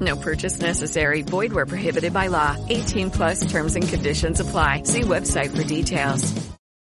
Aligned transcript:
No 0.00 0.16
purchase 0.16 0.60
necessary. 0.60 1.22
Void 1.22 1.52
where 1.52 1.66
prohibited 1.66 2.12
by 2.12 2.28
law. 2.28 2.56
18 2.68 3.10
plus 3.10 3.50
terms 3.50 3.74
and 3.74 3.88
conditions 3.88 4.40
apply. 4.40 4.82
See 4.84 5.00
website 5.00 5.56
for 5.56 5.64
details. 5.64 6.32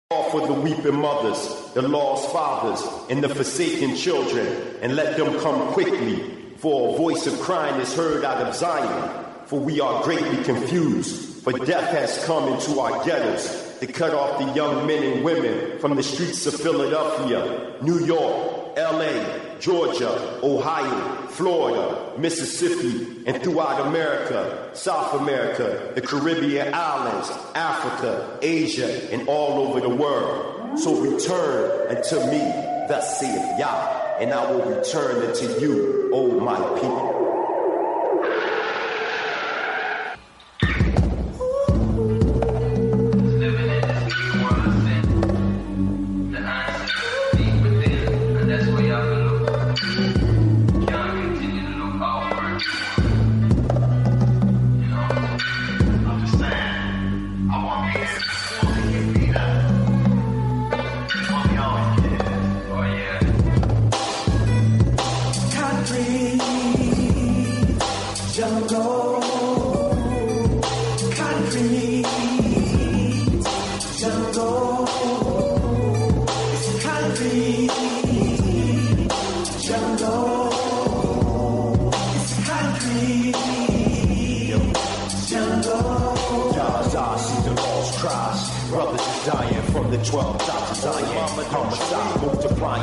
For 0.10 0.46
the 0.46 0.54
weeping 0.54 1.00
mothers, 1.00 1.72
the 1.74 1.82
lost 1.82 2.32
fathers, 2.32 2.84
and 3.10 3.24
the 3.24 3.30
forsaken 3.30 3.96
children, 3.96 4.48
and 4.82 4.96
let 4.96 5.18
them 5.18 5.40
come 5.40 5.74
quickly. 5.74 6.22
For 6.58 6.94
a 6.94 6.98
voice 6.98 7.26
of 7.26 7.40
crying 7.40 7.80
is 7.82 7.96
heard 7.96 8.24
out 8.24 8.42
of 8.46 8.54
Zion. 8.54 9.26
For 9.46 9.60
we 9.60 9.80
are 9.80 10.04
greatly 10.04 10.44
confused. 10.44 11.44
For 11.44 11.54
death 11.54 11.92
has 11.92 12.26
come 12.26 12.52
into 12.52 12.80
our 12.80 13.04
ghettos 13.06 13.80
to 13.80 13.88
cut 13.88 14.14
off 14.14 14.40
the 14.40 14.52
young 14.54 14.88
men 14.88 15.04
and 15.04 15.24
women 15.24 15.80
from 15.80 15.96
the 15.96 16.04
streets 16.04 16.46
of 16.48 16.56
Philadelphia, 16.56 17.76
New 17.82 18.06
York, 18.06 18.78
LA, 18.78 19.45
Georgia, 19.60 20.40
Ohio, 20.44 21.28
Florida, 21.28 22.14
Mississippi, 22.18 23.24
and 23.26 23.42
throughout 23.42 23.88
America, 23.88 24.70
South 24.74 25.20
America, 25.22 25.92
the 25.96 26.02
Caribbean 26.02 26.74
islands, 26.74 27.30
Africa, 27.56 28.40
Asia, 28.42 29.12
and 29.14 29.28
all 29.28 29.68
over 29.68 29.82
the 29.82 29.90
world. 29.90 30.80
So 30.80 31.00
return 31.00 31.96
unto 31.98 32.20
me, 32.32 32.40
thus 32.88 33.20
saith 33.20 33.60
Yah, 33.60 34.18
and 34.20 34.34
I 34.34 34.52
will 34.52 34.64
return 34.64 35.26
unto 35.26 35.60
you, 35.60 36.10
O 36.14 36.40
my 36.40 36.58
people. 36.80 37.25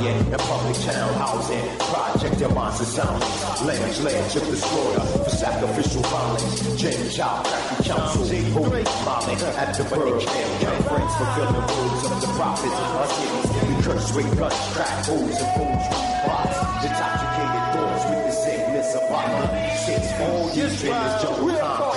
lying 0.03 0.19
in 0.19 0.31
public 0.39 0.77
town 0.83 1.14
housing. 1.14 1.78
Project 1.78 2.41
your 2.41 2.50
monster 2.50 2.84
sound. 2.84 3.20
Lambs, 3.67 4.03
lambs, 4.03 4.36
if 4.36 4.50
the 4.50 4.56
slaughter 4.56 5.01
for 5.24 5.30
sacrificial 5.30 6.02
violence. 6.02 6.77
Jim 6.80 7.11
Child, 7.11 7.46
Cracky 7.46 7.89
Council, 7.89 8.24
Holy 8.52 8.83
Molly 9.05 9.35
at 9.57 9.74
the 9.77 9.85
bird 9.85 10.20
camp. 10.20 10.62
Young 10.62 10.83
friends 10.83 11.14
fulfilling 11.17 11.67
rules 11.70 12.05
of 12.05 12.20
the 12.20 12.27
prophets. 12.39 12.79
of 12.83 12.96
Our 12.98 13.07
cities, 13.07 13.51
we 13.68 13.83
curse, 13.83 14.08
we 14.17 14.23
guns, 14.36 14.55
crack 14.74 15.05
holes, 15.07 15.39
and 15.39 15.51
fools, 15.55 15.85
we 15.91 15.98
plots. 16.24 16.58
Intoxicated 16.83 17.67
doors 17.74 18.02
with 18.11 18.23
the 18.27 18.33
sickness 18.33 18.95
of 18.95 19.08
bottom. 19.08 19.42
Shit's 19.85 20.12
all 20.20 20.51
you 20.51 20.67
dreamers, 20.79 21.23
jungle 21.23 21.92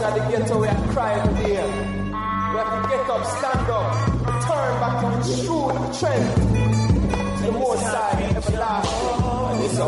children 0.00 0.14
the 0.14 0.20
ghetto, 0.30 0.54
we 0.60 0.66
are 0.66 0.82
crying 0.92 1.22
today. 1.28 1.50
We 1.50 1.56
have 2.56 2.70
to 2.72 2.78
get 2.88 3.10
up, 3.10 3.22
stand 3.36 3.70
up, 3.70 3.86
turn 4.48 4.72
back 4.80 5.04
on 5.04 5.12
true. 5.44 5.68
The 7.44 7.50
most 7.52 7.84
everlasting. 8.36 9.20
And 9.50 9.58
this 9.60 9.78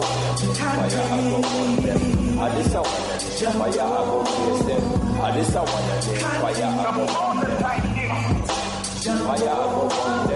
hour, 2.75 2.84
fire 3.53 3.71
above 3.71 4.67
them. 4.67 4.83
And 5.21 5.33
this 5.37 5.55
hour, 5.56 5.67
fire 5.67 6.55
them. 6.55 6.62
And 6.62 6.71
this 6.84 9.15
fire 9.25 9.49
them. 10.28 10.31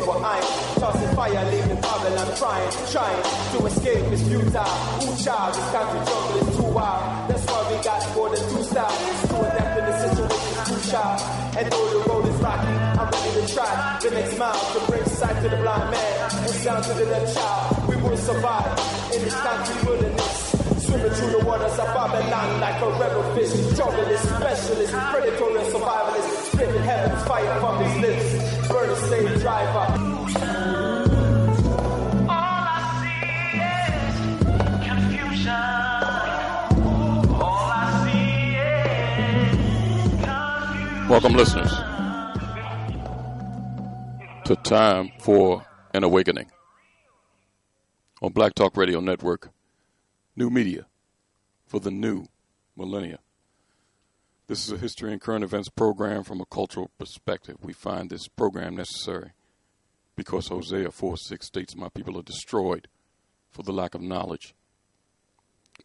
mirror, 0.00 0.20
but 0.22 0.80
tossing 0.80 1.16
fire, 1.16 1.44
leaving 1.50 1.80
Babylon 1.80 2.36
trying, 2.36 2.70
trying 2.90 3.22
to 3.52 3.66
escape 3.66 4.12
is 4.12 4.22
futile. 4.22 4.64
Ooh, 5.02 5.16
child, 5.22 5.54
this 5.54 5.70
country 5.72 6.00
jungle 6.06 6.48
is 6.48 6.56
too 6.56 6.70
wild. 6.72 7.28
That's 7.28 7.44
why 7.46 7.60
we 7.70 7.84
got 7.84 8.16
more 8.16 8.28
than 8.30 8.42
two 8.50 8.62
styles. 8.62 9.28
To 9.28 9.36
adapt 9.40 9.78
in 9.78 9.84
the 9.84 9.94
situation, 10.08 10.52
too 10.66 10.90
child. 10.90 11.20
And 11.56 11.72
though 11.72 11.88
the 11.92 12.08
road 12.08 12.26
is 12.26 12.36
rocky, 12.40 12.74
I'm 12.98 13.10
ready 13.10 13.46
to 13.46 13.54
try 13.54 13.98
the 14.02 14.10
next 14.10 14.38
mile 14.38 14.54
to 14.72 14.80
bring 14.90 15.04
sight 15.04 15.42
to 15.42 15.48
the 15.48 15.56
blind 15.56 15.90
man 15.90 16.30
and 16.30 16.50
sound 16.50 16.84
to 16.84 16.94
the 16.94 17.04
left 17.06 17.34
child. 17.34 17.88
We 17.88 17.96
will 17.96 18.16
survive 18.16 18.72
in 19.14 19.20
this 19.22 19.34
country 19.34 19.76
wilderness. 19.86 20.48
Swimming 20.82 21.10
through 21.12 21.30
the 21.30 21.44
waters 21.46 21.78
of 21.78 21.86
Babylon 21.94 22.60
like 22.60 22.80
a 22.82 22.90
rebel 22.98 23.22
fish. 23.34 23.52
Jungle 23.76 24.08
is 24.08 24.20
specialist, 24.20 24.92
predatory 24.92 25.60
and 25.60 25.72
survivalist. 25.72 26.52
Spitting 26.52 26.82
heaven's 26.82 27.22
fire 27.28 27.60
from 27.60 27.84
his 27.84 28.00
lips. 28.02 28.61
Welcome, 41.08 41.34
listeners, 41.34 41.70
to 44.46 44.56
Time 44.64 45.10
for 45.18 45.66
an 45.92 46.04
Awakening 46.04 46.50
on 48.22 48.32
Black 48.32 48.54
Talk 48.54 48.78
Radio 48.78 49.00
Network, 49.00 49.50
new 50.34 50.48
media 50.48 50.86
for 51.66 51.80
the 51.80 51.90
new 51.90 52.24
millennia. 52.74 53.18
This 54.48 54.66
is 54.66 54.72
a 54.72 54.78
history 54.78 55.12
and 55.12 55.20
current 55.20 55.44
events 55.44 55.68
program 55.68 56.24
from 56.24 56.40
a 56.40 56.44
cultural 56.44 56.90
perspective. 56.98 57.58
We 57.62 57.72
find 57.72 58.10
this 58.10 58.26
program 58.26 58.74
necessary 58.74 59.32
because 60.16 60.48
Hosea 60.48 60.90
4 60.90 61.16
6 61.16 61.46
states, 61.46 61.76
My 61.76 61.88
people 61.88 62.18
are 62.18 62.24
destroyed 62.24 62.88
for 63.52 63.62
the 63.62 63.72
lack 63.72 63.94
of 63.94 64.00
knowledge. 64.00 64.54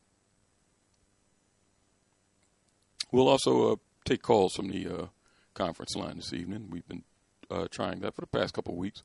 We'll 3.13 3.29
also 3.29 3.73
uh, 3.73 3.77
take 4.05 4.23
calls 4.23 4.55
from 4.55 4.69
the 4.69 4.87
uh, 4.87 5.07
conference 5.53 5.97
line 5.97 6.17
this 6.17 6.33
evening. 6.33 6.69
We've 6.71 6.89
been 6.89 7.03
uh, 7.51 7.69
trying 7.71 8.01
that 8.01 8.15
for 8.15 8.23
the 8.23 8.27
past 8.27 8.55
couple 8.55 8.77
weeks. 8.77 9.03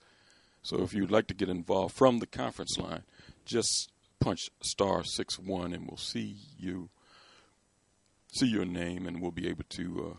So 0.62 0.82
if 0.82 0.94
you'd 0.94 1.12
like 1.12 1.28
to 1.28 1.34
get 1.34 1.50
involved 1.50 1.96
from 1.96 2.20
the 2.20 2.28
conference 2.28 2.78
line, 2.78 3.04
just 3.46 3.92
punch 4.20 4.50
star 4.62 5.04
six 5.04 5.38
one, 5.38 5.74
and 5.74 5.88
we'll 5.88 5.98
see 5.98 6.38
you, 6.58 6.90
see 8.32 8.48
your 8.48 8.66
name, 8.66 9.06
and 9.06 9.22
we'll 9.22 9.32
be 9.32 9.48
able 9.48 9.66
to 9.70 10.12
uh, 10.12 10.18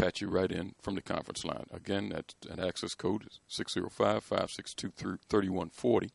patch 0.00 0.22
you 0.22 0.28
right 0.28 0.50
in 0.50 0.74
from 0.80 0.94
the 0.94 1.02
conference 1.02 1.44
line. 1.44 1.66
Again, 1.72 2.08
that, 2.10 2.34
that 2.48 2.58
access 2.58 2.94
code 2.94 3.26
is 3.26 3.40
605-562-3140. 3.50 6.10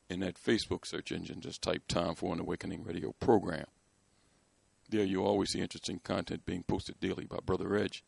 In 0.10 0.20
that 0.20 0.36
Facebook 0.36 0.86
search 0.86 1.12
engine, 1.12 1.42
just 1.42 1.62
type 1.62 1.88
Time 1.88 2.16
for 2.16 2.34
an 2.34 2.40
Awakening 2.40 2.84
radio 2.84 3.14
program. 3.20 3.66
There 4.90 5.04
you'll 5.04 5.26
always 5.26 5.50
see 5.50 5.62
interesting 5.62 6.00
content 6.04 6.46
being 6.46 6.64
posted 6.64 7.00
daily 7.00 7.26
by 7.26 7.38
Brother 7.44 7.76
Edge. 7.76 8.04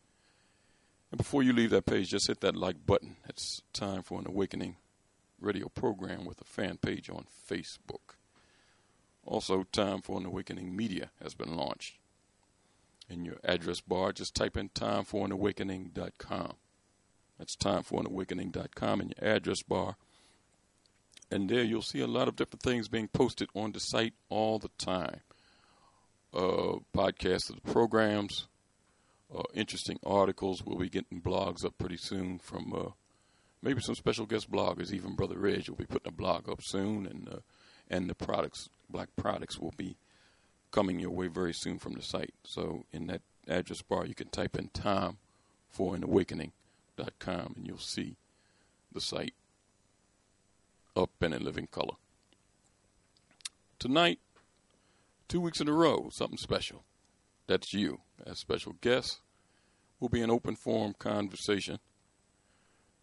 And 1.12 1.18
before 1.18 1.42
you 1.42 1.54
leave 1.54 1.72
that 1.72 1.86
page, 1.86 2.10
just 2.10 2.28
hit 2.28 2.42
that 2.42 2.56
like 2.56 2.86
button. 2.86 3.16
It's 3.28 3.64
Time 3.74 4.04
for 4.04 4.20
an 4.20 4.28
Awakening 4.28 4.76
radio 5.40 5.70
program 5.70 6.26
with 6.26 6.42
a 6.42 6.46
fan 6.46 6.78
page 6.78 7.10
on 7.10 7.26
Facebook. 7.50 8.16
Also, 9.26 9.64
Time 9.72 10.02
for 10.02 10.20
an 10.20 10.26
Awakening 10.26 10.76
Media 10.76 11.10
has 11.22 11.34
been 11.34 11.56
launched. 11.56 11.98
In 13.10 13.26
your 13.26 13.38
address 13.44 13.82
bar, 13.82 14.12
just 14.12 14.36
type 14.36 14.58
in 14.58 14.70
timeforanawakening.com. 14.70 16.54
That's 17.38 17.56
timeforanawakening.com 17.56 19.02
in 19.02 19.14
your 19.20 19.36
address 19.36 19.62
bar. 19.62 19.96
And 21.30 21.50
there 21.50 21.64
you'll 21.64 21.82
see 21.82 22.00
a 22.00 22.08
lot 22.08 22.28
of 22.28 22.36
different 22.36 22.64
things 22.64 22.88
being 22.88 23.10
posted 23.10 23.50
on 23.54 23.74
the 23.74 23.80
site 23.80 24.14
all 24.30 24.60
the 24.60 24.72
time. 24.78 25.22
Uh, 26.34 26.80
podcasts 26.96 27.50
of 27.50 27.56
the 27.56 27.72
programs, 27.72 28.48
uh, 29.36 29.44
interesting 29.54 30.00
articles. 30.06 30.64
We'll 30.64 30.78
be 30.78 30.90
getting 30.90 31.22
blogs 31.22 31.66
up 31.66 31.78
pretty 31.78 31.98
soon 31.98 32.40
from 32.40 32.74
uh, 32.74 32.92
maybe 33.62 33.82
some 33.82 33.96
special 33.96 34.26
guest 34.26 34.50
bloggers. 34.50 34.94
Even 34.94 35.16
Brother 35.16 35.46
Edge 35.48 35.70
will 35.70 35.78
be 35.78 35.86
putting 35.86 36.08
a 36.08 36.16
blog 36.16 36.50
up 36.50 36.62
soon, 36.62 37.06
and 37.06 37.30
uh, 37.30 37.40
and 37.90 38.10
the 38.10 38.16
products, 38.16 38.70
black 38.90 39.10
products, 39.16 39.58
will 39.58 39.74
be 39.78 39.98
coming 40.72 41.00
your 41.00 41.12
way 41.12 41.28
very 41.28 41.54
soon 41.54 41.80
from 41.80 41.94
the 41.94 42.02
site. 42.02 42.34
So 42.44 42.86
in 42.92 43.08
that 43.08 43.22
address 43.48 43.82
bar, 43.82 44.06
you 44.06 44.14
can 44.14 44.30
type 44.30 44.58
in 44.58 44.68
time 44.70 45.18
for 45.70 45.96
an 45.96 46.04
awakening 46.04 46.52
com 47.20 47.54
and 47.56 47.68
you'll 47.68 47.78
see 47.78 48.18
the 48.92 49.02
site 49.02 49.34
up 50.96 51.12
and 51.22 51.34
in 51.34 51.44
living 51.44 51.68
color. 51.68 51.96
Tonight, 53.80 54.20
two 55.28 55.40
weeks 55.40 55.62
in 55.62 55.68
a 55.68 55.74
row, 55.74 56.10
something 56.12 56.38
special. 56.38 56.84
That's 57.46 57.74
you. 57.74 58.02
As 58.26 58.40
special 58.40 58.76
guest, 58.82 59.22
will 60.00 60.10
be 60.10 60.22
an 60.22 60.32
open 60.32 60.56
forum 60.56 60.96
conversation, 60.98 61.80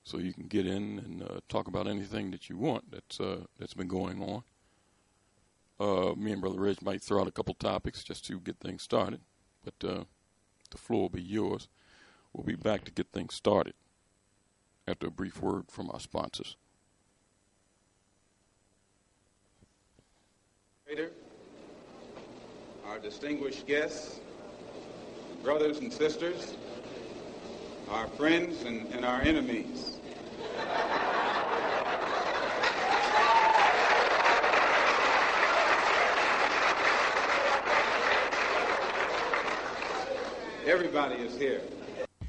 so 0.03 0.19
you 0.19 0.33
can 0.33 0.49
get 0.49 0.67
in 0.67 0.99
and 0.99 1.23
uh, 1.23 1.41
talk 1.49 1.69
about 1.69 1.87
anything 1.87 2.31
that 2.33 2.49
you 2.49 2.59
want 2.59 2.91
that's 2.91 3.21
uh, 3.21 3.45
that's 3.59 3.75
been 3.75 3.89
going 3.89 4.23
on. 4.23 4.43
Uh, 5.79 6.15
me 6.15 6.33
and 6.33 6.41
Brother 6.41 6.61
Reg 6.61 6.83
might 6.83 7.03
throw 7.03 7.21
out 7.21 7.29
a 7.29 7.33
couple 7.33 7.55
topics 7.55 8.03
just 8.05 8.25
to 8.27 8.41
get 8.41 8.59
things 8.59 8.83
started, 8.83 9.21
but 9.65 9.89
uh, 9.89 10.05
the 10.71 10.79
floor 10.79 11.03
will 11.03 11.09
be 11.09 11.23
yours. 11.23 11.69
We'll 12.33 12.45
be 12.45 12.57
back 12.57 12.85
to 12.85 12.91
get 12.91 13.13
things 13.13 13.35
started 13.35 13.75
after 14.87 15.07
a 15.07 15.11
brief 15.11 15.41
word 15.41 15.65
from 15.69 15.91
our 15.91 16.01
sponsors. 16.01 16.57
Our 22.87 22.99
distinguished 22.99 23.67
guests, 23.67 24.21
brothers 25.43 25.79
and 25.79 25.93
sisters, 25.93 26.55
our 27.91 28.07
friends 28.09 28.63
and, 28.63 28.87
and 28.95 29.05
our 29.05 29.21
enemies. 29.23 29.99
Everybody 40.67 41.17
is 41.17 41.37
here. 41.37 41.61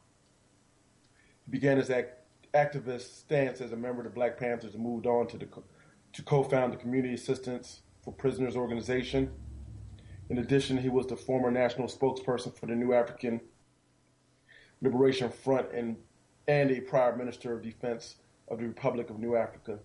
He 1.46 1.50
began 1.50 1.78
his 1.78 1.90
act- 1.90 2.20
activist 2.54 3.18
stance 3.18 3.60
as 3.60 3.72
a 3.72 3.76
member 3.76 4.02
of 4.02 4.04
the 4.04 4.12
Black 4.12 4.38
Panthers 4.38 4.76
and 4.76 4.84
moved 4.84 5.08
on 5.08 5.26
to, 5.30 5.38
the, 5.40 5.48
to 5.48 6.22
co-found 6.22 6.74
the 6.74 6.78
Community 6.78 7.16
Assistance 7.16 7.82
for 8.04 8.14
Prisoners 8.14 8.56
organization. 8.56 9.32
In 10.30 10.38
addition, 10.38 10.78
he 10.78 10.90
was 10.90 11.08
the 11.08 11.18
former 11.18 11.50
national 11.50 11.88
spokesperson 11.88 12.56
for 12.56 12.68
the 12.68 12.76
New 12.76 12.94
African 12.94 13.42
Liberation 14.84 15.30
Front 15.30 15.72
and, 15.74 15.96
and 16.48 16.70
a 16.70 16.82
prior 16.82 17.16
Minister 17.16 17.54
of 17.54 17.64
Defense 17.64 18.18
of 18.50 18.60
the 18.60 18.68
Republic 18.68 19.10
of 19.10 19.18
New 19.18 19.36
Africa. 19.36 19.80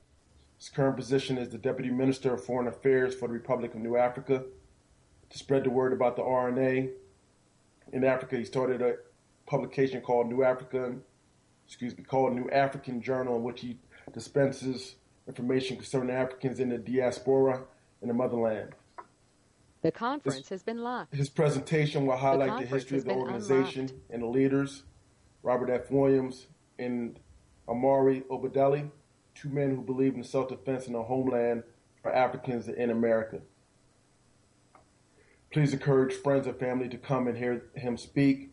His 0.58 0.68
current 0.68 0.96
position 0.96 1.38
is 1.38 1.48
the 1.48 1.58
Deputy 1.58 1.88
Minister 1.88 2.34
of 2.34 2.44
Foreign 2.44 2.66
Affairs 2.66 3.14
for 3.14 3.28
the 3.28 3.34
Republic 3.34 3.74
of 3.74 3.80
New 3.80 3.96
Africa. 3.96 4.42
To 5.30 5.38
spread 5.38 5.62
the 5.62 5.70
word 5.70 5.92
about 5.92 6.16
the 6.16 6.22
RNA 6.22 6.90
in 7.92 8.02
Africa, 8.02 8.36
he 8.36 8.44
started 8.44 8.82
a 8.82 8.96
publication 9.46 10.00
called 10.00 10.28
New 10.28 10.42
African, 10.42 11.02
excuse 11.64 11.96
me, 11.96 12.02
called 12.02 12.34
New 12.34 12.50
African 12.50 13.00
Journal, 13.00 13.36
in 13.36 13.44
which 13.44 13.60
he 13.60 13.78
dispenses 14.12 14.96
information 15.28 15.76
concerning 15.76 16.10
Africans 16.10 16.58
in 16.58 16.70
the 16.70 16.78
diaspora 16.78 17.62
in 18.02 18.08
the 18.08 18.14
motherland. 18.14 18.74
The 19.82 19.92
conference 19.92 20.38
his, 20.38 20.48
has 20.48 20.62
been 20.64 20.82
locked. 20.82 21.14
His 21.14 21.28
presentation 21.28 22.04
will 22.04 22.16
highlight 22.16 22.58
the, 22.58 22.64
the 22.66 22.74
history 22.74 22.98
of 22.98 23.04
the 23.04 23.12
organization 23.12 23.82
unlocked. 23.82 24.10
and 24.10 24.22
the 24.22 24.26
leaders, 24.26 24.82
Robert 25.42 25.70
F. 25.70 25.90
Williams 25.90 26.46
and 26.78 27.18
Imari 27.68 28.22
Obadele, 28.24 28.90
two 29.34 29.48
men 29.48 29.74
who 29.74 29.82
believed 29.82 30.16
in 30.16 30.24
self-defense 30.24 30.86
in 30.86 30.92
the 30.94 31.02
homeland 31.02 31.62
for 32.02 32.14
Africans 32.14 32.68
in 32.68 32.90
America. 32.90 33.40
Please 35.52 35.72
encourage 35.72 36.12
friends 36.12 36.46
and 36.46 36.58
family 36.58 36.88
to 36.88 36.98
come 36.98 37.26
and 37.26 37.38
hear 37.38 37.64
him 37.74 37.96
speak. 37.96 38.50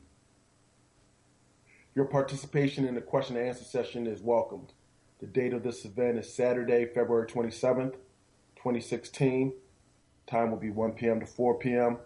Your 1.93 2.05
participation 2.05 2.85
in 2.85 2.95
the 2.95 3.01
question 3.01 3.37
and 3.37 3.47
answer 3.47 3.63
session 3.63 4.07
is 4.07 4.21
welcomed. 4.21 4.73
The 5.19 5.27
date 5.27 5.53
of 5.53 5.63
this 5.63 5.85
event 5.85 6.17
is 6.17 6.33
Saturday, 6.33 6.85
February 6.85 7.27
27th, 7.27 7.93
2016. 8.55 9.53
Time 10.27 10.51
will 10.51 10.57
be 10.57 10.69
1 10.69 10.91
p.m. 10.93 11.19
to 11.19 11.25
4 11.25 11.57
p.m. 11.59 11.97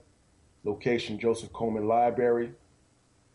Location 0.63 1.17
Joseph 1.17 1.53
Coleman 1.53 1.87
Library, 1.87 2.51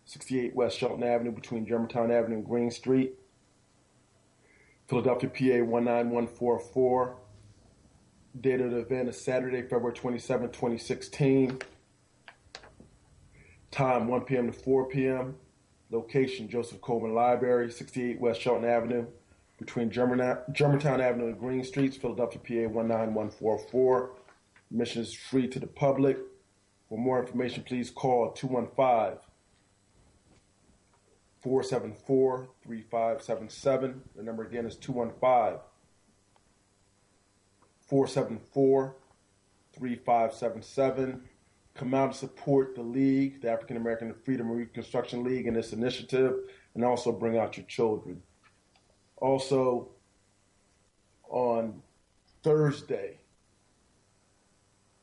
68 0.07 0.55
West 0.55 0.79
Chelten 0.79 1.03
Avenue 1.03 1.33
between 1.33 1.67
Germantown 1.67 2.11
Avenue 2.11 2.37
and 2.37 2.47
Green 2.47 2.71
Street. 2.71 3.15
Philadelphia, 4.87 5.31
PA 5.31 5.65
19144. 5.65 7.17
Date 8.41 8.61
of 8.61 8.71
the 8.73 8.79
event 8.79 9.09
is 9.09 9.21
Saturday, 9.21 9.63
February 9.63 9.95
27, 9.95 10.49
2016. 10.49 11.59
Time 13.71 14.09
1 14.09 14.21
p.m. 14.23 14.47
to 14.47 14.53
4 14.53 14.89
p.m. 14.89 15.37
Location 15.91 16.49
Joseph 16.49 16.81
Coleman 16.81 17.15
Library, 17.15 17.71
68 17.71 18.21
West 18.21 18.41
Chelten 18.41 18.65
Avenue, 18.65 19.07
between 19.59 19.91
German, 19.91 20.39
Germantown 20.53 21.01
Avenue 21.01 21.29
and 21.29 21.39
Green 21.39 21.65
Streets, 21.65 21.97
Philadelphia, 21.97 22.69
PA 22.69 22.73
19144. 22.73 24.11
Admission 24.71 25.03
is 25.03 25.15
free 25.15 25.49
to 25.49 25.61
the 25.61 25.67
public. 25.67 26.19
For 26.89 26.99
more 26.99 27.21
information, 27.21 27.63
please 27.63 27.91
call 27.91 28.33
215 28.33 29.19
474 31.45 32.49
3577. 32.63 34.01
The 34.17 34.23
number 34.23 34.45
again 34.45 34.65
is 34.65 34.77
215 34.77 35.61
474 37.87 38.97
3577. 39.75 41.23
Come 41.75 41.93
out 41.93 42.07
and 42.07 42.15
support 42.15 42.75
the 42.75 42.83
League, 42.83 43.43
the 43.43 43.51
African 43.51 43.77
American 43.77 44.15
Freedom 44.25 44.49
and 44.49 44.57
Reconstruction 44.57 45.23
League, 45.23 45.47
in 45.47 45.53
this 45.53 45.75
initiative, 45.75 46.35
and 46.75 46.83
also 46.83 47.13
bring 47.13 47.37
out 47.37 47.59
your 47.59 47.67
children. 47.67 48.23
Also, 49.19 49.91
on 51.29 51.83
Thursday, 52.43 53.19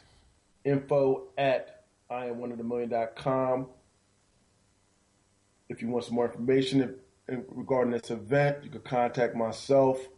info 0.64 1.25
at 1.37 1.85
iamoneofthemillion.com 2.11 3.66
if 5.68 5.83
you 5.83 5.88
want 5.88 6.04
some 6.04 6.14
more 6.14 6.25
information 6.26 6.94
regarding 7.28 7.92
this 7.92 8.11
event 8.11 8.64
you 8.64 8.71
can 8.71 8.80
contact 8.80 9.37
myself 9.37 10.09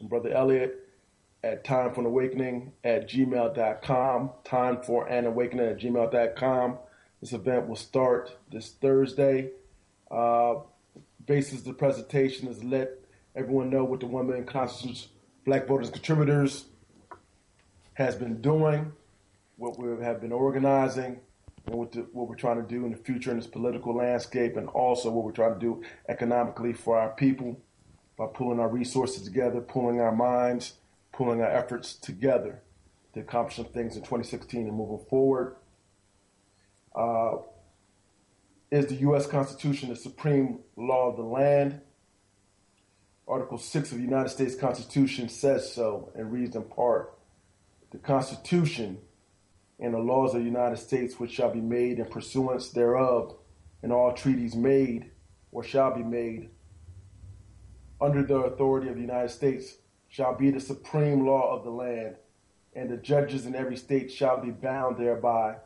and 0.00 0.08
brother 0.08 0.30
elliot 0.30 0.85
at 1.44 1.64
time 1.64 1.92
for 1.94 2.00
an 2.00 2.06
awakening 2.06 2.72
at 2.82 3.08
gmail.com 3.08 4.30
time 4.44 4.82
for 4.82 5.06
an 5.06 5.26
awakening 5.26 5.66
at 5.66 5.78
gmail.com 5.78 6.78
this 7.20 7.32
event 7.32 7.66
will 7.66 7.76
start 7.76 8.36
this 8.52 8.72
Thursday. 8.72 9.50
Uh, 10.10 10.56
basis 11.24 11.60
of 11.60 11.64
the 11.64 11.72
presentation 11.72 12.46
is 12.46 12.62
let 12.62 12.90
everyone 13.34 13.70
know 13.70 13.84
what 13.84 14.00
the 14.00 14.06
One 14.06 14.26
Million 14.26 14.44
Conscious 14.44 15.08
Black 15.44 15.66
Voters 15.66 15.90
Contributors 15.90 16.66
has 17.94 18.14
been 18.14 18.40
doing, 18.42 18.92
what 19.56 19.78
we 19.78 20.04
have 20.04 20.20
been 20.20 20.32
organizing, 20.32 21.18
and 21.66 21.74
what, 21.74 21.92
the, 21.92 22.00
what 22.12 22.28
we're 22.28 22.36
trying 22.36 22.62
to 22.62 22.68
do 22.68 22.84
in 22.84 22.92
the 22.92 22.98
future 22.98 23.30
in 23.30 23.38
this 23.38 23.46
political 23.46 23.96
landscape, 23.96 24.56
and 24.56 24.68
also 24.68 25.10
what 25.10 25.24
we're 25.24 25.32
trying 25.32 25.54
to 25.54 25.60
do 25.60 25.82
economically 26.08 26.74
for 26.74 26.98
our 26.98 27.10
people 27.10 27.58
by 28.18 28.26
pulling 28.26 28.60
our 28.60 28.68
resources 28.68 29.22
together, 29.22 29.60
pulling 29.60 30.00
our 30.00 30.14
minds, 30.14 30.74
pulling 31.16 31.40
our 31.40 31.50
efforts 31.50 31.94
together 31.94 32.62
to 33.14 33.20
accomplish 33.20 33.56
some 33.56 33.64
things 33.64 33.96
in 33.96 34.02
2016 34.02 34.68
and 34.68 34.76
moving 34.76 35.04
forward. 35.08 35.56
Uh, 36.94 37.36
is 38.70 38.86
the 38.86 38.96
U.S. 38.96 39.26
Constitution 39.26 39.88
the 39.88 39.96
supreme 39.96 40.60
law 40.76 41.08
of 41.08 41.16
the 41.16 41.22
land? 41.22 41.80
Article 43.26 43.58
6 43.58 43.92
of 43.92 43.98
the 43.98 44.04
United 44.04 44.28
States 44.28 44.54
Constitution 44.54 45.28
says 45.28 45.72
so 45.72 46.12
and 46.14 46.30
reads 46.30 46.54
in 46.54 46.62
part 46.64 47.18
The 47.90 47.98
Constitution 47.98 48.98
and 49.80 49.94
the 49.94 49.98
laws 49.98 50.34
of 50.34 50.40
the 50.40 50.46
United 50.46 50.76
States, 50.76 51.18
which 51.18 51.32
shall 51.32 51.50
be 51.50 51.60
made 51.60 51.98
in 51.98 52.04
pursuance 52.06 52.70
thereof, 52.70 53.36
and 53.82 53.92
all 53.92 54.12
treaties 54.12 54.54
made 54.54 55.10
or 55.50 55.64
shall 55.64 55.94
be 55.94 56.02
made 56.02 56.50
under 58.00 58.22
the 58.22 58.36
authority 58.36 58.88
of 58.88 58.96
the 58.96 59.00
United 59.00 59.30
States 59.30 59.76
shall 60.16 60.34
be 60.34 60.50
the 60.50 60.58
supreme 60.58 61.26
law 61.26 61.54
of 61.54 61.62
the 61.62 61.70
land, 61.70 62.16
and 62.74 62.88
the 62.88 62.96
judges 62.96 63.44
in 63.44 63.54
every 63.54 63.76
state 63.76 64.10
shall 64.10 64.40
be 64.40 64.50
bound 64.50 64.96
thereby. 64.96 65.56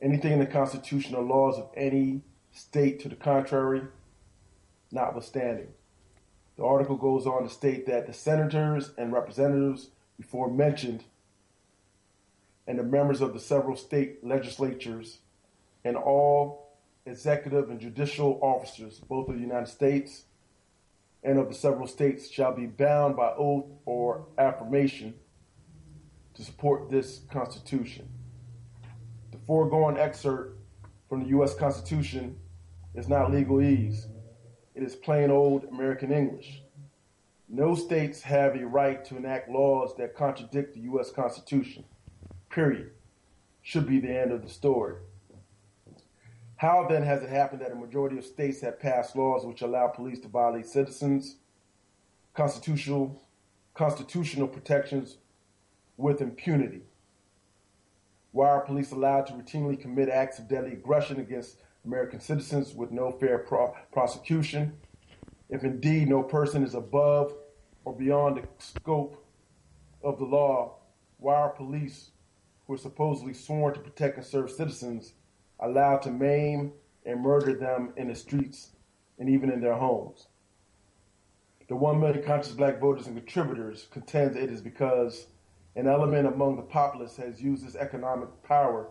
Anything 0.00 0.32
in 0.32 0.38
the 0.38 0.46
Constitution 0.46 1.14
or 1.14 1.22
laws 1.22 1.58
of 1.58 1.68
any 1.76 2.22
state 2.52 3.00
to 3.00 3.10
the 3.10 3.14
contrary, 3.14 3.82
notwithstanding. 4.90 5.68
The 6.56 6.64
article 6.64 6.96
goes 6.96 7.26
on 7.26 7.42
to 7.42 7.50
state 7.50 7.84
that 7.84 8.06
the 8.06 8.14
senators 8.14 8.92
and 8.96 9.12
representatives 9.12 9.90
before 10.16 10.50
mentioned 10.50 11.04
and 12.66 12.78
the 12.78 12.84
members 12.84 13.20
of 13.20 13.34
the 13.34 13.40
several 13.40 13.76
state 13.76 14.24
legislatures 14.24 15.18
and 15.84 15.96
all 15.96 16.78
executive 17.04 17.68
and 17.68 17.78
judicial 17.78 18.38
officers, 18.40 19.00
both 19.00 19.28
of 19.28 19.34
the 19.34 19.40
United 19.42 19.68
States 19.68 20.24
and 21.22 21.38
of 21.38 21.48
the 21.48 21.54
several 21.54 21.86
states, 21.86 22.30
shall 22.30 22.54
be 22.54 22.66
bound 22.66 23.16
by 23.16 23.32
oath 23.36 23.66
or 23.84 24.26
affirmation 24.38 25.14
to 26.34 26.44
support 26.44 26.90
this 26.90 27.20
Constitution. 27.30 28.08
The 29.30 29.38
foregoing 29.46 29.98
excerpt 29.98 30.58
from 31.08 31.22
the 31.22 31.28
U.S. 31.28 31.54
Constitution 31.54 32.38
is 32.94 33.08
not 33.08 33.30
legalese. 33.30 34.06
It 34.74 34.82
is 34.82 34.96
plain 34.96 35.30
old 35.30 35.64
American 35.64 36.10
English. 36.10 36.62
No 37.48 37.74
states 37.74 38.22
have 38.22 38.56
a 38.56 38.66
right 38.66 39.04
to 39.04 39.16
enact 39.16 39.50
laws 39.50 39.94
that 39.98 40.16
contradict 40.16 40.74
the 40.74 40.80
U.S. 40.80 41.10
Constitution. 41.10 41.84
Period. 42.48 42.92
Should 43.60 43.86
be 43.86 44.00
the 44.00 44.18
end 44.18 44.32
of 44.32 44.42
the 44.42 44.48
story. 44.48 44.96
How 46.62 46.86
then 46.88 47.02
has 47.02 47.24
it 47.24 47.28
happened 47.28 47.60
that 47.62 47.72
a 47.72 47.74
majority 47.74 48.18
of 48.18 48.24
states 48.24 48.60
have 48.60 48.78
passed 48.78 49.16
laws 49.16 49.44
which 49.44 49.62
allow 49.62 49.88
police 49.88 50.20
to 50.20 50.28
violate 50.28 50.64
citizens' 50.64 51.38
constitutional 52.34 53.20
constitutional 53.74 54.46
protections 54.46 55.16
with 55.96 56.20
impunity? 56.20 56.82
Why 58.30 58.50
are 58.50 58.60
police 58.60 58.92
allowed 58.92 59.26
to 59.26 59.32
routinely 59.32 59.80
commit 59.80 60.08
acts 60.08 60.38
of 60.38 60.46
deadly 60.46 60.74
aggression 60.74 61.18
against 61.18 61.56
American 61.84 62.20
citizens 62.20 62.74
with 62.74 62.92
no 62.92 63.10
fair 63.10 63.38
pro- 63.38 63.74
prosecution. 63.90 64.74
If 65.50 65.64
indeed 65.64 66.08
no 66.08 66.22
person 66.22 66.62
is 66.62 66.76
above 66.76 67.34
or 67.84 67.92
beyond 67.92 68.36
the 68.36 68.44
scope 68.58 69.26
of 70.00 70.16
the 70.16 70.26
law, 70.26 70.76
why 71.18 71.34
are 71.34 71.48
police, 71.48 72.12
who 72.68 72.74
are 72.74 72.78
supposedly 72.78 73.34
sworn 73.34 73.74
to 73.74 73.80
protect 73.80 74.16
and 74.16 74.24
serve 74.24 74.48
citizens, 74.48 75.14
allowed 75.62 76.02
to 76.02 76.10
maim 76.10 76.72
and 77.06 77.20
murder 77.20 77.54
them 77.54 77.92
in 77.96 78.08
the 78.08 78.14
streets 78.14 78.72
and 79.18 79.28
even 79.28 79.50
in 79.50 79.60
their 79.60 79.74
homes? 79.74 80.26
The 81.68 81.76
one 81.76 82.00
million 82.00 82.22
conscious 82.22 82.52
black 82.52 82.80
voters 82.80 83.06
and 83.06 83.16
contributors 83.16 83.86
contends 83.90 84.36
it 84.36 84.50
is 84.50 84.60
because 84.60 85.26
an 85.74 85.86
element 85.86 86.26
among 86.26 86.56
the 86.56 86.62
populace 86.62 87.16
has 87.16 87.40
used 87.40 87.64
its 87.64 87.76
economic 87.76 88.28
power 88.42 88.88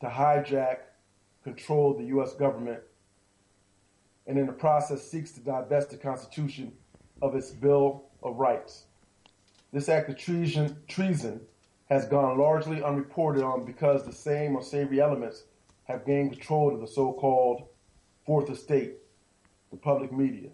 to 0.00 0.06
hijack 0.06 0.76
control 1.42 1.94
the 1.94 2.04
U.S. 2.04 2.32
government 2.34 2.80
and 4.26 4.38
in 4.38 4.46
the 4.46 4.52
process 4.52 5.02
seeks 5.02 5.32
to 5.32 5.40
divest 5.40 5.90
the 5.90 5.96
Constitution 5.96 6.72
of 7.20 7.34
its 7.34 7.50
Bill 7.50 8.04
of 8.22 8.36
Rights. 8.36 8.84
This 9.72 9.88
act 9.88 10.08
of 10.08 10.16
treason, 10.16 10.76
treason 10.88 11.40
has 11.90 12.06
gone 12.06 12.38
largely 12.38 12.82
unreported 12.82 13.42
on 13.42 13.64
because 13.64 14.04
the 14.04 14.12
same 14.12 14.56
unsavory 14.56 15.00
elements 15.00 15.44
have 15.84 16.06
gained 16.06 16.32
control 16.32 16.74
of 16.74 16.80
the 16.80 16.86
so-called 16.86 17.68
Fourth 18.26 18.50
Estate, 18.50 18.94
the 19.70 19.76
public 19.76 20.12
media. 20.12 20.50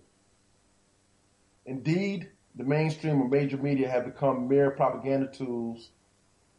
Indeed, 1.66 2.28
the 2.56 2.64
mainstream 2.64 3.20
and 3.20 3.30
major 3.30 3.56
media 3.56 3.88
have 3.88 4.04
become 4.04 4.48
mere 4.48 4.72
propaganda 4.72 5.28
tools 5.28 5.90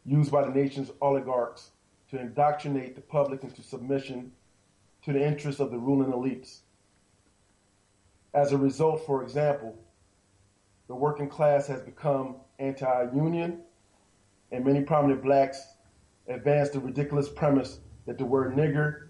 used 0.04 0.32
by 0.32 0.42
the 0.42 0.52
nation's 0.52 0.90
oligarchs 1.00 1.70
to 2.10 2.18
indoctrinate 2.18 2.94
the 2.94 3.00
public 3.02 3.44
into 3.44 3.62
submission 3.62 4.32
to 5.04 5.12
the 5.12 5.24
interests 5.24 5.60
of 5.60 5.70
the 5.70 5.78
ruling 5.78 6.12
elites. 6.12 6.60
As 8.34 8.52
a 8.52 8.58
result, 8.58 9.04
for 9.04 9.22
example, 9.22 9.76
the 10.88 10.94
working 10.94 11.28
class 11.28 11.66
has 11.66 11.80
become 11.82 12.36
anti-union, 12.58 13.60
and 14.50 14.64
many 14.64 14.82
prominent 14.82 15.22
blacks 15.22 15.62
advance 16.28 16.70
the 16.70 16.80
ridiculous 16.80 17.28
premise 17.28 17.80
that 18.06 18.18
the 18.18 18.24
word 18.24 18.54
nigger 18.54 19.08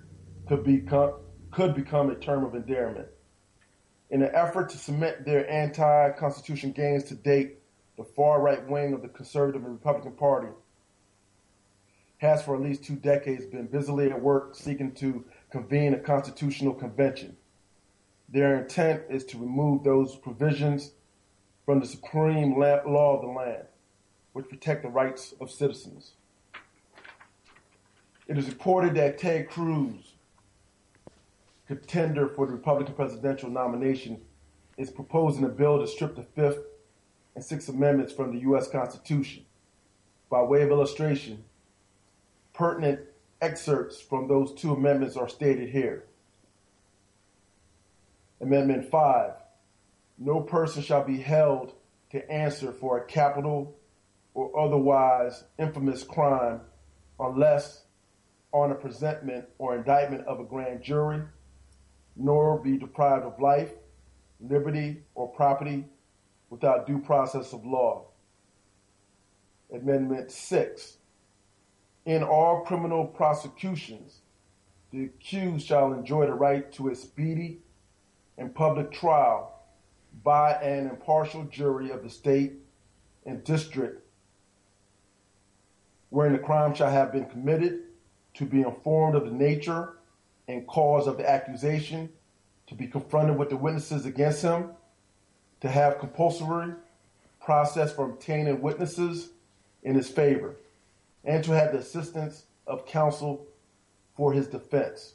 could 0.48 0.64
become, 0.64 1.14
could 1.50 1.74
become 1.74 2.10
a 2.10 2.14
term 2.14 2.44
of 2.44 2.54
endearment. 2.54 3.08
In 4.10 4.22
an 4.22 4.30
effort 4.34 4.68
to 4.70 4.78
cement 4.78 5.24
their 5.24 5.50
anti-constitution 5.50 6.72
gains 6.72 7.04
to 7.04 7.14
date, 7.14 7.58
the 7.96 8.04
far 8.04 8.40
right 8.40 8.66
wing 8.68 8.92
of 8.92 9.02
the 9.02 9.08
conservative 9.08 9.64
and 9.64 9.72
Republican 9.72 10.12
Party 10.12 10.48
has 12.18 12.42
for 12.42 12.54
at 12.54 12.62
least 12.62 12.84
two 12.84 12.94
decades 12.94 13.44
been 13.46 13.66
busily 13.66 14.10
at 14.10 14.20
work 14.20 14.54
seeking 14.54 14.92
to 14.92 15.24
convene 15.50 15.92
a 15.92 15.98
constitutional 15.98 16.72
convention. 16.72 17.36
Their 18.28 18.62
intent 18.62 19.02
is 19.10 19.24
to 19.26 19.38
remove 19.38 19.82
those 19.82 20.16
provisions 20.16 20.92
from 21.66 21.80
the 21.80 21.86
supreme 21.86 22.58
law 22.58 23.16
of 23.16 23.22
the 23.22 23.28
land, 23.28 23.64
which 24.32 24.48
protect 24.48 24.82
the 24.82 24.88
rights 24.88 25.34
of 25.40 25.50
citizens. 25.50 26.12
It 28.28 28.38
is 28.38 28.48
reported 28.48 28.94
that 28.94 29.18
Ted 29.18 29.48
Cruz, 29.48 30.14
contender 31.66 32.28
for 32.28 32.46
the 32.46 32.52
Republican 32.52 32.94
presidential 32.94 33.50
nomination, 33.50 34.20
is 34.76 34.90
proposing 34.90 35.44
a 35.44 35.48
bill 35.48 35.78
to 35.78 35.86
strip 35.86 36.16
the 36.16 36.22
Fifth 36.22 36.64
and 37.34 37.44
Sixth 37.44 37.68
Amendments 37.68 38.12
from 38.12 38.32
the 38.32 38.40
U.S. 38.42 38.68
Constitution. 38.68 39.44
By 40.30 40.42
way 40.42 40.62
of 40.62 40.70
illustration, 40.70 41.44
pertinent 42.52 43.00
excerpts 43.40 44.00
from 44.00 44.28
those 44.28 44.54
two 44.54 44.72
amendments 44.72 45.16
are 45.16 45.28
stated 45.28 45.70
here. 45.70 46.04
Amendment 48.40 48.88
5 48.88 49.32
No 50.18 50.40
person 50.40 50.82
shall 50.82 51.04
be 51.04 51.18
held 51.18 51.74
to 52.10 52.30
answer 52.30 52.72
for 52.72 52.98
a 52.98 53.04
capital 53.04 53.76
or 54.34 54.58
otherwise 54.58 55.44
infamous 55.58 56.02
crime 56.04 56.60
unless 57.18 57.81
on 58.52 58.70
a 58.70 58.74
presentment 58.74 59.46
or 59.58 59.76
indictment 59.76 60.26
of 60.26 60.40
a 60.40 60.44
grand 60.44 60.82
jury, 60.82 61.22
nor 62.16 62.58
be 62.58 62.76
deprived 62.76 63.24
of 63.24 63.40
life, 63.40 63.72
liberty, 64.40 65.02
or 65.14 65.28
property 65.28 65.84
without 66.50 66.86
due 66.86 66.98
process 66.98 67.52
of 67.52 67.64
law. 67.64 68.06
Amendment 69.72 70.30
6 70.30 70.98
in 72.04 72.22
all 72.22 72.60
criminal 72.62 73.06
prosecutions, 73.06 74.22
the 74.90 75.04
accused 75.04 75.66
shall 75.66 75.92
enjoy 75.92 76.26
the 76.26 76.34
right 76.34 76.70
to 76.72 76.88
a 76.88 76.94
speedy 76.94 77.60
and 78.36 78.54
public 78.54 78.90
trial 78.90 79.60
by 80.24 80.52
an 80.54 80.88
impartial 80.88 81.44
jury 81.44 81.90
of 81.90 82.02
the 82.02 82.10
state 82.10 82.54
and 83.24 83.44
district 83.44 84.00
wherein 86.10 86.32
the 86.32 86.38
crime 86.38 86.74
shall 86.74 86.90
have 86.90 87.10
been 87.10 87.24
committed, 87.24 87.84
to 88.34 88.44
be 88.44 88.62
informed 88.62 89.14
of 89.14 89.24
the 89.24 89.30
nature 89.30 89.98
and 90.48 90.66
cause 90.66 91.06
of 91.06 91.16
the 91.16 91.28
accusation, 91.28 92.10
to 92.66 92.74
be 92.74 92.86
confronted 92.86 93.38
with 93.38 93.50
the 93.50 93.56
witnesses 93.56 94.06
against 94.06 94.42
him, 94.42 94.70
to 95.60 95.68
have 95.68 95.98
compulsory 95.98 96.74
process 97.40 97.92
for 97.92 98.06
obtaining 98.10 98.60
witnesses 98.60 99.30
in 99.82 99.94
his 99.94 100.08
favor 100.08 100.56
and 101.24 101.42
to 101.44 101.52
have 101.52 101.72
the 101.72 101.78
assistance 101.78 102.44
of 102.66 102.86
counsel 102.86 103.46
for 104.16 104.32
his 104.32 104.46
defense. 104.46 105.14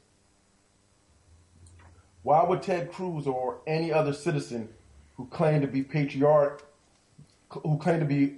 Why 2.23 2.43
would 2.43 2.61
Ted 2.61 2.91
Cruz 2.91 3.25
or 3.25 3.61
any 3.65 3.91
other 3.91 4.13
citizen 4.13 4.69
who 5.15 5.27
claim 5.27 5.61
to 5.61 5.67
be 5.67 5.83
patriot, 5.83 6.61
who 7.49 7.77
claim 7.77 7.99
to 7.99 8.05
be 8.05 8.37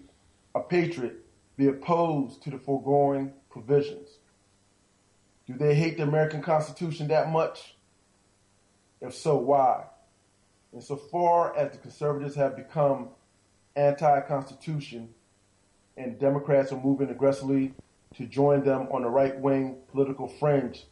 a 0.54 0.60
patriot, 0.60 1.26
be 1.58 1.68
opposed 1.68 2.44
to 2.44 2.52
the 2.52 2.58
foregoing 2.58 3.34
provisions? 3.50 4.18
Do 5.50 5.58
they 5.58 5.74
hate 5.74 5.98
the 5.98 6.04
American 6.04 6.42
Constitution 6.42 7.08
that 7.08 7.32
much? 7.32 7.76
If 9.02 9.16
so, 9.16 9.36
why? 9.36 9.86
Insofar 10.72 11.58
as 11.58 11.72
the 11.72 11.80
conservatives 11.80 12.36
have 12.36 12.56
become 12.56 13.10
anti-constitution, 13.76 15.10
and 15.98 16.20
Democrats 16.20 16.72
are 16.72 16.80
moving 16.80 17.10
aggressively 17.10 17.74
to 18.16 18.26
join 18.28 18.64
them 18.64 18.88
on 18.92 19.02
the 19.02 19.10
right 19.10 19.38
wing 19.40 19.78
political 19.92 20.28
fringe, 20.28 20.86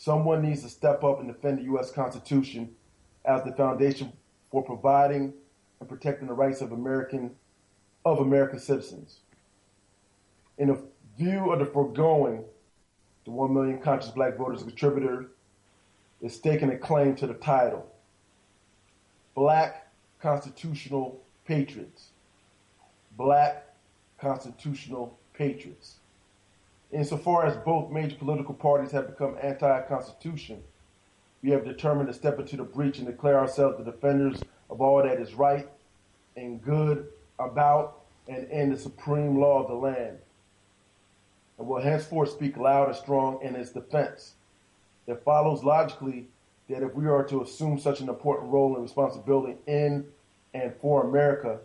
Someone 0.00 0.40
needs 0.40 0.62
to 0.62 0.70
step 0.70 1.04
up 1.04 1.20
and 1.20 1.28
defend 1.28 1.58
the 1.58 1.64
U.S. 1.64 1.90
Constitution 1.90 2.70
as 3.26 3.44
the 3.44 3.52
foundation 3.52 4.14
for 4.50 4.62
providing 4.62 5.34
and 5.78 5.86
protecting 5.86 6.26
the 6.26 6.32
rights 6.32 6.62
of 6.62 6.72
American 6.72 7.32
of 8.06 8.18
American 8.18 8.58
citizens. 8.58 9.20
In 10.56 10.70
a 10.70 10.78
view 11.18 11.52
of 11.52 11.58
the 11.58 11.66
foregoing, 11.66 12.44
the 13.30 13.36
1 13.36 13.54
million 13.54 13.78
conscious 13.78 14.10
black 14.10 14.36
voters 14.36 14.62
contributor 14.64 15.26
is 16.20 16.34
staking 16.34 16.70
a 16.70 16.76
claim 16.76 17.14
to 17.14 17.26
the 17.26 17.34
title 17.34 17.86
Black 19.36 19.86
Constitutional 20.20 21.20
Patriots. 21.44 22.08
Black 23.16 23.66
Constitutional 24.20 25.16
Patriots. 25.32 25.96
Insofar 26.90 27.46
as 27.46 27.56
both 27.58 27.92
major 27.92 28.16
political 28.16 28.52
parties 28.52 28.90
have 28.90 29.06
become 29.06 29.36
anti 29.40 29.80
Constitution, 29.82 30.60
we 31.42 31.50
have 31.50 31.64
determined 31.64 32.08
to 32.08 32.14
step 32.14 32.40
into 32.40 32.56
the 32.56 32.64
breach 32.64 32.98
and 32.98 33.06
declare 33.06 33.38
ourselves 33.38 33.78
the 33.78 33.84
defenders 33.84 34.42
of 34.68 34.80
all 34.80 35.02
that 35.02 35.20
is 35.20 35.34
right 35.34 35.68
and 36.36 36.60
good 36.62 37.06
about 37.38 38.00
and 38.28 38.50
in 38.50 38.70
the 38.70 38.78
supreme 38.78 39.38
law 39.38 39.62
of 39.62 39.68
the 39.68 39.74
land 39.74 40.18
and 41.60 41.68
will 41.68 41.80
henceforth 41.80 42.30
speak 42.30 42.56
loud 42.56 42.88
and 42.88 42.96
strong 42.96 43.38
in 43.42 43.54
its 43.54 43.70
defense. 43.70 44.32
It 45.06 45.22
follows 45.22 45.62
logically 45.62 46.26
that 46.70 46.82
if 46.82 46.94
we 46.94 47.06
are 47.06 47.22
to 47.24 47.42
assume 47.42 47.78
such 47.78 48.00
an 48.00 48.08
important 48.08 48.50
role 48.50 48.74
and 48.74 48.82
responsibility 48.82 49.58
in 49.66 50.06
and 50.54 50.72
for 50.80 51.06
America, 51.06 51.58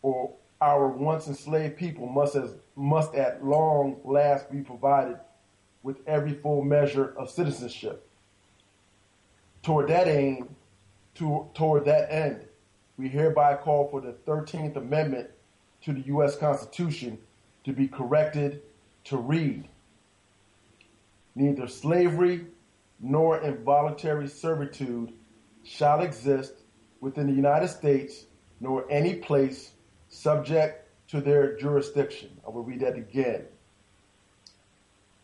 or 0.00 0.32
our 0.62 0.88
once 0.88 1.28
enslaved 1.28 1.76
people 1.76 2.06
must 2.06 2.34
as 2.34 2.54
must 2.74 3.14
at 3.14 3.44
long 3.44 4.00
last 4.04 4.50
be 4.50 4.60
provided 4.60 5.18
with 5.82 5.98
every 6.06 6.32
full 6.32 6.62
measure 6.62 7.14
of 7.18 7.30
citizenship. 7.30 8.08
Toward 9.62 9.88
that 9.88 10.08
aim, 10.08 10.48
to, 11.16 11.46
toward 11.52 11.84
that 11.84 12.10
end, 12.10 12.40
we 12.96 13.08
hereby 13.08 13.54
call 13.54 13.88
for 13.88 14.00
the 14.00 14.12
13th 14.26 14.76
Amendment 14.76 15.28
to 15.82 15.92
the 15.92 16.00
U.S. 16.06 16.36
Constitution 16.36 17.18
to 17.64 17.72
be 17.72 17.86
corrected 17.86 18.62
to 19.08 19.16
read 19.16 19.68
Neither 21.38 21.68
slavery 21.68 22.46
nor 22.98 23.40
involuntary 23.40 24.26
servitude 24.26 25.12
shall 25.62 26.00
exist 26.00 26.52
within 27.00 27.28
the 27.28 27.32
United 27.32 27.68
States 27.68 28.24
nor 28.58 28.84
any 28.90 29.14
place 29.14 29.70
subject 30.08 30.88
to 31.10 31.20
their 31.20 31.56
jurisdiction. 31.56 32.28
I 32.44 32.50
will 32.50 32.64
read 32.64 32.80
that 32.80 32.96
again. 32.96 33.44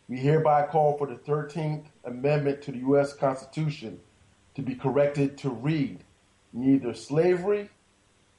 We 0.09 0.19
hereby 0.19 0.69
call 0.69 0.97
for 0.97 1.09
the 1.09 1.17
13th 1.17 1.87
Amendment 2.05 2.63
to 2.63 2.71
the 2.71 2.79
U.S. 2.79 3.13
Constitution 3.13 3.99
to 4.55 4.63
be 4.63 4.77
corrected 4.77 5.37
to 5.39 5.51
read 5.51 6.05
Neither 6.53 6.95
slavery 6.95 7.71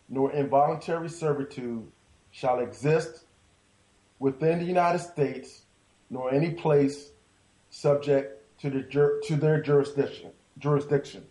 nor 0.08 0.32
involuntary 0.32 1.10
servitude 1.10 1.92
shall 2.32 2.60
exist 2.60 3.25
within 4.20 4.60
the 4.60 4.66
United 4.66 5.00
States 5.00 5.62
nor 6.10 6.34
any 6.34 6.52
place 6.52 7.10
subject 7.70 8.42
to, 8.62 8.70
the, 8.70 9.20
to 9.28 9.36
their 9.36 9.62
jurisdiction. 9.62 10.32
jurisdiction. 10.60 11.24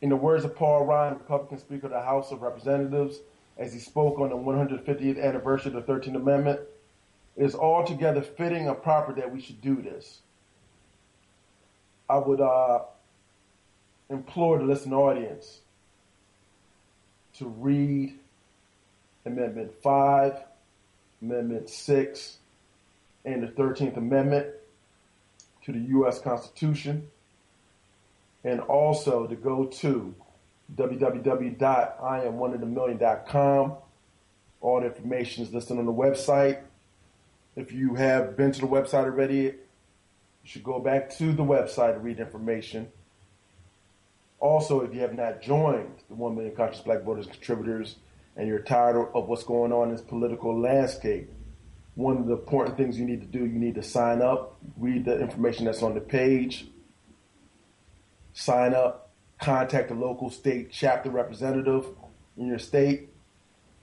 In 0.00 0.08
the 0.08 0.16
words 0.16 0.44
of 0.44 0.54
Paul 0.54 0.84
Ryan, 0.84 1.14
Republican 1.14 1.58
Speaker 1.58 1.86
of 1.86 1.92
the 1.92 2.00
House 2.00 2.30
of 2.30 2.42
Representatives, 2.42 3.18
as 3.56 3.72
he 3.72 3.80
spoke 3.80 4.18
on 4.20 4.30
the 4.30 4.36
150th 4.36 5.22
anniversary 5.22 5.74
of 5.74 5.84
the 5.84 5.92
13th 5.92 6.14
Amendment, 6.14 6.60
it 7.36 7.44
is 7.44 7.54
altogether 7.54 8.22
fitting 8.22 8.68
and 8.68 8.82
proper 8.82 9.12
that 9.14 9.32
we 9.32 9.40
should 9.40 9.60
do 9.60 9.82
this. 9.82 10.20
I 12.08 12.18
would 12.18 12.40
uh, 12.40 12.80
implore 14.08 14.58
the 14.58 14.64
listening 14.64 14.94
audience 14.94 15.60
to 17.34 17.46
read 17.46 18.18
Amendment 19.26 19.72
5, 19.82 20.34
Amendment 21.22 21.68
6, 21.68 22.38
and 23.24 23.42
the 23.42 23.48
13th 23.48 23.96
Amendment 23.96 24.46
to 25.64 25.72
the 25.72 25.80
U.S. 25.80 26.20
Constitution, 26.20 27.08
and 28.44 28.60
also 28.60 29.26
to 29.26 29.34
go 29.36 29.66
to 29.66 30.14
www.iamoneofthemillion.com. 30.76 33.74
All 34.60 34.80
the 34.80 34.86
information 34.86 35.44
is 35.44 35.52
listed 35.52 35.78
on 35.78 35.86
the 35.86 35.92
website. 35.92 36.60
If 37.56 37.72
you 37.72 37.94
have 37.94 38.36
been 38.36 38.52
to 38.52 38.60
the 38.60 38.66
website 38.66 39.04
already, 39.04 39.42
you 39.42 39.54
should 40.44 40.64
go 40.64 40.78
back 40.78 41.08
to 41.16 41.32
the 41.32 41.42
website 41.42 41.94
to 41.94 42.00
read 42.00 42.20
information. 42.20 42.88
Also, 44.40 44.82
if 44.82 44.94
you 44.94 45.00
have 45.00 45.14
not 45.14 45.42
joined 45.42 45.90
the 46.08 46.14
1 46.14 46.36
Million 46.36 46.54
Conscious 46.54 46.80
Black 46.80 47.02
Voters 47.02 47.26
Contributors 47.26 47.96
and 48.38 48.46
you're 48.46 48.60
tired 48.60 48.96
of 49.14 49.28
what's 49.28 49.42
going 49.42 49.72
on 49.72 49.88
in 49.88 49.96
this 49.96 50.04
political 50.04 50.58
landscape, 50.58 51.28
one 51.96 52.16
of 52.16 52.26
the 52.26 52.34
important 52.34 52.76
things 52.76 52.96
you 52.96 53.04
need 53.04 53.20
to 53.20 53.26
do, 53.26 53.40
you 53.40 53.58
need 53.58 53.74
to 53.74 53.82
sign 53.82 54.22
up, 54.22 54.56
read 54.76 55.04
the 55.04 55.20
information 55.20 55.64
that's 55.64 55.82
on 55.82 55.92
the 55.92 56.00
page, 56.00 56.68
sign 58.32 58.74
up, 58.74 59.10
contact 59.40 59.90
a 59.90 59.94
local 59.94 60.30
state 60.30 60.70
chapter 60.70 61.10
representative 61.10 61.86
in 62.36 62.46
your 62.46 62.60
state, 62.60 63.08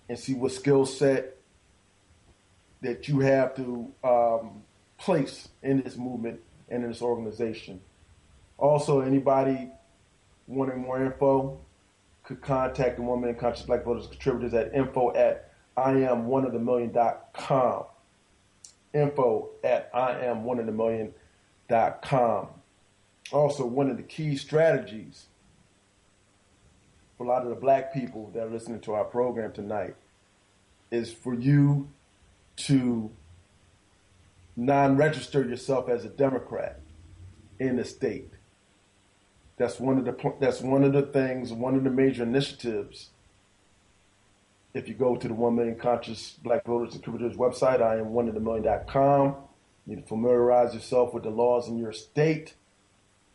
and 0.07 0.17
see 0.17 0.33
what 0.33 0.53
skill 0.53 0.85
set 0.85 1.35
that 2.81 3.09
you 3.09 3.19
have 3.19 3.53
to 3.55 3.91
um, 4.05 4.63
place 4.97 5.49
in 5.63 5.81
this 5.81 5.97
movement 5.97 6.39
and 6.69 6.83
in 6.83 6.89
this 6.89 7.01
organization. 7.01 7.81
Also, 8.57 9.01
anybody 9.01 9.69
wanting 10.47 10.79
more 10.79 11.03
info 11.03 11.59
could 12.25 12.41
contact 12.41 12.97
the 12.97 13.03
One 13.03 13.21
Million 13.21 13.39
Conscious 13.39 13.65
Black 13.65 13.83
Voters 13.83 14.07
Contributors 14.07 14.53
at 14.53 14.73
info 14.73 15.13
at 15.13 15.51
I 15.77 15.91
am 15.91 16.27
one 16.27 16.45
of 16.45 16.53
the 16.53 16.59
million.com 16.59 17.85
info 18.93 19.49
at 19.63 19.89
I 19.93 20.19
am 20.25 20.43
one 20.43 20.59
of 20.59 20.65
the 20.65 20.71
million 20.71 21.13
dot 21.67 22.01
com. 22.01 22.47
Also, 23.31 23.65
one 23.65 23.89
of 23.89 23.97
the 23.97 24.03
key 24.03 24.37
strategies 24.37 25.25
for 27.17 27.25
a 27.25 27.27
lot 27.27 27.43
of 27.43 27.49
the 27.49 27.55
black 27.55 27.93
people 27.93 28.29
that 28.33 28.43
are 28.43 28.49
listening 28.49 28.79
to 28.81 28.93
our 28.93 29.03
program 29.03 29.51
tonight 29.51 29.95
is 30.91 31.11
for 31.11 31.33
you 31.33 31.89
to 32.55 33.11
non-register 34.55 35.43
yourself 35.43 35.89
as 35.89 36.05
a 36.05 36.09
Democrat 36.09 36.79
in 37.59 37.75
the 37.75 37.83
state. 37.83 38.31
That's 39.57 39.79
one 39.79 39.97
of 39.97 40.05
the 40.05 40.33
that's 40.39 40.61
one 40.61 40.83
of 40.83 40.93
the 40.93 41.03
things, 41.03 41.53
one 41.53 41.75
of 41.75 41.83
the 41.83 41.89
major 41.89 42.23
initiatives 42.23 43.09
if 44.75 44.89
you 44.89 44.93
go 44.93 45.15
to 45.15 45.27
the 45.27 45.33
One 45.33 45.55
Million 45.55 45.75
Conscious 45.75 46.35
Black 46.43 46.65
Voters 46.65 46.93
and 46.93 47.01
Contributors 47.01 47.37
website, 47.37 47.81
I 47.81 47.97
am 47.97 48.11
one 48.11 48.27
of 48.27 48.33
the 48.33 48.41
million.com. 48.41 49.35
You 49.87 49.95
need 49.95 50.01
to 50.01 50.07
familiarize 50.07 50.73
yourself 50.73 51.13
with 51.13 51.23
the 51.23 51.29
laws 51.29 51.69
in 51.69 51.77
your 51.77 51.93
state. 51.93 52.55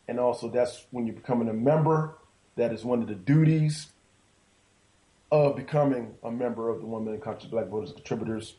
And 0.07 0.19
also, 0.19 0.49
that's 0.49 0.85
when 0.91 1.07
you're 1.07 1.15
becoming 1.15 1.49
a 1.49 1.53
member. 1.53 2.15
That 2.57 2.71
is 2.71 2.85
one 2.85 3.01
of 3.01 3.07
the 3.07 3.15
duties 3.15 3.87
of 5.31 5.55
becoming 5.55 6.13
a 6.23 6.29
member 6.29 6.69
of 6.69 6.79
the 6.79 6.85
One 6.85 7.05
Million 7.05 7.21
Conscious 7.21 7.49
Black 7.49 7.69
Voters 7.69 7.91
Contributors. 7.91 8.55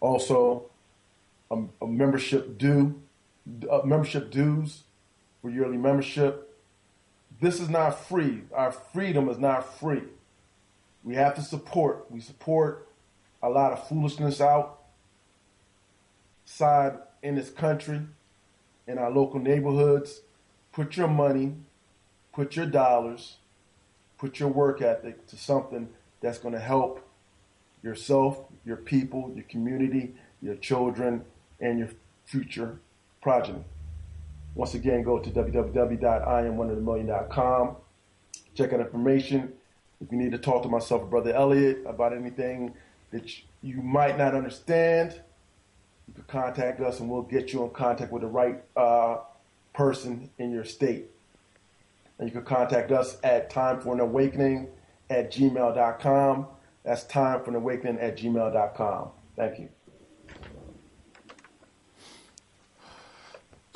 Also, 0.00 0.70
a, 1.50 1.64
a 1.82 1.86
membership 1.86 2.56
due, 2.56 2.98
a 3.70 3.84
membership 3.84 4.30
dues 4.30 4.84
for 5.42 5.50
yearly 5.50 5.76
membership. 5.76 6.43
This 7.40 7.60
is 7.60 7.68
not 7.68 8.06
free. 8.06 8.42
Our 8.54 8.72
freedom 8.72 9.28
is 9.28 9.38
not 9.38 9.78
free 9.78 10.02
we 11.04 11.14
have 11.14 11.34
to 11.34 11.42
support. 11.42 12.06
We 12.10 12.18
support 12.20 12.88
a 13.42 13.48
lot 13.50 13.72
of 13.72 13.86
foolishness 13.86 14.40
outside 14.40 14.78
in 17.22 17.34
this 17.36 17.50
country, 17.50 18.00
in 18.86 18.98
our 18.98 19.10
local 19.10 19.38
neighborhoods. 19.38 20.22
Put 20.72 20.96
your 20.96 21.08
money, 21.08 21.54
put 22.32 22.56
your 22.56 22.64
dollars, 22.66 23.36
put 24.18 24.40
your 24.40 24.48
work 24.48 24.80
ethic 24.80 25.26
to 25.28 25.36
something 25.36 25.90
that's 26.20 26.38
going 26.38 26.54
to 26.54 26.60
help 26.60 27.06
yourself, 27.82 28.38
your 28.64 28.78
people, 28.78 29.30
your 29.34 29.44
community, 29.44 30.14
your 30.40 30.56
children, 30.56 31.22
and 31.60 31.78
your 31.78 31.90
future 32.24 32.78
progeny. 33.20 33.62
Once 34.54 34.74
again, 34.74 35.02
go 35.02 35.18
to 35.18 35.30
www.iamoneofthemillion.com. 35.30 37.76
Check 38.54 38.72
out 38.72 38.80
information 38.80 39.52
if 40.04 40.12
you 40.12 40.18
need 40.18 40.32
to 40.32 40.38
talk 40.38 40.62
to 40.62 40.68
myself 40.68 41.02
or 41.02 41.06
Brother 41.06 41.32
Elliot 41.32 41.82
about 41.86 42.12
anything 42.12 42.74
that 43.10 43.30
you 43.62 43.80
might 43.80 44.18
not 44.18 44.34
understand, 44.34 45.20
you 46.08 46.14
can 46.14 46.24
contact 46.24 46.80
us 46.80 47.00
and 47.00 47.08
we'll 47.08 47.22
get 47.22 47.52
you 47.52 47.64
in 47.64 47.70
contact 47.70 48.12
with 48.12 48.22
the 48.22 48.28
right 48.28 48.62
uh, 48.76 49.18
person 49.72 50.30
in 50.38 50.50
your 50.50 50.64
state. 50.64 51.06
And 52.18 52.28
you 52.28 52.32
can 52.32 52.44
contact 52.44 52.92
us 52.92 53.16
at 53.24 53.50
time 53.50 53.80
for 53.80 53.94
an 53.94 54.00
awakening 54.00 54.68
at 55.10 55.32
gmail.com. 55.32 56.46
That's 56.84 57.04
time 57.04 57.42
for 57.42 57.50
an 57.50 57.56
awakening 57.56 57.98
at 57.98 58.18
gmail.com. 58.18 59.08
Thank 59.36 59.58
you. 59.58 59.68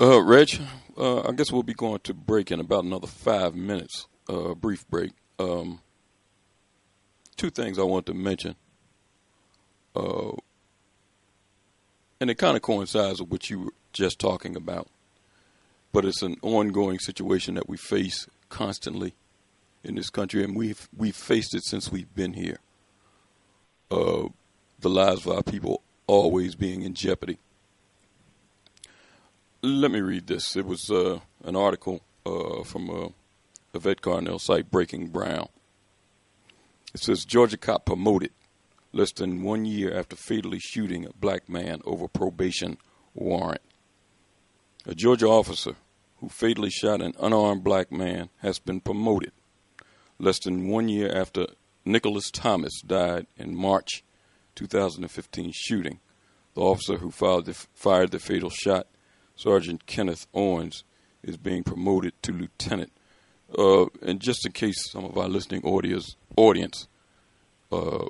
Uh, 0.01 0.23
Reg, 0.23 0.61
uh, 0.97 1.29
I 1.29 1.33
guess 1.33 1.51
we'll 1.51 1.65
be 1.65 1.75
going 1.75 1.99
to 2.05 2.15
break 2.15 2.53
in 2.53 2.61
about 2.61 2.85
another 2.85 3.09
five 3.09 3.57
minutes. 3.57 4.07
Uh, 4.29 4.55
brief 4.55 4.89
break. 4.89 5.11
Um, 5.41 5.81
two 7.37 7.51
things 7.51 7.81
I 7.81 7.83
want 7.83 8.07
to 8.07 8.15
mention. 8.15 8.55
Uh, 9.97 10.33
and 12.21 12.31
it 12.31 12.37
kind 12.37 12.57
of 12.57 12.63
coincides 12.63 13.21
with 13.21 13.31
what 13.31 13.51
you 13.51 13.59
were 13.61 13.73
just 13.93 14.21
talking 14.21 14.55
about. 14.55 14.87
But 15.93 16.05
it's 16.05 16.23
an 16.23 16.37
ongoing 16.43 17.01
situation 17.01 17.55
that 17.55 17.69
we 17.69 17.77
face 17.77 18.29
constantly 18.51 19.15
in 19.83 19.97
this 19.97 20.11
country, 20.11 20.45
and 20.45 20.55
we've 20.55 20.89
we've 20.97 21.17
faced 21.17 21.55
it 21.55 21.65
since 21.65 21.91
we've 21.91 22.15
been 22.15 22.35
here. 22.35 22.59
Uh, 23.91 24.29
the 24.79 24.91
lives 24.91 25.27
of 25.27 25.33
our 25.33 25.43
people 25.43 25.83
always 26.07 26.55
being 26.55 26.83
in 26.83 26.95
jeopardy. 26.95 27.39
Let 29.61 29.91
me 29.91 30.01
read 30.01 30.29
this. 30.29 30.55
It 30.57 30.67
was 30.67 30.89
uh, 30.89 31.19
an 31.43 31.57
article 31.57 32.01
uh, 32.25 32.63
from 32.63 32.89
uh, 32.89 33.09
Yvette 33.75 34.01
Carnell 34.01 34.41
site, 34.41 34.71
Breaking 34.71 35.09
Brown. 35.09 35.49
It 36.95 37.01
says 37.01 37.25
Georgia 37.25 37.57
cop 37.57 37.85
promoted 37.85 38.31
less 38.93 39.11
than 39.11 39.43
one 39.43 39.65
year 39.65 39.93
after 39.99 40.15
fatally 40.15 40.61
shooting 40.61 41.05
a 41.05 41.13
black 41.13 41.49
man 41.49 41.81
over 41.85 42.07
probation 42.07 42.79
warrant. 43.15 43.61
A 44.87 44.95
Georgia 44.95 45.27
officer 45.27 45.73
who 46.19 46.29
fatally 46.29 46.71
shot 46.71 47.03
an 47.03 47.15
unarmed 47.19 47.65
black 47.65 47.91
man 47.91 48.29
has 48.43 48.61
been 48.61 48.81
promoted 48.81 49.33
less 50.21 50.39
than 50.39 50.69
one 50.69 50.89
year 50.89 51.13
after 51.13 51.47
Nicholas 51.85 52.31
Thomas 52.31 52.81
died 52.81 53.27
in 53.37 53.57
March 53.57 54.05
2015 54.55 55.51
shooting. 55.53 55.99
The 56.55 56.61
officer 56.61 56.99
who 56.99 57.11
fired 57.11 57.47
the, 57.47 57.55
fired 57.75 58.13
the 58.13 58.21
fatal 58.21 58.51
shot, 58.51 58.87
Sergeant 59.39 59.87
Kenneth 59.87 60.27
Owens, 60.35 60.83
is 61.23 61.37
being 61.37 61.63
promoted 61.63 62.13
to 62.23 62.33
lieutenant. 62.33 62.93
Uh, 63.57 63.87
and 64.03 64.21
just 64.21 64.45
in 64.45 64.51
case 64.51 64.91
some 64.91 65.05
of 65.05 65.17
our 65.17 65.29
listening 65.29 65.63
audience, 65.65 66.17
audience 66.37 66.89
uh, 67.71 68.05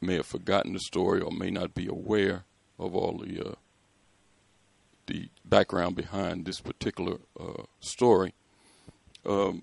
may 0.00 0.16
have 0.16 0.26
forgotten 0.26 0.72
the 0.72 0.80
story 0.80 1.20
or 1.20 1.30
may 1.30 1.50
not 1.50 1.74
be 1.74 1.86
aware 1.86 2.44
of 2.78 2.94
all 2.94 3.18
the 3.18 3.50
uh, 3.50 3.54
the 5.06 5.30
background 5.44 5.96
behind 5.96 6.44
this 6.44 6.60
particular 6.60 7.16
uh, 7.40 7.62
story. 7.80 8.34
Um, 9.24 9.62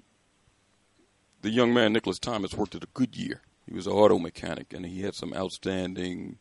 the 1.41 1.51
young 1.51 1.73
man 1.73 1.93
Nicholas 1.93 2.19
Thomas 2.19 2.53
worked 2.53 2.73
at 2.73 2.83
a 2.83 2.87
Goodyear. 2.93 3.41
He 3.67 3.73
was 3.73 3.85
an 3.85 3.93
auto 3.93 4.17
mechanic, 4.17 4.73
and 4.73 4.85
he 4.85 5.01
had 5.01 5.13
some 5.13 5.33
outstanding 5.33 6.37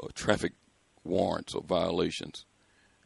uh, 0.00 0.08
traffic 0.14 0.52
warrants 1.02 1.54
or 1.54 1.62
violations. 1.62 2.44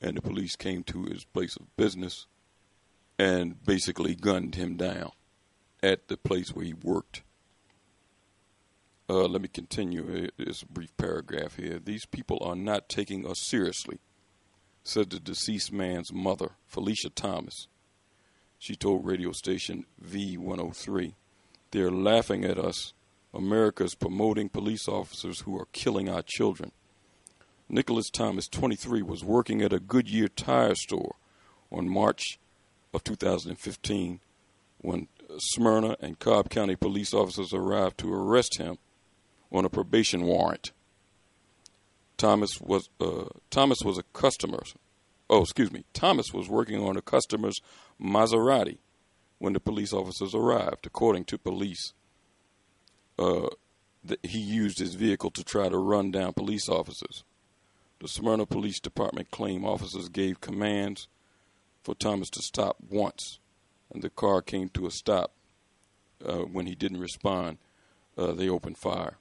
And 0.04 0.18
the 0.18 0.20
police 0.20 0.54
came 0.54 0.82
to 0.84 1.04
his 1.04 1.24
place 1.24 1.56
of 1.56 1.74
business 1.78 2.26
and 3.18 3.64
basically 3.64 4.14
gunned 4.14 4.54
him 4.54 4.76
down 4.76 5.12
at 5.82 6.08
the 6.08 6.18
place 6.18 6.50
where 6.50 6.66
he 6.66 6.74
worked. 6.74 7.22
Uh, 9.08 9.24
let 9.24 9.40
me 9.40 9.48
continue. 9.48 10.28
It's 10.36 10.60
a 10.60 10.66
brief 10.66 10.94
paragraph 10.98 11.56
here. 11.56 11.80
These 11.82 12.04
people 12.04 12.38
are 12.42 12.54
not 12.54 12.90
taking 12.90 13.26
us 13.26 13.46
seriously, 13.46 13.98
said 14.82 15.08
the 15.08 15.18
deceased 15.18 15.72
man's 15.72 16.12
mother, 16.12 16.50
Felicia 16.66 17.08
Thomas. 17.08 17.68
She 18.58 18.76
told 18.76 19.06
radio 19.06 19.32
station 19.32 19.86
V103, 20.06 21.14
They're 21.70 21.90
laughing 21.90 22.44
at 22.44 22.58
us. 22.58 22.92
America's 23.32 23.94
promoting 23.94 24.50
police 24.50 24.86
officers 24.86 25.40
who 25.40 25.58
are 25.58 25.68
killing 25.72 26.10
our 26.10 26.22
children. 26.22 26.72
Nicholas 27.74 28.08
Thomas, 28.08 28.46
23, 28.46 29.02
was 29.02 29.24
working 29.24 29.60
at 29.60 29.72
a 29.72 29.80
Goodyear 29.80 30.28
tire 30.28 30.76
store 30.76 31.16
on 31.72 31.88
March 31.88 32.38
of 32.92 33.02
2015 33.02 34.20
when 34.78 35.08
Smyrna 35.38 35.96
and 36.00 36.20
Cobb 36.20 36.50
County 36.50 36.76
police 36.76 37.12
officers 37.12 37.52
arrived 37.52 37.98
to 37.98 38.14
arrest 38.14 38.58
him 38.58 38.78
on 39.50 39.64
a 39.64 39.68
probation 39.68 40.22
warrant. 40.22 40.70
Thomas 42.16 42.60
was 42.60 42.90
uh, 43.00 43.24
Thomas 43.50 43.80
was 43.84 43.98
a 43.98 44.04
customer. 44.12 44.62
Oh, 45.28 45.42
excuse 45.42 45.72
me. 45.72 45.84
Thomas 45.92 46.32
was 46.32 46.48
working 46.48 46.80
on 46.80 46.96
a 46.96 47.02
customer's 47.02 47.60
Maserati 48.00 48.78
when 49.40 49.52
the 49.52 49.58
police 49.58 49.92
officers 49.92 50.32
arrived. 50.32 50.86
According 50.86 51.24
to 51.24 51.38
police, 51.38 51.92
uh, 53.18 53.48
he 54.22 54.38
used 54.38 54.78
his 54.78 54.94
vehicle 54.94 55.32
to 55.32 55.42
try 55.42 55.68
to 55.68 55.76
run 55.76 56.12
down 56.12 56.34
police 56.34 56.68
officers. 56.68 57.24
The 58.04 58.10
Smyrna 58.10 58.44
Police 58.44 58.80
Department 58.80 59.30
claim 59.30 59.64
officers 59.64 60.10
gave 60.10 60.42
commands 60.42 61.08
for 61.82 61.94
Thomas 61.94 62.28
to 62.32 62.42
stop 62.42 62.76
once, 62.86 63.38
and 63.90 64.02
the 64.02 64.10
car 64.10 64.42
came 64.42 64.68
to 64.74 64.86
a 64.86 64.90
stop. 64.90 65.32
Uh, 66.22 66.40
when 66.40 66.66
he 66.66 66.74
didn't 66.74 67.00
respond, 67.00 67.56
uh, 68.18 68.32
they 68.32 68.46
opened 68.46 68.76
fire. 68.76 69.16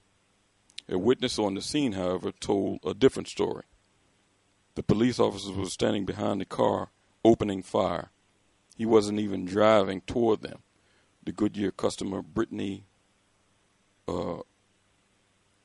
A 0.89 0.97
witness 0.97 1.39
on 1.39 1.53
the 1.53 1.61
scene, 1.61 1.93
however, 1.93 2.33
told 2.33 2.81
a 2.85 2.93
different 2.93 3.29
story. 3.29 3.63
The 4.75 4.83
police 4.83 5.17
officers 5.17 5.55
were 5.55 5.67
standing 5.67 6.03
behind 6.03 6.41
the 6.41 6.45
car, 6.45 6.89
opening 7.23 7.63
fire. 7.63 8.11
He 8.75 8.85
wasn't 8.85 9.19
even 9.21 9.45
driving 9.45 10.01
toward 10.01 10.41
them. 10.41 10.59
The 11.23 11.31
Goodyear 11.31 11.71
customer, 11.71 12.21
Brittany 12.21 12.83
uh, 14.09 14.39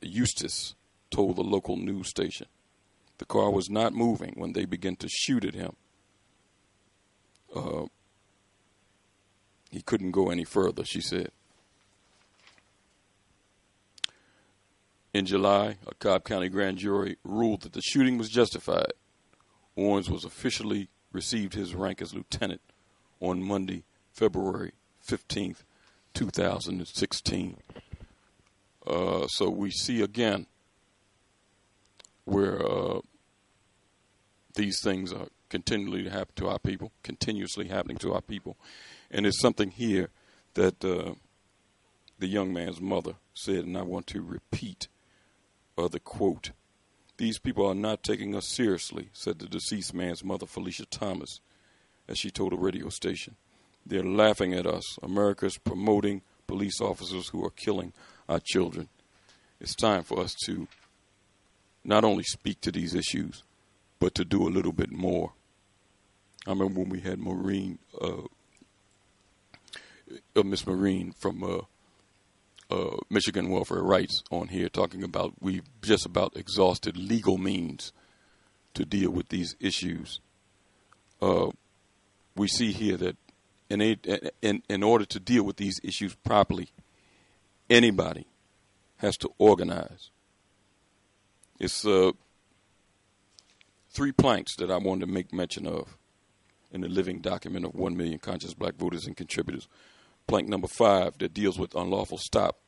Eustace, 0.03 0.77
told 1.11 1.35
the 1.35 1.43
local 1.43 1.77
news 1.77 2.07
station. 2.07 2.47
The 3.19 3.27
car 3.27 3.51
was 3.51 3.69
not 3.69 3.93
moving 3.93 4.35
when 4.37 4.53
they 4.53 4.65
began 4.65 4.97
to 4.97 5.09
shoot 5.09 5.45
at 5.45 5.55
him. 5.55 5.75
Uh, 7.55 7.87
he 9.71 9.83
couldn't 9.83 10.13
go 10.13 10.31
any 10.31 10.45
further, 10.45 10.85
she 10.85 11.01
said. 11.01 11.31
In 15.13 15.27
July, 15.27 15.79
a 15.87 15.95
Cobb 15.95 16.25
County 16.25 16.49
grand 16.49 16.79
jury 16.79 17.17
ruled 17.25 17.63
that 17.63 17.73
the 17.73 17.83
shooting 17.83 18.19
was 18.19 18.29
justified. 18.29 18.93
Owens 19.77 20.11
was 20.11 20.25
officially 20.25 20.89
received 21.13 21.55
his 21.55 21.75
rank 21.75 22.01
as 22.03 22.15
lieutenant 22.15 22.61
on 23.21 23.43
Monday, 23.43 23.85
February 24.13 24.73
15th, 25.07 25.65
2016. 26.15 27.57
Uh, 28.87 29.27
so 29.27 29.49
we 29.49 29.71
see 29.71 30.03
again 30.03 30.47
where 32.29 32.65
uh, 32.65 33.01
these 34.55 34.81
things 34.83 35.13
are 35.13 35.29
continually 35.49 36.09
happen 36.09 36.35
to 36.37 36.49
our 36.49 36.59
people, 36.59 36.93
continuously 37.03 37.69
happening 37.69 37.97
to 37.99 38.13
our 38.13 38.21
people, 38.21 38.57
and 39.11 39.27
it's 39.27 39.41
something 39.41 39.71
here 39.71 40.11
that 40.55 40.85
uh, 40.85 41.15
the 42.19 42.27
young 42.27 42.53
man's 42.53 42.81
mother 42.81 43.15
said, 43.35 43.65
and 43.65 43.77
I 43.77 43.83
want 43.83 44.07
to 44.09 44.21
repeat 44.21 44.89
uh, 45.79 45.89
the 45.89 46.01
quote. 46.01 46.51
These 47.17 47.39
people 47.39 47.67
are 47.67 47.75
not 47.75 48.03
taking 48.03 48.35
us 48.35 48.47
seriously, 48.47 49.09
said 49.13 49.39
the 49.39 49.47
deceased 49.47 49.95
man's 49.95 50.23
mother, 50.23 50.47
Felicia 50.47 50.87
Thomas, 50.87 51.41
as 52.07 52.19
she 52.19 52.31
told 52.31 52.53
a 52.53 52.57
radio 52.57 52.89
station. 52.91 53.37
They're 53.87 54.05
laughing 54.05 54.53
at 54.53 54.67
us. 54.67 54.99
America's 55.03 55.59
promoting 55.59 56.23
police 56.47 56.81
officers 56.81 57.29
who 57.29 57.45
are 57.45 57.51
killing 57.51 57.93
our 58.29 58.41
children. 58.41 58.89
It's 59.61 59.75
time 59.75 60.03
for 60.03 60.21
us 60.21 60.35
to 60.45 60.69
not 61.89 62.05
only 62.05 62.23
speak 62.23 62.61
to 62.61 62.71
these 62.71 62.95
issues, 62.95 63.43
but 63.99 64.15
to 64.15 64.25
do 64.25 64.47
a 64.47 64.51
little 64.51 64.73
bit 64.73 64.93
more. 64.93 65.33
I 66.47 66.51
remember 66.51 66.81
when 66.81 66.91
we 66.91 67.01
had 67.01 67.19
Maureen, 67.19 67.79
uh, 68.01 68.25
uh, 70.37 70.43
Miss 70.43 70.67
Maureen 70.67 71.13
from 71.13 71.43
uh, 71.43 71.61
uh, 72.71 72.99
Michigan 73.09 73.49
Welfare 73.49 73.83
Rights 73.83 74.23
on 74.31 74.49
here 74.49 74.69
talking 74.69 75.03
about 75.03 75.33
we've 75.41 75.65
just 75.81 76.05
about 76.05 76.37
exhausted 76.37 76.99
legal 76.99 77.39
means 77.39 77.93
to 78.75 78.85
deal 78.85 79.11
with 79.11 79.31
these 79.31 79.57
issues. 79.59 80.21
Uh, 81.23 81.49
we 82.37 82.49
see 82.49 82.73
here 82.73 82.99
that 82.99 83.17
in, 83.71 83.81
a, 83.81 83.97
in, 84.43 84.63
in 84.69 84.83
order 84.83 85.07
to 85.07 85.19
deal 85.19 85.43
with 85.43 85.57
these 85.57 85.81
issues 85.83 86.15
properly, 86.17 86.69
anybody 87.71 88.27
has 88.99 89.17
to 89.17 89.31
organize. 89.39 90.11
It's 91.59 91.85
uh, 91.85 92.13
three 93.91 94.13
planks 94.13 94.57
that 94.57 94.71
I 94.71 94.77
wanted 94.77 95.07
to 95.07 95.13
make 95.13 95.33
mention 95.33 95.67
of 95.67 95.97
in 96.71 96.83
the 96.83 96.89
living 96.89 97.21
document 97.21 97.65
of 97.65 97.75
1 97.75 97.97
million 97.97 98.19
conscious 98.19 98.55
black 98.55 98.77
voters 98.77 99.07
and 99.07 99.17
contributors 99.17 99.69
plank 100.29 100.47
number 100.47 100.69
five 100.69 101.19
that 101.19 101.35
deals 101.35 101.59
with 101.59 101.75
unlawful 101.75 102.19
stop 102.19 102.59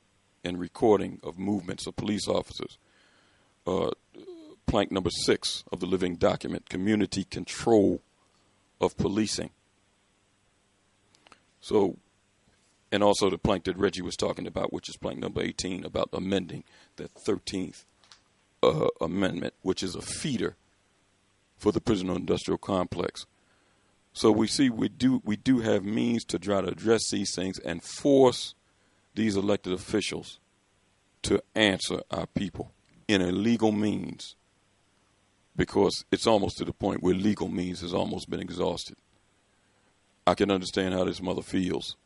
and 0.43 0.59
recording 0.59 1.21
of 1.23 1.39
movements 1.39 1.87
of 1.87 1.95
police 1.95 2.27
officers. 2.27 2.79
Uh, 3.67 3.91
plank 4.67 4.91
number 4.91 5.11
six 5.11 5.63
of 5.71 5.79
the 5.79 5.87
living 5.87 6.17
document, 6.17 6.69
community 6.69 7.23
control 7.23 8.01
of 8.81 8.97
policing. 8.97 9.51
So, 11.61 11.99
and 12.91 13.03
also 13.03 13.29
the 13.29 13.39
plank 13.39 13.65
that 13.65 13.77
Reggie 13.77 14.03
was 14.03 14.17
talking 14.17 14.47
about, 14.47 14.73
which 14.73 14.89
is 14.89 14.97
plank 14.97 15.19
number 15.19 15.43
18, 15.43 15.85
about 15.85 16.09
amending 16.13 16.65
the 16.97 17.09
13th 17.09 17.85
uh, 18.63 18.89
Amendment, 19.01 19.55
which 19.63 19.83
is 19.83 19.95
a 19.95 20.03
feeder 20.03 20.57
for 21.57 21.73
the 21.73 21.81
prison 21.81 22.11
industrial 22.11 22.59
complex. 22.59 23.27
So 24.13 24.31
we 24.33 24.49
see 24.49 24.71
we 24.71 24.89
do 24.89 25.23
we 25.25 25.37
do 25.37 25.61
have 25.61 25.85
means 25.85 26.25
to 26.27 26.39
try 26.39 26.61
to 26.61 26.69
address 26.69 27.11
these 27.11 27.35
things 27.35 27.59
and 27.61 27.83
force 27.83 28.55
these 29.15 29.37
elected 29.37 29.73
officials 29.73 30.41
to 31.23 31.43
answer 31.55 32.01
our 32.11 32.27
people 32.27 32.73
in 33.07 33.21
a 33.21 33.31
legal 33.31 33.73
means 33.73 34.35
because 35.57 36.05
it's 36.11 36.27
almost 36.27 36.59
to 36.59 36.65
the 36.65 36.73
point 36.73 37.03
where 37.03 37.15
legal 37.15 37.49
means 37.49 37.83
has 37.83 37.93
almost 37.93 38.31
been 38.31 38.41
exhausted. 38.41 38.97
I 40.27 40.35
can 40.35 40.51
understand 40.51 40.95
how 40.95 41.05
this 41.05 41.21
mother 41.21 41.43
feels 41.43 41.97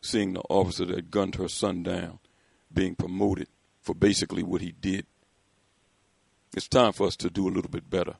seeing 0.00 0.32
the 0.32 0.42
officer 0.48 0.84
that 0.86 1.10
gunned 1.10 1.36
her 1.36 1.48
son 1.48 1.82
down 1.82 2.18
being 2.72 2.94
promoted 2.94 3.48
for 3.80 3.94
basically 3.94 4.42
what 4.42 4.60
he 4.60 4.72
did. 4.72 5.06
It's 6.54 6.68
time 6.68 6.92
for 6.92 7.06
us 7.06 7.16
to 7.16 7.30
do 7.30 7.48
a 7.48 7.52
little 7.52 7.70
bit 7.70 7.88
better. 7.88 8.16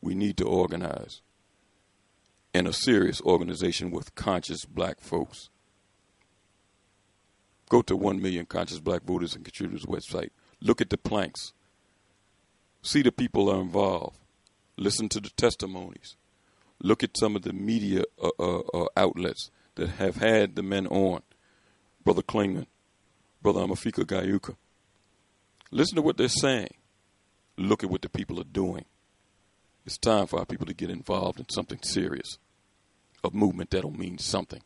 We 0.00 0.14
need 0.14 0.36
to 0.36 0.44
organize 0.44 1.20
in 2.54 2.66
a 2.66 2.72
serious 2.72 3.20
organization 3.22 3.90
with 3.90 4.14
conscious 4.14 4.64
black 4.64 5.00
folks. 5.00 5.48
Go 7.68 7.82
to 7.82 7.96
1 7.96 8.20
million 8.20 8.46
conscious 8.46 8.78
black 8.78 9.02
voters 9.02 9.34
and 9.34 9.44
contributors 9.44 9.86
website. 9.86 10.30
Look 10.60 10.80
at 10.80 10.90
the 10.90 10.98
planks. 10.98 11.52
See 12.82 13.02
the 13.02 13.10
people 13.10 13.48
are 13.50 13.60
involved. 13.60 14.18
Listen 14.76 15.08
to 15.08 15.20
the 15.20 15.30
testimonies. 15.30 16.16
Look 16.80 17.02
at 17.02 17.16
some 17.16 17.36
of 17.36 17.42
the 17.42 17.52
media 17.52 18.04
uh, 18.22 18.30
uh, 18.38 18.62
uh, 18.74 18.86
outlets 18.96 19.50
that 19.76 19.90
have 19.90 20.16
had 20.16 20.56
the 20.56 20.62
men 20.62 20.86
on. 20.88 21.22
Brother 22.04 22.22
Clingman, 22.22 22.66
Brother 23.40 23.60
Amefika 23.60 24.04
Geuka. 24.04 24.56
Listen 25.70 25.96
to 25.96 26.02
what 26.02 26.16
they're 26.16 26.28
saying. 26.28 26.74
Look 27.56 27.84
at 27.84 27.90
what 27.90 28.02
the 28.02 28.08
people 28.08 28.40
are 28.40 28.44
doing. 28.44 28.84
It's 29.84 29.98
time 29.98 30.26
for 30.26 30.38
our 30.38 30.46
people 30.46 30.66
to 30.66 30.74
get 30.74 30.90
involved 30.90 31.40
in 31.40 31.48
something 31.50 31.80
serious, 31.82 32.38
a 33.24 33.30
movement 33.32 33.70
that'll 33.70 33.90
mean 33.90 34.18
something. 34.18 34.62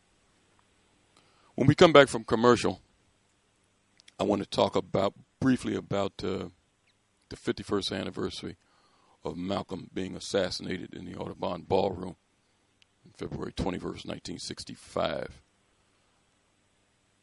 When 1.54 1.66
we 1.66 1.74
come 1.74 1.92
back 1.92 2.08
from 2.08 2.24
commercial, 2.24 2.82
I 4.20 4.24
want 4.24 4.42
to 4.42 4.48
talk 4.48 4.76
about 4.76 5.14
briefly 5.40 5.74
about 5.74 6.12
uh, 6.22 6.48
the 7.28 7.36
51st 7.36 7.98
anniversary 7.98 8.56
of 9.24 9.36
Malcolm 9.36 9.90
being 9.92 10.14
assassinated 10.14 10.94
in 10.94 11.06
the 11.06 11.16
Audubon 11.16 11.62
Ballroom 11.62 12.16
on 13.04 13.12
February 13.16 13.52
21st, 13.52 14.06
1965. 14.06 15.42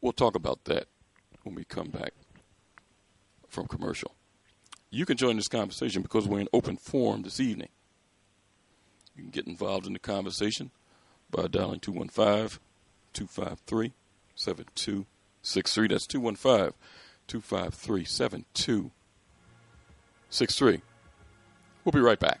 We'll 0.00 0.12
talk 0.12 0.34
about 0.34 0.64
that 0.64 0.86
when 1.44 1.54
we 1.54 1.64
come 1.64 1.90
back 1.90 2.12
from 3.48 3.66
commercial. 3.66 4.14
You 4.94 5.04
can 5.06 5.16
join 5.16 5.34
this 5.34 5.48
conversation 5.48 6.02
because 6.02 6.28
we're 6.28 6.38
in 6.38 6.46
open 6.52 6.76
forum 6.76 7.22
this 7.22 7.40
evening. 7.40 7.70
You 9.16 9.24
can 9.24 9.32
get 9.32 9.48
involved 9.48 9.88
in 9.88 9.92
the 9.92 9.98
conversation 9.98 10.70
by 11.32 11.48
dialing 11.48 11.80
215 11.80 12.60
253 13.12 13.92
7263. 14.36 15.88
That's 15.88 16.06
215 16.06 16.74
253 17.26 18.04
7263. 18.04 20.82
We'll 21.84 21.90
be 21.90 21.98
right 21.98 22.20
back. 22.20 22.40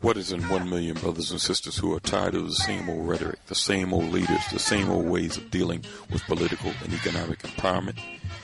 What 0.00 0.18
is 0.18 0.32
in 0.32 0.42
one 0.50 0.68
million 0.68 0.96
brothers 0.98 1.30
and 1.30 1.40
sisters 1.40 1.78
who 1.78 1.94
are 1.94 2.00
tired 2.00 2.34
of 2.34 2.46
the 2.46 2.54
same 2.54 2.90
old 2.90 3.08
rhetoric, 3.08 3.38
the 3.46 3.54
same 3.54 3.94
old 3.94 4.12
leaders, 4.12 4.42
the 4.52 4.58
same 4.58 4.90
old 4.90 5.06
ways 5.06 5.38
of 5.38 5.50
dealing 5.50 5.82
with 6.10 6.22
political 6.24 6.72
and 6.82 6.92
economic 6.92 7.38
empowerment? 7.38 7.98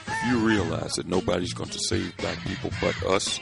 If 0.07 0.31
you 0.31 0.39
realize 0.39 0.95
that 0.95 1.07
nobody's 1.07 1.53
going 1.53 1.69
to 1.69 1.79
save 1.79 2.17
black 2.17 2.39
people 2.47 2.71
but 2.81 2.97
us, 3.05 3.39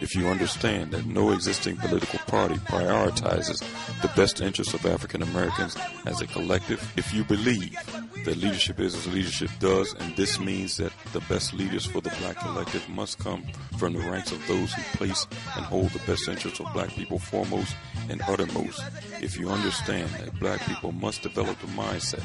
if 0.00 0.14
you 0.14 0.28
understand 0.28 0.92
that 0.92 1.06
no 1.06 1.32
existing 1.32 1.76
political 1.76 2.18
party 2.20 2.54
prioritizes 2.56 3.62
the 4.02 4.08
best 4.16 4.40
interests 4.40 4.74
of 4.74 4.84
African 4.86 5.22
Americans 5.22 5.76
as 6.06 6.20
a 6.20 6.26
collective, 6.26 6.92
if 6.96 7.12
you 7.12 7.24
believe 7.24 7.76
that 8.24 8.36
leadership 8.36 8.80
is 8.80 8.94
as 8.94 9.06
leadership 9.12 9.50
does, 9.58 9.94
and 9.94 10.14
this 10.16 10.38
means 10.38 10.76
that 10.76 10.92
the 11.12 11.20
best 11.22 11.54
leaders 11.54 11.86
for 11.86 12.00
the 12.00 12.14
black 12.20 12.36
collective 12.38 12.88
must 12.88 13.18
come 13.18 13.44
from 13.78 13.92
the 13.92 14.00
ranks 14.00 14.32
of 14.32 14.46
those 14.46 14.72
who 14.72 14.82
place 14.96 15.26
and 15.56 15.64
hold 15.64 15.90
the 15.90 16.06
best 16.06 16.28
interests 16.28 16.60
of 16.60 16.72
black 16.72 16.90
people 16.90 17.18
foremost 17.18 17.74
and 18.08 18.20
uttermost. 18.22 18.82
If 19.20 19.38
you 19.38 19.48
understand 19.48 20.10
that 20.10 20.38
black 20.40 20.60
people 20.66 20.92
must 20.92 21.22
develop 21.22 21.58
the 21.60 21.66
mindset 21.68 22.22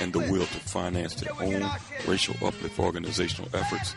and 0.00 0.12
the 0.12 0.20
will 0.20 0.46
to 0.46 0.60
finance 0.60 1.14
their 1.14 1.32
own 1.40 1.68
racial 2.06 2.34
uplift 2.46 2.78
organizational 2.78 3.50
efforts, 3.54 3.94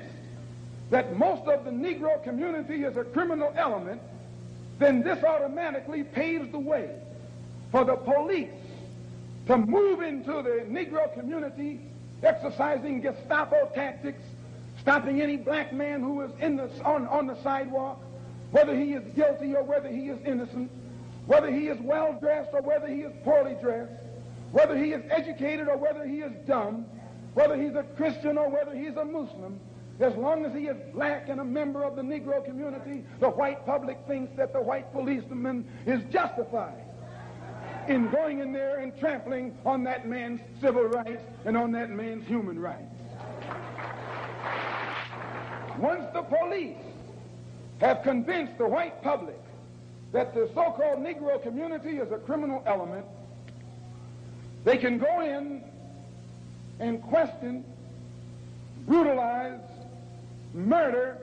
that 0.90 1.16
most 1.16 1.48
of 1.48 1.64
the 1.64 1.70
Negro 1.72 2.22
community 2.22 2.84
is 2.84 2.96
a 2.96 3.04
criminal 3.04 3.52
element, 3.56 4.00
then 4.82 5.02
this 5.02 5.22
automatically 5.22 6.02
paves 6.02 6.50
the 6.50 6.58
way 6.58 6.90
for 7.70 7.84
the 7.84 7.96
police 7.96 8.50
to 9.46 9.56
move 9.56 10.02
into 10.02 10.42
the 10.42 10.64
Negro 10.68 11.12
community 11.14 11.80
exercising 12.22 13.00
Gestapo 13.00 13.70
tactics, 13.74 14.22
stopping 14.80 15.20
any 15.20 15.36
black 15.36 15.72
man 15.72 16.00
who 16.00 16.22
is 16.22 16.30
in 16.38 16.56
the, 16.56 16.70
on, 16.84 17.06
on 17.08 17.26
the 17.26 17.40
sidewalk, 17.42 18.00
whether 18.50 18.76
he 18.76 18.92
is 18.92 19.02
guilty 19.14 19.54
or 19.54 19.62
whether 19.62 19.88
he 19.88 20.08
is 20.08 20.18
innocent, 20.24 20.70
whether 21.26 21.50
he 21.50 21.68
is 21.68 21.78
well 21.80 22.16
dressed 22.20 22.50
or 22.52 22.62
whether 22.62 22.86
he 22.86 23.00
is 23.00 23.12
poorly 23.24 23.56
dressed, 23.60 23.92
whether 24.52 24.76
he 24.76 24.92
is 24.92 25.02
educated 25.10 25.68
or 25.68 25.76
whether 25.76 26.04
he 26.04 26.18
is 26.18 26.32
dumb, 26.46 26.84
whether 27.34 27.56
he's 27.56 27.74
a 27.74 27.82
Christian 27.96 28.36
or 28.36 28.48
whether 28.48 28.74
he's 28.74 28.96
a 28.96 29.04
Muslim, 29.04 29.58
as 30.02 30.14
long 30.16 30.44
as 30.44 30.52
he 30.52 30.66
is 30.66 30.76
black 30.92 31.28
and 31.28 31.40
a 31.40 31.44
member 31.44 31.84
of 31.84 31.96
the 31.96 32.02
Negro 32.02 32.44
community, 32.44 33.04
the 33.20 33.30
white 33.30 33.64
public 33.64 33.98
thinks 34.06 34.36
that 34.36 34.52
the 34.52 34.60
white 34.60 34.92
policeman 34.92 35.64
is 35.86 36.02
justified 36.12 36.82
in 37.88 38.10
going 38.10 38.40
in 38.40 38.52
there 38.52 38.78
and 38.78 38.98
trampling 38.98 39.56
on 39.64 39.84
that 39.84 40.06
man's 40.06 40.40
civil 40.60 40.84
rights 40.84 41.22
and 41.44 41.56
on 41.56 41.72
that 41.72 41.90
man's 41.90 42.26
human 42.26 42.58
rights. 42.58 42.82
Once 45.78 46.04
the 46.12 46.22
police 46.22 46.76
have 47.80 48.02
convinced 48.02 48.58
the 48.58 48.66
white 48.66 49.02
public 49.02 49.38
that 50.12 50.34
the 50.34 50.48
so-called 50.54 50.98
Negro 50.98 51.42
community 51.42 51.98
is 51.98 52.12
a 52.12 52.18
criminal 52.18 52.62
element, 52.66 53.06
they 54.64 54.76
can 54.76 54.98
go 54.98 55.20
in 55.20 55.64
and 56.78 57.02
question, 57.02 57.64
brutalize, 58.86 59.60
murder 60.54 61.18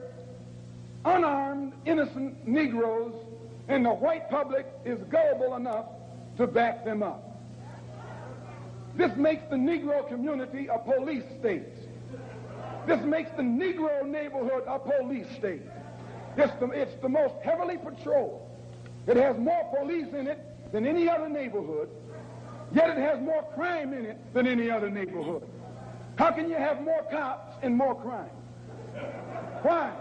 unarmed, 1.04 1.72
innocent 1.86 2.46
Negroes, 2.46 3.14
and 3.68 3.84
the 3.84 3.90
white 3.90 4.28
public 4.30 4.66
is 4.84 4.98
gullible 5.04 5.56
enough 5.56 5.86
to 6.36 6.46
back 6.46 6.84
them 6.84 7.02
up. 7.02 7.26
This 8.96 9.14
makes 9.16 9.42
the 9.50 9.56
Negro 9.56 10.06
community 10.08 10.66
a 10.66 10.78
police 10.78 11.24
state. 11.38 11.62
This 12.86 13.00
makes 13.02 13.30
the 13.32 13.42
Negro 13.42 14.06
neighborhood 14.06 14.64
a 14.66 14.78
police 14.78 15.26
state. 15.38 15.62
It's 16.36 16.52
the, 16.60 16.66
it's 16.70 17.00
the 17.00 17.08
most 17.08 17.34
heavily 17.42 17.78
patrolled. 17.78 18.42
It 19.06 19.16
has 19.16 19.36
more 19.38 19.64
police 19.78 20.12
in 20.12 20.26
it 20.26 20.40
than 20.72 20.86
any 20.86 21.08
other 21.08 21.28
neighborhood, 21.28 21.88
yet 22.72 22.90
it 22.90 22.98
has 22.98 23.20
more 23.20 23.42
crime 23.54 23.92
in 23.92 24.04
it 24.04 24.18
than 24.34 24.46
any 24.46 24.70
other 24.70 24.90
neighborhood. 24.90 25.46
How 26.16 26.30
can 26.30 26.48
you 26.48 26.56
have 26.56 26.82
more 26.82 27.04
cops 27.10 27.56
and 27.62 27.74
more 27.74 27.94
crime? 27.94 28.30
Why? 29.62 29.92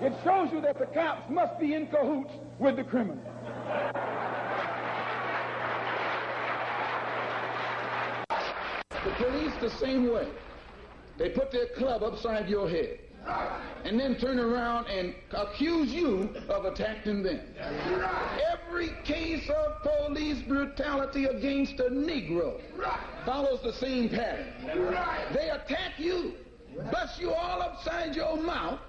It 0.00 0.12
shows 0.24 0.52
you 0.52 0.60
that 0.60 0.78
the 0.78 0.86
cops 0.86 1.30
must 1.30 1.58
be 1.58 1.74
in 1.74 1.86
cahoots 1.86 2.32
with 2.58 2.76
the 2.76 2.84
criminal. 2.84 3.24
The 8.90 9.12
police 9.16 9.52
the 9.60 9.70
same 9.70 10.12
way. 10.12 10.28
They 11.18 11.30
put 11.30 11.50
their 11.50 11.66
club 11.76 12.02
upside 12.02 12.48
your 12.48 12.68
head 12.68 12.98
and 13.84 13.98
then 13.98 14.16
turn 14.16 14.38
around 14.38 14.86
and 14.86 15.14
accuse 15.32 15.92
you 15.92 16.34
of 16.48 16.64
attacking 16.64 17.22
them. 17.22 17.40
Every 18.52 18.90
case 19.04 19.48
of 19.48 19.82
police 19.82 20.42
brutality 20.42 21.24
against 21.24 21.80
a 21.80 21.84
Negro 21.84 22.60
follows 23.24 23.60
the 23.62 23.72
same 23.72 24.08
pattern. 24.08 24.52
They 25.32 25.50
attack 25.50 25.92
you, 25.98 26.34
bust 26.90 27.20
you 27.20 27.32
all 27.32 27.62
upside 27.62 28.14
your 28.14 28.36
mouth, 28.36 28.80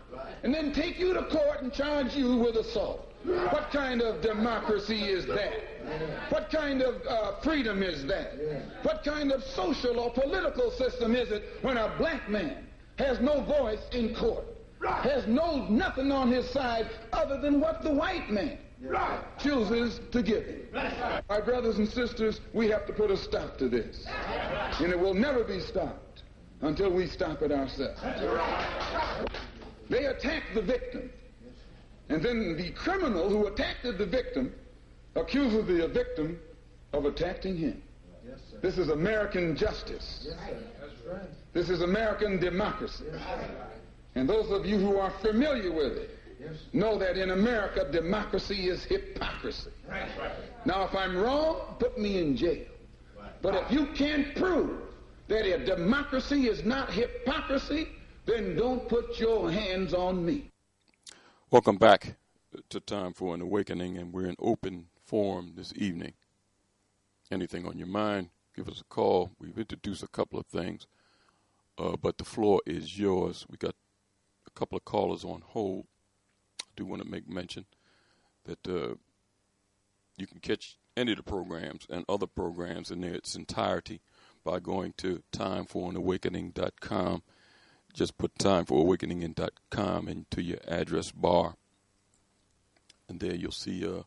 and 0.43 0.53
then 0.53 0.73
take 0.73 0.99
you 0.99 1.13
to 1.13 1.23
court 1.23 1.61
and 1.61 1.73
charge 1.73 2.15
you 2.15 2.38
with 2.38 2.55
assault. 2.55 3.07
What 3.23 3.71
kind 3.71 4.01
of 4.01 4.21
democracy 4.21 5.03
is 5.03 5.25
that? 5.27 5.53
What 6.29 6.49
kind 6.49 6.81
of 6.81 7.01
uh, 7.07 7.41
freedom 7.41 7.83
is 7.83 8.05
that? 8.05 8.33
What 8.83 9.03
kind 9.03 9.31
of 9.31 9.43
social 9.43 9.99
or 9.99 10.11
political 10.11 10.71
system 10.71 11.15
is 11.15 11.31
it 11.31 11.43
when 11.61 11.77
a 11.77 11.93
black 11.97 12.29
man 12.29 12.67
has 12.97 13.19
no 13.19 13.41
voice 13.43 13.81
in 13.91 14.15
court, 14.15 14.45
has 14.81 15.27
no 15.27 15.65
nothing 15.67 16.11
on 16.11 16.31
his 16.31 16.49
side 16.49 16.89
other 17.11 17.39
than 17.41 17.59
what 17.59 17.81
the 17.83 17.93
white 17.93 18.29
man 18.29 18.57
chooses 19.39 19.99
to 20.11 20.21
give 20.21 20.45
him? 20.45 20.61
My 21.27 21.41
brothers 21.41 21.79
and 21.79 21.88
sisters, 21.88 22.39
we 22.53 22.69
have 22.69 22.85
to 22.88 22.93
put 22.93 23.11
a 23.11 23.17
stop 23.17 23.57
to 23.57 23.67
this. 23.67 24.05
And 24.79 24.91
it 24.91 24.99
will 24.99 25.15
never 25.15 25.43
be 25.43 25.59
stopped 25.59 26.07
until 26.62 26.91
we 26.91 27.08
stop 27.08 27.41
it 27.41 27.51
ourselves. 27.51 27.99
They 29.89 30.05
attack 30.05 30.43
the 30.53 30.62
victim. 30.62 31.10
And 32.10 32.24
then 32.24 32.55
the 32.58 32.72
criminal 32.72 33.30
who 33.30 33.47
attacked 33.47 33.84
the 33.84 34.05
victim 34.05 34.53
accuses 35.16 35.68
the 35.68 35.88
victim 35.88 36.39
of 36.93 37.05
attacking 37.05 37.58
him. 37.58 37.82
This 38.62 38.78
is 38.78 38.89
American 38.89 39.55
justice. 39.55 40.30
This 41.53 41.70
is 41.70 41.82
American 41.82 42.39
democracy. 42.39 43.05
And 44.16 44.28
those 44.28 44.51
of 44.51 44.66
you 44.66 44.78
who 44.78 44.97
are 44.97 45.12
familiar 45.22 45.72
with 45.72 45.97
it 45.97 46.12
know 46.74 46.97
that 46.97 47.18
in 47.18 47.32
America, 47.32 47.89
democracy 47.91 48.70
is 48.70 48.84
hypocrisy. 48.84 49.72
Now, 50.66 50.86
if 50.86 50.95
I'm 50.95 51.18
wrong, 51.18 51.76
put 51.80 51.97
me 51.97 52.20
in 52.20 52.36
jail. 52.36 52.66
But 53.41 53.55
if 53.55 53.72
you 53.72 53.88
can't 53.95 54.36
prove 54.36 54.82
that 55.28 55.45
if 55.45 55.65
democracy 55.65 56.47
is 56.47 56.63
not 56.63 56.91
hypocrisy, 56.91 57.89
then 58.25 58.55
don't 58.55 58.88
put 58.88 59.19
your 59.19 59.51
hands 59.51 59.93
on 59.93 60.25
me. 60.25 60.51
Welcome 61.51 61.78
back 61.78 62.15
to 62.69 62.80
Time 62.80 63.13
for 63.13 63.36
an 63.36 63.41
Awakening, 63.41 63.97
and 63.97 64.13
we're 64.13 64.28
in 64.28 64.36
open 64.39 64.88
forum 65.05 65.53
this 65.55 65.73
evening. 65.75 66.13
Anything 67.30 67.67
on 67.67 67.78
your 67.78 67.88
mind, 67.88 68.30
give 68.55 68.69
us 68.69 68.80
a 68.80 68.86
call. 68.86 69.32
We've 69.39 69.57
introduced 69.57 70.01
a 70.01 70.07
couple 70.07 70.39
of 70.39 70.45
things, 70.45 70.88
uh, 71.78 71.97
but 72.01 72.17
the 72.17 72.25
floor 72.25 72.61
is 72.65 72.97
yours. 72.97 73.45
We 73.49 73.57
got 73.57 73.75
a 74.45 74.51
couple 74.51 74.78
of 74.78 74.86
callers 74.86 75.25
on 75.25 75.41
hold. 75.45 75.88
I 76.61 76.71
do 76.78 76.86
want 76.86 77.01
to 77.01 77.07
make 77.07 77.28
mention 77.28 77.65
that 78.45 78.65
uh, 78.65 78.95
you 80.15 80.25
can 80.25 80.39
catch 80.39 80.78
any 80.95 81.11
of 81.11 81.17
the 81.17 81.23
programs 81.23 81.86
and 81.89 82.05
other 82.07 82.28
programs 82.28 82.91
in 82.91 83.03
its 83.03 83.36
entirety 83.36 83.99
by 84.47 84.59
going 84.59 84.93
to 84.97 85.21
timeforanawakening.com 85.33 87.21
just 87.97 88.17
put 88.17 88.33
timeforawakening.com 88.35 90.07
into 90.07 90.41
your 90.41 90.59
address 90.67 91.11
bar. 91.11 91.55
And 93.09 93.19
there 93.19 93.33
you'll 93.33 93.51
see 93.51 93.85
uh, 93.85 94.03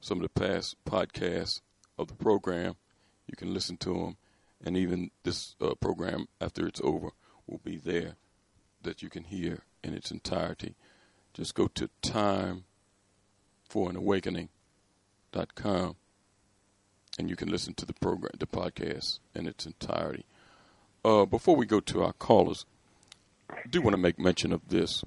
some 0.00 0.18
of 0.18 0.22
the 0.22 0.30
past 0.30 0.76
podcasts 0.86 1.60
of 1.98 2.08
the 2.08 2.14
program. 2.14 2.76
You 3.26 3.36
can 3.36 3.52
listen 3.52 3.76
to 3.78 3.92
them. 3.92 4.16
And 4.64 4.74
even 4.74 5.10
this 5.22 5.54
uh, 5.60 5.74
program, 5.74 6.28
after 6.40 6.66
it's 6.66 6.80
over, 6.82 7.10
will 7.46 7.60
be 7.62 7.76
there 7.76 8.14
that 8.82 9.02
you 9.02 9.10
can 9.10 9.24
hear 9.24 9.64
in 9.84 9.92
its 9.92 10.10
entirety. 10.10 10.74
Just 11.34 11.54
go 11.54 11.68
to 11.68 11.90
timeforanawakening.com 13.70 15.96
and 17.18 17.28
you 17.28 17.36
can 17.36 17.48
listen 17.48 17.74
to 17.74 17.86
the 17.86 17.94
program, 17.94 18.32
the 18.38 18.46
podcast 18.46 19.18
in 19.34 19.46
its 19.46 19.66
entirety. 19.66 20.24
Uh, 21.04 21.24
before 21.24 21.56
we 21.56 21.66
go 21.66 21.80
to 21.80 22.02
our 22.02 22.12
callers, 22.12 22.66
I 23.50 23.66
do 23.68 23.82
want 23.82 23.94
to 23.94 24.00
make 24.00 24.18
mention 24.18 24.52
of 24.52 24.68
this. 24.68 25.02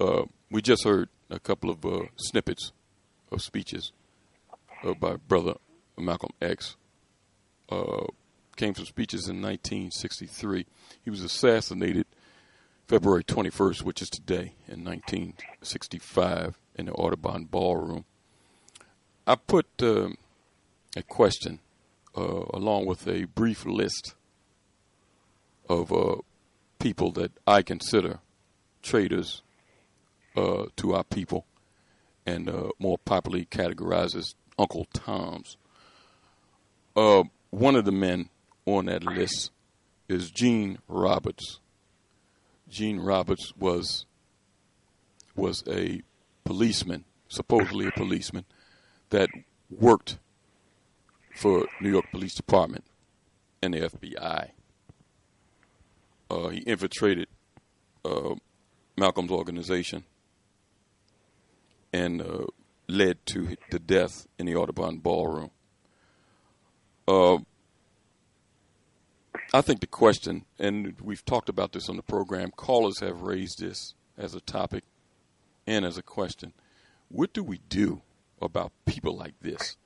Uh, 0.00 0.24
we 0.50 0.62
just 0.62 0.84
heard 0.84 1.08
a 1.30 1.40
couple 1.40 1.70
of 1.70 1.84
uh, 1.84 2.06
snippets 2.16 2.72
of 3.30 3.42
speeches 3.42 3.92
uh, 4.84 4.94
by 4.94 5.16
Brother 5.16 5.54
Malcolm 5.98 6.32
X. 6.40 6.76
Uh, 7.70 8.06
came 8.56 8.74
from 8.74 8.84
speeches 8.84 9.28
in 9.28 9.36
1963. 9.36 10.66
He 11.02 11.10
was 11.10 11.22
assassinated 11.22 12.06
February 12.86 13.24
21st, 13.24 13.82
which 13.82 14.02
is 14.02 14.10
today, 14.10 14.54
in 14.68 14.84
1965, 14.84 16.58
in 16.74 16.86
the 16.86 16.92
Audubon 16.92 17.44
Ballroom. 17.44 18.04
I 19.26 19.36
put 19.36 19.66
um, 19.80 20.16
a 20.96 21.02
question 21.02 21.60
uh, 22.16 22.44
along 22.52 22.86
with 22.86 23.06
a 23.06 23.24
brief 23.24 23.64
list 23.64 24.14
of 25.68 25.92
uh, 25.92 26.16
people 26.78 27.12
that 27.12 27.32
I 27.46 27.62
consider 27.62 28.18
traitors 28.82 29.42
uh, 30.36 30.66
to 30.76 30.94
our 30.94 31.04
people 31.04 31.46
and 32.26 32.48
uh, 32.48 32.68
more 32.78 32.98
popularly 32.98 33.46
categorized 33.46 34.16
as 34.16 34.34
Uncle 34.58 34.86
Toms. 34.92 35.56
Uh, 36.94 37.24
one 37.50 37.76
of 37.76 37.84
the 37.84 37.92
men 37.92 38.28
on 38.66 38.86
that 38.86 39.02
list 39.02 39.50
is 40.08 40.30
Gene 40.30 40.78
Roberts. 40.88 41.60
Gene 42.68 43.00
Roberts 43.00 43.52
was 43.58 44.06
was 45.34 45.64
a 45.66 46.02
policeman, 46.44 47.04
supposedly 47.28 47.86
a 47.86 47.92
policeman, 47.92 48.44
that 49.08 49.30
worked 49.70 50.18
for 51.34 51.66
New 51.80 51.90
York 51.90 52.06
Police 52.10 52.34
Department 52.34 52.84
and 53.62 53.74
the 53.74 53.80
FBI. 53.80 54.50
Uh, 56.30 56.48
he 56.48 56.60
infiltrated 56.60 57.28
uh, 58.04 58.34
Malcolm's 58.96 59.30
organization 59.30 60.04
and 61.92 62.22
uh, 62.22 62.46
led 62.88 63.24
to 63.26 63.56
the 63.70 63.78
death 63.78 64.26
in 64.38 64.46
the 64.46 64.54
Audubon 64.54 64.98
Ballroom. 64.98 65.50
Uh, 67.06 67.38
I 69.54 69.60
think 69.60 69.80
the 69.80 69.86
question, 69.86 70.46
and 70.58 70.94
we've 71.02 71.24
talked 71.24 71.48
about 71.48 71.72
this 71.72 71.88
on 71.88 71.96
the 71.96 72.02
program, 72.02 72.50
callers 72.50 73.00
have 73.00 73.22
raised 73.22 73.58
this 73.58 73.94
as 74.16 74.34
a 74.34 74.40
topic 74.40 74.84
and 75.66 75.84
as 75.84 75.98
a 75.98 76.02
question. 76.02 76.54
What 77.08 77.34
do 77.34 77.44
we 77.44 77.60
do 77.68 78.00
about 78.40 78.72
people 78.86 79.16
like 79.16 79.34
this? 79.42 79.76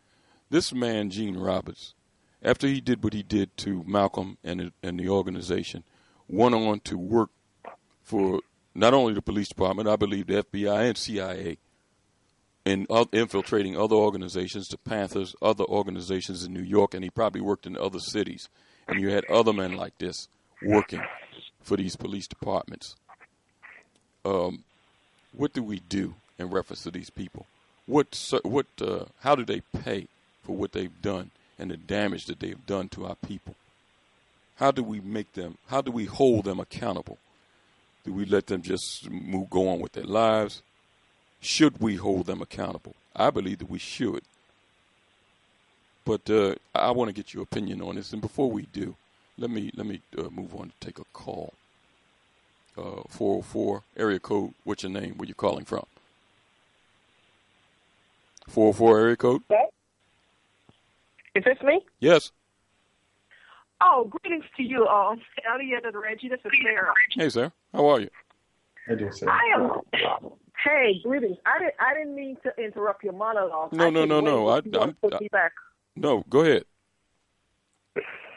This 0.49 0.73
man, 0.73 1.11
Gene 1.11 1.37
Roberts, 1.37 1.95
after 2.43 2.67
he 2.67 2.81
did 2.81 3.03
what 3.03 3.13
he 3.13 3.23
did 3.23 3.57
to 3.59 3.83
Malcolm 3.87 4.39
and, 4.45 4.73
and 4.83 5.01
the 5.01 5.09
organization, 5.09 5.83
went 6.29 6.55
on 6.55 6.81
to 6.81 6.97
work 6.97 7.31
for 8.03 8.41
not 8.75 8.95
only 8.95 9.15
the 9.15 9.23
police 9.23 9.49
department, 9.49 9.89
I 9.89 9.97
believe 9.97 10.27
the 10.27 10.45
FBI 10.45 10.89
and 10.89 10.97
CIA, 10.97 11.59
in 12.65 12.87
uh, 12.91 13.05
infiltrating 13.13 13.77
other 13.77 13.95
organizations, 13.95 14.69
the 14.69 14.77
Panthers, 14.77 15.35
other 15.41 15.65
organizations 15.65 16.45
in 16.45 16.53
New 16.53 16.63
York, 16.63 16.95
and 16.95 17.03
he 17.03 17.11
probably 17.11 17.41
worked 17.41 17.67
in 17.67 17.77
other 17.77 18.01
cities. 18.01 18.49
And 18.89 19.01
you 19.01 19.11
had 19.11 19.25
other 19.27 19.53
men 19.53 19.77
like 19.77 19.99
this 19.99 20.29
working 20.63 21.03
for 21.63 21.77
these 21.77 21.97
police 21.97 22.27
departments. 22.27 22.97
Um, 24.25 24.65
what 25.33 25.53
do 25.53 25.63
we 25.63 25.81
do 25.89 26.15
in 26.39 26.51
reference 26.51 26.83
to 26.83 26.91
these 26.91 27.11
people? 27.11 27.47
What, 27.87 28.33
what, 28.43 28.67
uh, 28.81 29.05
how 29.21 29.37
do 29.37 29.45
they 29.45 29.61
pay 29.61 30.09
for 30.47 30.57
what 30.57 30.73
they've 30.73 31.03
done 31.03 31.31
and 31.59 31.71
the 31.71 31.77
damage 31.77 32.27
that 32.27 32.41
they've 32.41 32.67
done 32.67 32.89
to 32.91 33.05
our 33.07 33.17
people? 33.17 33.55
How 34.57 34.71
do 34.71 34.83
we 34.83 35.01
make 35.01 35.33
them? 35.35 35.59
How 35.69 35.83
do 35.83 35.91
we 35.91 36.07
hold 36.07 36.45
them 36.45 36.61
accountable? 36.61 37.19
Do 38.05 38.13
we 38.13 38.25
let 38.25 38.47
them 38.47 38.63
just 38.63 39.11
move, 39.11 39.51
go 39.51 39.69
on 39.69 39.81
with 39.81 39.93
their 39.93 40.05
lives? 40.05 40.63
Should 41.41 41.81
we 41.81 41.97
hold 41.97 42.27
them 42.27 42.41
accountable? 42.41 42.95
I 43.15 43.31
believe 43.31 43.59
that 43.59 43.71
we 43.71 43.79
should. 43.79 44.23
But 46.05 46.31
uh, 46.31 46.55
I 46.75 46.93
want 46.93 47.09
to 47.09 47.13
get 47.13 47.35
your 47.35 47.43
opinion 47.43 47.83
on 47.83 47.97
this. 47.97 48.13
And 48.13 48.23
before 48.23 48.51
we 48.51 48.63
do, 48.73 48.95
let 49.37 49.51
me 49.51 49.71
let 49.75 49.87
me 49.87 50.01
uh, 50.17 50.31
move 50.31 50.55
on 50.55 50.69
to 50.69 50.87
take 50.87 50.99
a 50.99 51.05
call. 51.13 51.53
Uh, 52.79 53.03
404 53.09 53.83
area 53.97 54.19
code. 54.21 54.55
What's 54.65 54.85
your 54.85 54.93
name? 54.93 55.15
Where 55.17 55.27
you 55.27 55.35
calling 55.35 55.65
from? 55.65 55.87
404 58.49 59.01
area 59.01 59.17
code. 59.17 59.43
Is 61.37 61.45
this 61.45 61.59
me? 61.63 61.85
Yes. 62.01 62.33
Oh, 63.83 64.11
greetings 64.11 64.47
to 64.57 64.63
you, 64.63 64.87
um, 64.87 65.21
Elliot 65.47 65.85
and 65.85 65.95
Reggie. 65.95 66.31
This 66.31 66.41
is 66.47 66.53
Sarah. 66.63 66.95
Hey, 67.11 67.29
sir. 67.29 67.53
How 67.75 67.87
are 67.89 68.01
you? 68.01 68.09
How 68.87 68.95
you 68.95 69.01
doing, 69.01 69.13
Sarah? 69.13 69.33
I 69.33 69.61
am. 69.61 70.31
Hey, 70.65 70.95
greetings. 71.05 71.37
I 71.45 71.59
didn't. 71.59 71.75
I 71.79 71.93
didn't 71.93 72.15
mean 72.15 72.39
to 72.45 72.57
interrupt 72.57 73.05
your 73.05 73.13
monologue. 73.13 73.75
No, 73.75 73.89
I 73.89 73.91
no, 73.91 74.07
no, 74.07 74.21
no. 74.21 74.49
I, 74.49 74.63
I'm. 74.81 74.95
Put 74.95 75.21
me 75.21 75.29
back. 75.31 75.53
No, 75.95 76.25
go 76.31 76.41
ahead. 76.41 76.65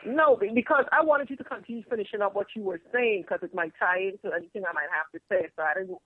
No, 0.05 0.37
because 0.53 0.83
I 0.91 1.01
wanted 1.01 1.29
you 1.29 1.37
to 1.37 1.43
continue 1.45 1.83
finishing 1.89 2.21
up 2.21 2.35
what 2.35 2.47
you 2.53 2.63
were 2.63 2.81
saying 2.91 3.21
because 3.21 3.39
it 3.41 3.55
might 3.55 3.71
tie 3.79 3.99
into 3.99 4.35
anything 4.35 4.63
I 4.69 4.73
might 4.73 4.89
have 4.91 5.09
to 5.13 5.19
say. 5.31 5.47
So 5.55 5.63
I 5.63 5.79
didn't. 5.79 5.97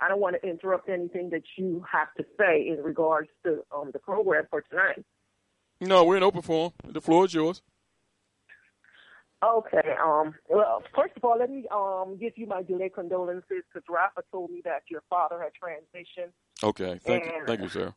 I 0.00 0.08
don't 0.08 0.20
want 0.20 0.36
to 0.40 0.48
interrupt 0.48 0.88
anything 0.88 1.30
that 1.30 1.42
you 1.56 1.84
have 1.90 2.14
to 2.18 2.24
say 2.38 2.68
in 2.68 2.84
regards 2.84 3.30
to 3.44 3.64
um, 3.74 3.90
the 3.92 3.98
program 3.98 4.44
for 4.48 4.60
tonight. 4.60 5.04
No, 5.80 6.04
we're 6.04 6.16
in 6.16 6.22
open 6.22 6.42
forum. 6.42 6.72
The 6.84 7.00
floor 7.00 7.26
is 7.26 7.34
yours. 7.34 7.62
Okay. 9.44 9.94
Um. 10.02 10.34
Well, 10.48 10.82
first 10.94 11.12
of 11.16 11.24
all, 11.24 11.38
let 11.38 11.50
me 11.50 11.66
um 11.70 12.16
give 12.18 12.32
you 12.36 12.46
my 12.46 12.62
delayed 12.62 12.94
condolences 12.94 13.62
because 13.72 13.86
Rafa 13.88 14.22
told 14.32 14.50
me 14.50 14.62
that 14.64 14.82
your 14.88 15.02
father 15.10 15.38
had 15.40 15.52
transitioned. 15.52 16.32
Okay. 16.62 16.98
Thank 17.04 17.24
and, 17.24 17.32
you. 17.32 17.46
Thank 17.46 17.60
you, 17.60 17.68
sir. 17.68 17.94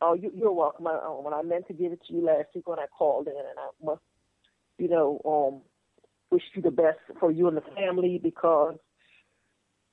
Oh, 0.00 0.12
you, 0.12 0.30
you're 0.34 0.52
welcome. 0.52 0.86
I, 0.86 0.96
um, 0.96 1.24
when 1.24 1.32
I 1.32 1.40
meant 1.40 1.66
to 1.68 1.72
give 1.72 1.92
it 1.92 2.00
to 2.08 2.12
you 2.12 2.24
last 2.24 2.48
week 2.54 2.68
when 2.68 2.78
I 2.78 2.86
called 2.86 3.26
in, 3.26 3.32
and 3.32 3.58
I 3.58 3.84
must, 3.84 4.02
you 4.76 4.88
know, 4.88 5.20
um, 5.24 5.62
wish 6.30 6.42
you 6.54 6.60
the 6.60 6.70
best 6.70 6.98
for 7.18 7.30
you 7.30 7.48
and 7.48 7.56
the 7.56 7.62
family 7.74 8.20
because 8.22 8.76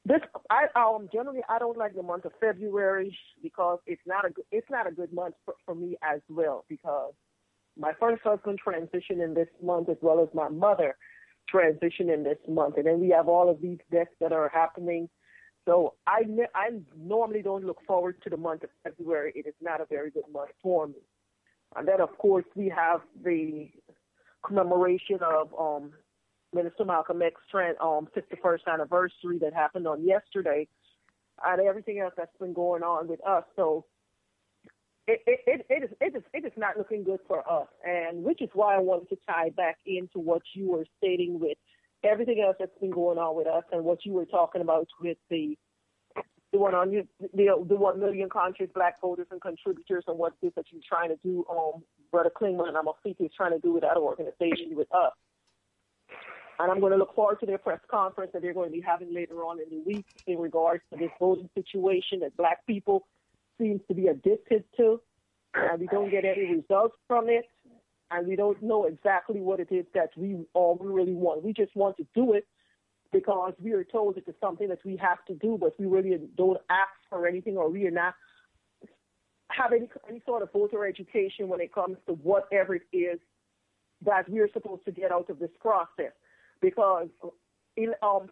this 0.05 0.21
I 0.49 0.65
um 0.75 1.09
generally 1.13 1.41
I 1.47 1.59
don't 1.59 1.77
like 1.77 1.95
the 1.95 2.03
month 2.03 2.25
of 2.25 2.31
February 2.39 3.15
because 3.43 3.79
it's 3.85 4.01
not 4.07 4.25
a 4.25 4.29
it's 4.51 4.69
not 4.69 4.87
a 4.87 4.91
good 4.91 5.13
month 5.13 5.35
for, 5.45 5.53
for 5.65 5.75
me 5.75 5.95
as 6.01 6.21
well 6.29 6.65
because 6.67 7.13
my 7.77 7.93
first 7.99 8.21
husband 8.23 8.59
transitioned 8.65 9.23
in 9.23 9.33
this 9.33 9.47
month 9.63 9.89
as 9.89 9.97
well 10.01 10.21
as 10.21 10.27
my 10.33 10.49
mother 10.49 10.95
transitioned 11.53 12.13
in 12.13 12.23
this 12.23 12.37
month. 12.47 12.77
And 12.77 12.85
then 12.85 12.99
we 12.99 13.09
have 13.09 13.27
all 13.27 13.49
of 13.49 13.61
these 13.61 13.79
deaths 13.91 14.11
that 14.19 14.31
are 14.33 14.49
happening. 14.49 15.09
So 15.65 15.93
I 16.07 16.23
I 16.55 16.69
normally 16.97 17.41
don't 17.41 17.65
look 17.65 17.79
forward 17.85 18.21
to 18.23 18.29
the 18.29 18.37
month 18.37 18.63
of 18.63 18.69
February. 18.83 19.31
It 19.35 19.45
is 19.47 19.53
not 19.61 19.81
a 19.81 19.85
very 19.85 20.09
good 20.09 20.23
month 20.33 20.51
for 20.63 20.87
me. 20.87 20.95
And 21.75 21.87
then 21.87 22.01
of 22.01 22.17
course 22.17 22.45
we 22.55 22.69
have 22.69 23.01
the 23.23 23.69
commemoration 24.45 25.19
of 25.21 25.53
um 25.57 25.91
Minister 26.53 26.85
Malcolm 26.85 27.21
X 27.21 27.39
trend, 27.49 27.77
um, 27.79 28.07
51st 28.15 28.67
anniversary 28.71 29.39
that 29.39 29.53
happened 29.53 29.87
on 29.87 30.03
yesterday, 30.05 30.67
and 31.45 31.61
everything 31.61 31.99
else 31.99 32.13
that's 32.17 32.35
been 32.39 32.53
going 32.53 32.83
on 32.83 33.07
with 33.07 33.25
us. 33.25 33.43
So 33.55 33.85
it 35.07 35.21
it 35.25 35.39
it, 35.47 35.65
it 35.69 35.83
is 35.83 35.89
it 35.99 36.15
is 36.15 36.23
it 36.33 36.45
is 36.45 36.51
not 36.57 36.77
looking 36.77 37.03
good 37.03 37.19
for 37.27 37.39
us, 37.49 37.67
and 37.85 38.23
which 38.23 38.41
is 38.41 38.49
why 38.53 38.75
I 38.75 38.79
wanted 38.79 39.09
to 39.09 39.17
tie 39.27 39.49
back 39.49 39.77
into 39.85 40.19
what 40.19 40.41
you 40.53 40.71
were 40.71 40.85
stating 40.97 41.39
with 41.39 41.57
everything 42.03 42.43
else 42.45 42.55
that's 42.59 42.77
been 42.79 42.91
going 42.91 43.17
on 43.17 43.35
with 43.35 43.47
us, 43.47 43.63
and 43.71 43.83
what 43.83 44.05
you 44.05 44.13
were 44.13 44.25
talking 44.25 44.61
about 44.61 44.87
with 45.01 45.17
the 45.29 45.57
the 46.51 46.59
one 46.59 46.75
on 46.75 46.91
you 46.91 47.07
the 47.33 47.65
the 47.67 47.75
one 47.75 47.99
million 47.99 48.29
conscious 48.29 48.69
black 48.73 48.99
voters 49.01 49.27
and 49.31 49.41
contributors, 49.41 50.03
and 50.07 50.17
what 50.17 50.33
it 50.41 50.47
is 50.47 50.53
that 50.55 50.65
you're 50.71 50.81
trying 50.87 51.09
to 51.09 51.17
do. 51.23 51.45
Um, 51.49 51.83
Brother 52.11 52.29
Clingman 52.29 52.67
and 52.67 52.75
Amafiki 52.75 53.25
is 53.25 53.31
trying 53.35 53.53
to 53.53 53.59
do 53.59 53.71
with 53.71 53.83
that 53.83 53.95
organization 53.95 54.75
with 54.75 54.93
us. 54.93 55.13
And 56.61 56.71
I'm 56.71 56.79
going 56.79 56.91
to 56.91 56.97
look 56.97 57.15
forward 57.15 57.39
to 57.39 57.47
their 57.47 57.57
press 57.57 57.79
conference 57.89 58.31
that 58.33 58.43
they're 58.43 58.53
going 58.53 58.69
to 58.69 58.75
be 58.75 58.81
having 58.81 59.11
later 59.11 59.37
on 59.43 59.57
in 59.59 59.69
the 59.69 59.83
week 59.83 60.05
in 60.27 60.37
regards 60.37 60.83
to 60.91 60.99
this 60.99 61.09
voting 61.19 61.49
situation 61.55 62.19
that 62.19 62.37
black 62.37 62.65
people 62.67 63.07
seems 63.59 63.81
to 63.87 63.95
be 63.95 64.07
addicted 64.07 64.63
to. 64.77 65.01
And 65.55 65.79
we 65.79 65.87
don't 65.87 66.11
get 66.11 66.23
any 66.23 66.53
results 66.53 66.95
from 67.07 67.29
it. 67.29 67.45
And 68.11 68.27
we 68.27 68.35
don't 68.35 68.61
know 68.61 68.85
exactly 68.85 69.39
what 69.39 69.59
it 69.59 69.69
is 69.71 69.85
that 69.95 70.09
we 70.15 70.37
all 70.53 70.77
we 70.79 70.87
really 70.87 71.15
want. 71.15 71.43
We 71.43 71.51
just 71.51 71.75
want 71.75 71.97
to 71.97 72.05
do 72.13 72.33
it 72.33 72.45
because 73.11 73.53
we 73.59 73.71
are 73.71 73.83
told 73.83 74.17
it 74.17 74.25
is 74.27 74.35
something 74.39 74.67
that 74.67 74.85
we 74.85 74.97
have 74.97 75.25
to 75.29 75.33
do, 75.33 75.57
but 75.59 75.73
we 75.79 75.87
really 75.87 76.15
don't 76.37 76.59
ask 76.69 76.91
for 77.09 77.25
anything 77.25 77.57
or 77.57 77.69
we 77.69 77.87
are 77.87 77.91
not 77.91 78.13
have 79.49 79.73
any, 79.73 79.89
any 80.07 80.21
sort 80.27 80.43
of 80.43 80.51
voter 80.53 80.85
education 80.85 81.47
when 81.47 81.59
it 81.59 81.73
comes 81.73 81.97
to 82.05 82.13
whatever 82.13 82.75
it 82.75 82.83
is 82.93 83.19
that 84.05 84.29
we're 84.29 84.49
supposed 84.53 84.85
to 84.85 84.91
get 84.91 85.11
out 85.11 85.29
of 85.29 85.39
this 85.39 85.49
process 85.59 86.11
because 86.61 87.07
in, 87.75 87.93
um, 88.01 88.29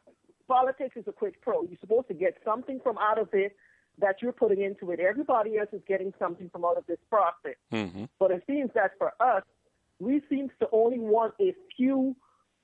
politics 0.47 0.95
is 0.95 1.05
a 1.07 1.11
quick 1.11 1.41
pro. 1.41 1.63
You're 1.63 1.77
supposed 1.79 2.07
to 2.07 2.13
get 2.13 2.37
something 2.45 2.79
from 2.83 2.97
out 2.97 3.19
of 3.19 3.29
it 3.33 3.55
that 3.99 4.15
you're 4.21 4.31
putting 4.31 4.61
into 4.61 4.91
it. 4.91 4.99
Everybody 4.99 5.57
else 5.57 5.69
is 5.73 5.81
getting 5.87 6.13
something 6.19 6.49
from 6.49 6.65
out 6.65 6.77
of 6.77 6.85
this 6.87 6.99
process. 7.09 7.57
Mm-hmm. 7.71 8.05
But 8.17 8.31
it 8.31 8.43
seems 8.47 8.71
that 8.75 8.91
for 8.97 9.13
us, 9.19 9.43
we 9.99 10.21
seem 10.29 10.49
to 10.59 10.67
only 10.71 10.99
want 10.99 11.33
a 11.41 11.53
few 11.75 12.15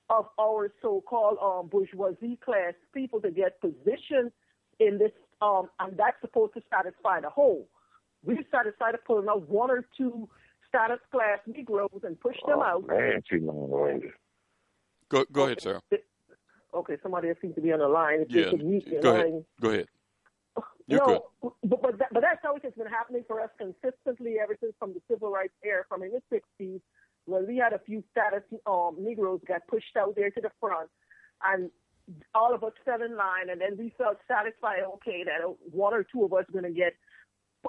of 0.08 0.26
our 0.40 0.72
so-called 0.80 1.36
um, 1.42 1.68
bourgeoisie 1.68 2.38
class 2.44 2.74
people 2.94 3.20
to 3.20 3.30
get 3.30 3.60
positions 3.60 4.32
in 4.78 4.98
this, 4.98 5.10
um, 5.42 5.68
and 5.80 5.96
that's 5.96 6.16
supposed 6.20 6.54
to 6.54 6.62
satisfy 6.70 7.20
the 7.20 7.28
whole. 7.28 7.68
We've 8.24 8.38
decided 8.38 8.74
pulling 9.06 9.28
out 9.28 9.48
one 9.48 9.70
or 9.70 9.84
two 9.96 10.28
status 10.68 11.00
class 11.10 11.38
Negroes 11.46 12.00
and 12.02 12.18
push 12.20 12.36
them 12.46 12.58
oh, 12.58 12.62
out. 12.62 12.86
Man, 12.86 13.22
too 13.28 13.40
long-winded. 13.44 14.10
Go 15.08 15.24
go 15.32 15.44
ahead, 15.44 15.60
sir. 15.60 15.80
Okay, 16.74 16.96
somebody 17.02 17.28
seems 17.40 17.54
to 17.54 17.60
be 17.60 17.72
on 17.72 17.78
the 17.78 17.88
line. 17.88 18.20
If 18.20 18.30
Yeah. 18.30 18.50
mute 18.52 18.84
Go 19.00 19.10
ahead. 19.10 19.24
line. 19.24 19.46
Go 19.60 19.70
ahead. 19.70 19.88
You're 20.86 20.98
no, 20.98 21.24
but 21.42 21.82
but, 21.82 21.98
that, 21.98 22.12
but 22.12 22.20
that's 22.20 22.40
how 22.42 22.54
it 22.56 22.64
has 22.64 22.74
been 22.74 22.86
happening 22.86 23.24
for 23.26 23.40
us 23.40 23.50
consistently 23.58 24.38
ever 24.38 24.56
since 24.60 24.74
from 24.78 24.92
the 24.92 25.00
civil 25.08 25.30
rights 25.30 25.54
era, 25.64 25.84
from 25.88 26.02
in 26.02 26.12
the 26.12 26.22
'60s, 26.30 26.80
when 27.24 27.46
we 27.46 27.56
had 27.56 27.72
a 27.72 27.78
few 27.78 28.04
status 28.10 28.42
um, 28.66 28.96
Negroes 28.98 29.40
got 29.46 29.66
pushed 29.68 29.96
out 29.96 30.14
there 30.16 30.30
to 30.30 30.40
the 30.40 30.50
front, 30.60 30.90
and 31.44 31.70
all 32.34 32.54
of 32.54 32.62
us 32.62 32.72
fell 32.84 33.02
in 33.02 33.16
line, 33.16 33.50
and 33.50 33.60
then 33.60 33.76
we 33.76 33.92
felt 33.98 34.18
satisfied, 34.28 34.80
okay, 34.94 35.24
that 35.24 35.40
one 35.70 35.92
or 35.92 36.04
two 36.04 36.24
of 36.24 36.32
us 36.32 36.44
are 36.48 36.52
going 36.52 36.72
to 36.72 36.78
get 36.78 36.94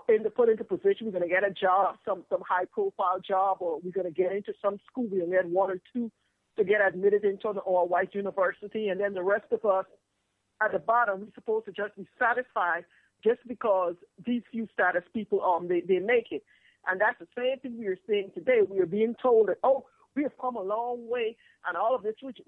into 0.10 0.30
put 0.30 0.50
into 0.50 0.64
position. 0.64 1.08
We're 1.08 1.12
going 1.12 1.24
to 1.24 1.30
get 1.30 1.44
a 1.44 1.52
job, 1.52 1.96
some 2.06 2.24
some 2.30 2.44
high 2.48 2.66
profile 2.66 3.20
job, 3.20 3.58
or 3.62 3.80
we're 3.80 3.92
going 3.92 4.06
to 4.06 4.14
get 4.14 4.32
into 4.32 4.54
some 4.62 4.80
school. 4.90 5.08
We're 5.10 5.20
going 5.20 5.32
to 5.32 5.38
get 5.38 5.50
one 5.50 5.72
or 5.72 5.80
two 5.94 6.12
to 6.58 6.64
get 6.64 6.82
admitted 6.86 7.24
into 7.24 7.50
an 7.50 7.58
all 7.60 7.88
white 7.88 8.14
university, 8.14 8.90
and 8.90 9.00
then 9.00 9.14
the 9.14 9.24
rest 9.24 9.46
of 9.52 9.64
us 9.66 9.86
at 10.62 10.72
the 10.72 10.80
bottom, 10.80 11.22
we're 11.22 11.34
supposed 11.36 11.66
to 11.66 11.72
just 11.72 11.96
be 11.96 12.08
satisfied 12.18 12.84
just 13.24 13.40
because 13.48 13.96
these 14.26 14.42
few 14.52 14.68
status 14.74 15.04
people 15.14 15.42
um 15.44 15.68
they, 15.68 15.82
they 15.82 16.00
make 16.00 16.28
it. 16.32 16.44
And 16.88 17.02
that's 17.02 17.20
the 17.20 17.28
same 17.36 17.60
thing 17.60 17.78
we 17.78 17.88
are 17.88 17.98
seeing 18.08 18.32
today. 18.34 18.60
We 18.68 18.80
are 18.80 18.86
being 18.86 19.16
told 19.22 19.50
that, 19.50 19.58
oh, 19.64 19.86
we 20.16 20.24
have 20.24 20.38
come 20.40 20.56
a 20.56 20.62
long 20.62 21.10
way 21.10 21.36
and 21.68 21.76
all 21.76 21.94
of 21.96 22.04
this, 22.04 22.16
which 22.22 22.40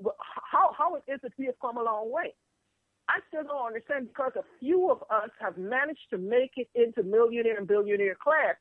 how 0.51 0.73
how 0.77 0.95
it 0.95 1.03
is 1.07 1.19
that 1.23 1.33
we 1.37 1.45
have 1.45 1.59
come 1.61 1.77
a 1.77 1.83
long 1.83 2.11
way. 2.11 2.33
I 3.09 3.19
still 3.27 3.43
don't 3.43 3.67
understand 3.67 4.07
because 4.07 4.33
a 4.35 4.43
few 4.59 4.91
of 4.91 5.01
us 5.09 5.29
have 5.39 5.57
managed 5.57 6.09
to 6.11 6.17
make 6.17 6.51
it 6.57 6.69
into 6.75 7.01
millionaire 7.03 7.57
and 7.57 7.67
billionaire 7.67 8.15
class. 8.15 8.55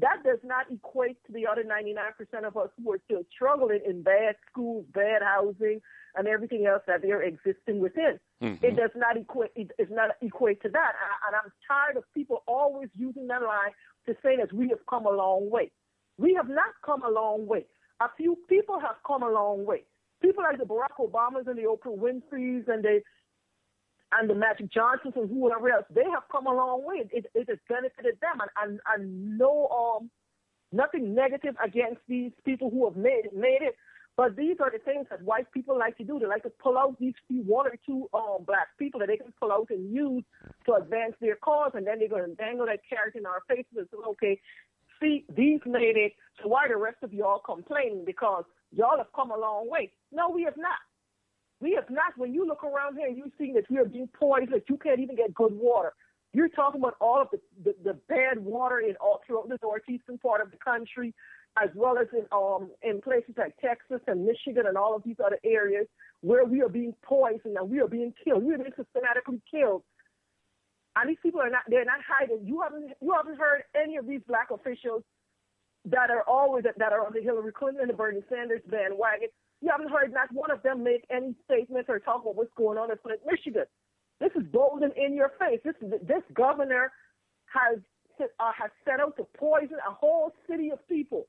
That 0.00 0.22
does 0.24 0.38
not 0.42 0.66
equate 0.70 1.22
to 1.26 1.32
the 1.32 1.46
other 1.46 1.62
99% 1.62 2.46
of 2.46 2.56
us 2.56 2.70
who 2.82 2.92
are 2.92 3.00
still 3.04 3.22
struggling 3.34 3.80
in 3.86 4.02
bad 4.02 4.36
schools, 4.50 4.86
bad 4.94 5.22
housing, 5.22 5.80
and 6.16 6.26
everything 6.26 6.66
else 6.66 6.82
that 6.86 7.02
they're 7.02 7.22
existing 7.22 7.80
within. 7.80 8.18
Mm-hmm. 8.42 8.64
It 8.64 8.76
does 8.76 8.90
not 8.96 9.16
equate. 9.16 9.50
It 9.54 9.70
does 9.78 9.88
not 9.90 10.10
equate 10.22 10.62
to 10.62 10.68
that. 10.70 10.92
And 11.26 11.36
I'm 11.36 11.52
tired 11.68 11.96
of 11.96 12.04
people 12.14 12.42
always 12.48 12.88
using 12.96 13.26
that 13.28 13.42
line 13.42 13.72
to 14.06 14.14
say 14.22 14.36
that 14.36 14.52
we 14.52 14.68
have 14.68 14.84
come 14.88 15.06
a 15.06 15.10
long 15.10 15.50
way. 15.50 15.70
We 16.18 16.34
have 16.34 16.48
not 16.48 16.74
come 16.84 17.02
a 17.02 17.10
long 17.10 17.46
way. 17.46 17.66
A 18.00 18.08
few 18.16 18.36
people 18.48 18.80
have 18.80 18.96
come 19.06 19.22
a 19.22 19.30
long 19.30 19.64
way. 19.64 19.84
People 20.22 20.44
like 20.44 20.58
the 20.58 20.64
Barack 20.64 20.96
Obamas 20.98 21.46
and 21.46 21.58
the 21.58 21.62
Oprah 21.62 21.96
Winfrey's 21.96 22.68
and 22.68 22.82
the 22.82 23.00
and 24.12 24.28
the 24.28 24.34
Magic 24.34 24.70
Johnsons 24.72 25.14
and 25.16 25.28
whoever 25.30 25.70
else, 25.70 25.86
they 25.94 26.04
have 26.04 26.24
come 26.30 26.46
a 26.46 26.54
long 26.54 26.84
way. 26.84 27.04
It, 27.12 27.26
it 27.34 27.48
has 27.48 27.58
benefited 27.68 28.18
them, 28.20 28.40
and, 28.40 28.50
and, 28.62 28.80
and 28.94 29.38
no 29.38 29.68
um 29.68 30.10
nothing 30.72 31.14
negative 31.14 31.54
against 31.64 32.00
these 32.08 32.32
people 32.44 32.70
who 32.70 32.84
have 32.86 32.96
made 32.96 33.22
it, 33.24 33.34
made 33.34 33.58
it. 33.62 33.76
But 34.16 34.36
these 34.36 34.56
are 34.60 34.70
the 34.70 34.78
things 34.78 35.06
that 35.10 35.22
white 35.22 35.50
people 35.52 35.78
like 35.78 35.96
to 35.98 36.04
do. 36.04 36.18
They 36.18 36.26
like 36.26 36.42
to 36.42 36.50
pull 36.50 36.76
out 36.76 36.98
these 36.98 37.14
few 37.28 37.42
one 37.42 37.66
or 37.66 37.76
two 37.86 38.08
um 38.12 38.44
black 38.46 38.68
people 38.78 39.00
that 39.00 39.06
they 39.06 39.16
can 39.16 39.32
pull 39.38 39.52
out 39.52 39.68
and 39.70 39.92
use 39.92 40.24
to 40.66 40.74
advance 40.74 41.14
their 41.20 41.36
cause, 41.36 41.72
and 41.74 41.86
then 41.86 41.98
they're 41.98 42.08
going 42.08 42.28
to 42.28 42.34
dangle 42.34 42.66
that 42.66 42.80
carrot 42.88 43.14
in 43.14 43.26
our 43.26 43.42
faces 43.48 43.72
and 43.76 43.86
say, 43.90 43.98
okay, 44.08 44.40
see, 45.00 45.24
these 45.34 45.60
made 45.64 45.96
it. 45.96 46.12
So 46.42 46.48
why 46.48 46.66
the 46.68 46.76
rest 46.76 46.98
of 47.02 47.12
y'all 47.12 47.38
complaining 47.38 48.04
because 48.04 48.44
y'all 48.72 48.98
have 48.98 49.12
come 49.14 49.30
a 49.30 49.38
long 49.38 49.70
way? 49.70 49.92
No, 50.12 50.28
we 50.30 50.42
have 50.42 50.56
not. 50.56 50.78
We 51.60 51.72
have 51.74 51.90
not. 51.90 52.16
When 52.16 52.32
you 52.32 52.46
look 52.46 52.64
around 52.64 52.96
here, 52.96 53.08
you 53.08 53.30
see 53.38 53.52
that 53.54 53.70
we 53.70 53.78
are 53.78 53.84
being 53.84 54.08
poisoned. 54.08 54.52
That 54.52 54.68
you 54.68 54.78
can't 54.78 55.00
even 55.00 55.16
get 55.16 55.34
good 55.34 55.52
water. 55.52 55.92
You're 56.32 56.48
talking 56.48 56.80
about 56.80 56.94
all 57.00 57.20
of 57.20 57.28
the, 57.32 57.40
the, 57.64 57.74
the 57.82 57.94
bad 58.08 58.38
water 58.38 58.80
in 58.80 58.94
all 59.00 59.20
throughout 59.26 59.48
the 59.48 59.58
northeastern 59.62 60.16
part 60.18 60.40
of 60.40 60.50
the 60.50 60.56
country, 60.58 61.12
as 61.60 61.68
well 61.74 61.98
as 61.98 62.06
in 62.12 62.24
um 62.32 62.70
in 62.82 63.00
places 63.00 63.34
like 63.36 63.56
Texas 63.58 64.00
and 64.06 64.24
Michigan 64.24 64.64
and 64.66 64.76
all 64.76 64.94
of 64.96 65.02
these 65.04 65.16
other 65.24 65.38
areas 65.44 65.86
where 66.22 66.44
we 66.44 66.62
are 66.62 66.68
being 66.68 66.94
poisoned 67.02 67.56
and 67.56 67.70
we 67.70 67.80
are 67.80 67.88
being 67.88 68.14
killed. 68.24 68.44
We 68.44 68.54
are 68.54 68.58
being 68.58 68.72
systematically 68.76 69.40
killed. 69.50 69.82
And 70.96 71.08
these 71.10 71.18
people 71.22 71.40
are 71.40 71.50
not 71.50 71.62
they're 71.68 71.84
not 71.84 72.00
hiding. 72.06 72.46
You 72.46 72.62
haven't 72.62 72.92
you 73.00 73.12
haven't 73.12 73.38
heard 73.38 73.64
any 73.74 73.96
of 73.96 74.06
these 74.06 74.20
black 74.26 74.50
officials 74.50 75.02
that 75.86 76.10
are 76.10 76.22
always 76.26 76.64
that 76.64 76.92
are 76.92 77.04
on 77.04 77.12
the 77.12 77.22
Hillary 77.22 77.52
Clinton 77.52 77.82
and 77.82 77.90
the 77.90 77.94
Bernie 77.94 78.22
Sanders 78.28 78.60
bandwagon 78.66 79.28
you 79.60 79.68
haven't 79.70 79.90
heard 79.90 80.12
not 80.12 80.32
one 80.32 80.50
of 80.50 80.62
them 80.62 80.82
make 80.82 81.04
any 81.10 81.34
statements 81.44 81.88
or 81.88 81.98
talk 81.98 82.22
about 82.22 82.36
what's 82.36 82.52
going 82.56 82.78
on 82.78 82.90
in 82.90 82.96
Flint, 82.98 83.20
Michigan. 83.30 83.64
This 84.20 84.30
is 84.36 84.42
bold 84.52 84.82
and 84.82 84.92
in 84.96 85.14
your 85.14 85.32
face. 85.38 85.60
This 85.64 85.74
this 86.02 86.22
governor 86.34 86.92
has 87.52 87.78
uh, 88.20 88.52
has 88.56 88.70
set 88.84 89.00
out 89.00 89.16
to 89.16 89.24
poison 89.38 89.76
a 89.86 89.92
whole 89.92 90.32
city 90.48 90.70
of 90.70 90.86
people, 90.88 91.26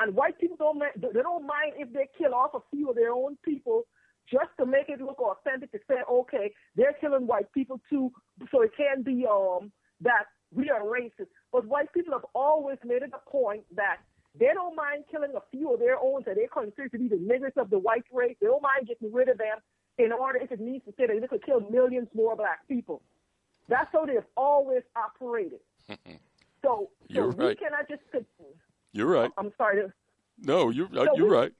and 0.00 0.14
white 0.14 0.38
people 0.38 0.56
don't 0.56 0.80
they 0.96 1.22
don't 1.22 1.46
mind 1.46 1.74
if 1.76 1.92
they 1.92 2.08
kill 2.18 2.34
off 2.34 2.54
a 2.54 2.60
few 2.74 2.90
of 2.90 2.96
their 2.96 3.12
own 3.12 3.36
people 3.44 3.84
just 4.30 4.50
to 4.58 4.66
make 4.66 4.88
it 4.88 5.00
look 5.00 5.20
authentic 5.20 5.72
to 5.72 5.78
say 5.88 5.96
okay 6.10 6.52
they're 6.76 6.94
killing 7.00 7.26
white 7.26 7.52
people 7.52 7.80
too, 7.90 8.10
so 8.50 8.62
it 8.62 8.72
can 8.76 9.02
be 9.02 9.26
um 9.30 9.70
that 10.00 10.24
we 10.54 10.70
are 10.70 10.82
racist. 10.82 11.30
But 11.52 11.66
white 11.66 11.92
people 11.94 12.12
have 12.12 12.26
always 12.34 12.78
made 12.84 13.02
it 13.02 13.10
a 13.14 13.30
point 13.30 13.62
that 13.76 13.98
they 14.38 14.50
don't 14.54 14.74
mind 14.74 15.04
killing 15.10 15.32
a 15.36 15.42
few 15.50 15.74
of 15.74 15.80
their 15.80 15.98
own 15.98 16.22
that 16.26 16.36
they 16.36 16.48
consider 16.52 16.88
to 16.88 16.98
be 16.98 17.08
the 17.08 17.16
niggers 17.16 17.56
of 17.60 17.70
the 17.70 17.78
white 17.78 18.04
race. 18.12 18.36
They 18.40 18.46
don't 18.46 18.62
mind 18.62 18.88
getting 18.88 19.12
rid 19.12 19.28
of 19.28 19.38
them 19.38 19.58
in 19.98 20.10
order, 20.12 20.38
if 20.38 20.50
it 20.50 20.60
needs 20.60 20.84
to 20.86 20.92
say 20.96 21.06
that 21.06 21.20
they 21.20 21.26
could 21.26 21.44
kill 21.44 21.60
millions 21.70 22.08
more 22.14 22.34
black 22.34 22.66
people. 22.66 23.02
That's 23.68 23.88
how 23.92 24.06
they've 24.06 24.24
always 24.36 24.82
operated. 24.96 25.60
so, 26.62 26.90
you're 27.08 27.32
so 27.32 27.38
right. 27.38 27.48
we 27.48 27.54
cannot 27.56 27.88
just. 27.88 28.02
You're 28.92 29.06
right. 29.06 29.30
I'm 29.36 29.52
sorry. 29.58 29.82
To, 29.82 29.92
no, 30.40 30.70
you're 30.70 30.86
uh, 30.86 31.04
so 31.04 31.16
you're 31.16 31.28
we, 31.28 31.36
right. 31.36 31.52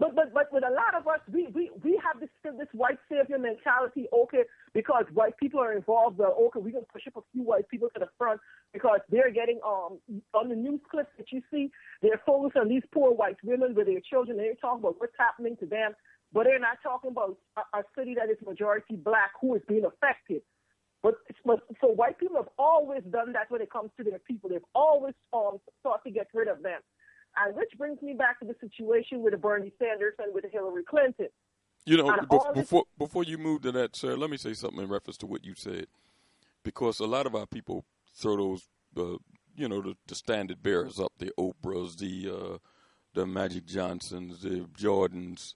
But 0.00 0.16
but 0.16 0.32
but 0.32 0.50
with 0.50 0.64
a 0.64 0.72
lot 0.72 0.94
of 0.98 1.06
us, 1.06 1.20
we 1.30 1.48
we 1.54 1.70
we 1.84 2.00
have 2.02 2.20
this 2.20 2.30
this 2.42 2.68
white 2.72 2.98
savior 3.10 3.38
mentality. 3.38 4.08
Okay, 4.12 4.44
because 4.72 5.04
white 5.12 5.36
people 5.36 5.60
are 5.60 5.74
involved. 5.74 6.16
Well, 6.18 6.34
okay, 6.46 6.60
we're 6.60 6.72
gonna 6.72 6.86
push 6.90 7.06
up 7.06 7.18
a 7.18 7.20
few 7.32 7.42
white 7.42 7.68
people 7.68 7.90
to 7.94 8.00
the 8.00 8.08
front 8.16 8.40
because 8.72 9.00
they're 9.10 9.30
getting 9.30 9.60
um 9.62 10.00
on 10.32 10.48
the 10.48 10.56
news 10.56 10.80
clips 10.90 11.10
that 11.18 11.30
you 11.30 11.42
see. 11.52 11.70
They're 12.00 12.22
focused 12.26 12.56
on 12.56 12.68
these 12.68 12.82
poor 12.94 13.12
white 13.12 13.36
women 13.44 13.74
with 13.74 13.88
their 13.88 14.00
children. 14.00 14.38
They're 14.38 14.54
talking 14.54 14.80
about 14.80 14.96
what's 14.98 15.12
happening 15.18 15.58
to 15.58 15.66
them, 15.66 15.92
but 16.32 16.44
they're 16.44 16.58
not 16.58 16.78
talking 16.82 17.10
about 17.10 17.36
a, 17.58 17.78
a 17.80 17.82
city 17.96 18.14
that 18.16 18.30
is 18.30 18.38
majority 18.46 18.96
black 18.96 19.32
who 19.40 19.54
is 19.54 19.62
being 19.68 19.84
affected. 19.84 20.40
But, 21.02 21.14
but 21.46 21.60
so 21.80 21.88
white 21.88 22.18
people 22.18 22.36
have 22.36 22.50
always 22.58 23.02
done 23.10 23.32
that 23.32 23.50
when 23.50 23.62
it 23.62 23.70
comes 23.70 23.90
to 23.96 24.04
their 24.04 24.18
people. 24.18 24.50
They've 24.50 24.60
always 24.74 25.14
um, 25.32 25.58
sought 25.82 26.04
to 26.04 26.10
get 26.10 26.28
rid 26.34 26.48
of 26.48 26.62
them. 26.62 26.80
And 27.36 27.54
which 27.54 27.70
brings 27.78 28.02
me 28.02 28.14
back 28.14 28.40
to 28.40 28.46
the 28.46 28.56
situation 28.60 29.22
with 29.22 29.40
Bernie 29.40 29.72
Sanders 29.78 30.14
and 30.18 30.34
with 30.34 30.44
Hillary 30.50 30.82
Clinton. 30.82 31.28
You 31.86 31.96
know, 31.96 32.14
be- 32.30 32.60
before 32.60 32.84
before 32.98 33.24
you 33.24 33.38
move 33.38 33.62
to 33.62 33.72
that, 33.72 33.96
sir, 33.96 34.16
let 34.16 34.30
me 34.30 34.36
say 34.36 34.52
something 34.52 34.82
in 34.82 34.88
reference 34.88 35.16
to 35.18 35.26
what 35.26 35.44
you 35.44 35.54
said, 35.56 35.86
because 36.62 37.00
a 37.00 37.06
lot 37.06 37.26
of 37.26 37.34
our 37.34 37.46
people 37.46 37.86
throw 38.14 38.36
those, 38.36 38.68
uh, 38.96 39.16
you 39.56 39.68
know, 39.68 39.80
the, 39.80 39.94
the 40.06 40.14
standard 40.14 40.62
bearers 40.62 41.00
up, 41.00 41.12
the 41.18 41.32
Oprahs, 41.38 41.96
the 41.96 42.30
uh, 42.30 42.58
the 43.14 43.26
Magic 43.26 43.64
Johnsons, 43.64 44.42
the 44.42 44.66
Jordans, 44.78 45.54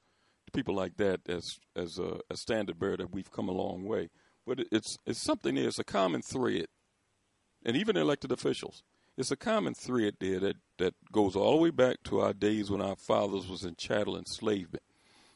people 0.55 0.75
like 0.75 0.97
that, 0.97 1.21
as 1.29 1.59
as 1.77 1.99
a, 1.99 2.21
a 2.31 2.37
standard 2.37 2.79
bearer 2.79 2.97
that 2.97 3.13
we've 3.13 3.31
come 3.31 3.49
a 3.49 3.53
long 3.53 3.85
way. 3.85 4.09
But 4.47 4.61
it's 4.73 4.97
it's 5.05 5.23
something 5.23 5.57
there. 5.57 5.69
It's 5.69 5.79
a 5.79 5.85
common 5.85 6.23
thread, 6.23 6.67
and 7.67 7.77
even 7.77 7.97
elected 7.99 8.33
officials 8.33 8.83
it's 9.17 9.31
a 9.31 9.37
common 9.37 9.75
thread 9.75 10.15
there 10.21 10.41
that, 10.41 10.57
that 10.79 10.95
goes 11.13 11.37
all 11.37 11.53
the 11.53 11.63
way 11.63 11.71
back 11.71 12.03
to 12.05 12.21
our 12.21 12.33
days 12.33 12.71
when 12.71 12.83
our 12.83 12.97
fathers 12.97 13.49
was 13.49 13.65
in 13.65 13.77
chattel 13.77 14.17
enslavement. 14.17 14.83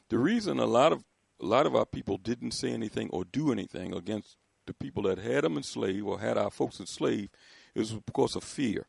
The 0.09 0.17
reason 0.17 0.59
a 0.59 0.65
lot 0.65 0.91
of 0.91 1.03
a 1.41 1.45
lot 1.45 1.65
of 1.65 1.75
our 1.75 1.85
people 1.85 2.17
didn't 2.17 2.51
say 2.51 2.71
anything 2.71 3.09
or 3.11 3.23
do 3.23 3.51
anything 3.51 3.93
against 3.93 4.35
the 4.65 4.73
people 4.73 5.03
that 5.03 5.17
had 5.17 5.45
them 5.45 5.55
enslaved 5.55 6.05
or 6.05 6.19
had 6.19 6.37
our 6.37 6.51
folks 6.51 6.81
enslaved 6.81 7.29
is 7.73 7.93
because 7.93 8.35
of 8.35 8.43
fear. 8.43 8.87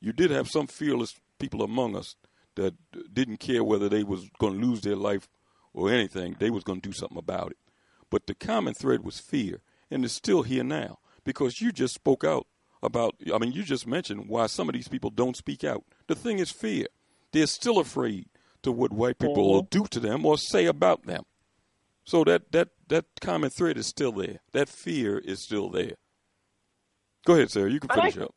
You 0.00 0.12
did 0.12 0.30
have 0.30 0.48
some 0.48 0.68
fearless 0.68 1.14
people 1.40 1.62
among 1.62 1.96
us 1.96 2.14
that 2.54 2.74
didn't 3.12 3.38
care 3.38 3.64
whether 3.64 3.88
they 3.88 4.04
was 4.04 4.28
going 4.38 4.60
to 4.60 4.66
lose 4.66 4.82
their 4.82 4.94
life 4.94 5.28
or 5.74 5.90
anything. 5.90 6.36
They 6.38 6.50
was 6.50 6.62
going 6.62 6.80
to 6.80 6.88
do 6.88 6.94
something 6.94 7.18
about 7.18 7.50
it. 7.50 7.58
But 8.08 8.26
the 8.26 8.34
common 8.34 8.74
thread 8.74 9.04
was 9.04 9.18
fear, 9.18 9.60
and 9.90 10.04
it's 10.04 10.14
still 10.14 10.42
here 10.42 10.64
now 10.64 10.98
because 11.24 11.60
you 11.60 11.72
just 11.72 11.94
spoke 11.94 12.24
out 12.24 12.46
about, 12.82 13.14
I 13.32 13.38
mean, 13.38 13.52
you 13.52 13.62
just 13.62 13.86
mentioned 13.86 14.28
why 14.28 14.46
some 14.46 14.68
of 14.68 14.74
these 14.74 14.88
people 14.88 15.10
don't 15.10 15.36
speak 15.36 15.64
out. 15.64 15.84
The 16.06 16.14
thing 16.14 16.38
is 16.38 16.50
fear. 16.50 16.86
They're 17.32 17.46
still 17.46 17.78
afraid 17.78 18.26
to 18.62 18.72
what 18.72 18.92
white 18.92 19.18
people 19.18 19.44
mm-hmm. 19.44 19.52
will 19.52 19.62
do 19.62 19.86
to 19.90 20.00
them 20.00 20.26
or 20.26 20.38
say 20.38 20.66
about 20.66 21.06
them. 21.06 21.24
So 22.04 22.24
that, 22.24 22.52
that, 22.52 22.68
that 22.88 23.04
common 23.20 23.50
thread 23.50 23.76
is 23.76 23.86
still 23.86 24.12
there. 24.12 24.40
That 24.52 24.68
fear 24.68 25.18
is 25.18 25.44
still 25.44 25.68
there. 25.70 25.94
Go 27.26 27.34
ahead, 27.34 27.50
Sarah. 27.50 27.70
You 27.70 27.80
can 27.80 27.90
finish 27.90 28.18
I, 28.18 28.22
up. 28.22 28.34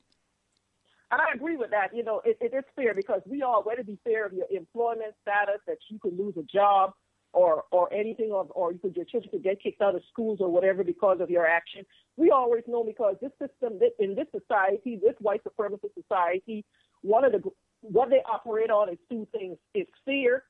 And 1.12 1.22
I 1.22 1.34
agree 1.36 1.58
with 1.58 1.72
that. 1.72 1.96
You 1.96 2.04
know, 2.04 2.22
it, 2.26 2.38
it 2.42 2.54
is 2.54 2.64
fair 2.76 2.94
because 2.94 3.22
we 3.26 3.42
all 3.42 3.64
want 3.64 3.78
to 3.78 3.84
be 3.84 3.98
fair 4.04 4.26
of 4.26 4.34
your 4.34 4.48
employment 4.52 5.14
status, 5.22 5.62
that 5.68 5.78
you 5.90 6.00
could 6.00 6.18
lose 6.18 6.36
a 6.38 6.44
job, 6.44 6.94
or 7.34 7.64
or 7.72 7.92
anything 7.92 8.32
or 8.32 8.48
or 8.52 8.72
you 8.72 8.80
could 8.80 8.96
your 8.96 9.06
children 9.06 9.30
could 9.32 9.44
get 9.44 9.62
kicked 9.62 9.82
out 9.82 9.96
of 9.96 10.02
schools 10.12 10.38
or 10.40 10.50
whatever 10.50 10.84
because 10.84 11.20
of 11.20 11.30
your 11.30 11.46
action. 11.46 11.84
We 12.16 12.30
always 12.32 12.64
know 12.68 12.84
because 12.84 13.16
this 13.22 13.32
system 13.40 13.80
in 14.00 14.16
this 14.16 14.28
society, 14.32 15.00
this 15.04 15.16
white 15.20 15.42
supremacist 15.44 15.94
society, 16.00 16.64
one 17.02 17.26
of 17.26 17.32
the 17.32 17.42
what 17.82 18.10
they 18.10 18.22
operate 18.32 18.70
on 18.70 18.90
is 18.90 18.98
two 19.10 19.28
things: 19.32 19.58
is 19.74 19.88
fear 20.06 20.44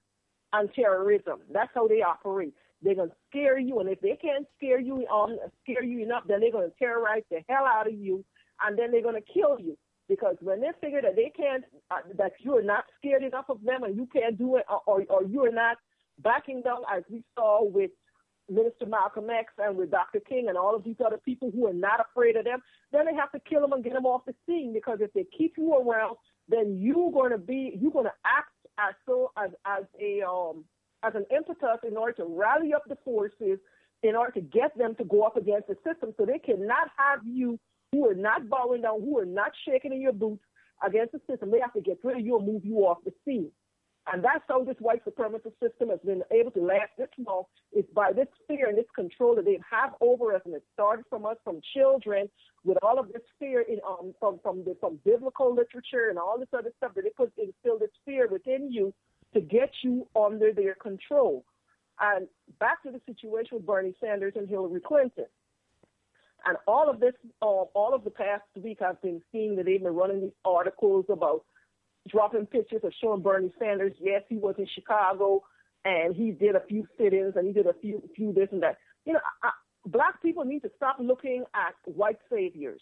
and 0.52 0.70
terrorism. 0.74 1.40
That's 1.52 1.72
how 1.74 1.88
they 1.88 2.02
operate. 2.02 2.54
They're 2.84 2.96
gonna 2.96 3.12
scare 3.30 3.58
you, 3.58 3.80
and 3.80 3.90
if 3.90 4.02
they 4.02 4.18
can't 4.22 4.46
scare 4.58 4.80
you 4.80 5.08
um 5.08 5.38
scare 5.64 5.84
you 5.84 6.04
enough, 6.04 6.24
then 6.28 6.42
they're 6.42 6.52
gonna 6.52 6.68
terrorize 6.78 7.24
the 7.32 7.40
hell 7.48 7.66
out 7.66 7.88
of 7.88 7.94
you, 7.94 8.24
and 8.66 8.78
then 8.78 8.92
they're 8.92 9.02
gonna 9.02 9.22
kill 9.22 9.58
you. 9.60 9.78
Because 10.10 10.36
when 10.42 10.60
they 10.60 10.68
figure 10.82 11.02
that 11.02 11.16
they 11.16 11.32
can't, 11.36 11.64
uh, 11.90 12.00
that 12.18 12.34
you're 12.40 12.62
not 12.62 12.84
scared 13.00 13.24
enough 13.24 13.46
of 13.48 13.64
them, 13.64 13.84
and 13.84 13.96
you 13.96 14.06
can't 14.12 14.38
do 14.38 14.58
it, 14.58 14.66
or 14.70 14.82
or, 14.86 15.06
or 15.10 15.24
you're 15.24 15.52
not 15.52 15.78
backing 16.20 16.62
down 16.62 16.80
as 16.94 17.04
we 17.10 17.24
saw 17.36 17.64
with 17.64 17.92
Minister 18.50 18.86
Malcolm 18.86 19.30
X 19.30 19.54
and 19.58 19.78
with 19.78 19.92
Dr. 19.92 20.20
King 20.20 20.48
and 20.50 20.58
all 20.58 20.76
of 20.76 20.84
these 20.84 20.98
other 21.06 21.18
people 21.18 21.50
who 21.52 21.68
are 21.68 21.74
not 21.74 22.00
afraid 22.00 22.36
of 22.36 22.44
them, 22.44 22.60
then 22.92 23.06
they 23.06 23.16
have 23.16 23.32
to 23.32 23.40
kill 23.40 23.62
them 23.62 23.74
and 23.74 23.84
get 23.84 23.94
them 23.94 24.06
off 24.06 24.26
the 24.26 24.36
scene 24.46 24.74
because 24.74 25.00
if 25.02 25.14
they 25.14 25.26
keep 25.38 25.54
you 25.58 25.74
around, 25.74 26.18
then 26.50 26.78
you're 26.80 27.12
going 27.12 27.32
to 27.32 27.38
be 27.38 27.78
you're 27.80 27.92
going 27.92 28.06
to 28.06 28.14
act 28.26 28.50
as 28.78 28.94
so 29.06 29.32
as 29.38 29.52
as 29.66 29.84
a 30.02 30.22
um 30.28 30.66
as 31.04 31.14
an 31.16 31.26
impetus 31.36 31.80
in 31.88 31.96
order 31.96 32.14
to 32.14 32.26
rally 32.26 32.74
up 32.74 32.84
the 32.88 32.98
forces 33.06 33.60
in 34.04 34.16
order 34.16 34.32
to 34.32 34.42
get 34.42 34.78
them 34.78 34.96
to 34.96 35.06
go 35.06 35.24
up 35.24 35.38
against 35.38 35.68
the 35.68 35.76
system. 35.88 36.14
So 36.18 36.26
they 36.26 36.40
cannot 36.40 36.90
have 36.98 37.20
you 37.26 37.58
who 37.92 38.10
are 38.10 38.16
not 38.16 38.50
bowing 38.50 38.82
down, 38.82 39.02
who 39.02 39.18
are 39.20 39.26
not 39.26 39.52
shaking 39.68 39.94
in 39.94 40.02
your 40.02 40.14
boots 40.14 40.44
against 40.86 41.14
the 41.14 41.22
system. 41.30 41.52
They 41.52 41.60
have 41.60 41.74
to 41.74 41.82
get 41.82 42.00
rid 42.04 42.18
of 42.18 42.26
you 42.26 42.38
and 42.38 42.46
move 42.46 42.66
you 42.66 42.80
off 42.80 42.98
the 43.06 43.14
scene. 43.24 43.52
And 44.12 44.22
that's 44.24 44.44
how 44.50 44.64
this 44.66 44.76
white 44.80 45.04
supremacist 45.06 45.58
system 45.62 45.90
has 45.90 46.00
been 46.06 46.24
able 46.30 46.52
to 46.52 46.60
last 46.60 46.92
this 46.98 47.08
long. 47.26 47.44
It's 47.72 47.90
by 47.94 48.12
this 48.12 48.28
fear 48.48 48.68
and 48.68 48.78
this 48.78 48.90
control 48.94 49.36
that 49.36 49.46
they 49.46 49.60
have 49.72 49.94
over 50.02 50.36
us, 50.36 50.42
and 50.46 50.54
it 50.54 50.64
started 50.74 51.06
from 51.10 51.26
us, 51.26 51.38
from 51.44 51.62
children, 51.74 52.28
with 52.66 52.78
all 52.84 53.00
of 53.00 53.14
this 53.14 53.22
fear 53.40 53.62
in, 53.62 53.80
um, 53.88 54.14
from 54.20 54.40
from 54.44 54.66
the, 54.66 54.76
from 54.82 55.00
biblical 55.06 55.56
literature 55.56 56.10
and 56.10 56.20
all 56.20 56.38
this 56.38 56.50
other 56.58 56.74
stuff 56.78 56.94
that 56.96 57.04
they 57.04 57.12
put 57.12 57.32
instill 57.38 57.80
this 57.80 57.92
fear 58.06 58.28
within 58.28 58.70
you 58.72 58.94
to 59.34 59.40
get 59.40 59.72
you 59.84 60.06
under 60.16 60.52
their 60.52 60.76
control. 60.76 61.46
And 62.02 62.28
back 62.60 62.84
to 62.84 62.92
the 62.92 63.00
situation 63.06 63.58
with 63.58 63.66
Bernie 63.66 63.96
Sanders 64.02 64.34
and 64.36 64.50
Hillary 64.50 64.82
Clinton. 64.82 65.26
And 66.46 66.58
all 66.68 66.90
of 66.90 67.00
this, 67.00 67.14
uh, 67.42 67.46
all 67.46 67.94
of 67.94 68.04
the 68.04 68.10
past 68.10 68.44
week, 68.56 68.82
I've 68.82 69.02
been 69.02 69.22
seeing 69.32 69.56
that 69.56 69.66
they've 69.66 69.82
been 69.82 69.96
running 69.96 70.22
these 70.22 70.32
articles 70.44 71.06
about 71.10 71.46
dropping 72.10 72.46
pictures 72.46 72.82
of 72.84 72.94
showing 73.02 73.22
Bernie 73.22 73.54
Sanders. 73.60 73.94
Yes, 74.00 74.24
he 74.28 74.38
was 74.38 74.56
in 74.58 74.68
Chicago 74.74 75.44
and 75.86 76.16
he 76.16 76.32
did 76.32 76.56
a 76.56 76.62
few 76.68 76.88
sit-ins 76.98 77.36
and 77.36 77.48
he 77.48 77.54
did 77.54 77.68
a 77.68 77.74
few 77.74 78.02
few 78.16 78.34
this 78.34 78.50
and 78.52 78.64
that. 78.64 78.78
You 79.06 79.14
know, 79.14 79.20
I, 79.42 79.52
black 79.86 80.22
people 80.22 80.46
need 80.46 80.62
to 80.62 80.72
stop 80.76 80.98
looking 81.00 81.44
at 81.54 81.76
white 81.86 82.20
saviors. 82.32 82.82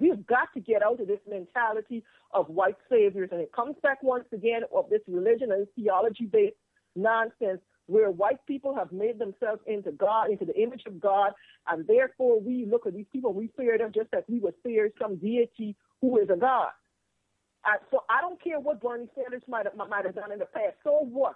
We've 0.00 0.26
got 0.26 0.48
to 0.54 0.60
get 0.60 0.82
out 0.82 1.00
of 1.00 1.08
this 1.08 1.18
mentality 1.28 2.04
of 2.32 2.48
white 2.48 2.76
saviors, 2.88 3.30
and 3.32 3.40
it 3.40 3.52
comes 3.52 3.74
back 3.82 4.00
once 4.02 4.26
again 4.32 4.62
of 4.74 4.88
this 4.90 5.00
religion 5.08 5.50
and 5.50 5.66
theology-based 5.74 6.54
nonsense 6.94 7.60
where 7.86 8.10
white 8.10 8.38
people 8.46 8.74
have 8.74 8.92
made 8.92 9.18
themselves 9.18 9.60
into 9.66 9.90
God, 9.92 10.30
into 10.30 10.44
the 10.44 10.56
image 10.60 10.82
of 10.86 11.00
God, 11.00 11.32
and 11.66 11.86
therefore 11.86 12.38
we 12.38 12.66
look 12.66 12.86
at 12.86 12.94
these 12.94 13.06
people, 13.12 13.32
we 13.32 13.50
fear 13.56 13.76
them 13.78 13.90
just 13.94 14.10
as 14.12 14.22
we 14.28 14.38
would 14.38 14.54
fear 14.62 14.90
some 15.00 15.16
deity 15.16 15.74
who 16.00 16.18
is 16.18 16.28
a 16.30 16.36
God. 16.36 16.68
So 17.90 18.04
I 18.08 18.20
don't 18.20 18.42
care 18.42 18.60
what 18.60 18.80
Bernie 18.80 19.08
Sanders 19.14 19.42
might 19.48 19.66
have, 19.66 19.76
might 19.76 20.04
have 20.04 20.14
done 20.14 20.32
in 20.32 20.38
the 20.38 20.46
past. 20.46 20.76
So 20.84 21.00
what? 21.10 21.34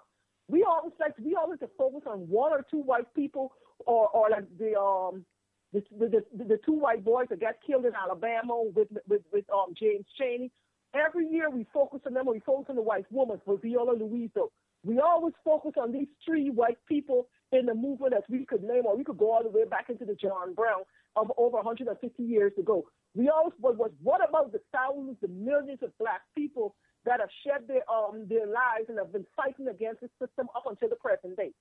We 0.49 0.65
always 0.65 0.93
like 1.01 1.15
we 1.19 1.35
always 1.35 1.61
to 1.61 1.69
focus 1.79 2.03
on 2.07 2.29
one 2.29 2.53
or 2.53 2.65
two 2.71 2.81
white 2.83 3.13
people, 3.15 3.53
or 3.87 4.09
or 4.09 4.31
like 4.31 4.45
the 4.59 4.79
um 4.79 5.25
the 5.73 5.83
the, 5.99 6.25
the, 6.37 6.45
the 6.45 6.61
two 6.65 6.73
white 6.73 7.05
boys 7.05 7.27
that 7.31 7.41
got 7.41 7.55
killed 7.67 7.87
in 7.87 7.93
Alabama 7.95 8.63
with 8.75 8.89
with 9.09 9.23
with 9.33 9.45
um 9.53 9.75
James 9.79 10.07
Chaney. 10.19 10.51
Every 10.95 11.27
year 11.27 11.49
we 11.49 11.67
focus 11.73 12.01
on 12.07 12.15
them, 12.15 12.29
or 12.29 12.35
we 12.35 12.41
focus 12.41 12.67
on 12.69 12.77
the 12.77 12.83
white 12.83 13.11
woman 13.11 13.41
for 13.45 13.57
Viola 13.57 13.95
Liuzzo. 13.97 14.49
We 14.85 14.99
always 14.99 15.35
focus 15.45 15.73
on 15.81 15.93
these 15.93 16.09
three 16.27 16.51
white 16.51 16.79
people 16.89 17.29
in 17.53 17.67
the 17.67 17.75
movement 17.75 18.13
that 18.13 18.25
we 18.29 18.45
could 18.45 18.63
name, 18.63 18.85
or 18.85 18.97
we 18.97 19.05
could 19.05 19.17
go 19.19 19.33
all 19.33 19.43
the 19.43 19.49
way 19.49 19.65
back 19.65 19.89
into 19.89 20.05
the 20.05 20.15
John 20.15 20.55
Brown 20.55 20.83
of 21.17 21.31
over 21.37 21.57
150 21.59 22.23
years 22.23 22.53
ago. 22.59 22.85
We 23.15 23.29
always 23.29 23.53
was, 23.61 23.77
was 23.77 23.91
what 24.03 24.27
about 24.27 24.53
the 24.53 24.61
thousands, 24.73 25.17
the 25.21 25.29
millions 25.29 25.81
of 25.83 25.97
black 25.99 26.23
people 26.35 26.75
that 27.05 27.21
have 27.21 27.29
shed 27.45 27.67
their 27.69 27.85
um 27.91 28.27
their 28.29 28.47
lives 28.47 28.89
and 28.89 28.99
have 28.99 29.13
been 29.13 29.27
fighting 29.37 29.69
against 29.69 30.01
the 30.01 30.11
system 30.19 30.49
up 30.57 30.65
until 30.67 30.89
the 30.89 30.97
present 30.97 31.37
day? 31.37 31.53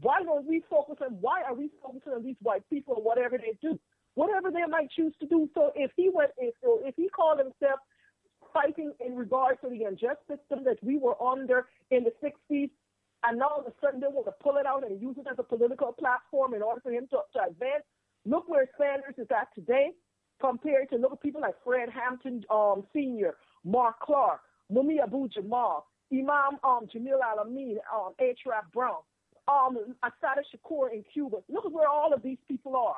Why 0.00 0.22
don't 0.22 0.46
we 0.46 0.62
focus 0.68 0.96
on 1.02 1.18
why 1.20 1.42
are 1.42 1.54
we 1.54 1.70
focusing 1.82 2.12
on 2.12 2.22
these 2.24 2.36
white 2.40 2.68
people 2.70 2.96
and 2.96 3.04
whatever 3.04 3.38
they 3.38 3.56
do, 3.60 3.78
whatever 4.14 4.50
they 4.50 4.64
might 4.68 4.90
choose 4.90 5.14
to 5.20 5.26
do? 5.26 5.48
So 5.54 5.72
if 5.76 5.90
he 5.96 6.10
went, 6.12 6.30
if 6.38 6.54
if 6.62 6.94
he 6.96 7.08
called 7.08 7.38
himself 7.38 7.80
fighting 8.52 8.92
in 9.04 9.16
regards 9.16 9.60
to 9.60 9.68
the 9.68 9.84
unjust 9.84 10.20
system 10.28 10.64
that 10.64 10.78
we 10.82 10.96
were 10.96 11.20
under 11.20 11.66
in 11.90 12.04
the 12.04 12.12
60s, 12.22 12.70
and 13.24 13.38
now 13.38 13.48
all 13.48 13.60
of 13.60 13.66
a 13.66 13.74
sudden 13.82 14.00
they 14.00 14.06
want 14.06 14.26
to 14.26 14.34
pull 14.42 14.56
it 14.56 14.66
out 14.66 14.86
and 14.88 15.00
use 15.00 15.16
it 15.18 15.26
as 15.30 15.36
a 15.38 15.42
political 15.42 15.92
platform 15.92 16.54
in 16.54 16.62
order 16.62 16.80
for 16.80 16.92
him 16.92 17.06
to, 17.10 17.18
to 17.34 17.42
advance. 17.42 17.84
Look 18.24 18.48
where 18.48 18.68
Sanders 18.78 19.14
is 19.18 19.26
at 19.30 19.48
today 19.54 19.90
compared 20.44 20.90
to 20.90 20.96
look 20.96 21.12
at 21.12 21.22
people 21.22 21.40
like 21.40 21.54
Fred 21.64 21.88
Hampton 21.88 22.44
um, 22.50 22.84
Sr., 22.92 23.34
Mark 23.64 24.00
Clark, 24.00 24.40
Mumia 24.70 25.04
Abu 25.04 25.28
Jamal, 25.28 25.86
Imam 26.12 26.58
um, 26.62 26.86
Jamil 26.94 27.20
Al-Amin, 27.24 27.78
um, 27.94 28.12
Rap 28.46 28.70
Brown, 28.72 29.00
um, 29.48 29.78
Assata 30.02 30.42
Shakur 30.52 30.92
in 30.92 31.02
Cuba. 31.12 31.38
Look 31.48 31.64
at 31.64 31.72
where 31.72 31.88
all 31.88 32.12
of 32.12 32.22
these 32.22 32.36
people 32.46 32.76
are. 32.76 32.96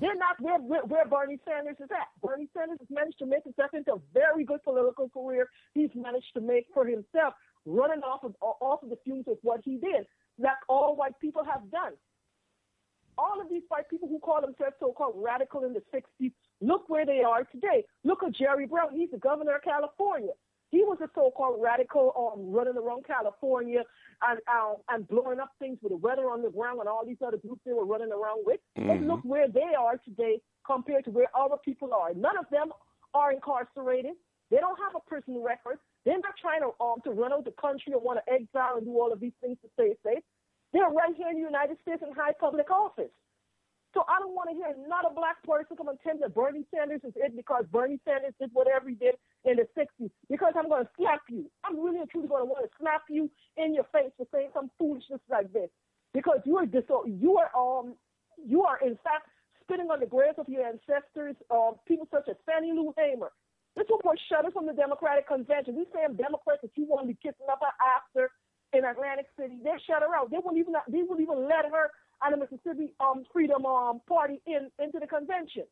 They're 0.00 0.14
not 0.14 0.40
where, 0.40 0.58
where, 0.58 0.84
where 0.84 1.06
Bernie 1.06 1.38
Sanders 1.46 1.76
is 1.78 1.88
at. 1.90 2.08
Bernie 2.22 2.48
Sanders 2.56 2.78
has 2.78 2.88
managed 2.88 3.18
to 3.18 3.26
make 3.26 3.44
himself 3.44 3.74
into 3.74 3.94
a 3.94 4.00
very 4.14 4.44
good 4.44 4.62
political 4.62 5.08
career. 5.10 5.48
He's 5.74 5.90
managed 5.94 6.32
to 6.34 6.40
make 6.40 6.66
for 6.72 6.86
himself, 6.86 7.34
running 7.66 8.02
off 8.02 8.24
of 8.24 8.34
off 8.40 8.82
of 8.82 8.88
the 8.88 8.98
fumes 9.04 9.26
of 9.28 9.36
what 9.42 9.60
he 9.64 9.76
did, 9.76 10.06
like 10.38 10.56
all 10.68 10.96
white 10.96 11.18
people 11.20 11.44
have 11.44 11.70
done. 11.70 11.92
All 13.18 13.40
of 13.40 13.48
these 13.48 13.62
white 13.68 13.88
people 13.88 14.08
who 14.08 14.18
call 14.18 14.40
themselves 14.40 14.74
so-called 14.80 15.14
radical 15.16 15.64
in 15.64 15.72
the 15.72 15.82
60s, 15.94 16.32
look 16.60 16.88
where 16.88 17.04
they 17.04 17.22
are 17.22 17.44
today. 17.44 17.84
Look 18.04 18.22
at 18.22 18.34
Jerry 18.34 18.66
Brown. 18.66 18.94
He's 18.94 19.10
the 19.10 19.18
governor 19.18 19.56
of 19.56 19.62
California. 19.62 20.32
He 20.70 20.78
was 20.78 20.96
a 21.02 21.08
so-called 21.14 21.60
radical 21.62 22.12
um, 22.16 22.50
running 22.50 22.78
around 22.78 23.04
California 23.06 23.82
and 24.22 24.40
um, 24.48 24.76
and 24.88 25.06
blowing 25.06 25.38
up 25.38 25.50
things 25.58 25.76
with 25.82 25.92
the 25.92 25.98
Weather 25.98 26.30
Underground 26.30 26.80
and 26.80 26.88
all 26.88 27.04
these 27.04 27.20
other 27.24 27.36
groups 27.36 27.60
they 27.66 27.74
were 27.74 27.84
running 27.84 28.10
around 28.10 28.44
with. 28.46 28.58
Mm-hmm. 28.78 28.88
But 28.88 29.00
look 29.02 29.20
where 29.22 29.48
they 29.48 29.76
are 29.78 29.98
today 29.98 30.40
compared 30.66 31.04
to 31.04 31.10
where 31.10 31.28
other 31.36 31.56
people 31.62 31.92
are. 31.92 32.14
None 32.14 32.38
of 32.38 32.46
them 32.50 32.72
are 33.12 33.32
incarcerated. 33.32 34.12
They 34.50 34.56
don't 34.58 34.78
have 34.78 34.94
a 34.96 35.00
prison 35.06 35.42
record. 35.44 35.76
They're 36.06 36.18
not 36.18 36.34
trying 36.40 36.62
to 36.62 36.72
um 36.82 37.00
to 37.04 37.10
run 37.10 37.34
out 37.34 37.44
the 37.44 37.52
country 37.60 37.92
or 37.92 38.00
want 38.00 38.20
to 38.24 38.32
exile 38.32 38.76
and 38.78 38.86
do 38.86 38.92
all 38.92 39.12
of 39.12 39.20
these 39.20 39.36
things 39.42 39.58
to 39.60 39.68
stay 39.74 39.94
safe. 40.02 40.24
They're 40.72 40.88
right 40.88 41.14
here 41.16 41.28
in 41.28 41.36
the 41.36 41.46
United 41.46 41.76
States 41.82 42.02
in 42.06 42.12
high 42.14 42.32
public 42.38 42.70
office. 42.70 43.12
So 43.92 44.04
I 44.08 44.18
don't 44.20 44.32
want 44.32 44.48
to 44.48 44.56
hear 44.56 44.72
not 44.88 45.04
a 45.04 45.12
black 45.12 45.42
person 45.44 45.76
come 45.76 45.88
and 45.88 46.00
tell 46.00 46.14
me 46.14 46.20
that 46.24 46.34
Bernie 46.34 46.64
Sanders 46.72 47.04
is 47.04 47.12
it 47.14 47.36
because 47.36 47.64
Bernie 47.70 48.00
Sanders 48.08 48.32
did 48.40 48.48
whatever 48.52 48.88
he 48.88 48.96
did 48.96 49.16
in 49.44 49.60
the 49.60 49.68
60s 49.76 50.10
because 50.30 50.54
I'm 50.56 50.68
going 50.68 50.84
to 50.84 50.90
slap 50.96 51.20
you. 51.28 51.44
I'm 51.64 51.78
really 51.78 52.00
and 52.00 52.08
truly 52.08 52.28
going 52.28 52.40
to 52.40 52.48
want 52.48 52.64
to 52.64 52.72
slap 52.80 53.04
you 53.10 53.28
in 53.58 53.74
your 53.74 53.84
face 53.92 54.08
for 54.16 54.26
saying 54.32 54.48
some 54.54 54.70
foolishness 54.78 55.20
like 55.28 55.52
this 55.52 55.68
because 56.14 56.40
you 56.46 56.56
are 56.56 56.64
dis- 56.64 56.88
you 57.04 57.36
are 57.36 57.52
um 57.52 57.94
you 58.40 58.64
are 58.64 58.80
in 58.80 58.96
fact 59.04 59.28
spitting 59.60 59.90
on 59.92 60.00
the 60.00 60.06
graves 60.06 60.38
of 60.38 60.48
your 60.48 60.66
ancestors, 60.66 61.36
uh, 61.50 61.72
people 61.86 62.08
such 62.10 62.28
as 62.28 62.36
Fannie 62.44 62.72
Lou 62.72 62.92
Hamer. 62.96 63.30
This 63.76 63.86
was 63.88 64.18
shut 64.28 64.44
us 64.44 64.52
from 64.52 64.66
the 64.66 64.72
Democratic 64.72 65.28
Convention. 65.28 65.76
These 65.76 65.92
same 65.96 66.16
Democrats 66.16 66.60
that 66.60 66.72
you 66.76 66.84
want 66.84 67.04
to 67.04 67.08
be 67.08 67.18
kissing 67.22 67.48
up 67.48 67.60
after 67.80 68.28
in 68.72 68.84
Atlantic 68.84 69.26
City, 69.38 69.58
they 69.62 69.76
shut 69.86 70.02
her 70.02 70.14
out. 70.14 70.30
They 70.30 70.38
wouldn't 70.38 70.58
even 70.58 70.74
they 70.88 71.02
wouldn't 71.02 71.20
even 71.20 71.48
let 71.48 71.64
her 71.66 71.90
and 72.22 72.34
the 72.34 72.38
Mississippi 72.38 72.94
um, 73.00 73.24
Freedom 73.32 73.66
um, 73.66 74.00
Party 74.08 74.40
in 74.46 74.70
into 74.78 74.98
the 74.98 75.06
convention. 75.06 75.64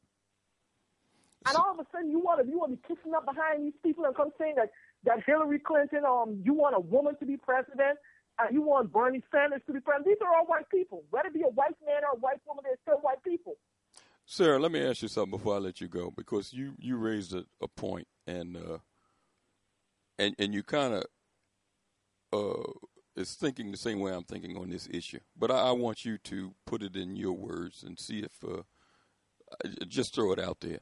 And 1.47 1.57
all 1.57 1.73
of 1.73 1.79
a 1.79 1.87
sudden, 1.91 2.11
you 2.11 2.19
want 2.19 2.45
to 2.45 2.51
you 2.51 2.59
want 2.59 2.73
to 2.73 2.77
be 2.77 2.95
kissing 2.95 3.15
up 3.15 3.25
behind 3.25 3.65
these 3.65 3.79
people 3.83 4.05
and 4.05 4.15
come 4.15 4.31
saying 4.39 4.55
that 4.57 4.71
that 5.05 5.23
Hillary 5.27 5.59
Clinton, 5.59 6.05
um, 6.05 6.41
you 6.45 6.53
want 6.53 6.77
a 6.77 6.81
woman 6.81 7.17
to 7.21 7.25
be 7.25 7.37
president, 7.37 7.99
and 8.39 8.53
you 8.53 8.61
want 8.61 8.93
Bernie 8.93 9.23
Sanders 9.33 9.63
to 9.67 9.73
be 9.73 9.81
president. 9.81 10.07
These 10.07 10.27
are 10.27 10.37
all 10.37 10.47
white 10.47 10.69
people. 10.69 11.05
Whether 11.11 11.29
it 11.29 11.35
be 11.35 11.43
a 11.43 11.49
white 11.49 11.77
man 11.87 12.03
or 12.05 12.17
a 12.17 12.21
white 12.21 12.41
woman, 12.47 12.65
they're 12.65 12.77
still 12.83 13.01
white 13.01 13.23
people. 13.25 13.55
Sarah, 14.27 14.59
let 14.59 14.71
me 14.71 14.85
ask 14.85 15.03
you 15.03 15.09
something 15.09 15.31
before 15.31 15.55
I 15.55 15.59
let 15.59 15.81
you 15.81 15.89
go, 15.89 16.13
because 16.15 16.53
you 16.53 16.75
you 16.79 16.97
raised 16.99 17.35
a, 17.35 17.45
a 17.63 17.69
point, 17.69 18.07
and 18.27 18.57
uh, 18.57 18.79
and 20.19 20.35
and 20.39 20.53
you 20.53 20.63
kind 20.63 20.95
of 20.95 21.05
uh, 22.33 22.71
is 23.21 23.35
thinking 23.35 23.71
the 23.71 23.77
same 23.77 24.01
way 24.01 24.13
I'm 24.13 24.25
thinking 24.25 24.57
on 24.57 24.71
this 24.71 24.89
issue. 24.91 25.21
But 25.39 25.51
I, 25.51 25.69
I 25.69 25.73
want 25.73 26.05
you 26.05 26.19
to 26.19 26.55
put 26.67 26.83
it 26.83 26.97
in 26.97 27.17
your 27.17 27.35
words 27.35 27.83
and 27.83 27.99
see 27.99 28.21
if 28.21 28.33
uh, 28.45 28.63
just 29.87 30.15
throw 30.15 30.33
it 30.33 30.39
out 30.39 30.61
there. 30.61 30.81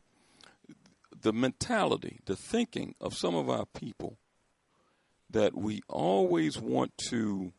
The 1.20 1.32
mentality, 1.32 2.20
the 2.26 2.36
thinking 2.36 2.94
of 3.00 3.14
some 3.14 3.34
of 3.34 3.50
our 3.50 3.66
people 3.66 4.18
that 5.30 5.56
we 5.56 5.82
always 5.88 6.58
want 6.58 6.96
to 7.10 7.52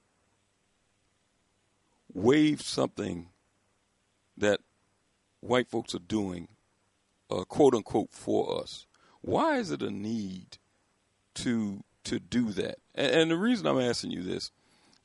wave 2.14 2.62
something 2.62 3.30
that 4.38 4.62
white 5.42 5.70
folks 5.70 5.94
are 5.94 6.00
doing, 6.00 6.48
uh, 7.30 7.44
quote 7.44 7.76
unquote, 7.76 8.12
for 8.12 8.62
us. 8.62 8.88
Why 9.22 9.58
is 9.58 9.72
it 9.72 9.82
a 9.82 9.92
need 9.92 10.58
to 11.36 11.84
to 12.06 12.20
do 12.20 12.52
that? 12.54 12.78
And, 12.96 13.12
and 13.12 13.32
the 13.32 13.38
reason 13.38 13.68
I'm 13.68 13.80
asking 13.80 14.12
you 14.12 14.24
this 14.24 14.52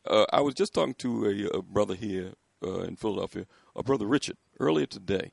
uh, 0.07 0.27
I 0.33 0.41
was 0.41 0.55
just 0.55 0.75
talking 0.75 0.95
to 0.95 1.27
a, 1.53 1.59
a 1.59 1.63
brother 1.63 1.95
here 1.95 2.35
uh, 2.63 2.81
in 2.81 2.97
Philadelphia, 2.97 3.47
a 3.75 3.83
brother 3.83 4.07
Richard, 4.07 4.37
earlier 4.59 4.87
today. 4.87 5.33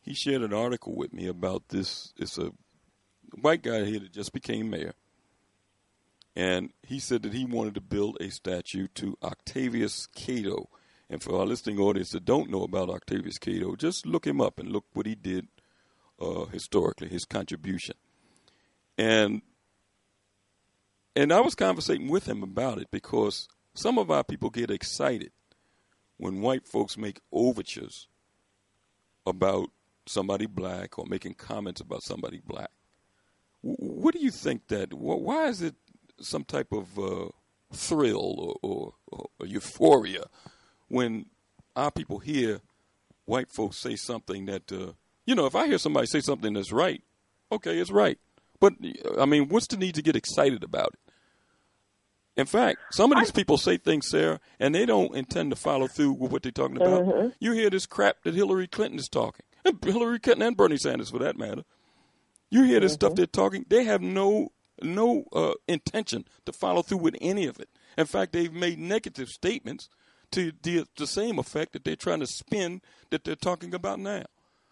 He 0.00 0.14
shared 0.14 0.42
an 0.42 0.52
article 0.52 0.94
with 0.94 1.12
me 1.12 1.26
about 1.26 1.68
this. 1.68 2.12
It's 2.16 2.38
a 2.38 2.52
white 3.40 3.62
guy 3.62 3.84
here 3.84 4.00
that 4.00 4.12
just 4.12 4.32
became 4.32 4.70
mayor. 4.70 4.94
And 6.34 6.70
he 6.82 6.98
said 6.98 7.22
that 7.22 7.34
he 7.34 7.44
wanted 7.44 7.74
to 7.74 7.80
build 7.80 8.16
a 8.20 8.30
statue 8.30 8.88
to 8.94 9.16
Octavius 9.22 10.08
Catto. 10.16 10.66
And 11.10 11.22
for 11.22 11.38
our 11.38 11.46
listening 11.46 11.78
audience 11.78 12.10
that 12.10 12.24
don't 12.24 12.50
know 12.50 12.62
about 12.62 12.88
Octavius 12.88 13.38
Catto, 13.38 13.76
just 13.76 14.06
look 14.06 14.26
him 14.26 14.40
up 14.40 14.58
and 14.58 14.70
look 14.70 14.86
what 14.94 15.06
he 15.06 15.14
did 15.14 15.48
uh, 16.20 16.46
historically, 16.46 17.08
his 17.08 17.24
contribution. 17.24 17.96
And 18.96 19.42
and 21.14 21.30
I 21.30 21.40
was 21.40 21.54
conversating 21.54 22.08
with 22.08 22.26
him 22.26 22.42
about 22.42 22.78
it 22.78 22.88
because 22.90 23.46
some 23.74 23.98
of 23.98 24.10
our 24.10 24.24
people 24.24 24.50
get 24.50 24.70
excited 24.70 25.32
when 26.16 26.40
white 26.40 26.66
folks 26.66 26.96
make 26.96 27.20
overtures 27.32 28.08
about 29.26 29.70
somebody 30.06 30.46
black 30.46 30.98
or 30.98 31.06
making 31.06 31.34
comments 31.34 31.80
about 31.80 32.02
somebody 32.02 32.40
black. 32.44 32.70
What 33.60 34.14
do 34.14 34.20
you 34.20 34.30
think 34.30 34.68
that? 34.68 34.92
Why 34.92 35.46
is 35.46 35.62
it 35.62 35.74
some 36.20 36.44
type 36.44 36.72
of 36.72 36.98
uh, 36.98 37.28
thrill 37.72 38.58
or, 38.62 38.92
or, 39.10 39.26
or 39.40 39.46
euphoria 39.46 40.24
when 40.88 41.26
our 41.74 41.90
people 41.90 42.18
hear 42.18 42.60
white 43.24 43.50
folks 43.50 43.78
say 43.78 43.96
something 43.96 44.46
that, 44.46 44.70
uh, 44.72 44.92
you 45.24 45.34
know, 45.34 45.46
if 45.46 45.54
I 45.54 45.66
hear 45.66 45.78
somebody 45.78 46.06
say 46.06 46.20
something 46.20 46.52
that's 46.52 46.72
right, 46.72 47.02
okay, 47.50 47.78
it's 47.78 47.90
right. 47.90 48.18
But, 48.60 48.74
I 49.18 49.26
mean, 49.26 49.48
what's 49.48 49.68
the 49.68 49.76
need 49.76 49.94
to 49.94 50.02
get 50.02 50.16
excited 50.16 50.62
about 50.62 50.94
it? 50.94 51.11
In 52.36 52.46
fact, 52.46 52.78
some 52.92 53.12
of 53.12 53.18
these 53.18 53.30
people 53.30 53.58
say 53.58 53.76
things, 53.76 54.08
Sarah, 54.08 54.40
and 54.58 54.74
they 54.74 54.86
don't 54.86 55.14
intend 55.14 55.50
to 55.50 55.56
follow 55.56 55.86
through 55.86 56.12
with 56.12 56.32
what 56.32 56.42
they're 56.42 56.50
talking 56.52 56.76
about. 56.76 57.02
Mm-hmm. 57.04 57.28
You 57.40 57.52
hear 57.52 57.68
this 57.68 57.84
crap 57.86 58.22
that 58.24 58.34
Hillary 58.34 58.66
Clinton 58.66 58.98
is 58.98 59.08
talking, 59.08 59.44
and 59.64 59.78
Hillary 59.84 60.18
Clinton 60.18 60.46
and 60.46 60.56
Bernie 60.56 60.78
Sanders, 60.78 61.10
for 61.10 61.18
that 61.18 61.36
matter. 61.36 61.62
You 62.50 62.64
hear 62.64 62.80
this 62.80 62.92
Mm-hmm. 62.92 63.06
stuff 63.06 63.14
they're 63.16 63.26
talking. 63.26 63.66
They 63.68 63.84
have 63.84 64.00
no 64.00 64.52
no 64.82 65.24
uh, 65.32 65.52
intention 65.68 66.24
to 66.46 66.52
follow 66.52 66.82
through 66.82 66.98
with 66.98 67.16
any 67.20 67.46
of 67.46 67.60
it. 67.60 67.68
In 67.96 68.06
fact, 68.06 68.32
they've 68.32 68.52
made 68.52 68.78
negative 68.78 69.28
statements 69.28 69.88
to 70.32 70.52
the, 70.62 70.86
the 70.96 71.06
same 71.06 71.38
effect 71.38 71.72
that 71.74 71.84
they're 71.84 71.94
trying 71.94 72.20
to 72.20 72.26
spin 72.26 72.80
that 73.10 73.22
they're 73.24 73.36
talking 73.36 73.74
about 73.74 74.00
now. 74.00 74.24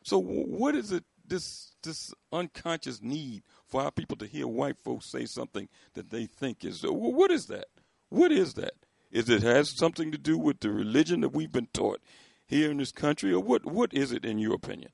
So, 0.03 0.19
what 0.19 0.75
is 0.75 0.91
it? 0.93 1.05
This 1.27 1.73
this 1.85 2.13
unconscious 2.33 3.01
need 3.03 3.43
for 3.71 3.83
our 3.83 3.91
people 3.91 4.17
to 4.19 4.27
hear 4.27 4.47
white 4.47 4.79
folks 4.79 5.07
say 5.07 5.25
something 5.25 5.69
that 5.95 6.11
they 6.11 6.27
think 6.27 6.65
is 6.65 6.83
what 6.83 7.31
is 7.31 7.47
that? 7.47 7.67
What 8.09 8.33
is 8.33 8.55
that? 8.55 8.75
Is 9.11 9.29
it 9.29 9.43
has 9.43 9.77
something 9.77 10.13
to 10.13 10.19
do 10.19 10.39
with 10.39 10.61
the 10.61 10.71
religion 10.71 11.21
that 11.21 11.31
we've 11.31 11.53
been 11.53 11.69
taught 11.73 12.01
here 12.47 12.71
in 12.71 12.79
this 12.79 12.93
country, 12.93 13.33
or 13.33 13.41
what? 13.41 13.65
What 13.65 13.93
is 13.93 14.13
it 14.13 14.25
in 14.25 14.39
your 14.39 14.55
opinion? 14.55 14.91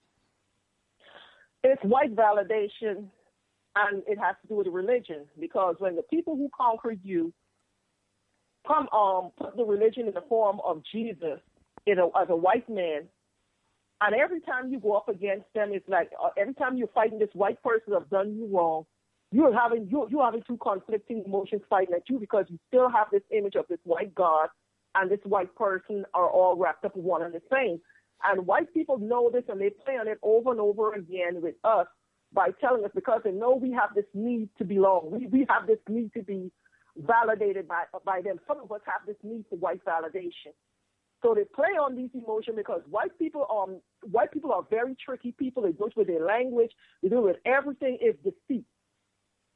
It's 1.62 1.82
white 1.82 2.14
validation, 2.14 3.08
and 3.74 4.02
it 4.06 4.18
has 4.18 4.36
to 4.42 4.48
do 4.48 4.56
with 4.56 4.66
religion. 4.68 5.26
Because 5.38 5.76
when 5.78 5.96
the 5.96 6.02
people 6.02 6.36
who 6.36 6.48
conquered 6.56 7.00
you 7.02 7.32
come 8.66 8.88
um 8.92 9.30
put 9.38 9.56
the 9.56 9.64
religion 9.64 10.08
in 10.08 10.14
the 10.14 10.24
form 10.28 10.60
of 10.64 10.82
Jesus 10.92 11.38
in 11.86 11.98
a, 11.98 12.06
as 12.20 12.28
a 12.28 12.36
white 12.36 12.68
man, 12.68 13.02
and 14.00 14.14
every 14.14 14.40
time 14.40 14.70
you 14.70 14.78
go 14.78 14.94
up 14.94 15.08
against 15.08 15.46
them, 15.54 15.70
it's 15.72 15.88
like 15.88 16.10
uh, 16.22 16.28
every 16.36 16.54
time 16.54 16.76
you're 16.76 16.88
fighting 16.88 17.18
this 17.18 17.30
white 17.32 17.62
person 17.62 17.92
that's 17.92 18.08
done 18.10 18.36
you 18.36 18.46
wrong, 18.46 18.84
you're 19.32 19.54
having 19.54 19.88
you 19.90 20.06
you're 20.10 20.24
having 20.24 20.42
two 20.46 20.58
conflicting 20.58 21.22
emotions 21.24 21.62
fighting 21.68 21.94
at 21.94 22.08
you 22.08 22.18
because 22.18 22.44
you 22.48 22.58
still 22.68 22.90
have 22.90 23.06
this 23.10 23.22
image 23.36 23.54
of 23.54 23.64
this 23.68 23.78
white 23.84 24.14
God 24.14 24.48
and 24.94 25.10
this 25.10 25.20
white 25.24 25.54
person 25.54 26.04
are 26.14 26.28
all 26.28 26.56
wrapped 26.56 26.84
up 26.84 26.96
one 26.96 27.22
and 27.22 27.34
the 27.34 27.42
same. 27.52 27.80
And 28.24 28.46
white 28.46 28.72
people 28.72 28.98
know 28.98 29.30
this 29.30 29.44
and 29.48 29.60
they 29.60 29.70
play 29.70 29.94
on 29.94 30.08
it 30.08 30.18
over 30.22 30.50
and 30.50 30.60
over 30.60 30.94
again 30.94 31.42
with 31.42 31.54
us 31.64 31.86
by 32.32 32.50
telling 32.60 32.84
us 32.84 32.90
because 32.94 33.20
they 33.24 33.32
know 33.32 33.54
we 33.54 33.72
have 33.72 33.94
this 33.94 34.06
need 34.14 34.48
to 34.58 34.64
belong. 34.64 35.10
We 35.10 35.26
we 35.26 35.46
have 35.48 35.66
this 35.66 35.78
need 35.88 36.12
to 36.14 36.22
be 36.22 36.52
validated 36.96 37.66
by 37.66 37.84
by 38.04 38.20
them. 38.22 38.38
Some 38.46 38.60
of 38.60 38.70
us 38.72 38.80
have 38.86 39.06
this 39.06 39.16
need 39.22 39.44
for 39.48 39.56
white 39.56 39.84
validation. 39.84 40.52
So 41.22 41.34
they 41.34 41.44
play 41.44 41.72
on 41.80 41.96
these 41.96 42.10
emotions 42.14 42.56
because 42.56 42.82
white 42.88 43.18
people 43.18 43.46
um 43.50 43.80
white 44.10 44.32
people 44.32 44.52
are 44.52 44.62
very 44.68 44.96
tricky 45.04 45.32
people. 45.32 45.62
They 45.62 45.72
do 45.72 45.86
it 45.86 45.96
with 45.96 46.06
their 46.06 46.24
language, 46.24 46.72
they 47.02 47.08
do 47.08 47.18
it 47.18 47.24
with 47.24 47.36
everything 47.44 47.98
is 48.00 48.14
deceit. 48.22 48.64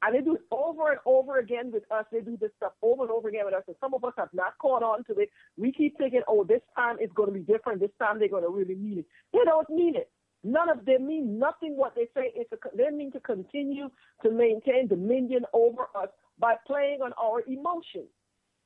And 0.03 0.15
they 0.15 0.21
do 0.21 0.33
it 0.33 0.41
over 0.49 0.89
and 0.89 0.99
over 1.05 1.37
again 1.37 1.71
with 1.71 1.83
us. 1.91 2.05
They 2.11 2.21
do 2.21 2.35
this 2.35 2.49
stuff 2.57 2.71
over 2.81 3.03
and 3.03 3.11
over 3.11 3.29
again 3.29 3.45
with 3.45 3.53
us. 3.53 3.63
And 3.67 3.75
some 3.79 3.93
of 3.93 4.03
us 4.03 4.13
have 4.17 4.29
not 4.33 4.57
caught 4.59 4.81
on 4.81 5.03
to 5.03 5.13
it. 5.19 5.29
We 5.57 5.71
keep 5.71 5.95
thinking, 5.97 6.23
oh, 6.27 6.43
this 6.43 6.61
time 6.75 6.95
it's 6.99 7.13
going 7.13 7.29
to 7.29 7.33
be 7.33 7.41
different. 7.41 7.81
This 7.81 7.91
time 7.99 8.17
they're 8.17 8.27
going 8.27 8.43
to 8.43 8.49
really 8.49 8.73
mean 8.73 8.97
it. 8.99 9.05
They 9.31 9.45
don't 9.45 9.69
mean 9.69 9.95
it. 9.95 10.09
None 10.43 10.69
of 10.69 10.85
them 10.85 11.05
mean 11.05 11.37
nothing 11.37 11.77
what 11.77 11.93
they 11.93 12.05
say. 12.15 12.31
It's 12.33 12.51
a, 12.51 12.57
they 12.75 12.89
mean 12.89 13.11
to 13.11 13.19
continue 13.19 13.89
to 14.23 14.31
maintain 14.31 14.87
dominion 14.87 15.45
over 15.53 15.83
us 15.95 16.09
by 16.39 16.55
playing 16.65 17.01
on 17.03 17.13
our 17.21 17.41
emotions. 17.47 18.09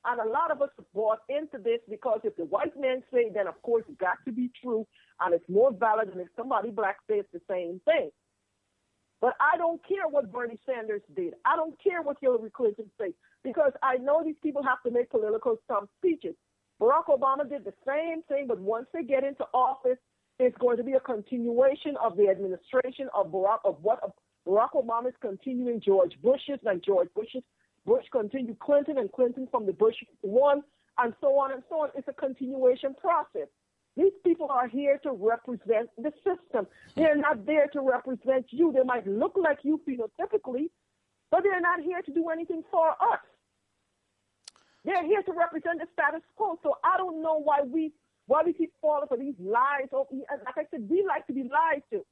And 0.05 0.21
a 0.21 0.29
lot 0.29 0.51
of 0.51 0.61
us 0.61 0.69
bought 0.93 1.19
into 1.29 1.57
this 1.57 1.79
because 1.89 2.19
if 2.23 2.35
the 2.35 2.45
white 2.45 2.79
man 2.79 3.01
say, 3.11 3.29
then 3.33 3.47
of 3.47 3.59
course 3.63 3.83
it's 3.89 3.99
got 3.99 4.17
to 4.25 4.31
be 4.31 4.51
true, 4.61 4.85
and 5.19 5.33
it's 5.33 5.49
more 5.49 5.71
valid 5.71 6.11
than 6.11 6.19
if 6.19 6.27
somebody 6.35 6.69
black 6.69 6.97
says 7.09 7.25
the 7.33 7.41
same 7.49 7.81
thing. 7.85 8.11
But 9.21 9.33
I 9.39 9.57
don't 9.57 9.81
care 9.87 10.07
what 10.07 10.31
Bernie 10.31 10.59
Sanders 10.65 11.01
did. 11.15 11.33
I 11.45 11.55
don't 11.55 11.75
care 11.81 12.01
what 12.01 12.17
Hillary 12.21 12.51
Clinton 12.51 12.91
said 12.97 13.13
because 13.43 13.71
I 13.81 13.97
know 13.97 14.23
these 14.23 14.35
people 14.43 14.61
have 14.63 14.83
to 14.85 14.91
make 14.91 15.09
political 15.09 15.57
stump 15.65 15.89
speeches. 15.97 16.35
Barack 16.81 17.05
Obama 17.07 17.49
did 17.49 17.63
the 17.63 17.73
same 17.87 18.21
thing, 18.23 18.45
but 18.47 18.59
once 18.59 18.87
they 18.93 19.03
get 19.03 19.23
into 19.23 19.45
office, 19.53 19.97
it's 20.39 20.57
going 20.57 20.77
to 20.77 20.83
be 20.83 20.93
a 20.93 20.99
continuation 20.99 21.95
of 22.03 22.17
the 22.17 22.27
administration 22.27 23.07
of 23.15 23.31
Barack 23.31 23.59
of 23.63 23.77
what 23.81 23.99
Barack 24.47 24.73
Obama 24.75 25.07
is 25.07 25.15
continuing 25.21 25.81
George 25.81 26.13
Bush's, 26.21 26.59
and 26.65 26.83
George 26.83 27.09
Bush's. 27.15 27.43
Bush 27.85 28.05
continued 28.11 28.59
Clinton 28.59 28.97
and 28.97 29.11
Clinton 29.11 29.47
from 29.51 29.65
the 29.65 29.73
Bush 29.73 29.95
one, 30.21 30.61
and 30.97 31.13
so 31.21 31.37
on 31.39 31.51
and 31.51 31.63
so 31.69 31.81
on. 31.81 31.89
It's 31.95 32.07
a 32.07 32.13
continuation 32.13 32.95
process. 32.95 33.47
These 33.97 34.13
people 34.23 34.47
are 34.49 34.67
here 34.67 34.99
to 35.03 35.11
represent 35.11 35.89
the 35.97 36.11
system. 36.23 36.67
They're 36.95 37.15
not 37.15 37.45
there 37.45 37.67
to 37.67 37.81
represent 37.81 38.47
you. 38.49 38.73
They 38.73 38.83
might 38.83 39.07
look 39.07 39.33
like 39.35 39.59
you 39.63 39.79
phenotypically, 39.87 40.69
but 41.31 41.43
they're 41.43 41.61
not 41.61 41.81
here 41.81 42.01
to 42.01 42.11
do 42.13 42.29
anything 42.29 42.63
for 42.69 42.89
us. 42.89 43.19
They're 44.83 45.05
here 45.05 45.23
to 45.23 45.31
represent 45.31 45.79
the 45.79 45.87
status 45.93 46.21
quo. 46.35 46.59
So 46.61 46.75
I 46.83 46.97
don't 46.97 47.21
know 47.21 47.39
why 47.41 47.61
we 47.61 47.93
why 48.27 48.41
we 48.43 48.53
keep 48.53 48.73
falling 48.81 49.07
for 49.07 49.17
these 49.17 49.35
lies. 49.39 49.87
Oh, 49.93 50.07
or, 50.09 50.39
like 50.45 50.57
I 50.57 50.65
said, 50.71 50.89
we 50.89 51.05
like 51.07 51.27
to 51.27 51.33
be 51.33 51.43
lied 51.43 51.83
to. 51.91 52.05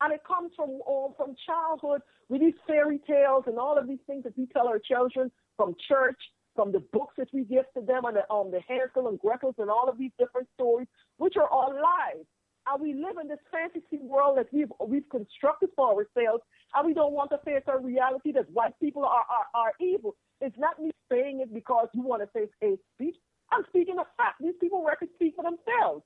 And 0.00 0.12
it 0.12 0.22
comes 0.26 0.52
from 0.54 0.80
from 1.16 1.34
childhood 1.46 2.02
with 2.28 2.40
these 2.40 2.54
fairy 2.66 3.00
tales 3.06 3.44
and 3.46 3.58
all 3.58 3.76
of 3.78 3.88
these 3.88 4.02
things 4.06 4.24
that 4.24 4.36
we 4.36 4.46
tell 4.46 4.68
our 4.68 4.78
children 4.78 5.30
from 5.56 5.74
church, 5.88 6.18
from 6.54 6.72
the 6.72 6.80
books 6.92 7.14
that 7.18 7.28
we 7.32 7.44
give 7.44 7.64
to 7.74 7.80
them, 7.80 8.04
and 8.04 8.16
the, 8.16 8.32
um, 8.32 8.50
the 8.50 8.60
Hansel 8.68 9.08
and 9.08 9.18
Gretel 9.18 9.54
and 9.58 9.70
all 9.70 9.88
of 9.88 9.98
these 9.98 10.12
different 10.18 10.48
stories, 10.54 10.86
which 11.16 11.36
are 11.36 11.48
all 11.48 11.72
lies. 11.74 12.24
And 12.70 12.82
we 12.82 12.94
live 12.94 13.16
in 13.20 13.28
this 13.28 13.38
fantasy 13.50 13.98
world 14.02 14.38
that 14.38 14.46
we've 14.52 14.70
we've 14.86 15.08
constructed 15.10 15.70
for 15.74 15.88
ourselves, 15.88 16.42
and 16.74 16.86
we 16.86 16.94
don't 16.94 17.12
want 17.12 17.30
to 17.30 17.38
face 17.44 17.62
our 17.66 17.80
reality 17.80 18.30
that 18.32 18.50
white 18.50 18.78
people 18.80 19.04
are 19.04 19.24
are, 19.28 19.46
are 19.54 19.72
evil. 19.80 20.14
It's 20.40 20.58
not 20.58 20.80
me 20.80 20.90
saying 21.10 21.40
it 21.40 21.52
because 21.52 21.88
you 21.94 22.02
want 22.02 22.22
to 22.22 22.28
say 22.34 22.46
hate 22.60 22.80
speech. 22.94 23.16
I'm 23.50 23.64
speaking 23.68 23.98
of 23.98 24.06
fact. 24.16 24.36
These 24.40 24.60
people 24.60 24.84
record 24.84 25.08
speak 25.14 25.34
for 25.34 25.44
themselves. 25.44 26.04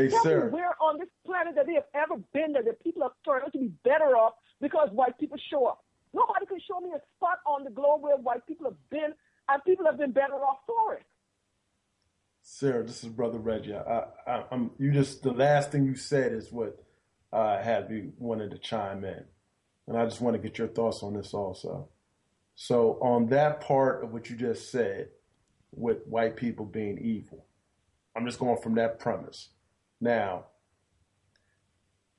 Hey, 0.00 0.08
Tell 0.08 0.22
sir. 0.22 0.46
me 0.46 0.52
where 0.52 0.74
on 0.80 0.98
this 0.98 1.08
planet 1.26 1.54
that 1.56 1.66
they 1.66 1.74
have 1.74 1.84
ever 1.94 2.16
been 2.32 2.52
that 2.54 2.64
the 2.64 2.72
people 2.82 3.10
turned 3.24 3.44
out 3.44 3.52
to 3.52 3.58
be 3.58 3.72
better 3.84 4.16
off 4.16 4.34
because 4.60 4.88
white 4.92 5.18
people 5.18 5.38
show 5.50 5.66
up. 5.66 5.84
Nobody 6.14 6.46
can 6.46 6.58
show 6.66 6.80
me 6.80 6.90
a 6.96 7.00
spot 7.16 7.38
on 7.46 7.64
the 7.64 7.70
globe 7.70 8.02
where 8.02 8.16
white 8.16 8.46
people 8.46 8.66
have 8.66 8.90
been 8.90 9.12
and 9.48 9.64
people 9.64 9.86
have 9.86 9.98
been 9.98 10.12
better 10.12 10.34
off 10.34 10.58
for 10.66 10.94
it. 10.94 11.02
Sarah, 12.42 12.84
this 12.84 13.04
is 13.04 13.10
Brother 13.10 13.38
Reggie. 13.38 13.74
I, 13.74 14.04
I, 14.26 14.44
I'm 14.50 14.70
you 14.78 14.90
just 14.92 15.22
the 15.22 15.32
last 15.32 15.70
thing 15.72 15.84
you 15.84 15.94
said 15.94 16.32
is 16.32 16.50
what 16.50 16.82
uh, 17.32 17.62
had 17.62 17.90
me 17.90 18.10
wanted 18.18 18.50
to 18.52 18.58
chime 18.58 19.04
in, 19.04 19.24
and 19.86 19.96
I 19.98 20.04
just 20.06 20.20
want 20.20 20.34
to 20.34 20.42
get 20.42 20.58
your 20.58 20.68
thoughts 20.68 21.02
on 21.02 21.14
this 21.14 21.34
also. 21.34 21.88
So 22.54 22.98
on 23.02 23.28
that 23.28 23.60
part 23.60 24.02
of 24.02 24.12
what 24.12 24.30
you 24.30 24.36
just 24.36 24.70
said, 24.70 25.08
with 25.72 25.98
white 26.06 26.36
people 26.36 26.64
being 26.66 26.98
evil, 26.98 27.46
I'm 28.16 28.26
just 28.26 28.38
going 28.38 28.60
from 28.62 28.74
that 28.76 28.98
premise. 28.98 29.50
Now, 30.00 30.46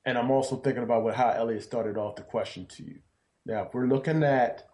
and 0.04 0.18
I'm 0.18 0.30
also 0.30 0.56
thinking 0.56 0.82
about 0.82 1.02
what 1.02 1.14
how 1.14 1.30
Elliot 1.30 1.62
started 1.62 1.96
off 1.96 2.16
the 2.16 2.22
question 2.22 2.66
to 2.66 2.84
you. 2.84 2.98
Now, 3.44 3.64
if 3.64 3.74
we're 3.74 3.86
looking 3.86 4.22
at 4.22 4.68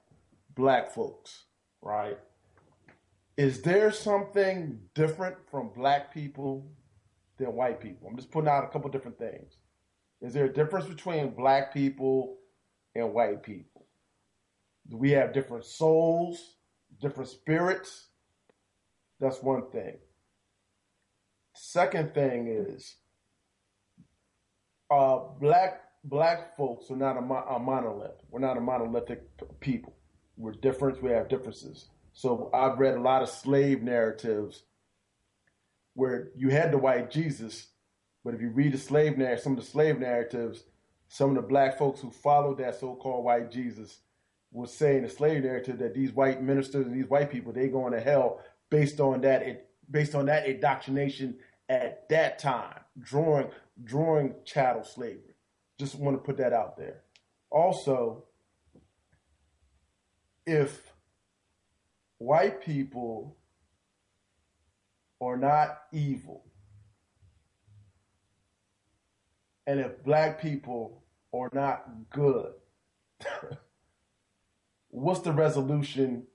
black 0.54 0.90
folks, 0.90 1.44
right? 1.82 2.18
Is 3.36 3.62
there 3.62 3.92
something 3.92 4.80
different 4.94 5.36
from 5.50 5.70
black 5.74 6.12
people 6.12 6.70
than 7.38 7.54
white 7.54 7.80
people? 7.80 8.08
I'm 8.08 8.16
just 8.16 8.30
putting 8.30 8.48
out 8.48 8.64
a 8.64 8.68
couple 8.68 8.90
different 8.90 9.18
things. 9.18 9.56
Is 10.20 10.34
there 10.34 10.46
a 10.46 10.52
difference 10.52 10.86
between 10.86 11.30
black 11.30 11.72
people 11.72 12.38
and 12.94 13.14
white 13.14 13.42
people? 13.42 13.86
Do 14.88 14.96
we 14.96 15.12
have 15.12 15.32
different 15.32 15.64
souls, 15.64 16.56
different 17.00 17.30
spirits? 17.30 18.08
That's 19.20 19.42
one 19.42 19.70
thing. 19.70 19.98
Second 21.60 22.14
thing 22.14 22.46
is, 22.48 22.96
uh, 24.90 25.18
black 25.40 25.82
black 26.04 26.56
folks 26.56 26.90
are 26.90 26.96
not 26.96 27.16
a, 27.16 27.54
a 27.54 27.58
monolith. 27.58 28.22
We're 28.30 28.40
not 28.40 28.56
a 28.56 28.60
monolithic 28.60 29.28
people. 29.60 29.94
We're 30.36 30.52
different. 30.52 31.02
We 31.02 31.10
have 31.10 31.28
differences. 31.28 31.86
So 32.12 32.50
I've 32.54 32.78
read 32.78 32.94
a 32.94 33.00
lot 33.00 33.22
of 33.22 33.28
slave 33.28 33.82
narratives 33.82 34.62
where 35.94 36.28
you 36.36 36.50
had 36.50 36.72
the 36.72 36.78
white 36.78 37.10
Jesus, 37.10 37.66
but 38.24 38.34
if 38.34 38.40
you 38.40 38.50
read 38.50 38.72
the 38.72 38.78
slave 38.78 39.18
narrative, 39.18 39.42
some 39.42 39.52
of 39.52 39.58
the 39.58 39.64
slave 39.70 39.98
narratives, 39.98 40.62
some 41.08 41.30
of 41.30 41.36
the 41.36 41.48
black 41.48 41.76
folks 41.76 42.00
who 42.00 42.10
followed 42.10 42.58
that 42.58 42.78
so-called 42.78 43.24
white 43.24 43.50
Jesus 43.50 43.98
was 44.52 44.72
saying 44.72 45.02
the 45.02 45.08
slave 45.08 45.42
narrative 45.42 45.78
that 45.78 45.94
these 45.94 46.12
white 46.12 46.42
ministers 46.42 46.86
and 46.86 46.94
these 46.94 47.10
white 47.10 47.30
people 47.30 47.52
they 47.52 47.68
going 47.68 47.92
to 47.92 48.00
hell 48.00 48.40
based 48.70 49.00
on 49.00 49.20
that 49.22 49.42
it 49.42 49.68
based 49.90 50.14
on 50.14 50.26
that 50.26 50.46
indoctrination 50.46 51.36
at 51.68 52.08
that 52.08 52.38
time 52.38 52.80
drawing 53.00 53.48
drawing 53.82 54.34
chattel 54.44 54.84
slavery. 54.84 55.34
Just 55.78 55.94
want 55.94 56.16
to 56.16 56.22
put 56.22 56.38
that 56.38 56.52
out 56.52 56.76
there. 56.76 57.02
Also, 57.50 58.24
if 60.46 60.92
white 62.18 62.62
people 62.62 63.36
are 65.20 65.36
not 65.36 65.82
evil, 65.92 66.44
and 69.66 69.80
if 69.80 70.02
black 70.02 70.40
people 70.40 71.04
are 71.32 71.50
not 71.52 71.84
good, 72.10 72.52
what's 74.88 75.20
the 75.20 75.32
resolution 75.32 76.26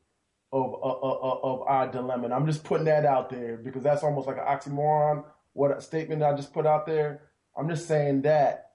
of, 0.54 0.76
of, 0.82 1.40
of, 1.44 1.62
our 1.68 1.92
dilemma? 1.92 2.26
And 2.26 2.34
I'm 2.34 2.46
just 2.46 2.64
putting 2.64 2.86
that 2.86 3.06
out 3.06 3.30
there 3.30 3.58
because 3.58 3.84
that's 3.84 4.04
almost 4.04 4.28
like 4.28 4.38
an 4.38 4.44
oxymoron. 4.44 5.26
What 5.54 5.76
a 5.76 5.82
statement 5.82 6.24
I 6.24 6.36
just 6.36 6.54
put 6.54 6.66
out 6.66 6.86
there. 6.86 7.22
I'm 7.58 7.68
just 7.68 7.88
saying 7.88 8.22
that 8.22 8.72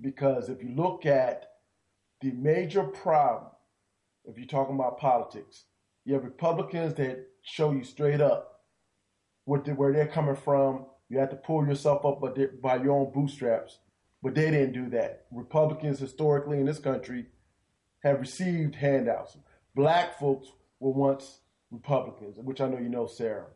because 0.00 0.48
if 0.48 0.62
you 0.62 0.70
look 0.74 1.06
at 1.06 1.50
the 2.20 2.32
major 2.32 2.84
problem, 2.84 3.50
if 4.24 4.36
you're 4.36 4.46
talking 4.46 4.74
about 4.74 4.98
politics, 4.98 5.64
you 6.04 6.14
have 6.14 6.24
Republicans 6.24 6.94
that 6.94 7.26
show 7.42 7.72
you 7.72 7.84
straight 7.84 8.20
up 8.20 8.60
what 9.44 9.64
the, 9.64 9.72
where 9.72 9.92
they're 9.92 10.06
coming 10.06 10.36
from. 10.36 10.86
You 11.08 11.18
have 11.18 11.30
to 11.30 11.36
pull 11.36 11.66
yourself 11.66 12.04
up 12.04 12.20
by, 12.20 12.28
by 12.62 12.82
your 12.82 12.92
own 12.92 13.12
bootstraps. 13.12 13.78
But 14.22 14.34
they 14.34 14.50
didn't 14.50 14.72
do 14.72 14.90
that. 14.90 15.24
Republicans 15.32 15.98
historically 15.98 16.58
in 16.58 16.66
this 16.66 16.78
country 16.78 17.26
have 18.02 18.20
received 18.20 18.74
handouts. 18.74 19.36
Black 19.74 20.18
folks 20.18 20.48
were 20.80 20.90
once 20.90 21.40
Republicans, 21.70 22.36
which 22.38 22.60
I 22.60 22.68
know 22.68 22.78
you 22.78 22.88
know, 22.88 23.06
Sarah. 23.06 23.46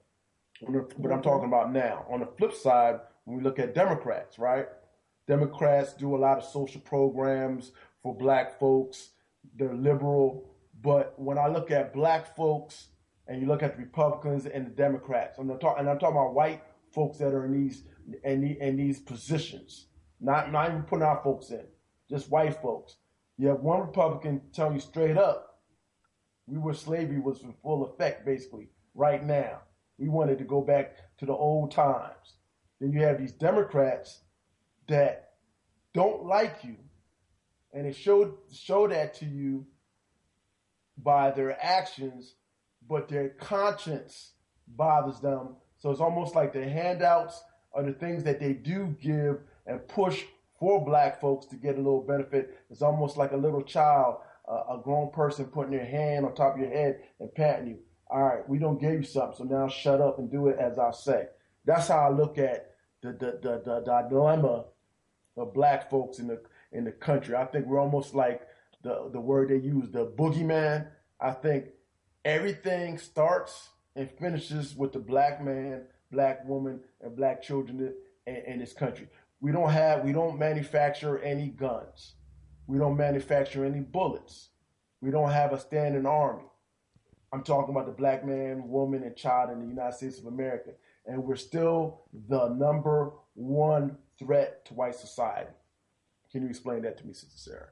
But 0.62 1.12
I'm 1.12 1.22
talking 1.22 1.48
about 1.48 1.72
now. 1.72 2.06
On 2.08 2.20
the 2.20 2.26
flip 2.38 2.54
side, 2.54 3.00
when 3.24 3.38
we 3.38 3.42
look 3.42 3.58
at 3.58 3.74
Democrats, 3.74 4.38
right? 4.38 4.66
Democrats 5.26 5.94
do 5.94 6.14
a 6.14 6.18
lot 6.18 6.38
of 6.38 6.44
social 6.44 6.80
programs 6.80 7.72
for 8.02 8.14
black 8.14 8.58
folks. 8.58 9.10
They're 9.56 9.74
liberal. 9.74 10.50
But 10.82 11.14
when 11.18 11.38
I 11.38 11.48
look 11.48 11.70
at 11.70 11.92
black 11.92 12.36
folks 12.36 12.88
and 13.26 13.40
you 13.40 13.48
look 13.48 13.62
at 13.62 13.76
the 13.76 13.82
Republicans 13.82 14.46
and 14.46 14.66
the 14.66 14.70
Democrats, 14.70 15.38
I'm 15.38 15.48
talking, 15.58 15.80
and 15.80 15.90
I'm 15.90 15.98
talking 15.98 16.16
about 16.16 16.34
white 16.34 16.62
folks 16.92 17.18
that 17.18 17.32
are 17.32 17.46
in 17.46 17.52
these 17.52 17.84
in, 18.22 18.42
the, 18.42 18.60
in 18.60 18.76
these 18.76 19.00
positions, 19.00 19.86
not 20.20 20.52
not 20.52 20.68
even 20.68 20.82
putting 20.82 21.04
our 21.04 21.20
folks 21.24 21.50
in, 21.50 21.64
just 22.08 22.30
white 22.30 22.60
folks. 22.60 22.96
You 23.38 23.48
have 23.48 23.60
one 23.60 23.80
Republican 23.80 24.42
telling 24.52 24.74
you 24.74 24.80
straight 24.80 25.16
up, 25.16 25.53
we 26.46 26.58
were 26.58 26.74
slavery 26.74 27.20
was 27.20 27.42
in 27.42 27.54
full 27.62 27.84
effect 27.84 28.24
basically 28.24 28.68
right 28.94 29.24
now. 29.24 29.60
We 29.98 30.08
wanted 30.08 30.38
to 30.38 30.44
go 30.44 30.60
back 30.60 30.96
to 31.18 31.26
the 31.26 31.32
old 31.32 31.70
times. 31.70 32.34
Then 32.80 32.92
you 32.92 33.02
have 33.02 33.18
these 33.18 33.32
Democrats 33.32 34.20
that 34.88 35.34
don't 35.92 36.24
like 36.24 36.58
you, 36.62 36.76
and 37.72 37.86
they 37.86 37.92
show 37.92 38.38
show 38.52 38.88
that 38.88 39.14
to 39.14 39.24
you 39.24 39.66
by 40.98 41.30
their 41.30 41.56
actions, 41.64 42.34
but 42.88 43.08
their 43.08 43.30
conscience 43.30 44.32
bothers 44.66 45.20
them. 45.20 45.56
So 45.78 45.90
it's 45.90 46.00
almost 46.00 46.34
like 46.34 46.52
the 46.52 46.68
handouts 46.68 47.42
are 47.72 47.82
the 47.82 47.92
things 47.92 48.24
that 48.24 48.40
they 48.40 48.52
do 48.52 48.96
give 49.00 49.40
and 49.66 49.86
push 49.88 50.24
for 50.58 50.84
black 50.84 51.20
folks 51.20 51.46
to 51.46 51.56
get 51.56 51.74
a 51.74 51.78
little 51.78 52.02
benefit. 52.02 52.58
It's 52.70 52.82
almost 52.82 53.16
like 53.16 53.32
a 53.32 53.36
little 53.36 53.62
child, 53.62 54.18
uh, 54.48 54.74
a 54.74 54.80
grown 54.82 55.10
person 55.10 55.46
putting 55.46 55.72
their 55.72 55.86
hand 55.86 56.24
on 56.24 56.34
top 56.34 56.54
of 56.54 56.60
your 56.60 56.70
head 56.70 57.00
and 57.20 57.34
patting 57.34 57.68
you. 57.68 57.78
All 58.08 58.22
right, 58.22 58.48
we 58.48 58.58
don't 58.58 58.80
give 58.80 58.92
you 58.92 59.02
something, 59.02 59.36
so 59.36 59.44
now 59.44 59.68
shut 59.68 60.00
up 60.00 60.18
and 60.18 60.30
do 60.30 60.48
it 60.48 60.58
as 60.58 60.78
I 60.78 60.90
say. 60.92 61.26
That's 61.64 61.88
how 61.88 61.98
I 61.98 62.10
look 62.10 62.38
at 62.38 62.72
the 63.02 63.12
the 63.12 63.38
the, 63.42 63.62
the, 63.64 63.82
the 63.84 64.06
dilemma 64.08 64.66
of 65.36 65.54
black 65.54 65.90
folks 65.90 66.18
in 66.18 66.26
the 66.26 66.40
in 66.72 66.84
the 66.84 66.92
country. 66.92 67.34
I 67.34 67.46
think 67.46 67.66
we're 67.66 67.80
almost 67.80 68.14
like 68.14 68.42
the 68.82 69.08
the 69.12 69.20
word 69.20 69.48
they 69.48 69.56
use, 69.56 69.90
the 69.90 70.06
boogeyman. 70.06 70.88
I 71.20 71.30
think 71.32 71.66
everything 72.24 72.98
starts 72.98 73.70
and 73.96 74.10
finishes 74.10 74.74
with 74.76 74.92
the 74.92 74.98
black 74.98 75.42
man, 75.42 75.82
black 76.10 76.46
woman, 76.46 76.80
and 77.00 77.16
black 77.16 77.42
children 77.42 77.94
in, 78.26 78.36
in 78.36 78.58
this 78.58 78.72
country. 78.72 79.08
We 79.40 79.52
don't 79.52 79.70
have, 79.70 80.04
we 80.04 80.12
don't 80.12 80.38
manufacture 80.38 81.18
any 81.18 81.48
guns. 81.48 82.14
We 82.66 82.78
don't 82.78 82.96
manufacture 82.96 83.64
any 83.64 83.80
bullets. 83.80 84.48
We 85.00 85.10
don't 85.10 85.30
have 85.30 85.52
a 85.52 85.60
standing 85.60 86.06
army. 86.06 86.44
I'm 87.32 87.42
talking 87.42 87.74
about 87.74 87.86
the 87.86 87.92
black 87.92 88.24
man, 88.24 88.68
woman, 88.68 89.02
and 89.02 89.16
child 89.16 89.50
in 89.50 89.60
the 89.60 89.66
United 89.66 89.96
States 89.96 90.18
of 90.18 90.26
America. 90.26 90.70
And 91.06 91.22
we're 91.24 91.36
still 91.36 92.02
the 92.28 92.48
number 92.48 93.12
one 93.34 93.98
threat 94.18 94.64
to 94.66 94.74
white 94.74 94.94
society. 94.94 95.50
Can 96.30 96.42
you 96.42 96.48
explain 96.48 96.82
that 96.82 96.96
to 96.98 97.06
me, 97.06 97.12
Sister 97.12 97.36
Sarah? 97.36 97.68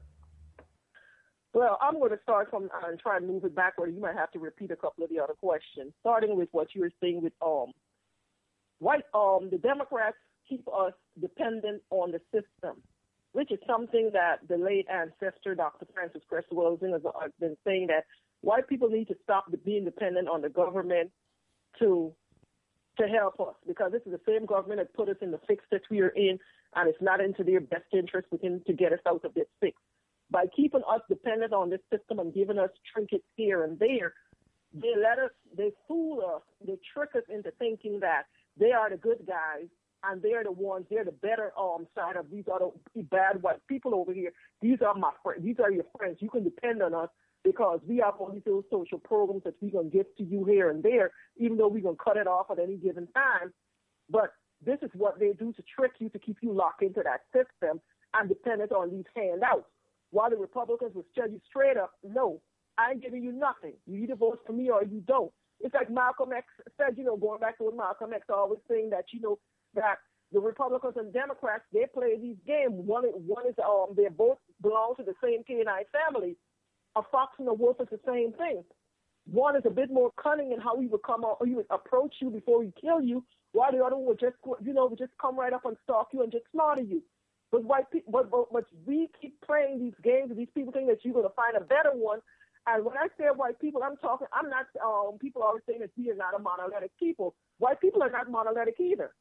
Well, 1.53 1.77
I'm 1.81 1.99
going 1.99 2.11
to 2.11 2.19
start 2.23 2.49
from 2.49 2.65
uh, 2.65 2.87
and 2.89 2.99
try 2.99 3.17
and 3.17 3.27
move 3.27 3.45
it 3.45 3.55
backward. 3.55 3.93
You 3.93 4.01
might 4.01 4.15
have 4.15 4.31
to 4.31 4.39
repeat 4.39 4.71
a 4.71 4.75
couple 4.75 5.03
of 5.03 5.09
the 5.09 5.19
other 5.19 5.33
questions, 5.33 5.93
starting 5.99 6.35
with 6.35 6.49
what 6.51 6.67
you 6.73 6.81
were 6.81 6.91
saying 7.01 7.21
with 7.21 7.33
um 7.45 7.71
white 8.79 9.03
um 9.13 9.49
the 9.51 9.59
Democrats 9.59 10.17
keep 10.49 10.67
us 10.67 10.93
dependent 11.21 11.81
on 11.89 12.11
the 12.11 12.19
system, 12.31 12.81
which 13.33 13.51
is 13.51 13.59
something 13.67 14.11
that 14.13 14.37
the 14.47 14.57
late 14.57 14.87
ancestor 14.89 15.55
Dr. 15.55 15.87
Francis 15.93 16.21
Cress 16.29 16.45
Welsing 16.51 16.91
has 16.93 17.31
been 17.39 17.57
saying 17.65 17.87
that 17.87 18.05
white 18.41 18.67
people 18.67 18.89
need 18.89 19.07
to 19.09 19.15
stop 19.23 19.45
being 19.65 19.83
dependent 19.83 20.27
on 20.27 20.41
the 20.41 20.49
government 20.49 21.11
to 21.79 22.13
to 22.99 23.07
help 23.07 23.39
us 23.39 23.55
because 23.67 23.91
this 23.91 24.03
is 24.05 24.11
the 24.11 24.19
same 24.27 24.45
government 24.45 24.79
that 24.79 24.93
put 24.93 25.09
us 25.09 25.15
in 25.21 25.31
the 25.31 25.39
fix 25.47 25.63
that 25.71 25.81
we 25.89 25.99
are 26.01 26.09
in, 26.09 26.37
and 26.75 26.87
it's 26.87 27.01
not 27.01 27.19
into 27.19 27.43
their 27.43 27.59
best 27.59 27.85
interest 27.91 28.27
within 28.31 28.61
to 28.67 28.73
get 28.73 28.93
us 28.93 28.99
out 29.07 29.25
of 29.25 29.33
this 29.33 29.47
fix. 29.59 29.75
By 30.29 30.45
keeping 30.55 30.81
us 30.87 31.01
dependent 31.09 31.53
on 31.53 31.71
this 31.71 31.81
system 31.91 32.19
and 32.19 32.31
giving 32.31 32.59
us 32.59 32.69
trinkets 32.93 33.25
here 33.35 33.63
and 33.63 33.79
there, 33.79 34.13
they 34.75 34.93
let 34.95 35.17
us, 35.17 35.31
they 35.57 35.71
fool 35.87 36.21
us, 36.35 36.43
they 36.65 36.77
trick 36.93 37.09
us 37.15 37.23
into 37.29 37.49
thinking 37.57 37.99
that 38.01 38.23
they 38.57 38.71
are 38.71 38.91
the 38.91 38.97
good 38.97 39.25
guys 39.27 39.67
and 40.03 40.21
they're 40.21 40.43
the 40.43 40.51
ones, 40.51 40.85
they're 40.89 41.05
the 41.05 41.11
better 41.11 41.51
um 41.57 41.87
side 41.95 42.15
of 42.15 42.29
these 42.31 42.45
other 42.53 42.67
bad 43.09 43.41
white 43.41 43.65
people 43.67 43.95
over 43.95 44.13
here. 44.13 44.31
These 44.61 44.79
are 44.85 44.93
my 44.95 45.11
friends, 45.23 45.43
these 45.43 45.59
are 45.59 45.71
your 45.71 45.85
friends. 45.97 46.17
You 46.19 46.29
can 46.29 46.43
depend 46.43 46.81
on 46.81 46.93
us 46.93 47.09
because 47.43 47.79
we 47.87 47.97
have 47.97 48.15
all 48.19 48.31
these 48.31 48.43
little 48.45 48.63
social 48.71 48.99
programs 48.99 49.43
that 49.43 49.55
we're 49.61 49.71
going 49.71 49.91
to 49.91 49.97
give 49.97 50.05
to 50.17 50.23
you 50.23 50.45
here 50.45 50.69
and 50.69 50.81
there, 50.81 51.11
even 51.37 51.57
though 51.57 51.67
we're 51.67 51.83
going 51.83 51.97
to 51.97 52.03
cut 52.03 52.17
it 52.17 52.27
off 52.27 52.47
at 52.51 52.59
any 52.59 52.77
given 52.77 53.07
time. 53.07 53.53
But 54.09 54.33
this 54.65 54.79
is 54.81 54.89
what 54.93 55.19
they 55.19 55.33
do 55.33 55.51
to 55.53 55.63
trick 55.75 55.93
you, 55.99 56.09
to 56.09 56.19
keep 56.19 56.37
you 56.41 56.53
locked 56.53 56.81
into 56.81 57.01
that 57.03 57.21
system 57.33 57.81
and 58.13 58.29
dependent 58.29 58.71
on 58.71 58.91
these 58.91 59.05
handouts. 59.15 59.65
While 60.11 60.29
the 60.29 60.37
Republicans 60.37 60.93
will 60.95 61.05
tell 61.15 61.29
you 61.29 61.41
straight 61.49 61.75
up, 61.75 61.91
no, 62.03 62.39
I 62.77 62.91
ain't 62.91 63.01
giving 63.01 63.23
you 63.23 63.31
nothing. 63.31 63.73
You 63.87 64.03
either 64.03 64.15
vote 64.15 64.39
for 64.45 64.53
me 64.53 64.69
or 64.69 64.83
you 64.83 65.01
don't. 65.05 65.31
It's 65.59 65.73
like 65.73 65.89
Malcolm 65.89 66.31
X 66.33 66.47
said, 66.77 66.97
you 66.97 67.03
know, 67.03 67.17
going 67.17 67.39
back 67.39 67.57
to 67.57 67.65
what 67.65 67.77
Malcolm 67.77 68.13
X 68.13 68.25
always 68.29 68.59
saying 68.69 68.89
that, 68.91 69.05
you 69.11 69.21
know, 69.21 69.39
that 69.75 69.95
the 70.31 70.39
Republicans 70.39 70.95
and 70.97 71.13
Democrats, 71.13 71.63
they 71.71 71.85
play 71.93 72.17
these 72.19 72.37
games. 72.45 72.73
One, 72.73 73.03
one 73.05 73.47
is, 73.47 73.55
um, 73.63 73.93
they 73.95 74.09
both 74.09 74.37
belong 74.61 74.95
to 74.97 75.03
the 75.03 75.13
same 75.21 75.43
Canaanite 75.43 75.87
family 75.91 76.35
a 76.95 77.01
fox 77.11 77.33
and 77.39 77.47
a 77.47 77.53
wolf 77.53 77.77
is 77.81 77.87
the 77.91 77.99
same 78.05 78.33
thing. 78.33 78.63
One 79.25 79.55
is 79.55 79.63
a 79.65 79.69
bit 79.69 79.89
more 79.89 80.11
cunning 80.21 80.51
in 80.51 80.59
how 80.59 80.79
he 80.79 80.87
would 80.87 81.03
come 81.03 81.23
out, 81.23 81.37
he 81.45 81.55
would 81.55 81.65
approach 81.69 82.15
you 82.21 82.29
before 82.29 82.61
he 82.63 82.73
kill 82.79 83.01
you, 83.01 83.23
while 83.53 83.71
the 83.71 83.83
other 83.83 83.95
one 83.95 84.05
would 84.07 84.19
just, 84.19 84.35
you 84.63 84.73
know, 84.73 84.87
would 84.87 84.99
just 84.99 85.13
come 85.19 85.39
right 85.39 85.53
up 85.53 85.65
and 85.65 85.77
stalk 85.83 86.09
you 86.13 86.23
and 86.23 86.31
just 86.31 86.45
slaughter 86.51 86.81
you. 86.81 87.01
But 87.51 87.63
white 87.63 87.89
people, 87.91 88.11
but, 88.11 88.29
but, 88.29 88.51
but 88.51 88.65
we 88.85 89.09
keep 89.21 89.39
playing 89.41 89.79
these 89.79 89.93
games, 90.03 90.29
and 90.29 90.37
these 90.37 90.49
people 90.53 90.73
think 90.73 90.87
that 90.89 90.99
you're 91.03 91.13
going 91.13 91.25
to 91.27 91.35
find 91.35 91.55
a 91.55 91.61
better 91.61 91.91
one. 91.93 92.19
And 92.65 92.83
when 92.83 92.97
I 92.97 93.07
say 93.17 93.25
white 93.33 93.59
people, 93.59 93.81
I'm 93.83 93.97
talking, 93.97 94.27
I'm 94.33 94.49
not, 94.49 94.65
um, 94.83 95.17
people 95.19 95.43
always 95.43 95.63
saying 95.67 95.79
that 95.81 95.91
we 95.97 96.09
are 96.09 96.15
not 96.15 96.33
a 96.35 96.39
monolithic 96.39 96.91
people. 96.99 97.35
White 97.59 97.79
people 97.79 98.01
are 98.03 98.09
not 98.09 98.29
monolithic 98.29 98.75
either. 98.79 99.11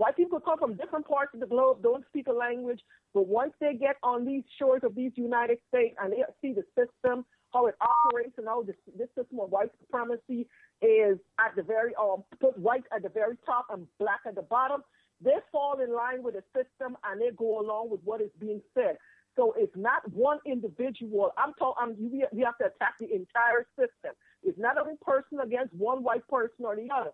White 0.00 0.16
people 0.16 0.40
come 0.40 0.58
from 0.58 0.76
different 0.76 1.06
parts 1.06 1.34
of 1.34 1.40
the 1.40 1.46
globe, 1.46 1.82
don't 1.82 2.06
speak 2.08 2.26
a 2.26 2.32
language, 2.32 2.80
but 3.12 3.26
once 3.26 3.52
they 3.60 3.74
get 3.74 3.96
on 4.02 4.24
these 4.24 4.44
shores 4.58 4.80
of 4.82 4.94
these 4.94 5.12
United 5.14 5.58
States 5.68 5.94
and 6.02 6.10
they 6.10 6.24
see 6.40 6.54
the 6.54 6.64
system, 6.72 7.26
how 7.52 7.66
it 7.66 7.74
operates, 7.82 8.32
and 8.38 8.46
how 8.46 8.62
this, 8.62 8.76
this 8.96 9.10
system 9.14 9.40
of 9.40 9.50
white 9.50 9.68
supremacy 9.78 10.48
is 10.80 11.18
at 11.38 11.54
the 11.54 11.62
very 11.62 11.92
um 12.00 12.24
put 12.40 12.58
white 12.58 12.84
at 12.96 13.02
the 13.02 13.10
very 13.10 13.36
top 13.44 13.66
and 13.70 13.86
black 13.98 14.20
at 14.26 14.36
the 14.36 14.40
bottom, 14.40 14.80
they 15.22 15.36
fall 15.52 15.78
in 15.84 15.92
line 15.92 16.22
with 16.22 16.32
the 16.32 16.44
system 16.56 16.96
and 17.04 17.20
they 17.20 17.30
go 17.36 17.60
along 17.60 17.90
with 17.90 18.00
what 18.02 18.22
is 18.22 18.30
being 18.40 18.62
said. 18.72 18.96
So 19.36 19.54
it's 19.54 19.76
not 19.76 20.10
one 20.14 20.38
individual. 20.46 21.30
I'm 21.36 21.52
talking. 21.58 21.94
We, 22.10 22.24
we 22.32 22.42
have 22.42 22.56
to 22.56 22.68
attack 22.72 22.94
the 22.98 23.14
entire 23.14 23.66
system. 23.76 24.16
It's 24.42 24.58
not 24.58 24.78
a 24.78 25.04
person 25.04 25.40
against 25.44 25.74
one 25.74 26.02
white 26.02 26.26
person 26.26 26.64
or 26.64 26.74
the 26.74 26.88
other. 26.90 27.10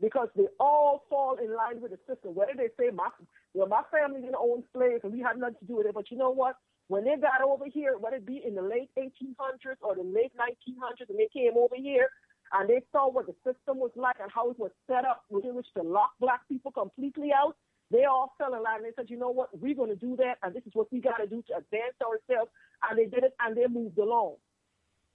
Because 0.00 0.28
they 0.36 0.46
all 0.60 1.04
fall 1.08 1.36
in 1.42 1.54
line 1.54 1.80
with 1.80 1.92
the 1.92 1.98
system. 2.06 2.34
Whether 2.34 2.52
they 2.56 2.68
say 2.78 2.90
my, 2.94 3.08
know, 3.54 3.66
my 3.66 3.82
family 3.90 4.20
didn't 4.20 4.36
own 4.36 4.62
slaves 4.74 5.00
and 5.04 5.12
we 5.12 5.20
had 5.20 5.38
nothing 5.38 5.56
to 5.60 5.64
do 5.64 5.76
with 5.76 5.86
it, 5.86 5.94
but 5.94 6.10
you 6.10 6.16
know 6.16 6.30
what? 6.30 6.56
When 6.88 7.04
they 7.04 7.16
got 7.16 7.42
over 7.42 7.64
here, 7.66 7.96
whether 7.98 8.16
it 8.16 8.26
be 8.26 8.42
in 8.46 8.54
the 8.54 8.62
late 8.62 8.90
1800s 8.96 9.80
or 9.82 9.96
the 9.96 10.02
late 10.02 10.32
1900s, 10.38 11.08
and 11.08 11.18
they 11.18 11.28
came 11.32 11.56
over 11.56 11.74
here 11.74 12.08
and 12.52 12.68
they 12.68 12.82
saw 12.92 13.10
what 13.10 13.26
the 13.26 13.34
system 13.42 13.78
was 13.78 13.90
like 13.96 14.16
and 14.20 14.30
how 14.30 14.50
it 14.50 14.58
was 14.58 14.70
set 14.86 15.04
up 15.04 15.24
within 15.30 15.54
which 15.54 15.66
to 15.76 15.82
lock 15.82 16.10
black 16.20 16.46
people 16.48 16.70
completely 16.70 17.30
out, 17.32 17.56
they 17.90 18.04
all 18.04 18.34
fell 18.38 18.54
in 18.54 18.62
line. 18.62 18.82
They 18.82 18.94
said, 18.94 19.10
you 19.10 19.18
know 19.18 19.30
what, 19.30 19.48
we're 19.58 19.74
going 19.74 19.90
to 19.90 19.96
do 19.96 20.16
that, 20.16 20.38
and 20.42 20.54
this 20.54 20.62
is 20.66 20.72
what 20.74 20.92
we 20.92 21.00
got 21.00 21.16
to 21.16 21.26
do 21.26 21.42
to 21.48 21.56
advance 21.56 21.94
ourselves. 22.02 22.50
And 22.88 22.98
they 22.98 23.06
did 23.06 23.24
it, 23.24 23.34
and 23.40 23.56
they 23.56 23.66
moved 23.66 23.98
along. 23.98 24.36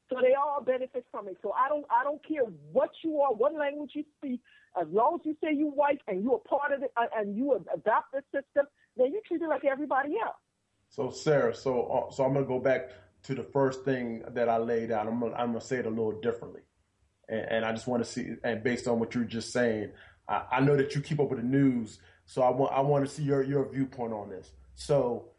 So 0.09 0.17
they 0.21 0.33
all 0.33 0.61
benefit 0.61 1.05
from 1.11 1.27
it. 1.27 1.37
So 1.41 1.53
I 1.53 1.69
don't, 1.69 1.85
I 1.89 2.03
don't 2.03 2.25
care 2.25 2.43
what 2.71 2.89
you 3.03 3.21
are, 3.21 3.33
what 3.33 3.53
language 3.55 3.91
you 3.93 4.03
speak, 4.17 4.41
as 4.79 4.87
long 4.91 5.19
as 5.19 5.25
you 5.25 5.35
say 5.43 5.49
you're 5.53 5.71
white 5.71 6.01
and 6.07 6.23
you're 6.23 6.35
a 6.35 6.49
part 6.49 6.71
of 6.71 6.83
it, 6.83 6.91
and 7.15 7.35
you 7.35 7.53
adopt 7.73 8.13
the 8.13 8.21
system, 8.33 8.65
then 8.97 9.07
you 9.07 9.21
treat 9.27 9.41
it 9.41 9.47
like 9.47 9.65
everybody 9.65 10.15
else. 10.23 10.35
So 10.89 11.09
Sarah, 11.09 11.55
so 11.55 11.83
uh, 11.83 12.11
so 12.11 12.23
I'm 12.23 12.33
gonna 12.33 12.45
go 12.45 12.59
back 12.59 12.89
to 13.23 13.35
the 13.35 13.43
first 13.43 13.85
thing 13.85 14.23
that 14.33 14.49
I 14.49 14.57
laid 14.57 14.91
out. 14.91 15.07
I'm 15.07 15.19
gonna, 15.19 15.35
I'm 15.35 15.47
gonna 15.47 15.61
say 15.61 15.77
it 15.77 15.85
a 15.85 15.89
little 15.89 16.19
differently, 16.19 16.61
and, 17.29 17.45
and 17.49 17.65
I 17.65 17.71
just 17.71 17.87
want 17.87 18.03
to 18.03 18.09
see, 18.09 18.35
and 18.43 18.63
based 18.63 18.87
on 18.87 18.99
what 18.99 19.15
you're 19.15 19.23
just 19.23 19.51
saying, 19.53 19.91
I, 20.27 20.43
I 20.51 20.59
know 20.61 20.75
that 20.75 20.95
you 20.95 21.01
keep 21.01 21.19
up 21.19 21.29
with 21.29 21.39
the 21.39 21.45
news, 21.45 21.99
so 22.25 22.41
I 22.41 22.49
want 22.49 22.73
I 22.73 22.81
want 22.81 23.05
to 23.05 23.11
see 23.11 23.23
your 23.23 23.43
your 23.43 23.69
viewpoint 23.69 24.13
on 24.13 24.29
this. 24.29 24.51
So 24.75 25.29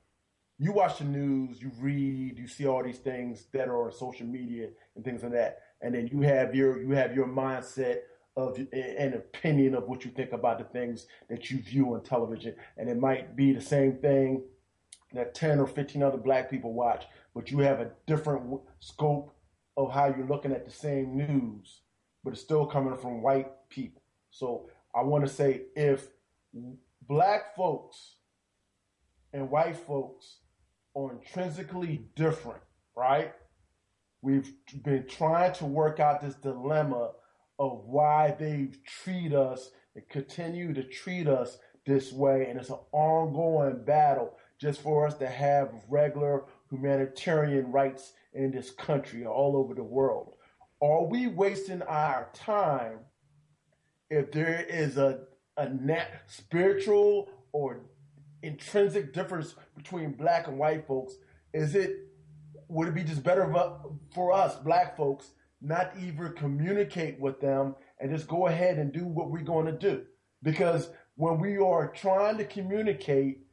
you 0.59 0.73
watch 0.73 0.99
the 0.99 1.05
news, 1.05 1.61
you 1.61 1.73
read, 1.81 2.39
you 2.39 2.47
see 2.47 2.67
all 2.67 2.83
these 2.83 2.99
things 2.99 3.47
that 3.53 3.69
are 3.69 3.87
on 3.87 3.93
social 3.93 4.27
media 4.27 4.69
and 4.95 5.05
things 5.05 5.23
like 5.23 5.33
that, 5.33 5.59
and 5.81 5.95
then 5.95 6.07
you 6.07 6.21
have 6.21 6.55
your 6.55 6.81
you 6.81 6.93
have 6.93 7.15
your 7.15 7.27
mindset 7.27 7.99
of 8.37 8.59
an 8.73 9.15
opinion 9.15 9.75
of 9.75 9.89
what 9.89 10.05
you 10.05 10.11
think 10.11 10.33
about 10.33 10.59
the 10.59 10.65
things 10.65 11.07
that 11.29 11.51
you 11.51 11.59
view 11.59 11.95
on 11.95 12.03
television, 12.03 12.55
and 12.77 12.89
it 12.89 12.99
might 12.99 13.37
be 13.37 13.53
the 13.53 13.61
same 13.61 13.97
thing 13.97 14.43
that 15.13 15.35
10 15.35 15.61
or 15.61 15.67
15 15.67 16.03
other 16.03 16.17
black 16.17 16.51
people 16.51 16.73
watch, 16.73 17.05
but 17.35 17.51
you 17.51 17.59
have 17.59 17.81
a 17.81 17.91
different 18.07 18.61
scope 18.81 19.35
of 19.77 19.93
how 19.93 20.07
you're 20.07 20.27
looking 20.27 20.53
at 20.53 20.65
the 20.65 20.71
same 20.71 21.17
news, 21.17 21.83
but 22.25 22.33
it's 22.33 22.41
still 22.41 22.67
coming 22.67 22.97
from 22.97 23.23
white 23.23 23.51
people. 23.69 24.03
So 24.31 24.69
I 24.95 25.03
want 25.03 25.27
to 25.27 25.33
say 25.33 25.63
if 25.77 26.09
black 27.07 27.55
folks 27.55 28.17
and 29.33 29.51
white 29.51 29.77
folks 29.77 30.39
are 30.97 31.13
intrinsically 31.13 32.07
different, 32.17 32.63
right? 32.97 33.33
We've 34.23 34.53
been 34.83 35.07
trying 35.07 35.53
to 35.55 35.67
work 35.67 36.01
out 36.01 36.21
this 36.21 36.35
dilemma 36.35 37.13
of 37.63 37.85
why 37.85 38.35
they 38.41 38.69
treat 39.05 39.33
us 39.33 39.71
and 39.95 40.09
continue 40.09 40.75
to 40.75 40.83
treat 40.83 41.29
us 41.29 41.59
this 41.87 42.13
way. 42.13 42.47
And 42.49 42.59
it's 42.59 42.71
an 42.71 42.79
ongoing 42.91 43.85
battle 43.85 44.37
just 44.61 44.81
for 44.81 45.07
us 45.07 45.15
to 45.19 45.29
have 45.29 45.71
regular 45.89 46.43
humanitarian 46.71 47.71
rights 47.71 48.15
in 48.35 48.51
this 48.51 48.73
country 48.73 49.25
or 49.25 49.33
all 49.33 49.57
over 49.57 49.75
the 49.75 49.83
world? 49.85 50.35
Are 50.83 51.05
we 51.05 51.29
wasting 51.29 51.83
our 51.83 52.31
time 52.35 52.99
if 54.11 54.33
there 54.33 54.67
is 54.69 54.97
a, 54.97 55.21
a 55.57 55.71
spiritual 56.27 57.31
or 57.53 57.83
intrinsic 58.43 59.15
difference 59.15 59.55
between 59.77 60.15
black 60.15 60.49
and 60.49 60.59
white 60.59 60.89
folks? 60.89 61.15
Is 61.55 61.77
it 61.77 62.09
would 62.67 62.89
it 62.89 62.95
be 62.95 63.05
just 63.05 63.23
better 63.23 63.55
for 64.13 64.33
us 64.33 64.57
black 64.57 64.97
folks 64.97 65.31
not 65.63 65.93
even 66.01 66.33
communicate 66.35 67.21
with 67.21 67.41
them 67.41 67.77
and 68.01 68.11
just 68.11 68.29
go 68.29 68.49
ahead 68.49 68.79
and 68.79 68.93
do 68.93 69.07
what 69.07 69.31
we're 69.31 69.43
going 69.43 69.67
to 69.67 69.73
do? 69.73 70.05
Because 70.43 70.91
when 71.17 71.39
we 71.39 71.59
are 71.59 71.89
trying 71.89 72.39
to 72.39 72.45
communicate 72.45 73.47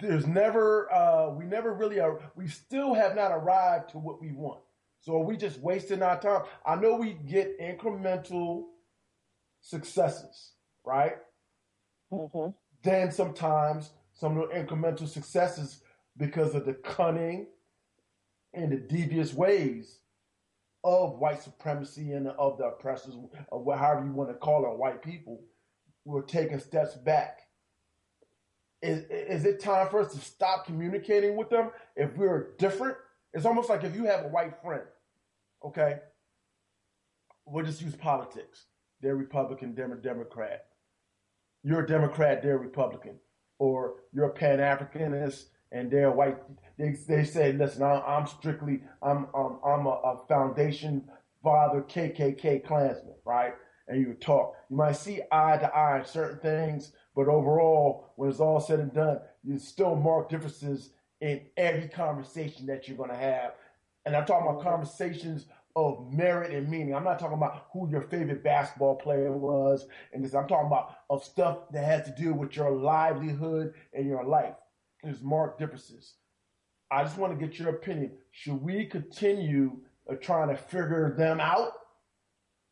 there's 0.00 0.26
never 0.26 0.92
uh, 0.92 1.30
we 1.30 1.44
never 1.44 1.72
really 1.72 2.00
are 2.00 2.20
we 2.34 2.46
still 2.48 2.94
have 2.94 3.14
not 3.14 3.32
arrived 3.32 3.90
to 3.90 3.98
what 3.98 4.20
we 4.20 4.32
want 4.32 4.60
so 5.00 5.14
are 5.14 5.24
we 5.24 5.36
just 5.36 5.58
wasting 5.60 6.02
our 6.02 6.20
time 6.20 6.42
i 6.66 6.74
know 6.74 6.96
we 6.96 7.12
get 7.12 7.58
incremental 7.60 8.64
successes 9.60 10.52
right 10.84 11.16
mm-hmm. 12.12 12.50
then 12.82 13.10
sometimes 13.10 13.90
some 14.12 14.38
of 14.38 14.48
the 14.48 14.54
incremental 14.54 15.08
successes 15.08 15.80
because 16.16 16.54
of 16.54 16.64
the 16.64 16.74
cunning 16.74 17.46
and 18.54 18.72
the 18.72 18.76
devious 18.76 19.34
ways 19.34 20.00
of 20.86 21.18
white 21.18 21.42
supremacy 21.42 22.12
and 22.12 22.28
of 22.28 22.58
the 22.58 22.64
oppressors, 22.64 23.14
or 23.48 23.76
however 23.76 24.04
you 24.04 24.12
want 24.12 24.30
to 24.30 24.34
call 24.34 24.64
it, 24.64 24.78
white 24.78 25.02
people, 25.02 25.42
we're 26.04 26.22
taking 26.22 26.60
steps 26.60 26.94
back 26.94 27.40
is, 28.82 29.04
is 29.10 29.44
it 29.44 29.60
time 29.60 29.88
for 29.88 30.00
us 30.00 30.12
to 30.12 30.20
stop 30.20 30.66
communicating 30.66 31.36
with 31.36 31.50
them 31.50 31.70
if 31.96 32.16
we're 32.16 32.54
different? 32.58 32.96
It's 33.32 33.46
almost 33.46 33.68
like 33.68 33.84
if 33.84 33.94
you 33.94 34.04
have 34.04 34.24
a 34.24 34.28
white 34.28 34.62
friend, 34.62 34.84
okay? 35.64 35.98
We'll 37.46 37.64
just 37.64 37.82
use 37.82 37.94
politics. 37.94 38.66
They're 39.00 39.16
Republican, 39.16 39.74
they're 39.74 39.88
Democrat. 39.96 40.66
You're 41.62 41.84
a 41.84 41.86
Democrat, 41.86 42.42
they're 42.42 42.58
Republican. 42.58 43.16
Or 43.58 43.94
you're 44.12 44.26
a 44.26 44.32
Pan 44.32 44.58
Africanist 44.58 45.46
and 45.76 45.90
they're 45.90 46.10
white. 46.10 46.38
They, 46.78 46.96
they 47.08 47.24
say, 47.24 47.52
listen, 47.52 47.82
I'm, 47.82 48.02
I'm 48.06 48.26
strictly, 48.26 48.82
I'm, 49.02 49.26
I'm, 49.34 49.58
I'm 49.64 49.86
a, 49.86 49.90
a 49.90 50.26
foundation 50.28 51.04
father 51.42 51.82
KKK 51.82 52.66
Klansman, 52.66 53.14
right? 53.24 53.54
And 53.88 54.00
you 54.00 54.14
talk. 54.14 54.54
You 54.68 54.76
might 54.76 54.96
see 54.96 55.20
eye 55.30 55.58
to 55.58 55.74
eye 55.74 56.00
on 56.00 56.04
certain 56.04 56.40
things, 56.40 56.92
but 57.14 57.28
overall, 57.28 58.12
when 58.16 58.30
it's 58.30 58.40
all 58.40 58.60
said 58.60 58.80
and 58.80 58.92
done, 58.92 59.20
you 59.44 59.58
still 59.58 59.94
mark 59.94 60.28
differences 60.28 60.90
in 61.20 61.40
every 61.56 61.88
conversation 61.88 62.66
that 62.66 62.88
you're 62.88 62.96
going 62.96 63.10
to 63.10 63.16
have. 63.16 63.52
And 64.04 64.16
I'm 64.16 64.26
talking 64.26 64.48
about 64.48 64.62
conversations 64.62 65.46
of 65.76 66.12
merit 66.12 66.52
and 66.52 66.68
meaning. 66.68 66.94
I'm 66.94 67.04
not 67.04 67.18
talking 67.18 67.36
about 67.36 67.66
who 67.72 67.88
your 67.88 68.02
favorite 68.02 68.42
basketball 68.42 68.96
player 68.96 69.30
was, 69.30 69.86
and 70.12 70.24
this. 70.24 70.34
I'm 70.34 70.48
talking 70.48 70.66
about 70.66 70.96
of 71.10 71.22
stuff 71.22 71.58
that 71.72 71.84
has 71.84 72.06
to 72.06 72.14
do 72.20 72.32
with 72.32 72.56
your 72.56 72.70
livelihood 72.70 73.74
and 73.92 74.06
your 74.06 74.24
life. 74.24 74.54
There's 75.06 75.22
marked 75.22 75.58
differences. 75.58 76.14
I 76.90 77.02
just 77.02 77.18
want 77.18 77.38
to 77.38 77.46
get 77.46 77.58
your 77.58 77.70
opinion. 77.70 78.12
Should 78.32 78.62
we 78.62 78.86
continue 78.86 79.78
uh, 80.10 80.14
trying 80.16 80.48
to 80.48 80.56
figure 80.56 81.14
them 81.16 81.40
out, 81.40 81.72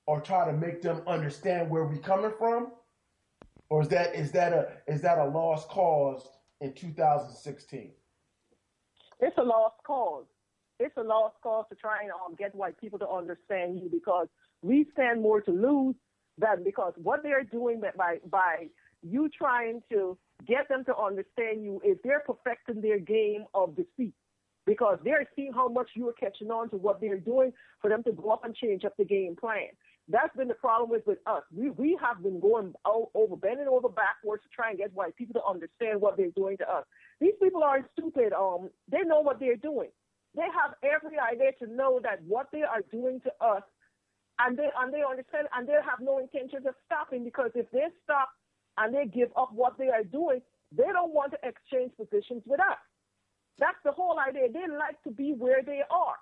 or 0.06 0.20
try 0.20 0.44
to 0.44 0.52
make 0.52 0.82
them 0.82 1.02
understand 1.06 1.70
where 1.70 1.84
we're 1.84 1.96
coming 1.98 2.32
from? 2.38 2.72
or 3.70 3.82
is 3.82 3.88
that 3.88 4.14
is 4.14 4.30
that 4.32 4.52
a 4.52 4.68
is 4.86 5.00
that 5.02 5.18
a 5.18 5.24
lost 5.24 5.68
cause 5.68 6.28
in 6.60 6.72
2016? 6.72 7.90
It's 9.20 9.38
a 9.38 9.42
lost 9.42 9.76
cause. 9.86 10.26
It's 10.78 10.96
a 10.96 11.02
lost 11.02 11.36
cause 11.42 11.64
to 11.70 11.76
try 11.76 12.02
and 12.02 12.10
um, 12.10 12.34
get 12.38 12.54
white 12.54 12.80
people 12.80 12.98
to 12.98 13.08
understand 13.08 13.80
you 13.80 13.88
because 13.90 14.28
we 14.62 14.86
stand 14.92 15.22
more 15.22 15.40
to 15.40 15.50
lose 15.50 15.94
than 16.38 16.64
because 16.64 16.92
what 16.96 17.22
they're 17.22 17.44
doing 17.44 17.80
by 17.96 18.18
by 18.30 18.68
you 19.02 19.28
trying 19.36 19.82
to 19.90 20.16
get 20.46 20.68
them 20.68 20.84
to 20.84 20.96
understand 20.96 21.62
you 21.62 21.80
is 21.84 21.96
they're 22.04 22.24
perfecting 22.26 22.80
their 22.80 22.98
game 22.98 23.44
of 23.54 23.76
deceit 23.76 24.14
because 24.66 24.98
they're 25.04 25.28
seeing 25.36 25.52
how 25.52 25.68
much 25.68 25.90
you 25.94 26.08
are 26.08 26.14
catching 26.14 26.50
on 26.50 26.70
to 26.70 26.76
what 26.76 27.00
they're 27.00 27.18
doing 27.18 27.52
for 27.80 27.90
them 27.90 28.02
to 28.04 28.12
go 28.12 28.30
up 28.30 28.44
and 28.44 28.54
change 28.54 28.84
up 28.84 28.96
the 28.96 29.04
game 29.04 29.36
plan. 29.38 29.68
That's 30.08 30.34
been 30.36 30.48
the 30.48 30.54
problem 30.54 30.90
with, 30.90 31.06
with 31.06 31.18
us. 31.26 31.42
We 31.50 31.70
we 31.70 31.98
have 32.02 32.22
been 32.22 32.38
going 32.38 32.74
over, 32.84 33.36
bending 33.36 33.68
over 33.68 33.88
backwards 33.88 34.42
to 34.42 34.50
try 34.54 34.70
and 34.70 34.78
get 34.78 34.92
white 34.92 35.16
people 35.16 35.40
to 35.40 35.44
understand 35.46 36.00
what 36.00 36.16
they're 36.16 36.30
doing 36.36 36.58
to 36.58 36.70
us. 36.70 36.84
These 37.20 37.34
people 37.42 37.62
aren't 37.62 37.86
stupid. 37.98 38.34
Um, 38.34 38.68
they 38.90 39.00
know 39.00 39.20
what 39.20 39.40
they're 39.40 39.56
doing. 39.56 39.88
They 40.34 40.42
have 40.42 40.74
every 40.82 41.16
idea 41.18 41.52
to 41.60 41.72
know 41.72 42.00
that 42.02 42.22
what 42.24 42.48
they 42.52 42.62
are 42.62 42.82
doing 42.92 43.20
to 43.22 43.32
us, 43.40 43.62
and 44.40 44.58
they 44.58 44.68
and 44.78 44.92
they 44.92 45.02
understand, 45.08 45.48
and 45.56 45.66
they 45.66 45.72
have 45.72 46.00
no 46.00 46.18
intentions 46.18 46.66
of 46.66 46.74
stopping 46.84 47.24
because 47.24 47.52
if 47.54 47.70
they 47.70 47.86
stop 48.02 48.28
and 48.78 48.94
they 48.94 49.06
give 49.06 49.30
up 49.36 49.50
what 49.52 49.78
they 49.78 49.88
are 49.88 50.04
doing, 50.04 50.40
they 50.76 50.90
don't 50.92 51.12
want 51.12 51.32
to 51.32 51.38
exchange 51.42 51.92
positions 51.96 52.42
with 52.46 52.60
us. 52.60 52.78
That's 53.58 53.78
the 53.84 53.92
whole 53.92 54.18
idea. 54.18 54.48
They 54.52 54.66
like 54.66 55.00
to 55.04 55.10
be 55.10 55.32
where 55.32 55.62
they 55.62 55.82
are 55.90 56.16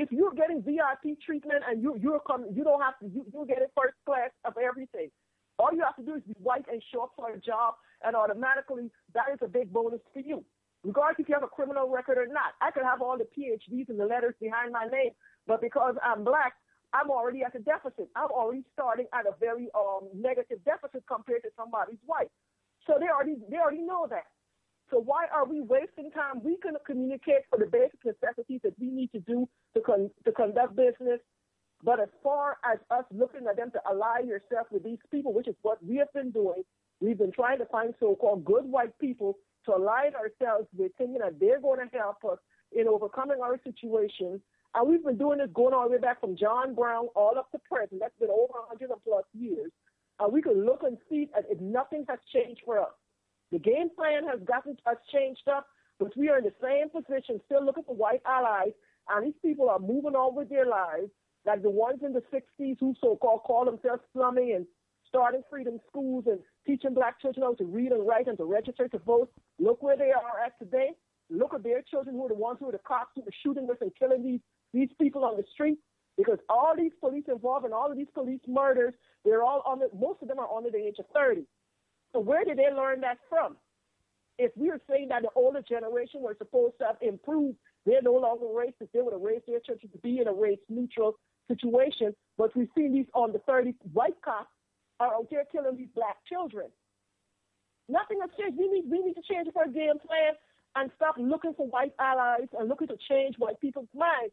if 0.00 0.10
you're 0.10 0.32
getting 0.32 0.62
VIP 0.62 1.20
treatment 1.20 1.62
and 1.68 1.82
you 1.82 1.94
you're 2.00 2.20
coming, 2.20 2.52
you 2.54 2.64
don't 2.64 2.80
have 2.80 2.98
to 3.00 3.06
you 3.06 3.26
you're 3.32 3.44
getting 3.44 3.68
first 3.76 3.94
class 4.06 4.30
of 4.46 4.54
everything. 4.56 5.10
All 5.58 5.68
you 5.72 5.82
have 5.84 5.96
to 5.96 6.02
do 6.02 6.14
is 6.14 6.22
be 6.26 6.34
white 6.40 6.64
and 6.72 6.82
show 6.90 7.02
up 7.02 7.12
for 7.16 7.30
a 7.30 7.38
job, 7.38 7.74
and 8.02 8.16
automatically 8.16 8.90
that 9.14 9.26
is 9.32 9.38
a 9.42 9.48
big 9.48 9.70
bonus 9.70 10.00
for 10.14 10.20
you, 10.20 10.42
regardless 10.84 11.20
if 11.20 11.28
you 11.28 11.34
have 11.34 11.44
a 11.44 11.48
criminal 11.52 11.90
record 11.90 12.16
or 12.16 12.26
not. 12.26 12.56
I 12.62 12.70
could 12.70 12.84
have 12.84 13.02
all 13.02 13.18
the 13.18 13.28
PhDs 13.28 13.90
and 13.90 14.00
the 14.00 14.06
letters 14.06 14.34
behind 14.40 14.72
my 14.72 14.86
name, 14.86 15.10
but 15.46 15.60
because 15.60 15.96
I'm 16.02 16.24
black, 16.24 16.54
I'm 16.94 17.10
already 17.10 17.42
at 17.44 17.54
a 17.56 17.60
deficit. 17.60 18.08
I'm 18.16 18.30
already 18.30 18.64
starting 18.74 19.06
at 19.14 19.26
a 19.26 19.34
very 19.40 19.68
um, 19.74 20.08
negative 20.14 20.58
deficit 20.64 21.04
compared 21.08 21.42
to 21.44 21.50
somebody's 21.56 22.00
white. 22.06 22.30
So 22.86 22.96
they 23.00 23.08
already 23.08 23.36
they 23.50 23.58
already 23.58 23.82
know 23.82 24.06
that. 24.10 24.26
So 24.90 25.00
why 25.00 25.26
are 25.34 25.46
we 25.46 25.60
wasting 25.62 26.10
time? 26.12 26.42
We 26.44 26.58
can 26.58 26.74
communicate 26.86 27.44
for 27.50 27.58
the 27.58 27.66
basic 27.66 28.04
necessities 28.04 28.60
that 28.64 28.74
we 28.80 28.88
need 28.90 29.12
to 29.12 29.20
do 29.20 29.48
to 29.74 29.80
con- 29.82 30.10
to 30.24 30.32
conduct 30.32 30.76
business 30.76 31.20
But 31.84 32.00
as 32.00 32.10
far 32.24 32.58
as 32.64 32.80
us 32.90 33.04
looking 33.12 33.46
at 33.48 33.56
them 33.56 33.70
to 33.72 33.80
ally 33.88 34.20
yourself 34.26 34.68
with 34.72 34.84
these 34.84 34.98
people, 35.12 35.34
which 35.34 35.48
is 35.48 35.56
what 35.62 35.84
we 35.84 35.96
have 35.98 36.12
been 36.14 36.32
doing, 36.32 36.64
we've 37.00 37.18
been 37.18 37.32
trying 37.32 37.60
to 37.60 37.66
find 37.66 37.94
so-called 38.00 38.44
good 38.44 38.66
white 38.66 38.98
people 38.98 39.38
to 39.66 39.76
align 39.76 40.14
ourselves 40.16 40.68
with, 40.76 40.92
thinking 40.98 41.20
that 41.20 41.40
they're 41.40 41.60
going 41.60 41.80
to 41.88 41.98
help 41.98 42.24
us 42.24 42.38
in 42.72 42.88
overcoming 42.88 43.40
our 43.42 43.58
situation. 43.64 44.40
And 44.74 44.88
we've 44.88 45.04
been 45.04 45.18
doing 45.18 45.38
this 45.38 45.50
going 45.54 45.74
all 45.74 45.84
the 45.84 45.96
way 45.96 45.98
back 45.98 46.20
from 46.20 46.36
John 46.36 46.74
Brown 46.74 47.08
all 47.16 47.36
up 47.36 47.50
to 47.52 47.58
present. 47.58 48.00
That's 48.00 48.18
been 48.20 48.30
over 48.30 48.60
100 48.68 48.90
and 48.90 49.02
plus 49.04 49.24
years. 49.32 49.70
And 50.20 50.32
we 50.32 50.42
can 50.42 50.64
look 50.64 50.82
and 50.82 50.96
see 51.08 51.28
that 51.34 51.44
if 51.50 51.60
nothing 51.60 52.04
has 52.08 52.18
changed 52.32 52.60
for 52.64 52.78
us. 52.78 52.92
The 53.50 53.58
game 53.58 53.90
plan 53.96 54.24
has 54.28 54.40
gotten 54.44 54.76
us 54.86 54.96
changed 55.12 55.48
up, 55.48 55.66
but 55.98 56.16
we 56.16 56.28
are 56.28 56.38
in 56.38 56.44
the 56.44 56.54
same 56.62 56.88
position, 56.88 57.40
still 57.46 57.64
looking 57.64 57.84
for 57.84 57.96
white 57.96 58.22
allies, 58.24 58.72
and 59.08 59.26
these 59.26 59.40
people 59.42 59.68
are 59.68 59.80
moving 59.80 60.14
on 60.14 60.36
with 60.36 60.48
their 60.48 60.66
lives, 60.66 61.10
like 61.44 61.62
the 61.62 61.70
ones 61.70 62.00
in 62.04 62.12
the 62.12 62.22
60s 62.32 62.76
who 62.78 62.94
so-called 63.00 63.42
call 63.42 63.64
themselves 63.64 64.02
slumming 64.12 64.52
and 64.54 64.66
starting 65.08 65.42
freedom 65.50 65.80
schools 65.88 66.24
and 66.26 66.38
teaching 66.64 66.94
black 66.94 67.20
children 67.20 67.42
how 67.42 67.54
to 67.54 67.64
read 67.64 67.90
and 67.90 68.06
write 68.06 68.28
and 68.28 68.38
to 68.38 68.44
register 68.44 68.86
to 68.88 68.98
vote. 68.98 69.32
Look 69.58 69.82
where 69.82 69.96
they 69.96 70.12
are 70.12 70.44
at 70.44 70.58
today. 70.58 70.90
Look 71.30 71.54
at 71.54 71.62
their 71.62 71.82
children 71.82 72.16
who 72.16 72.26
are 72.26 72.28
the 72.28 72.34
ones 72.34 72.58
who 72.60 72.68
are 72.68 72.72
the 72.72 72.78
cops 72.78 73.12
who 73.14 73.22
are 73.22 73.38
shooting 73.42 73.68
us 73.70 73.76
and 73.80 73.92
killing 73.96 74.22
these, 74.22 74.40
these 74.74 74.88
people 75.00 75.24
on 75.24 75.36
the 75.36 75.44
street. 75.52 75.78
Because 76.16 76.38
all 76.48 76.74
these 76.76 76.92
police 77.00 77.24
involved 77.28 77.64
in 77.64 77.72
all 77.72 77.90
of 77.90 77.96
these 77.96 78.10
police 78.12 78.40
murders, 78.46 78.94
they're 79.24 79.42
all 79.42 79.62
on 79.64 79.78
the, 79.78 79.88
most 79.96 80.20
of 80.22 80.28
them 80.28 80.38
are 80.38 80.54
under 80.54 80.70
the 80.70 80.78
age 80.78 80.96
of 80.98 81.06
30. 81.14 81.42
So 82.12 82.20
where 82.20 82.44
did 82.44 82.58
they 82.58 82.68
learn 82.74 83.00
that 83.02 83.18
from? 83.28 83.56
If 84.38 84.52
we 84.56 84.70
are 84.70 84.80
saying 84.90 85.08
that 85.10 85.22
the 85.22 85.28
older 85.36 85.62
generation 85.62 86.20
were 86.20 86.34
supposed 86.36 86.74
to 86.80 86.86
have 86.86 86.96
improved, 87.00 87.56
they're 87.86 88.02
no 88.02 88.14
longer 88.14 88.46
racist. 88.46 88.88
They 88.92 89.00
would 89.00 89.12
have 89.12 89.22
raised 89.22 89.46
their 89.46 89.60
children 89.60 89.90
to 89.92 89.98
be 89.98 90.18
in 90.18 90.28
a 90.28 90.32
race 90.32 90.58
neutral 90.68 91.14
situation. 91.48 92.14
But 92.36 92.54
we've 92.56 92.68
seen 92.76 92.92
these 92.92 93.06
on 93.14 93.32
the 93.32 93.38
30 93.40 93.74
white 93.92 94.20
cops 94.24 94.50
are 94.98 95.14
out 95.14 95.28
there 95.30 95.44
killing 95.50 95.76
these 95.76 95.88
black 95.94 96.16
children. 96.28 96.66
Nothing 97.88 98.18
has 98.20 98.30
changed. 98.38 98.58
We 98.58 98.68
need, 98.68 98.84
we 98.90 99.02
need 99.02 99.14
to 99.14 99.22
change 99.28 99.48
our 99.56 99.66
game 99.66 99.98
plan 100.06 100.34
and 100.76 100.90
stop 100.96 101.16
looking 101.18 101.54
for 101.54 101.66
white 101.66 101.94
allies 101.98 102.48
and 102.58 102.68
looking 102.68 102.88
to 102.88 102.96
change 103.08 103.36
white 103.38 103.60
people's 103.60 103.88
minds 103.94 104.32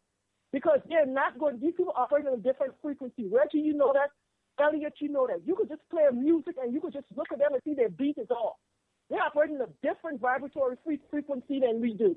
because 0.51 0.79
they're 0.87 1.05
not 1.05 1.39
going. 1.39 1.59
These 1.59 1.73
people 1.77 1.93
operate 1.95 2.27
on 2.27 2.33
a 2.33 2.37
different 2.37 2.73
frequency. 2.81 3.27
Reggie, 3.31 3.59
you 3.59 3.73
know 3.73 3.93
that. 3.93 4.09
Elliot, 4.63 4.93
you 4.99 5.09
know 5.09 5.27
that. 5.27 5.41
You 5.45 5.55
could 5.55 5.69
just 5.69 5.81
play 5.91 6.03
music 6.11 6.55
and 6.61 6.73
you 6.73 6.81
could 6.81 6.93
just 6.93 7.05
look 7.15 7.27
at 7.31 7.37
them 7.37 7.53
and 7.53 7.61
see 7.63 7.75
their 7.75 7.89
beat 7.89 8.17
is 8.17 8.29
off. 8.31 8.55
They 9.09 9.17
operate 9.17 9.51
in 9.51 9.61
a 9.61 9.67
different 9.83 10.19
vibratory 10.19 10.77
frequency 11.11 11.59
than 11.59 11.79
we 11.79 11.93
do. 11.93 12.15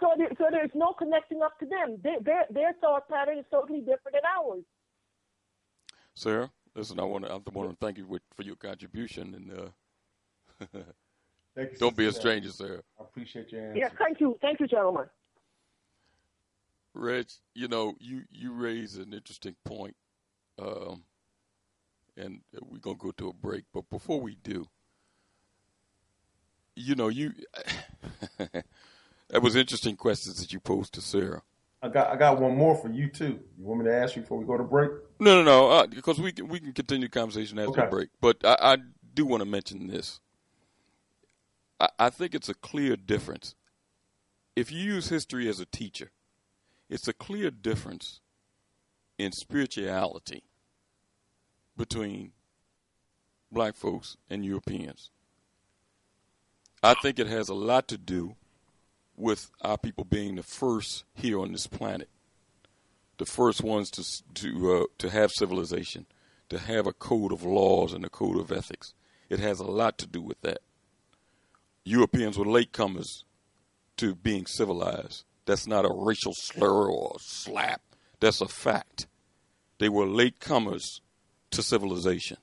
So, 0.00 0.08
so 0.38 0.44
there's 0.50 0.70
no 0.74 0.92
connecting 0.92 1.42
up 1.42 1.58
to 1.60 1.66
them. 1.66 1.98
They, 2.02 2.16
their 2.22 2.44
their 2.50 2.72
thought 2.80 3.08
pattern 3.08 3.38
is 3.38 3.44
totally 3.50 3.80
different 3.80 4.12
than 4.12 4.22
ours. 4.38 4.64
Sarah, 6.14 6.50
listen, 6.74 6.98
I 6.98 7.04
want 7.04 7.24
to 7.24 7.32
I 7.32 7.38
want 7.52 7.70
to 7.70 7.76
thank 7.80 7.98
you 7.98 8.18
for 8.34 8.42
your 8.42 8.56
contribution 8.56 9.34
and. 9.34 9.52
Uh, 9.52 10.78
Thank 11.56 11.72
you, 11.72 11.78
Don't 11.78 11.96
be 11.96 12.06
a 12.06 12.12
stranger, 12.12 12.50
sir. 12.50 12.82
I 13.00 13.02
appreciate 13.02 13.50
your 13.50 13.62
answer. 13.62 13.78
Yeah, 13.78 13.88
thank 13.98 14.20
you, 14.20 14.38
thank 14.42 14.60
you, 14.60 14.66
gentlemen. 14.66 15.06
Reg, 16.92 17.26
you 17.54 17.66
know, 17.66 17.94
you, 17.98 18.22
you 18.30 18.52
raise 18.52 18.96
an 18.96 19.14
interesting 19.14 19.56
point, 19.64 19.96
um, 20.58 21.02
and 22.16 22.40
we're 22.52 22.78
going 22.78 22.96
to 22.98 23.02
go 23.02 23.10
to 23.12 23.28
a 23.28 23.32
break. 23.32 23.64
But 23.72 23.88
before 23.90 24.20
we 24.20 24.36
do, 24.42 24.66
you 26.74 26.94
know, 26.94 27.08
you 27.08 27.32
that 28.38 29.42
was 29.42 29.56
interesting 29.56 29.96
questions 29.96 30.38
that 30.40 30.52
you 30.52 30.60
posed 30.60 30.92
to 30.94 31.00
Sarah. 31.00 31.42
I 31.82 31.88
got 31.88 32.08
I 32.10 32.16
got 32.16 32.40
one 32.40 32.56
more 32.56 32.74
for 32.74 32.90
you 32.90 33.08
too. 33.08 33.40
You 33.58 33.64
want 33.64 33.80
me 33.80 33.86
to 33.86 33.94
ask 33.94 34.16
you 34.16 34.22
before 34.22 34.38
we 34.38 34.46
go 34.46 34.58
to 34.58 34.64
break? 34.64 34.90
No, 35.20 35.42
no, 35.42 35.42
no, 35.42 35.70
uh, 35.70 35.86
because 35.86 36.18
we 36.18 36.32
can 36.32 36.48
we 36.48 36.60
can 36.60 36.72
continue 36.72 37.08
the 37.08 37.12
conversation 37.12 37.58
after 37.58 37.70
Okay. 37.70 37.82
the 37.82 37.88
break. 37.88 38.08
But 38.20 38.38
I, 38.44 38.56
I 38.60 38.76
do 39.14 39.24
want 39.24 39.42
to 39.42 39.48
mention 39.48 39.86
this. 39.86 40.20
I, 41.78 42.10
think 42.10 42.34
it's 42.34 42.48
a 42.48 42.54
clear 42.54 42.96
difference. 42.96 43.54
If 44.54 44.72
you 44.72 44.78
use 44.78 45.08
history 45.08 45.48
as 45.48 45.60
a 45.60 45.66
teacher, 45.66 46.10
it's 46.88 47.08
a 47.08 47.12
clear 47.12 47.50
difference 47.50 48.20
in 49.18 49.32
spirituality 49.32 50.42
between 51.76 52.32
black 53.52 53.76
folks 53.76 54.16
and 54.30 54.44
Europeans. 54.44 55.10
I 56.82 56.94
think 56.94 57.18
it 57.18 57.26
has 57.26 57.48
a 57.48 57.54
lot 57.54 57.88
to 57.88 57.98
do 57.98 58.36
with 59.16 59.50
our 59.62 59.78
people 59.78 60.04
being 60.04 60.36
the 60.36 60.42
first 60.42 61.04
here 61.14 61.40
on 61.40 61.52
this 61.52 61.66
planet, 61.66 62.08
the 63.18 63.26
first 63.26 63.62
ones 63.62 63.90
to 63.90 64.04
to 64.34 64.72
uh, 64.72 64.84
to 64.98 65.10
have 65.10 65.30
civilization, 65.32 66.06
to 66.48 66.58
have 66.58 66.86
a 66.86 66.92
code 66.92 67.32
of 67.32 67.42
laws 67.44 67.92
and 67.92 68.04
a 68.04 68.10
code 68.10 68.38
of 68.38 68.52
ethics. 68.52 68.94
It 69.28 69.40
has 69.40 69.58
a 69.58 69.64
lot 69.64 69.98
to 69.98 70.06
do 70.06 70.20
with 70.20 70.40
that. 70.42 70.58
Europeans 71.86 72.36
were 72.36 72.44
latecomers 72.44 73.22
to 73.96 74.16
being 74.16 74.44
civilized. 74.44 75.24
That's 75.46 75.68
not 75.68 75.84
a 75.84 75.94
racial 75.94 76.32
slur 76.34 76.90
or 76.90 77.14
a 77.14 77.20
slap. 77.20 77.80
That's 78.18 78.40
a 78.40 78.48
fact. 78.48 79.06
They 79.78 79.88
were 79.88 80.04
latecomers 80.04 81.00
to 81.52 81.62
civilization. 81.62 82.38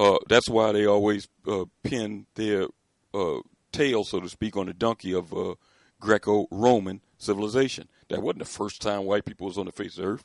Uh, 0.00 0.16
that's 0.26 0.48
why 0.48 0.72
they 0.72 0.86
always 0.86 1.28
uh, 1.46 1.66
pin 1.82 2.24
their 2.34 2.68
uh, 3.12 3.40
tail, 3.72 4.04
so 4.04 4.20
to 4.20 4.28
speak, 4.30 4.56
on 4.56 4.66
the 4.66 4.72
donkey 4.72 5.12
of 5.12 5.34
uh, 5.34 5.54
Greco-Roman 6.00 7.02
civilization. 7.18 7.88
That 8.08 8.22
wasn't 8.22 8.38
the 8.40 8.46
first 8.46 8.80
time 8.80 9.04
white 9.04 9.26
people 9.26 9.46
was 9.46 9.58
on 9.58 9.66
the 9.66 9.72
face 9.72 9.98
of 9.98 10.04
the 10.04 10.10
earth, 10.10 10.24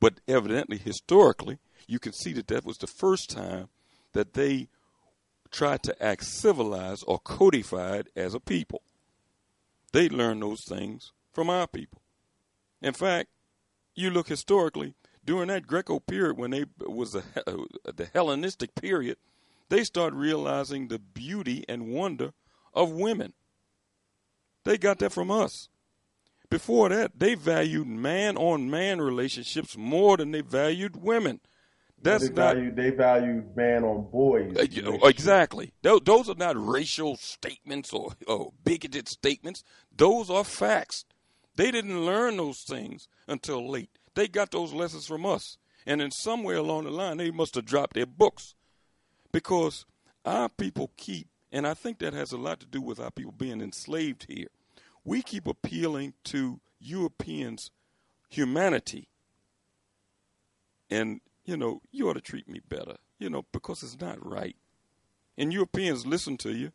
but 0.00 0.20
evidently, 0.26 0.78
historically, 0.78 1.58
you 1.86 1.98
can 1.98 2.14
see 2.14 2.32
that 2.32 2.46
that 2.46 2.64
was 2.64 2.78
the 2.78 2.86
first 2.86 3.28
time 3.28 3.68
that 4.14 4.32
they 4.32 4.68
tried 5.52 5.82
to 5.84 6.02
act 6.02 6.24
civilized 6.24 7.04
or 7.06 7.18
codified 7.18 8.08
as 8.16 8.34
a 8.34 8.40
people. 8.40 8.82
They 9.92 10.08
learned 10.08 10.42
those 10.42 10.64
things 10.64 11.12
from 11.32 11.50
our 11.50 11.66
people. 11.66 12.00
In 12.80 12.94
fact, 12.94 13.28
you 13.94 14.10
look 14.10 14.28
historically 14.28 14.94
during 15.24 15.48
that 15.48 15.66
Greco 15.66 16.00
period 16.00 16.36
when 16.36 16.50
they 16.50 16.64
was 16.80 17.12
the, 17.12 17.22
uh, 17.46 17.92
the 17.94 18.08
Hellenistic 18.12 18.74
period, 18.74 19.18
they 19.68 19.84
started 19.84 20.16
realizing 20.16 20.88
the 20.88 20.98
beauty 20.98 21.64
and 21.68 21.92
wonder 21.92 22.32
of 22.74 22.90
women. 22.90 23.34
They 24.64 24.78
got 24.78 24.98
that 25.00 25.12
from 25.12 25.30
us. 25.30 25.68
Before 26.48 26.88
that, 26.90 27.18
they 27.18 27.34
valued 27.34 27.86
man 27.86 28.36
on 28.36 28.70
man 28.70 29.00
relationships 29.00 29.76
more 29.76 30.16
than 30.16 30.32
they 30.32 30.42
valued 30.42 31.02
women. 31.02 31.40
That's 32.02 32.28
they 32.28 32.34
not 32.34 32.54
value 32.56 32.74
they 32.74 32.90
value 32.90 33.44
man 33.54 33.84
on 33.84 34.08
boys. 34.10 34.56
uh, 34.56 35.06
exactly. 35.06 35.72
Those 35.82 36.28
are 36.28 36.34
not 36.34 36.56
racial 36.56 37.16
statements 37.16 37.92
or, 37.92 38.12
or 38.26 38.52
bigoted 38.64 39.08
statements. 39.08 39.62
Those 39.96 40.28
are 40.30 40.44
facts. 40.44 41.04
They 41.56 41.70
didn't 41.70 42.04
learn 42.04 42.38
those 42.38 42.62
things 42.62 43.08
until 43.28 43.68
late. 43.68 43.90
They 44.14 44.28
got 44.28 44.50
those 44.50 44.72
lessons 44.72 45.06
from 45.06 45.24
us. 45.24 45.58
And 45.86 46.00
in 46.00 46.10
somewhere 46.10 46.56
along 46.56 46.84
the 46.84 46.90
line, 46.90 47.16
they 47.16 47.30
must 47.30 47.54
have 47.56 47.64
dropped 47.64 47.94
their 47.94 48.06
books 48.06 48.54
because 49.32 49.84
our 50.24 50.48
people 50.48 50.92
keep, 50.96 51.28
and 51.50 51.66
I 51.66 51.74
think 51.74 51.98
that 51.98 52.14
has 52.14 52.32
a 52.32 52.36
lot 52.36 52.60
to 52.60 52.66
do 52.66 52.80
with 52.80 53.00
our 53.00 53.10
people 53.10 53.32
being 53.32 53.60
enslaved 53.60 54.26
here. 54.28 54.46
We 55.04 55.22
keep 55.22 55.46
appealing 55.46 56.14
to 56.24 56.60
Europeans' 56.78 57.70
humanity 58.28 59.08
and 60.88 61.20
you 61.44 61.56
know 61.56 61.80
you 61.90 62.08
ought 62.08 62.14
to 62.14 62.20
treat 62.20 62.48
me 62.48 62.60
better 62.68 62.96
you 63.18 63.30
know 63.30 63.44
because 63.52 63.82
it's 63.82 64.00
not 64.00 64.24
right. 64.24 64.56
And 65.38 65.52
europeans 65.52 66.06
listen 66.06 66.36
to 66.38 66.52
you 66.52 66.72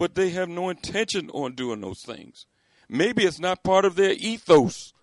but 0.00 0.14
they 0.14 0.30
have 0.30 0.48
no 0.48 0.70
intention 0.70 1.28
on 1.30 1.54
doing 1.54 1.82
those 1.82 2.00
things. 2.00 2.46
Maybe 2.88 3.24
it's 3.24 3.38
not 3.38 3.62
part 3.62 3.84
of 3.84 3.96
their 3.96 4.12
ethos. 4.12 4.94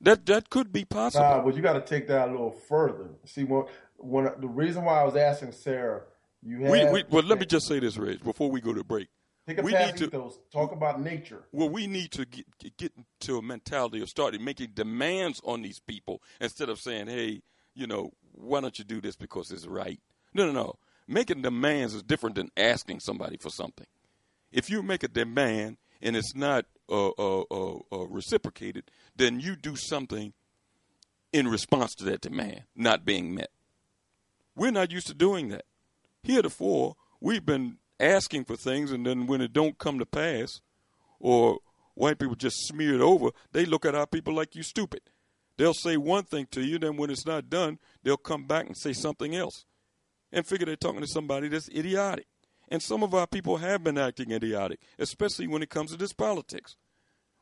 That 0.00 0.26
that 0.26 0.50
could 0.50 0.72
be 0.72 0.84
possible. 0.84 1.24
Nah, 1.24 1.44
but 1.44 1.54
you 1.54 1.62
got 1.62 1.74
to 1.74 1.80
take 1.80 2.08
that 2.08 2.28
a 2.28 2.30
little 2.32 2.50
further. 2.50 3.10
See, 3.24 3.44
when, 3.44 3.66
when 3.96 4.24
the 4.40 4.48
reason 4.48 4.84
why 4.84 5.00
I 5.00 5.04
was 5.04 5.14
asking 5.14 5.52
Sarah, 5.52 6.02
you 6.42 6.58
we, 6.58 6.80
have 6.80 6.90
we, 6.92 7.04
well 7.08 7.22
let 7.22 7.38
me 7.38 7.46
just 7.46 7.68
say 7.68 7.78
this 7.78 7.96
Reg, 7.96 8.24
before 8.24 8.50
we 8.50 8.60
go 8.60 8.74
to 8.74 8.82
break. 8.82 9.06
Take 9.46 9.58
a 9.58 9.62
we 9.62 9.72
need 9.72 9.96
to 9.98 10.06
ethos, 10.06 10.38
talk 10.52 10.72
about 10.72 11.00
nature. 11.00 11.44
well 11.52 11.68
we 11.68 11.86
need 11.86 12.10
to 12.12 12.24
get, 12.24 12.46
get 12.76 12.92
to 13.20 13.38
a 13.38 13.42
mentality 13.42 14.02
of 14.02 14.08
starting 14.08 14.44
making 14.44 14.70
demands 14.74 15.40
on 15.44 15.62
these 15.62 15.78
people 15.80 16.20
instead 16.40 16.68
of 16.68 16.80
saying 16.80 17.06
hey 17.06 17.42
you 17.74 17.86
know 17.86 18.12
why 18.32 18.60
don't 18.60 18.78
you 18.78 18.84
do 18.84 19.00
this 19.00 19.16
because 19.16 19.50
it's 19.50 19.66
right 19.66 20.00
no 20.34 20.46
no 20.46 20.52
no 20.52 20.78
making 21.06 21.42
demands 21.42 21.94
is 21.94 22.02
different 22.02 22.36
than 22.36 22.50
asking 22.56 23.00
somebody 23.00 23.36
for 23.36 23.50
something 23.50 23.86
if 24.52 24.68
you 24.70 24.82
make 24.82 25.02
a 25.02 25.08
demand 25.08 25.78
and 26.02 26.16
it's 26.16 26.34
not 26.34 26.66
uh, 26.90 27.08
uh, 27.10 27.44
uh, 27.50 27.78
uh, 27.92 28.06
reciprocated, 28.08 28.90
then 29.16 29.40
you 29.40 29.56
do 29.56 29.76
something 29.76 30.32
in 31.32 31.48
response 31.48 31.94
to 31.94 32.04
that 32.04 32.20
demand 32.20 32.64
not 32.76 33.04
being 33.04 33.34
met. 33.34 33.50
We're 34.54 34.72
not 34.72 34.90
used 34.90 35.06
to 35.06 35.14
doing 35.14 35.48
that. 35.48 35.64
Heretofore, 36.22 36.96
we've 37.20 37.46
been 37.46 37.78
asking 37.98 38.44
for 38.44 38.56
things, 38.56 38.92
and 38.92 39.06
then 39.06 39.26
when 39.26 39.40
it 39.40 39.52
don't 39.52 39.78
come 39.78 39.98
to 39.98 40.04
pass, 40.04 40.60
or 41.18 41.60
white 41.94 42.18
people 42.18 42.34
just 42.34 42.66
smear 42.66 42.94
it 42.94 43.00
over, 43.00 43.30
they 43.52 43.64
look 43.64 43.86
at 43.86 43.94
our 43.94 44.06
people 44.06 44.34
like 44.34 44.54
you 44.54 44.62
stupid. 44.62 45.00
They'll 45.56 45.74
say 45.74 45.96
one 45.96 46.24
thing 46.24 46.46
to 46.52 46.62
you, 46.62 46.78
then 46.78 46.96
when 46.96 47.10
it's 47.10 47.26
not 47.26 47.50
done, 47.50 47.78
they'll 48.02 48.16
come 48.16 48.46
back 48.46 48.66
and 48.66 48.76
say 48.76 48.92
something 48.92 49.34
else 49.34 49.64
and 50.32 50.46
figure 50.46 50.66
they're 50.66 50.76
talking 50.76 51.00
to 51.00 51.06
somebody 51.06 51.48
that's 51.48 51.68
idiotic. 51.68 52.26
And 52.68 52.82
some 52.82 53.02
of 53.02 53.12
our 53.12 53.26
people 53.26 53.58
have 53.58 53.84
been 53.84 53.98
acting 53.98 54.30
idiotic, 54.30 54.80
especially 54.98 55.46
when 55.46 55.62
it 55.62 55.68
comes 55.68 55.90
to 55.90 55.98
this 55.98 56.14
politics. 56.14 56.76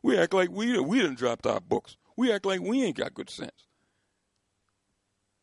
We 0.03 0.19
act 0.19 0.35
like 0.35 0.51
we 0.51 0.79
we 0.81 1.01
didn't 1.01 1.19
dropped 1.19 1.47
our 1.47 1.61
books. 1.61 1.97
We 2.17 2.33
act 2.33 2.47
like 2.47 2.61
we 2.61 2.83
ain't 2.83 2.97
got 2.97 3.15
good 3.15 3.31
sense. 3.31 3.67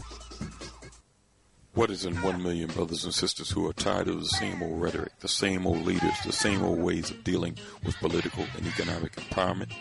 What 1.73 1.89
is 1.89 2.03
in 2.03 2.15
one 2.21 2.43
million 2.43 2.69
brothers 2.69 3.05
and 3.05 3.13
sisters 3.13 3.49
who 3.49 3.65
are 3.67 3.73
tired 3.73 4.09
of 4.09 4.19
the 4.19 4.25
same 4.25 4.61
old 4.61 4.81
rhetoric, 4.81 5.13
the 5.21 5.29
same 5.29 5.65
old 5.65 5.85
leaders, 5.85 6.13
the 6.25 6.33
same 6.33 6.63
old 6.63 6.79
ways 6.79 7.09
of 7.09 7.23
dealing 7.23 7.57
with 7.85 7.95
political 7.99 8.45
and 8.57 8.67
economic 8.67 9.15
empowerment? 9.15 9.71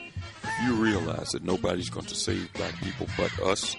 You 0.65 0.75
realize 0.75 1.31
that 1.31 1.43
nobody's 1.43 1.91
going 1.91 2.07
to 2.07 2.15
save 2.15 2.53
black 2.53 2.75
people 2.81 3.09
but 3.17 3.37
us, 3.41 3.77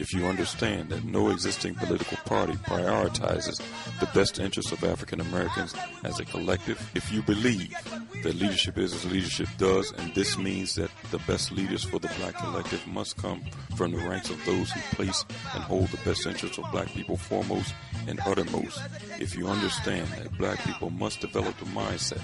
if 0.00 0.14
you 0.14 0.26
understand 0.26 0.88
that 0.88 1.04
no 1.04 1.30
existing 1.30 1.74
political 1.74 2.16
party 2.24 2.54
prioritizes 2.54 3.60
the 4.00 4.06
best 4.14 4.40
interests 4.40 4.72
of 4.72 4.82
African 4.82 5.20
Americans 5.20 5.74
as 6.04 6.18
a 6.18 6.24
collective, 6.24 6.90
if 6.94 7.12
you 7.12 7.22
believe 7.22 7.74
that 8.22 8.34
leadership 8.34 8.78
is 8.78 8.94
as 8.94 9.10
leadership 9.10 9.48
does, 9.58 9.92
and 9.92 10.14
this 10.14 10.38
means 10.38 10.74
that 10.74 10.90
the 11.10 11.18
best 11.20 11.52
leaders 11.52 11.84
for 11.84 11.98
the 11.98 12.10
black 12.18 12.34
collective 12.36 12.84
must 12.86 13.16
come 13.18 13.42
from 13.76 13.92
the 13.92 13.98
ranks 13.98 14.30
of 14.30 14.44
those 14.46 14.70
who 14.70 14.80
place 14.96 15.24
and 15.54 15.62
hold 15.62 15.88
the 15.88 15.96
best 15.98 16.26
interests 16.26 16.58
of 16.58 16.70
black 16.72 16.88
people 16.88 17.16
foremost 17.16 17.74
and 18.08 18.20
uttermost, 18.26 18.80
if 19.18 19.36
you 19.36 19.46
understand 19.46 20.06
that 20.08 20.36
black 20.38 20.58
people 20.64 20.90
must 20.90 21.20
develop 21.20 21.56
the 21.58 21.66
mindset 21.66 22.20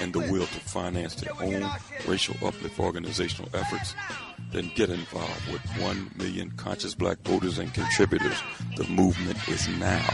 and 0.00 0.12
the 0.12 0.20
will 0.20 0.46
to 0.46 0.60
finance 0.60 1.14
their 1.16 1.32
own 1.40 1.68
racial 2.06 2.36
uplift 2.46 2.78
organizational 2.78 3.50
efforts, 3.54 3.94
then 4.52 4.70
get 4.74 4.90
involved 4.90 5.52
with 5.52 5.62
1 5.80 6.10
million 6.16 6.50
conscious 6.52 6.94
black 6.94 7.18
voters 7.22 7.58
and 7.58 7.74
contributors. 7.74 8.40
The 8.76 8.84
movement 8.84 9.36
is 9.48 9.66
now. 9.78 10.06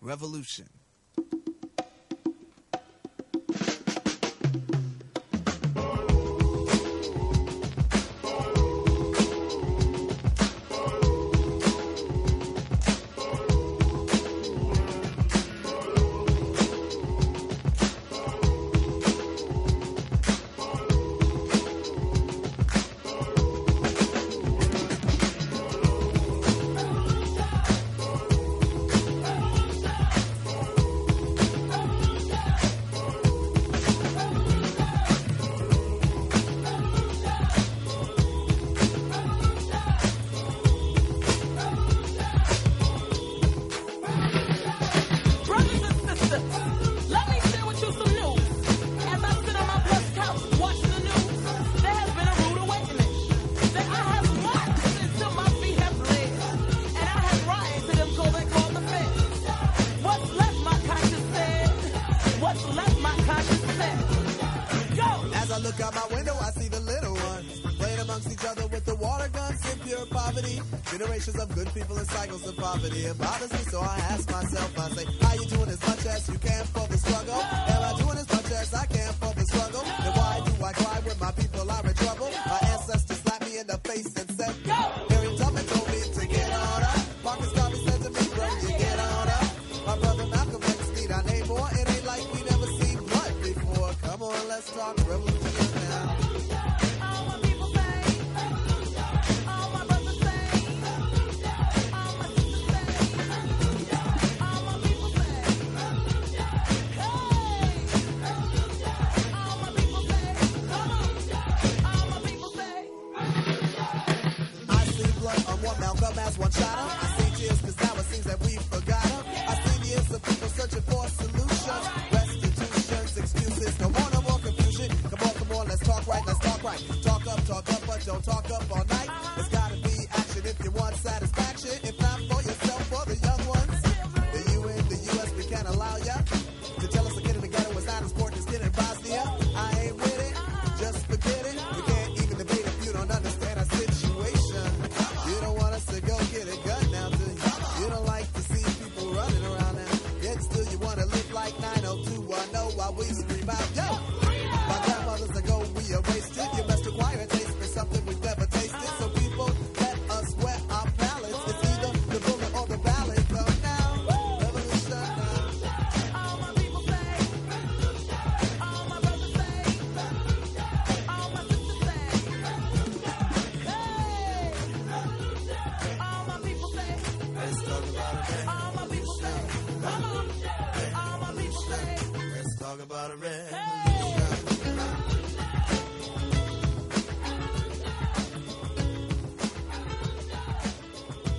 revolution. 0.01 0.67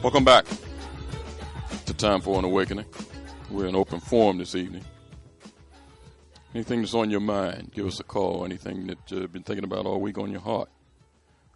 Welcome 0.02 0.24
back 0.24 0.47
to 1.85 1.93
Time 1.93 2.22
for 2.22 2.39
an 2.39 2.47
Awakening. 2.47 2.86
We're 3.51 3.66
in 3.66 3.77
open 3.77 4.01
forum 4.01 4.39
this 4.39 4.55
evening. 4.55 4.82
Anything 6.55 6.81
that's 6.81 6.94
on 6.94 7.10
your 7.10 7.20
mind, 7.20 7.72
give 7.74 7.86
us 7.86 8.01
a 8.01 8.05
call. 8.05 8.47
Anything 8.47 8.86
that 8.86 8.97
you've 9.10 9.31
been 9.31 9.43
thinking 9.43 9.64
about 9.64 9.85
all 9.85 10.01
week 10.01 10.16
on 10.16 10.31
your 10.31 10.40
heart, 10.40 10.70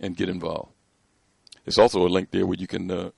and 0.00 0.16
get 0.16 0.28
involved. 0.28 0.72
There's 1.64 1.78
also 1.78 2.06
a 2.06 2.08
link 2.08 2.30
there 2.30 2.46
where 2.46 2.58
you 2.58 2.66
can 2.66 2.90
uh, 2.90 3.10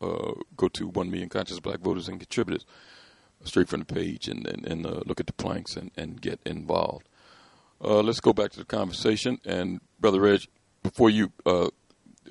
uh, 0.00 0.34
go 0.56 0.68
to 0.68 0.86
1 0.86 1.10
million 1.10 1.28
conscious 1.28 1.58
black 1.58 1.80
voters 1.80 2.08
and 2.08 2.20
contributors 2.20 2.64
straight 3.42 3.68
from 3.68 3.80
the 3.80 3.86
page 3.86 4.28
and, 4.28 4.46
and, 4.46 4.66
and 4.66 4.86
uh, 4.86 5.00
look 5.04 5.18
at 5.18 5.26
the 5.26 5.32
planks 5.32 5.76
and, 5.76 5.90
and 5.96 6.20
get 6.20 6.38
involved. 6.46 7.08
Uh, 7.82 8.00
let's 8.00 8.20
go 8.20 8.32
back 8.32 8.52
to 8.52 8.58
the 8.58 8.64
conversation. 8.64 9.40
And, 9.44 9.80
Brother 9.98 10.20
Reg, 10.20 10.46
before 10.82 11.10
you 11.10 11.32
uh, 11.44 11.68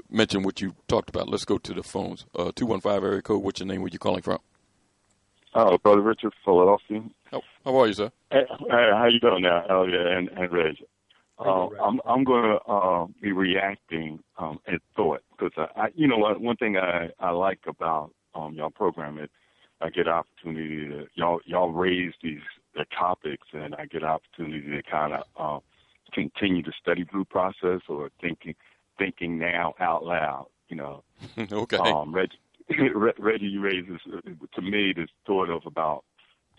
mention 0.09 0.43
what 0.43 0.61
you 0.61 0.75
talked 0.87 1.09
about, 1.09 1.27
let's 1.27 1.45
go 1.45 1.57
to 1.57 1.73
the 1.73 1.83
phones. 1.83 2.25
Uh, 2.33 2.51
215 2.55 3.03
area 3.03 3.21
code, 3.21 3.43
what's 3.43 3.59
your 3.59 3.67
name? 3.67 3.81
Where 3.81 3.89
you 3.91 3.99
calling 3.99 4.21
from? 4.21 4.39
Oh, 5.55 5.77
Brother 5.77 6.01
Richard, 6.01 6.33
Philadelphia. 6.43 7.01
How, 7.31 7.41
how 7.63 7.77
are 7.77 7.87
you, 7.87 7.93
sir? 7.93 8.11
Hey, 8.29 8.43
hey, 8.49 8.89
how 8.91 9.07
you 9.09 9.21
doing 9.21 9.43
now, 9.43 9.63
Elliot 9.69 10.05
and, 10.05 10.29
and 10.29 10.51
Reg? 10.51 10.75
Uh, 11.39 11.67
I'm 11.81 11.99
I'm 12.05 12.23
going 12.23 12.43
to 12.43 12.71
uh, 12.71 13.07
be 13.21 13.31
reacting 13.31 14.19
um, 14.37 14.59
at 14.67 14.81
thought 14.95 15.21
because 15.31 15.51
I, 15.57 15.81
I, 15.81 15.87
you 15.95 16.07
know, 16.07 16.17
what, 16.17 16.39
one 16.39 16.55
thing 16.57 16.77
I 16.77 17.09
I 17.19 17.31
like 17.31 17.59
about 17.67 18.11
um, 18.33 18.53
y'all 18.53 18.69
program 18.69 19.17
is 19.19 19.29
I 19.81 19.89
get 19.89 20.07
opportunity 20.07 20.87
to 20.87 21.07
y'all 21.15 21.39
y'all 21.45 21.71
raise 21.71 22.13
these 22.23 22.39
the 22.73 22.85
topics 22.97 23.47
and 23.53 23.75
I 23.75 23.85
get 23.85 24.03
opportunity 24.03 24.61
to 24.61 24.83
kind 24.83 25.13
of 25.13 25.23
uh, 25.37 25.59
continue 26.13 26.63
the 26.63 26.73
study 26.81 27.03
group 27.03 27.29
process 27.29 27.81
or 27.89 28.09
thinking 28.21 28.55
thinking 28.97 29.37
now 29.37 29.73
out 29.79 30.05
loud. 30.05 30.47
You 30.69 30.77
know, 30.77 31.03
okay. 31.37 31.77
um, 31.77 32.15
Reggie, 32.15 32.39
Reggie 33.19 33.57
raises 33.57 33.99
to 34.53 34.61
me 34.61 34.93
this 34.93 35.09
thought 35.25 35.49
of 35.49 35.61
about 35.65 36.03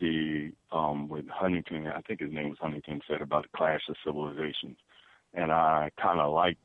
the 0.01 0.53
um 0.73 1.09
with 1.09 1.27
Huntington, 1.29 1.87
I 1.87 2.01
think 2.03 2.21
his 2.21 2.33
name 2.33 2.51
was 2.51 2.59
Huntington, 2.61 3.01
said 3.09 3.23
about 3.23 3.45
the 3.45 3.57
clash 3.57 3.81
of 3.89 3.97
civilizations, 4.05 4.77
and 5.35 5.51
I 5.51 5.91
kind 6.01 6.21
of 6.21 6.33
like 6.33 6.59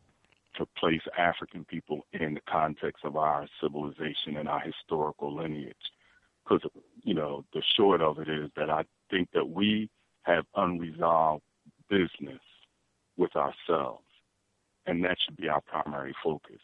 to 0.58 0.66
place 0.78 1.02
African 1.18 1.66
people 1.66 2.06
in 2.12 2.34
the 2.34 2.42
context 2.50 3.06
of 3.06 3.16
our 3.16 3.48
civilization 3.62 4.38
and 4.38 4.50
our 4.50 4.60
historical 4.60 5.36
lineage, 5.36 5.76
because 6.44 6.62
you 7.04 7.14
know 7.14 7.46
the 7.54 7.64
short 7.76 8.02
of 8.02 8.20
it 8.20 8.30
is 8.30 8.50
that 8.56 8.70
I 8.70 8.84
think 9.10 9.30
that 9.34 9.50
we 9.50 9.90
have 10.24 10.46
unresolved 10.56 11.44
business 11.90 12.42
with 13.18 13.36
ourselves, 13.36 14.06
and 14.86 15.04
that 15.04 15.18
should 15.26 15.38
be 15.38 15.50
our 15.50 15.62
primary 15.62 16.14
focus, 16.24 16.62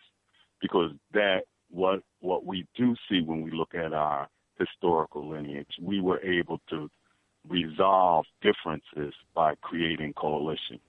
because 0.62 0.92
that 1.14 1.44
what 1.70 2.02
what 2.20 2.46
we 2.46 2.66
do 2.76 2.96
see 3.10 3.22
when 3.22 3.42
we 3.42 3.52
look 3.52 3.74
at 3.76 3.94
our 3.94 4.28
historical 4.58 5.30
lineage, 5.30 5.72
we 5.82 6.02
were 6.02 6.20
able 6.22 6.60
to 6.70 6.90
resolve 7.48 8.26
differences 8.42 9.14
by 9.34 9.56
creating 9.62 10.14
coalition. 10.14 10.80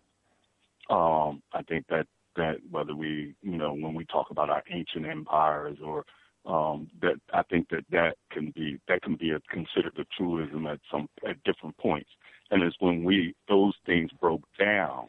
Um, 0.90 1.42
I 1.52 1.62
think 1.68 1.86
that 1.88 2.06
that 2.36 2.56
whether 2.70 2.94
we, 2.94 3.34
you 3.42 3.58
know, 3.58 3.72
when 3.72 3.94
we 3.94 4.04
talk 4.06 4.30
about 4.30 4.50
our 4.50 4.62
ancient 4.70 5.06
empires 5.06 5.78
or 5.84 6.04
um, 6.46 6.88
that 7.02 7.16
I 7.34 7.42
think 7.42 7.68
that 7.70 7.84
that 7.90 8.16
can 8.30 8.52
be 8.52 8.80
that 8.88 9.02
can 9.02 9.16
be 9.16 9.30
a, 9.30 9.40
considered 9.50 9.98
a 9.98 10.04
truism 10.16 10.66
at 10.66 10.80
some 10.90 11.08
at 11.28 11.42
different 11.44 11.76
points, 11.76 12.08
and 12.50 12.62
it's 12.62 12.76
when 12.80 13.04
we 13.04 13.34
those 13.48 13.74
things 13.84 14.10
broke 14.20 14.44
down, 14.58 15.08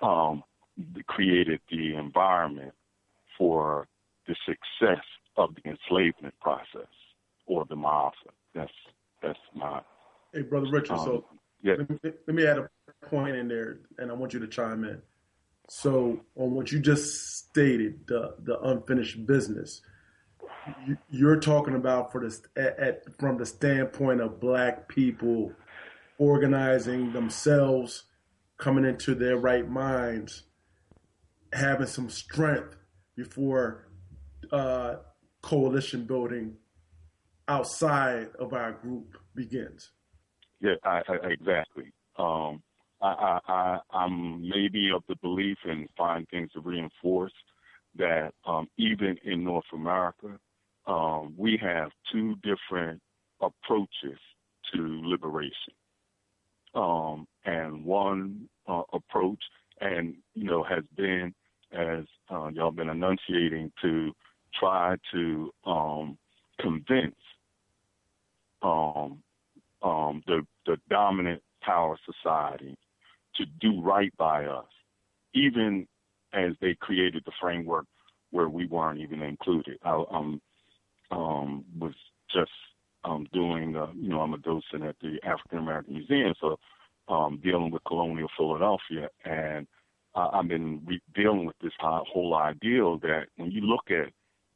um, 0.00 0.44
created 1.08 1.60
the 1.70 1.96
environment 1.96 2.72
for 3.36 3.88
the 4.26 4.36
success 4.46 5.04
of 5.36 5.54
the 5.54 5.70
enslavement 5.70 6.34
process 6.40 6.90
or 7.46 7.64
the 7.68 7.74
Maafa. 7.74 8.12
That's 8.54 8.72
that's 9.22 9.38
my. 9.54 9.80
Hey, 10.32 10.42
brother 10.42 10.70
Richard. 10.70 10.94
Um, 10.94 11.04
so 11.04 11.24
yeah. 11.62 11.74
let, 11.78 11.90
me, 11.90 12.12
let 12.26 12.34
me 12.34 12.46
add 12.46 12.58
a 12.58 12.68
point 13.06 13.36
in 13.36 13.48
there, 13.48 13.80
and 13.98 14.10
I 14.10 14.14
want 14.14 14.32
you 14.32 14.40
to 14.40 14.48
chime 14.48 14.84
in. 14.84 15.00
So 15.68 16.20
on 16.36 16.54
what 16.54 16.72
you 16.72 16.80
just 16.80 17.38
stated, 17.38 18.06
the 18.06 18.34
the 18.42 18.60
unfinished 18.60 19.26
business, 19.26 19.82
you, 20.86 20.96
you're 21.10 21.40
talking 21.40 21.74
about 21.74 22.12
for 22.12 22.20
this 22.20 22.42
at, 22.56 22.78
at 22.78 23.18
from 23.18 23.38
the 23.38 23.46
standpoint 23.46 24.20
of 24.20 24.40
black 24.40 24.88
people 24.88 25.52
organizing 26.18 27.12
themselves, 27.12 28.04
coming 28.58 28.84
into 28.84 29.14
their 29.14 29.36
right 29.36 29.68
minds, 29.68 30.42
having 31.52 31.86
some 31.86 32.10
strength 32.10 32.76
before 33.16 33.88
uh, 34.52 34.96
coalition 35.42 36.04
building 36.04 36.54
outside 37.48 38.28
of 38.38 38.52
our 38.52 38.72
group 38.72 39.16
begins. 39.34 39.90
Yeah, 40.60 40.74
I, 40.84 41.02
I, 41.08 41.28
exactly. 41.30 41.92
Um, 42.18 42.62
I, 43.00 43.08
I, 43.08 43.38
I, 43.48 43.78
I'm 43.92 44.48
maybe 44.48 44.90
of 44.94 45.02
the 45.08 45.16
belief 45.16 45.58
and 45.64 45.88
find 45.96 46.28
things 46.28 46.52
to 46.52 46.60
reinforce 46.60 47.32
that 47.96 48.32
um, 48.46 48.68
even 48.78 49.16
in 49.24 49.44
North 49.44 49.64
America, 49.72 50.38
um, 50.86 51.34
we 51.36 51.58
have 51.60 51.90
two 52.10 52.36
different 52.36 53.00
approaches 53.40 54.18
to 54.72 55.00
liberation. 55.04 55.74
Um, 56.74 57.26
and 57.44 57.84
one 57.84 58.48
uh, 58.66 58.82
approach, 58.94 59.42
and 59.80 60.14
you 60.34 60.44
know, 60.44 60.62
has 60.62 60.84
been 60.96 61.34
as 61.72 62.04
uh, 62.30 62.48
y'all 62.48 62.70
been 62.70 62.88
enunciating 62.88 63.72
to 63.82 64.12
try 64.58 64.96
to 65.12 65.52
um, 65.64 66.18
convince 66.60 67.16
um, 68.62 69.22
um, 69.82 70.22
the 70.26 70.46
the 70.66 70.76
dominant 70.88 71.42
power 71.60 71.98
society 72.04 72.76
to 73.36 73.44
do 73.60 73.80
right 73.80 74.16
by 74.16 74.44
us, 74.44 74.66
even 75.34 75.86
as 76.32 76.52
they 76.60 76.74
created 76.74 77.22
the 77.24 77.32
framework 77.40 77.86
where 78.30 78.48
we 78.48 78.66
weren't 78.66 79.00
even 79.00 79.22
included. 79.22 79.78
I 79.84 80.02
um, 80.10 80.40
um, 81.10 81.64
was 81.78 81.94
just 82.32 82.50
um, 83.04 83.26
doing, 83.32 83.76
uh, 83.76 83.88
you 83.94 84.08
know, 84.08 84.20
I'm 84.20 84.34
a 84.34 84.38
docent 84.38 84.84
at 84.84 84.96
the 85.00 85.18
African 85.24 85.58
American 85.58 85.94
Museum, 85.94 86.34
so 86.40 86.58
um, 87.08 87.40
dealing 87.42 87.70
with 87.70 87.84
colonial 87.84 88.28
Philadelphia, 88.36 89.08
and 89.24 89.66
uh, 90.14 90.28
I've 90.32 90.48
been 90.48 90.82
re- 90.86 91.02
dealing 91.14 91.46
with 91.46 91.56
this 91.62 91.72
whole 91.80 92.34
idea 92.34 92.82
that 93.02 93.24
when 93.36 93.50
you 93.50 93.62
look 93.62 93.90
at 93.90 94.12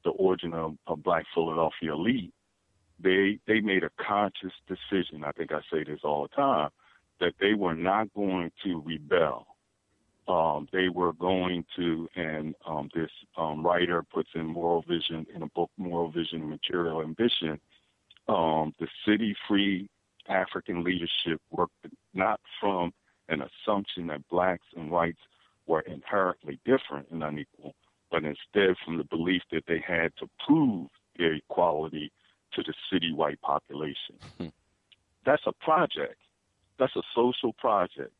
the 0.07 0.12
origin 0.12 0.55
of, 0.55 0.77
of 0.87 1.03
Black 1.03 1.27
Philadelphia 1.35 1.93
elite, 1.93 2.33
they 2.99 3.39
they 3.47 3.61
made 3.61 3.83
a 3.85 3.91
conscious 4.03 4.53
decision. 4.66 5.24
I 5.24 5.33
think 5.33 5.53
I 5.53 5.61
say 5.70 5.85
this 5.85 6.01
all 6.03 6.23
the 6.23 6.35
time 6.35 6.70
that 7.20 7.35
they 7.41 7.55
were 7.55 7.74
not 7.74 8.12
going 8.15 8.51
to 8.65 8.83
rebel. 8.87 9.47
Um, 10.28 10.69
they 10.73 10.89
were 10.89 11.12
going 11.12 11.65
to, 11.77 12.09
and 12.16 12.55
um, 12.66 12.89
this 12.95 13.11
um, 13.37 13.65
writer 13.65 14.03
puts 14.03 14.31
in 14.35 14.47
moral 14.47 14.83
vision 14.83 15.27
in 15.35 15.43
a 15.43 15.47
book, 15.47 15.70
Moral 15.77 16.11
Vision 16.11 16.41
and 16.41 16.51
Material 16.51 17.01
Ambition. 17.01 17.61
Um, 18.28 18.74
the 18.81 18.89
city 19.07 19.37
free 19.47 19.89
African 20.28 20.83
leadership 20.83 21.41
worked 21.51 21.74
not 22.12 22.41
from 22.61 22.93
an 23.28 23.43
assumption 23.43 24.09
that 24.09 24.28
blacks 24.28 24.66
and 24.77 24.91
whites 24.91 25.20
were 25.66 25.81
inherently 25.81 26.59
different 26.65 27.09
and 27.11 27.23
unequal, 27.23 27.74
but 28.11 28.23
instead 28.24 28.77
from 28.85 28.99
the 28.99 29.05
belief 29.05 29.43
that 29.53 29.65
they 29.66 29.83
had 29.87 30.12
to 30.19 30.28
prove 30.47 30.89
their 31.19 31.35
equality 31.35 32.12
to 32.55 32.62
the 32.62 32.74
city 32.93 33.12
white 33.12 33.41
population. 33.41 34.16
That's 35.24 35.43
a 35.47 35.53
project. 35.53 36.16
That's 36.78 36.95
a 36.97 37.03
social 37.15 37.53
project. 37.55 38.12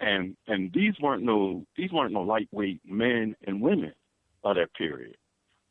And 0.00 0.36
and 0.46 0.72
these 0.72 0.94
weren't 1.00 1.22
no 1.22 1.64
these 1.76 1.92
weren't 1.92 2.12
no 2.12 2.22
lightweight 2.22 2.80
men 2.84 3.36
and 3.46 3.60
women 3.60 3.92
of 4.42 4.56
that 4.56 4.74
period. 4.74 5.16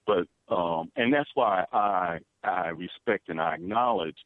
But 0.06 0.28
um 0.54 0.92
and 0.96 1.14
that's 1.14 1.30
why 1.34 1.66
I 1.74 2.20
I 2.44 2.68
respect 2.70 3.30
and 3.30 3.42
I 3.42 3.56
acknowledge 3.56 4.18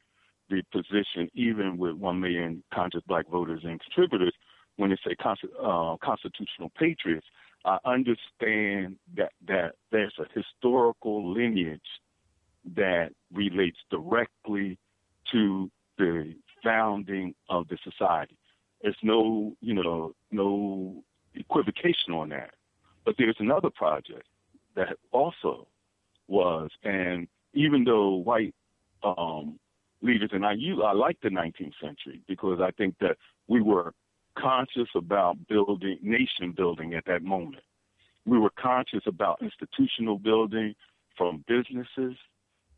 the 0.49 0.61
position 0.71 1.29
even 1.33 1.77
with 1.77 1.95
one 1.95 2.19
million 2.19 2.63
conscious 2.73 3.01
black 3.07 3.27
voters 3.29 3.61
and 3.63 3.79
contributors 3.79 4.33
when 4.75 4.89
they 4.89 4.97
say 5.05 5.15
uh, 5.23 5.95
constitutional 6.03 6.71
patriots, 6.77 7.27
I 7.65 7.77
understand 7.85 8.97
that 9.15 9.31
that 9.47 9.75
there's 9.91 10.13
a 10.19 10.25
historical 10.33 11.31
lineage 11.33 11.81
that 12.75 13.11
relates 13.31 13.77
directly 13.89 14.77
to 15.31 15.71
the 15.97 16.35
founding 16.63 17.35
of 17.49 17.67
the 17.67 17.77
society. 17.83 18.37
There's 18.81 18.97
no, 19.01 19.55
you 19.61 19.73
know, 19.73 20.13
no 20.31 21.03
equivocation 21.35 22.13
on 22.13 22.29
that. 22.29 22.51
But 23.05 23.15
there's 23.17 23.35
another 23.39 23.69
project 23.69 24.27
that 24.75 24.97
also 25.11 25.67
was, 26.27 26.69
and 26.83 27.27
even 27.53 27.83
though 27.83 28.11
white 28.15 28.55
um, 29.03 29.59
leaders, 30.01 30.29
and 30.33 30.45
I 30.45 30.53
I 30.83 30.93
like 30.93 31.19
the 31.21 31.29
19th 31.29 31.73
century 31.81 32.21
because 32.27 32.59
I 32.61 32.71
think 32.71 32.95
that 32.99 33.17
we 33.47 33.61
were 33.61 33.93
conscious 34.37 34.89
about 34.95 35.37
building 35.47 35.97
nation 36.01 36.53
building 36.55 36.93
at 36.93 37.05
that 37.05 37.23
moment. 37.23 37.63
We 38.25 38.39
were 38.39 38.51
conscious 38.57 39.03
about 39.05 39.41
institutional 39.41 40.17
building 40.17 40.75
from 41.17 41.43
businesses, 41.47 42.17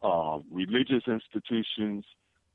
um, 0.01 0.43
religious 0.51 1.03
institutions, 1.07 2.05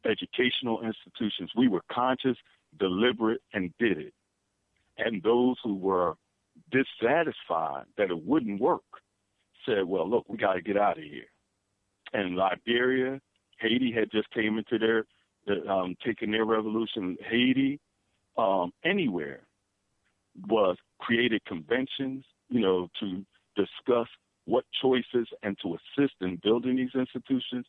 educational 0.04 0.82
institutions. 0.82 1.50
We 1.56 1.68
were 1.68 1.82
conscious, 1.90 2.36
deliberate, 2.78 3.42
and 3.52 3.72
did 3.78 3.98
it. 3.98 4.14
And 4.98 5.22
those 5.22 5.56
who 5.62 5.76
were 5.76 6.14
dissatisfied 6.70 7.84
that 7.96 8.10
it 8.10 8.24
wouldn't 8.24 8.60
work 8.60 8.82
said, 9.66 9.84
well, 9.86 10.08
look, 10.08 10.28
we 10.28 10.36
got 10.36 10.54
to 10.54 10.62
get 10.62 10.76
out 10.76 10.98
of 10.98 11.04
here. 11.04 11.24
And 12.12 12.36
Liberia, 12.36 13.20
Haiti 13.58 13.92
had 13.92 14.10
just 14.10 14.30
came 14.30 14.58
into 14.58 14.78
their, 14.78 15.70
um, 15.70 15.96
taking 16.04 16.30
their 16.30 16.44
revolution. 16.44 17.16
Haiti, 17.28 17.78
um, 18.40 18.72
anywhere 18.84 19.40
was 20.48 20.76
created 20.98 21.44
conventions, 21.44 22.24
you 22.48 22.60
know, 22.60 22.88
to 23.00 23.24
discuss 23.54 24.08
what 24.46 24.64
choices 24.80 25.28
and 25.42 25.56
to 25.62 25.76
assist 25.76 26.14
in 26.22 26.40
building 26.42 26.76
these 26.76 26.94
institutions. 26.94 27.66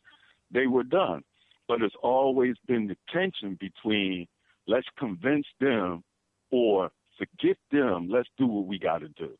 They 0.50 0.66
were 0.66 0.84
done. 0.84 1.22
But 1.68 1.82
it's 1.82 1.94
always 2.02 2.56
been 2.66 2.86
the 2.86 2.96
tension 3.12 3.58
between 3.60 4.26
let's 4.66 4.86
convince 4.98 5.46
them 5.60 6.02
or 6.50 6.90
forget 7.18 7.56
them, 7.70 8.08
let's 8.10 8.28
do 8.38 8.46
what 8.46 8.66
we 8.66 8.78
got 8.78 8.98
to 8.98 9.08
do. 9.08 9.30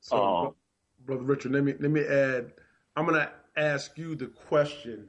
So, 0.00 0.16
Um, 0.16 0.54
brother 1.04 1.22
Richard, 1.22 1.52
let 1.52 1.64
me 1.64 1.74
let 1.78 1.90
me 1.90 2.02
add. 2.04 2.52
I'm 2.96 3.06
gonna 3.06 3.32
ask 3.56 3.96
you 3.96 4.14
the 4.14 4.26
question 4.26 5.08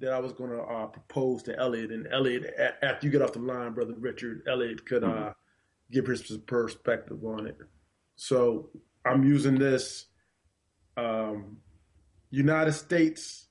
that 0.00 0.12
I 0.12 0.18
was 0.18 0.32
gonna 0.32 0.62
uh, 0.62 0.86
propose 0.86 1.42
to 1.44 1.58
Elliot, 1.58 1.90
and 1.92 2.06
Elliot, 2.12 2.44
a- 2.58 2.84
after 2.84 3.06
you 3.06 3.12
get 3.12 3.22
off 3.22 3.32
the 3.34 3.40
line, 3.40 3.72
brother 3.72 3.94
Richard, 3.98 4.42
Elliot 4.48 4.86
could 4.86 5.04
uh, 5.04 5.32
give 5.90 6.06
his 6.06 6.22
perspective 6.46 7.24
on 7.24 7.46
it. 7.46 7.56
So 8.16 8.70
I'm 9.04 9.24
using 9.24 9.58
this. 9.58 10.06
Um, 10.96 11.58
United 12.30 12.72
States 12.72 13.48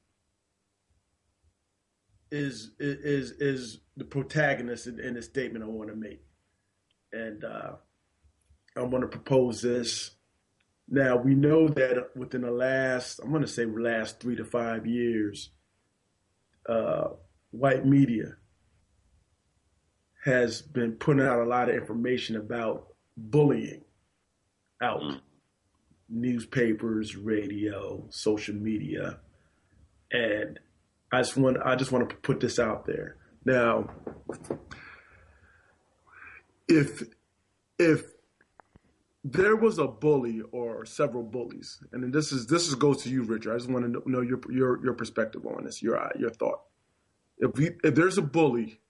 is 2.31 2.71
is 2.79 3.31
is 3.31 3.79
the 3.97 4.05
protagonist 4.05 4.87
in, 4.87 4.99
in 4.99 5.15
the 5.15 5.21
statement 5.21 5.63
I 5.63 5.67
want 5.67 5.89
to 5.89 5.95
make, 5.95 6.21
and 7.11 7.43
uh, 7.43 7.71
I 8.77 8.83
want 8.83 9.03
to 9.03 9.07
propose 9.07 9.61
this. 9.61 10.11
Now 10.87 11.17
we 11.17 11.35
know 11.35 11.67
that 11.67 12.09
within 12.15 12.41
the 12.41 12.51
last, 12.51 13.19
I'm 13.19 13.29
going 13.29 13.41
to 13.43 13.47
say 13.47 13.65
last 13.65 14.19
three 14.19 14.35
to 14.35 14.45
five 14.45 14.87
years, 14.87 15.51
uh, 16.69 17.09
white 17.51 17.85
media 17.85 18.35
has 20.23 20.61
been 20.61 20.93
putting 20.93 21.25
out 21.25 21.39
a 21.39 21.45
lot 21.45 21.69
of 21.69 21.75
information 21.75 22.35
about 22.35 22.87
bullying 23.17 23.81
out. 24.81 25.01
Newspapers, 26.11 27.15
radio, 27.15 28.03
social 28.09 28.55
media, 28.55 29.19
and 30.11 30.59
I 31.11 31.19
just 31.19 31.37
want 31.37 31.57
I 31.63 31.75
just 31.75 31.91
want 31.91 32.09
to 32.09 32.15
put 32.15 32.39
this 32.39 32.57
out 32.57 32.87
there. 32.87 33.15
Now, 33.45 33.91
if 36.67 37.03
if 37.77 38.05
there 39.31 39.55
was 39.55 39.77
a 39.77 39.87
bully 39.87 40.41
or 40.51 40.85
several 40.85 41.23
bullies, 41.23 41.83
and 41.91 42.13
this 42.13 42.31
is 42.31 42.47
this 42.47 42.67
is 42.67 42.75
goes 42.75 43.03
to 43.03 43.09
you, 43.09 43.23
Richard. 43.23 43.53
I 43.53 43.57
just 43.57 43.69
want 43.69 43.85
to 43.85 44.09
know 44.09 44.21
your 44.21 44.39
your 44.49 44.83
your 44.83 44.93
perspective 44.93 45.45
on 45.45 45.65
this, 45.65 45.81
your 45.81 46.11
your 46.17 46.31
thought. 46.31 46.61
If 47.37 47.55
we 47.55 47.71
if 47.83 47.95
there's 47.95 48.17
a 48.17 48.23
bully 48.23 48.81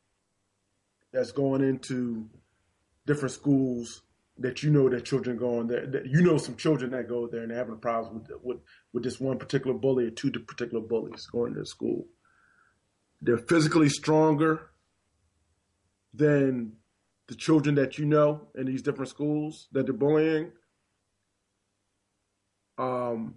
that's 1.11 1.32
going 1.32 1.61
into 1.61 2.30
different 3.06 3.34
schools 3.34 4.03
that 4.38 4.64
you 4.64 4.70
know 4.70 4.88
that 4.90 5.03
children 5.03 5.38
go 5.38 5.60
in 5.60 5.68
there, 5.68 5.86
that 5.86 6.06
you 6.06 6.22
know 6.22 6.38
some 6.38 6.56
children 6.56 6.91
that 6.91 7.10
go 7.10 7.28
there 7.28 7.41
and 7.41 7.52
they're 7.52 7.57
having 7.57 7.78
problems 7.78 8.30
with 8.30 8.40
with 8.41 8.57
with 8.94 9.03
this 9.03 9.20
one 9.20 9.38
particular 9.38 9.76
bully 9.78 10.06
or 10.06 10.11
two 10.11 10.32
particular 10.32 10.82
bullies 10.82 11.28
going 11.28 11.53
to 11.53 11.66
school. 11.66 12.07
They're 13.22 13.38
physically 13.38 13.90
stronger 13.90 14.70
than 16.14 16.74
the 17.30 17.35
children 17.35 17.76
that 17.76 17.99
you 17.99 18.06
know 18.06 18.47
in 18.56 18.65
these 18.65 18.81
different 18.81 19.07
schools 19.07 19.68
that 19.72 19.85
they're 19.85 19.93
bullying. 19.93 20.51
Um, 22.80 23.35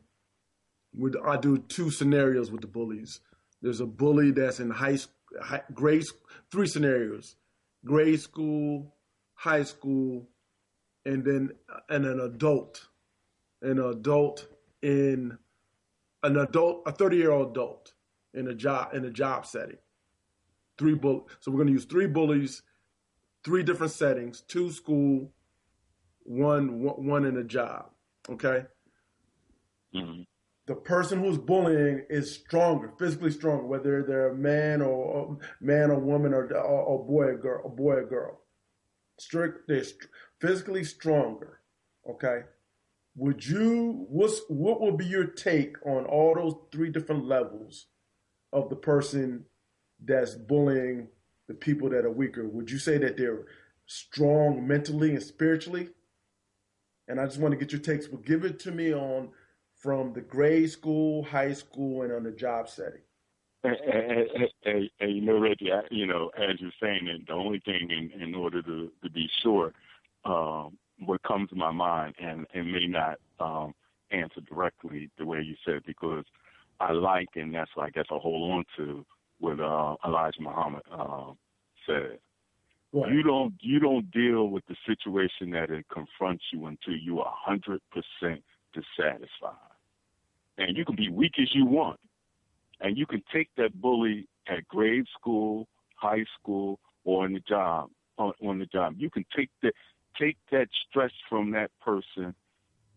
would 0.95 1.17
I 1.23 1.37
do 1.37 1.59
two 1.59 1.91
scenarios 1.91 2.51
with 2.51 2.63
the 2.63 2.67
bullies? 2.67 3.21
There's 3.61 3.81
a 3.81 3.87
bully 3.87 4.31
that's 4.31 4.61
in 4.61 4.71
high, 4.71 4.99
high 5.41 5.63
grade, 5.75 6.05
three 6.51 6.67
scenarios: 6.67 7.37
grade 7.85 8.21
school, 8.21 8.95
high 9.35 9.63
school, 9.63 10.27
and 11.05 11.23
then 11.23 11.51
and 11.91 12.07
an 12.07 12.21
adult, 12.21 12.89
an 13.61 13.79
adult 13.79 14.47
in 14.81 15.37
an 16.23 16.39
adult, 16.39 16.83
a 16.87 16.93
30 16.93 17.17
year 17.17 17.31
old 17.31 17.51
adult 17.51 17.93
in 18.33 18.49
a 18.49 18.55
job 18.55 18.95
in 18.95 19.05
a 19.05 19.11
job 19.11 19.45
setting. 19.45 19.79
Three 20.79 20.95
bull. 20.95 21.29
So 21.41 21.51
we're 21.51 21.59
going 21.59 21.67
to 21.67 21.75
use 21.75 21.85
three 21.85 22.07
bullies, 22.07 22.63
three 23.45 23.63
different 23.63 23.93
settings: 23.93 24.41
two 24.43 24.71
school, 24.71 25.31
one 26.25 26.83
one 26.83 27.25
in 27.25 27.37
a 27.37 27.45
job. 27.45 27.91
Okay. 28.29 28.65
Mm-hmm. 29.95 30.23
The 30.67 30.75
person 30.77 31.19
who's 31.23 31.39
bullying 31.39 32.05
is 32.09 32.33
stronger, 32.33 32.93
physically 32.99 33.33
stronger, 33.33 33.67
whether 33.67 34.05
they're 34.05 34.29
a 34.29 34.35
man 34.35 34.81
or, 34.81 34.87
or 34.87 35.39
man 35.61 35.91
or 35.91 35.99
woman 35.99 36.33
or, 36.33 36.45
or, 36.55 36.83
or 36.83 37.05
boy 37.05 37.25
or 37.25 37.37
girl, 37.37 37.61
or 37.65 37.71
boy 37.71 37.95
or 37.95 38.07
girl. 38.07 38.41
Strict, 39.19 39.67
they're 39.67 39.83
st- 39.83 40.09
physically 40.41 40.85
stronger. 40.85 41.61
Okay. 42.09 42.43
Would 43.17 43.45
you 43.47 44.07
what's 44.09 44.41
what 44.49 44.81
would 44.81 44.97
be 44.97 45.05
your 45.05 45.27
take 45.27 45.77
on 45.85 46.07
all 46.07 46.35
those 46.35 46.55
three 46.71 46.91
different 46.91 47.27
levels 47.27 47.87
of 48.53 48.71
the 48.71 48.77
person 48.77 49.45
that's 50.03 50.35
bullying 50.35 51.09
the 51.53 51.59
people 51.59 51.91
that 51.91 52.07
are 52.07 52.11
weaker? 52.11 52.49
Would 52.49 52.71
you 52.71 52.79
say 52.79 52.97
that 52.99 53.17
they're 53.19 53.45
strong 53.87 54.67
mentally 54.67 55.11
and 55.11 55.23
spiritually? 55.23 55.91
And 57.09 57.21
I 57.21 57.27
just 57.27 57.39
want 57.39 57.53
to 57.53 57.59
get 57.59 57.73
your 57.73 57.81
takes, 57.81 58.07
but 58.07 58.25
give 58.25 58.45
it 58.45 58.59
to 58.61 58.71
me 58.71 58.95
on 58.95 59.29
from 59.77 60.15
the 60.15 60.23
grade 60.23 60.71
school, 60.71 61.25
high 61.25 61.53
school, 61.53 62.03
and 62.03 62.13
on 62.13 62.23
the 62.23 62.31
job 62.31 62.69
setting. 62.69 63.03
And, 63.65 64.89
you 65.01 65.21
know, 65.21 65.39
Reggie, 65.39 65.71
you 65.91 66.07
know, 66.07 66.31
as 66.37 66.59
you're 66.59 66.71
saying, 66.81 67.09
and 67.09 67.27
the 67.27 67.35
only 67.35 67.61
thing 67.61 67.91
in, 67.91 68.21
in 68.21 68.35
order 68.35 68.63
to, 68.63 68.91
to 69.03 69.11
be 69.11 69.29
sure, 69.43 69.73
um, 70.25 70.79
what 71.05 71.23
comes 71.23 71.51
to 71.51 71.57
my 71.57 71.71
mind, 71.71 72.15
and 72.21 72.47
it 72.55 72.65
may 72.65 72.87
not 72.87 73.19
um, 73.41 73.75
answer 74.11 74.41
directly 74.49 75.11
the 75.19 75.27
way 75.27 75.43
you 75.43 75.57
said, 75.67 75.83
because 75.87 76.25
I 76.81 76.93
like, 76.93 77.29
and 77.35 77.55
that's 77.55 77.71
I 77.77 77.91
guess 77.91 78.07
I 78.11 78.17
hold 78.17 78.53
on 78.53 78.65
to 78.77 79.05
with 79.41 79.61
uh, 79.61 79.97
Elijah 80.07 80.41
Muhammad 80.41 80.83
uh, 80.91 81.33
said. 81.87 82.19
You 82.95 83.23
don't 83.23 83.55
you 83.61 83.79
don't 83.79 84.11
deal 84.11 84.49
with 84.49 84.65
the 84.67 84.77
situation 84.87 85.51
that 85.53 85.71
it 85.71 85.87
confronts 85.91 86.45
you 86.53 86.67
until 86.67 86.95
you 86.95 87.21
are 87.21 87.33
hundred 87.35 87.81
percent 87.91 88.43
dissatisfied, 88.75 89.55
and 90.59 90.77
you 90.77 90.85
can 90.85 90.97
be 90.97 91.09
weak 91.09 91.33
as 91.41 91.49
you 91.55 91.65
want, 91.65 91.99
and 92.83 92.99
you 92.99 93.07
can 93.07 93.23
take 93.33 93.49
that 93.57 93.81
bully 93.81 94.29
at 94.47 94.69
grade 94.69 95.07
school, 95.19 95.69
high 95.97 96.25
school, 96.39 96.81
or 97.05 97.25
in 97.25 97.33
the 97.33 97.41
job 97.41 97.89
on, 98.19 98.33
on 98.43 98.59
the 98.59 98.67
job. 98.67 98.95
You 98.99 99.09
can 99.09 99.25
take 99.35 99.51
that 99.63 99.73
take 100.21 100.37
that 100.51 100.69
stress 100.89 101.13
from 101.31 101.51
that 101.53 101.71
person 101.81 102.35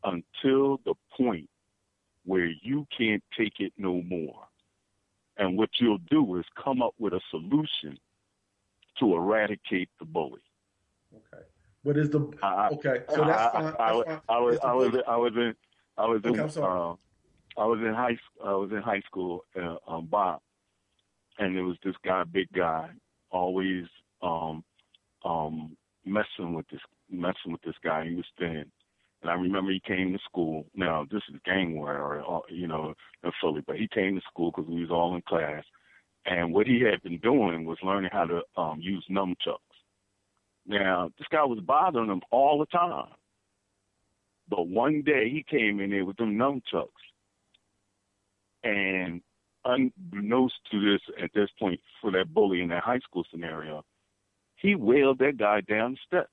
until 0.03 0.77
the 0.85 0.95
point 1.15 1.49
where 2.25 2.51
you 2.61 2.85
can't 2.95 3.23
take 3.37 3.59
it 3.59 3.71
no 3.77 4.01
more. 4.01 4.43
And 5.37 5.57
what 5.57 5.69
you'll 5.79 5.99
do 6.09 6.37
is 6.37 6.45
come 6.61 6.81
up 6.81 6.93
with 6.99 7.13
a 7.13 7.21
solution 7.29 7.97
to 8.99 9.15
eradicate 9.15 9.89
the 9.99 10.05
bully. 10.05 10.41
Okay. 11.13 11.43
What 11.83 11.97
is 11.97 12.09
the 12.09 12.19
okay? 12.19 13.03
So 13.13 13.23
I, 13.23 13.27
that's 13.27 13.53
fine. 13.53 13.63
I, 13.65 14.03
that's 14.05 14.21
I, 14.29 14.39
was 14.39 14.57
I 14.63 14.73
was. 14.73 14.89
I 15.07 15.15
was 15.17 15.33
in 15.35 15.55
I 15.97 16.05
was 16.05 16.21
in 16.25 16.39
Okay, 16.39 16.61
uh, 16.61 16.93
I 17.57 17.65
was 17.65 17.79
in 17.79 17.93
high 17.93 18.17
I 18.43 18.53
was 18.53 18.71
in 18.71 18.81
high 18.81 19.01
school 19.05 19.45
uh, 19.55 19.77
um, 19.87 20.07
Bob, 20.07 20.41
and 21.39 21.55
there 21.55 21.63
was 21.63 21.77
this 21.83 21.95
guy, 22.03 22.23
big 22.23 22.47
guy, 22.53 22.89
always 23.31 23.85
um 24.21 24.63
um 25.23 25.77
messing 26.05 26.53
with 26.53 26.67
this 26.69 26.81
messing 27.09 27.51
with 27.51 27.61
this 27.61 27.75
guy. 27.83 28.05
He 28.07 28.15
was 28.15 28.25
thin, 28.37 28.65
and 29.21 29.31
I 29.31 29.35
remember 29.35 29.71
he 29.71 29.81
came 29.85 30.11
to 30.13 30.19
school. 30.25 30.65
Now 30.75 31.05
this 31.11 31.21
is 31.29 31.39
gang 31.45 31.77
war, 31.77 31.95
or, 31.97 32.21
or 32.21 32.43
you 32.49 32.67
know, 32.67 32.93
in 33.23 33.31
Philly, 33.41 33.61
but 33.65 33.77
he 33.77 33.87
came 33.93 34.15
to 34.15 34.21
school 34.29 34.51
because 34.51 34.69
we 34.69 34.81
was 34.81 34.91
all 34.91 35.15
in 35.15 35.21
class, 35.21 35.63
and 36.25 36.53
what 36.53 36.67
he 36.67 36.81
had 36.81 37.01
been 37.03 37.19
doing 37.19 37.65
was 37.65 37.77
learning 37.83 38.09
how 38.11 38.25
to 38.25 38.41
um 38.57 38.79
use 38.81 39.05
nunchucks. 39.09 39.59
Now 40.65 41.11
this 41.17 41.27
guy 41.31 41.43
was 41.43 41.59
bothering 41.59 42.09
him 42.09 42.21
all 42.31 42.59
the 42.59 42.65
time. 42.65 43.13
But 44.47 44.67
one 44.67 45.01
day 45.01 45.29
he 45.29 45.43
came 45.49 45.79
in 45.79 45.89
there 45.89 46.05
with 46.05 46.17
them 46.17 46.37
nunchucks, 46.37 46.87
and 48.63 49.21
unbeknownst 49.65 50.55
to 50.71 50.79
this 50.79 51.01
at 51.21 51.31
this 51.33 51.49
point 51.59 51.79
for 52.01 52.11
that 52.11 52.33
bully 52.33 52.61
in 52.61 52.69
that 52.69 52.83
high 52.83 52.99
school 52.99 53.25
scenario, 53.31 53.83
he 54.57 54.75
whaled 54.75 55.19
that 55.19 55.37
guy 55.37 55.61
down 55.61 55.93
the 55.93 55.97
steps 56.05 56.29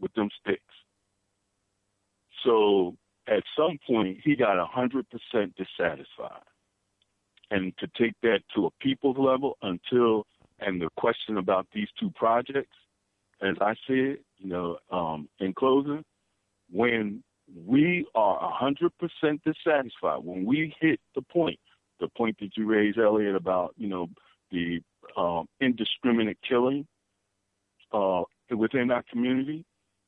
with 0.00 0.12
them 0.14 0.28
sticks. 0.40 0.62
So 2.44 2.96
at 3.26 3.42
some 3.56 3.78
point 3.86 4.18
he 4.24 4.36
got 4.36 4.58
a 4.58 4.66
hundred 4.66 5.06
percent 5.10 5.54
dissatisfied. 5.56 6.42
And 7.50 7.76
to 7.78 7.88
take 7.98 8.14
that 8.22 8.40
to 8.54 8.66
a 8.66 8.70
people's 8.80 9.18
level 9.18 9.56
until 9.62 10.26
and 10.60 10.80
the 10.80 10.88
question 10.96 11.38
about 11.38 11.66
these 11.74 11.88
two 11.98 12.10
projects, 12.10 12.76
as 13.42 13.56
I 13.60 13.74
said, 13.86 14.18
you 14.38 14.46
know, 14.46 14.78
um, 14.90 15.28
in 15.38 15.54
closing, 15.54 16.04
when 16.70 17.22
we 17.66 18.06
are 18.14 18.36
a 18.42 18.50
hundred 18.50 18.92
percent 18.98 19.40
dissatisfied, 19.44 20.22
when 20.22 20.44
we 20.44 20.74
hit 20.80 21.00
the 21.14 21.22
point, 21.22 21.58
the 21.98 22.08
point 22.08 22.36
that 22.40 22.50
you 22.56 22.66
raised, 22.66 22.98
Elliot, 22.98 23.34
about 23.34 23.74
you 23.76 23.88
know 23.88 24.08
the 24.50 24.80
um, 25.16 25.46
indiscriminate 25.60 26.38
killing 26.46 26.86
uh, 27.92 28.22
within 28.56 28.90
our 28.90 29.02
community 29.10 29.64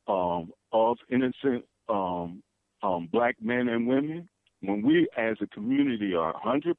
um, 0.06 0.52
of 0.72 0.98
innocent 1.10 1.64
um, 1.88 2.42
um, 2.82 3.08
black 3.10 3.36
men 3.40 3.68
and 3.68 3.86
women, 3.86 4.28
when 4.62 4.80
we 4.82 5.08
as 5.16 5.36
a 5.40 5.46
community 5.48 6.14
are 6.14 6.34
100% 6.34 6.74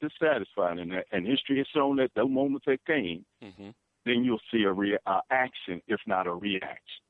dissatisfied, 0.00 0.78
and, 0.78 0.92
and 1.12 1.26
history 1.26 1.58
has 1.58 1.66
shown 1.74 1.96
that 1.96 2.10
the 2.14 2.24
moment 2.24 2.62
that 2.66 2.84
came, 2.86 3.24
Mm-hmm. 3.42 3.70
then 4.06 4.24
you'll 4.24 4.40
see 4.52 4.62
a 4.62 4.72
rea- 4.72 4.98
uh, 5.06 5.20
action, 5.30 5.80
if 5.88 6.00
not 6.06 6.26
a 6.26 6.32
reaction. 6.34 7.02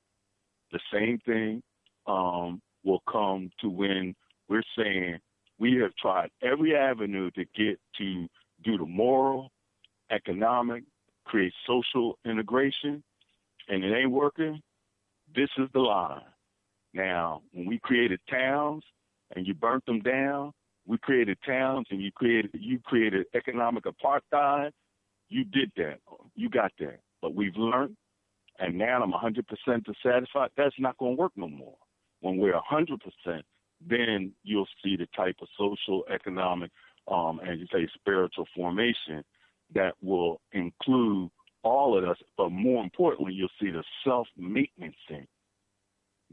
The 0.73 0.81
same 0.93 1.19
thing 1.25 1.63
um, 2.07 2.61
will 2.85 3.03
come 3.11 3.51
to 3.61 3.69
when 3.69 4.15
we're 4.49 4.63
saying 4.77 5.19
we 5.59 5.75
have 5.77 5.95
tried 5.97 6.31
every 6.43 6.75
avenue 6.75 7.31
to 7.33 7.45
get 7.55 7.79
to 7.99 8.27
do 8.65 8.79
the 8.79 8.87
moral, 8.87 9.51
economic, 10.11 10.85
create 11.25 11.53
social 11.67 12.19
integration, 12.25 13.03
and 13.69 13.85
it 13.85 13.95
ain't 13.95 14.11
working. 14.11 14.61
This 15.35 15.51
is 15.59 15.69
the 15.73 15.81
line. 15.81 16.23
Now, 16.93 17.43
when 17.53 17.67
we 17.67 17.79
created 17.79 18.21
towns 18.31 18.85
and 19.35 19.47
you 19.47 19.55
burnt 19.55 19.85
them 19.87 20.01
down, 20.01 20.53
we 20.87 20.99
created 20.99 21.39
towns 21.47 21.87
and 21.91 22.01
you 22.01 22.11
created 22.13 22.51
you 22.55 22.79
created 22.81 23.27
economic 23.35 23.85
apartheid. 23.85 24.71
You 25.29 25.45
did 25.45 25.73
that. 25.77 25.99
You 26.35 26.51
got 26.51 26.73
that. 26.79 27.01
But 27.23 27.35
we've 27.35 27.57
learned, 27.57 27.97
and 28.59 28.77
now 28.77 29.03
I'm 29.03 29.13
100% 29.13 29.43
dissatisfied. 29.85 30.51
That's 30.57 30.75
not 30.79 30.99
going 30.99 31.17
to 31.17 31.21
work 31.21 31.33
no 31.37 31.49
more. 31.49 31.77
When 32.21 32.37
we're 32.37 32.53
100%, 32.53 32.99
then 33.87 34.33
you'll 34.43 34.69
see 34.83 34.97
the 34.97 35.09
type 35.17 35.37
of 35.41 35.49
social, 35.59 36.05
economic, 36.13 36.71
um, 37.09 37.41
and 37.43 37.59
you 37.59 37.67
say 37.73 37.89
spiritual 37.95 38.47
formation 38.55 39.25
that 39.75 39.95
will 40.03 40.41
include 40.53 41.31
all 41.63 41.97
of 41.97 42.05
us. 42.05 42.19
But 42.37 42.51
more 42.51 42.83
importantly, 42.83 43.33
you'll 43.33 43.49
see 43.61 43.71
the 43.71 43.83
self-maintenancing 44.05 45.27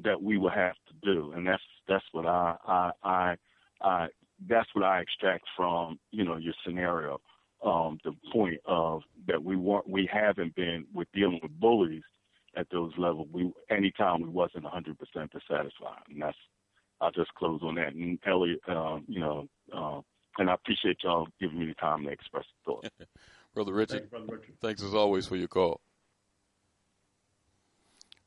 that 0.03 0.21
we 0.21 0.37
will 0.37 0.49
have 0.49 0.75
to 0.87 0.93
do, 1.03 1.31
and 1.33 1.45
that's 1.45 1.63
that's 1.87 2.05
what 2.11 2.25
I 2.25 2.55
I 2.65 2.91
I, 3.03 3.35
I 3.81 4.07
that's 4.47 4.69
what 4.73 4.85
I 4.85 5.01
extract 5.01 5.45
from 5.55 5.99
you 6.11 6.23
know 6.23 6.37
your 6.37 6.53
scenario. 6.65 7.19
Um, 7.63 7.99
the 8.03 8.13
point 8.33 8.59
of 8.65 9.03
that 9.27 9.43
we 9.43 9.55
weren't 9.55 9.87
we 9.87 10.09
haven't 10.11 10.55
been 10.55 10.85
with 10.93 11.07
dealing 11.13 11.39
with 11.43 11.59
bullies 11.59 12.03
at 12.55 12.67
those 12.71 12.91
levels. 12.97 13.27
We 13.31 13.51
anytime 13.69 14.21
we 14.21 14.29
wasn't 14.29 14.63
100 14.63 14.97
percent 14.97 15.31
dissatisfied, 15.31 16.03
and 16.09 16.21
that's 16.21 16.37
I'll 17.01 17.11
just 17.11 17.33
close 17.35 17.61
on 17.63 17.75
that. 17.75 17.93
And 17.93 18.19
Elliot, 18.25 18.59
um, 18.67 19.03
you 19.07 19.19
know, 19.19 19.47
uh, 19.75 20.01
and 20.37 20.49
I 20.49 20.53
appreciate 20.53 20.97
y'all 21.03 21.27
giving 21.39 21.59
me 21.59 21.65
the 21.65 21.73
time 21.75 22.03
to 22.03 22.09
express 22.09 22.45
the 22.65 22.71
thought. 22.71 22.85
Brother 23.53 23.73
Richard, 23.73 23.91
Thank 23.91 24.03
you, 24.03 24.09
Brother 24.09 24.25
Richard. 24.37 24.55
thanks 24.61 24.83
as 24.83 24.93
always 24.93 25.27
for 25.27 25.35
your 25.35 25.49
call. 25.49 25.81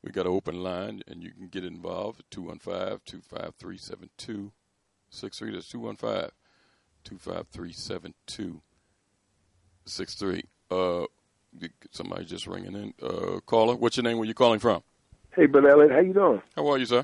We 0.05 0.11
got 0.11 0.27
an 0.27 0.33
open 0.33 0.61
line, 0.61 1.01
and 1.07 1.23
you 1.23 1.31
can 1.31 1.47
get 1.47 1.65
involved 1.65 2.19
at 2.19 2.29
215 2.29 2.99
253 3.05 3.77
7263. 3.77 5.51
That's 5.51 5.67
215 5.67 6.29
253 7.03 7.73
7263. 7.73 10.43
Uh, 10.69 11.05
somebody 11.89 12.25
just 12.25 12.45
ringing 12.45 12.75
in. 12.75 12.93
Uh, 13.01 13.39
caller, 13.47 13.75
what's 13.75 13.97
your 13.97 14.03
name? 14.03 14.19
Where 14.19 14.27
you 14.27 14.35
calling 14.35 14.59
from? 14.59 14.83
Hey, 15.35 15.47
Brother 15.47 15.69
Elliot, 15.69 15.91
how 15.91 16.01
you 16.01 16.13
doing? 16.13 16.39
How 16.55 16.67
are 16.67 16.77
you, 16.77 16.85
sir? 16.85 17.03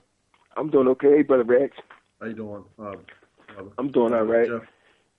I'm 0.55 0.69
doing 0.69 0.87
okay. 0.89 1.17
Hey, 1.17 1.23
Brother 1.23 1.43
Rex. 1.43 1.75
How 2.19 2.27
you 2.27 2.35
doing? 2.35 2.63
Uh, 2.77 2.97
I'm 3.79 3.91
doing 3.91 4.13
all 4.13 4.25
right. 4.25 4.47
Jeff? 4.47 4.61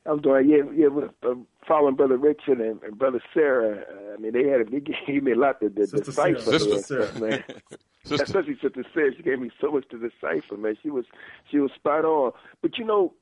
I'm 0.06 0.20
doing 0.20 0.48
yeah 0.48 0.62
yeah. 0.74 0.88
With, 0.88 1.10
uh, 1.22 1.34
following 1.66 1.94
Brother 1.94 2.16
Richard 2.16 2.60
and, 2.60 2.82
and 2.82 2.98
Brother 2.98 3.22
Sarah, 3.32 3.84
uh, 3.88 4.14
I 4.14 4.16
mean 4.18 4.32
they 4.32 4.48
had 4.48 4.60
a, 4.62 4.64
they 4.64 4.80
gave 4.80 5.22
me 5.22 5.32
a 5.32 5.36
lot 5.36 5.60
to, 5.60 5.70
to 5.70 5.86
Sister 5.86 6.04
decipher. 6.04 6.40
Sister 6.40 6.78
Sarah. 6.82 7.20
man. 7.20 7.44
Sister. 8.04 8.24
Especially 8.24 8.58
Sister 8.60 8.84
Sarah, 8.92 9.12
she 9.16 9.22
gave 9.22 9.38
me 9.38 9.50
so 9.60 9.70
much 9.70 9.88
to 9.90 9.98
decipher, 9.98 10.56
man. 10.56 10.76
She 10.82 10.90
was 10.90 11.04
she 11.50 11.58
was 11.58 11.70
spot 11.76 12.04
on. 12.04 12.32
But 12.60 12.78
you 12.78 12.84
know, 12.84 13.14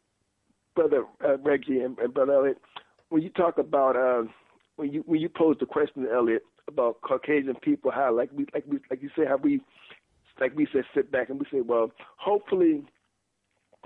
Brother 0.75 1.05
uh, 1.23 1.37
Reggie 1.39 1.81
and, 1.81 1.99
and 1.99 2.15
Brother 2.15 2.33
Elliot, 2.33 2.59
when 3.11 3.23
you 3.23 3.31
talk 3.31 3.59
about 3.59 3.97
uh, 3.97 4.23
when 4.77 4.91
you 4.93 5.03
when 5.07 5.21
you 5.21 5.29
pose 5.29 5.57
the 5.61 5.67
question, 5.67 6.07
Elliot, 6.11 6.45
about 6.67 7.03
Caucasian 7.03 7.57
people, 7.57 7.91
how 7.91 8.15
like 8.17 8.31
we 8.35 8.47
like 8.55 8.65
we 8.67 8.79
like 8.89 9.03
you 9.03 9.11
say 9.15 9.27
how 9.27 9.37
we 9.37 9.61
like 10.41 10.57
we 10.57 10.67
said 10.73 10.85
sit 10.95 11.13
back 11.13 11.29
and 11.29 11.39
we 11.39 11.47
say, 11.53 11.61
well, 11.61 11.93
hopefully 12.17 12.85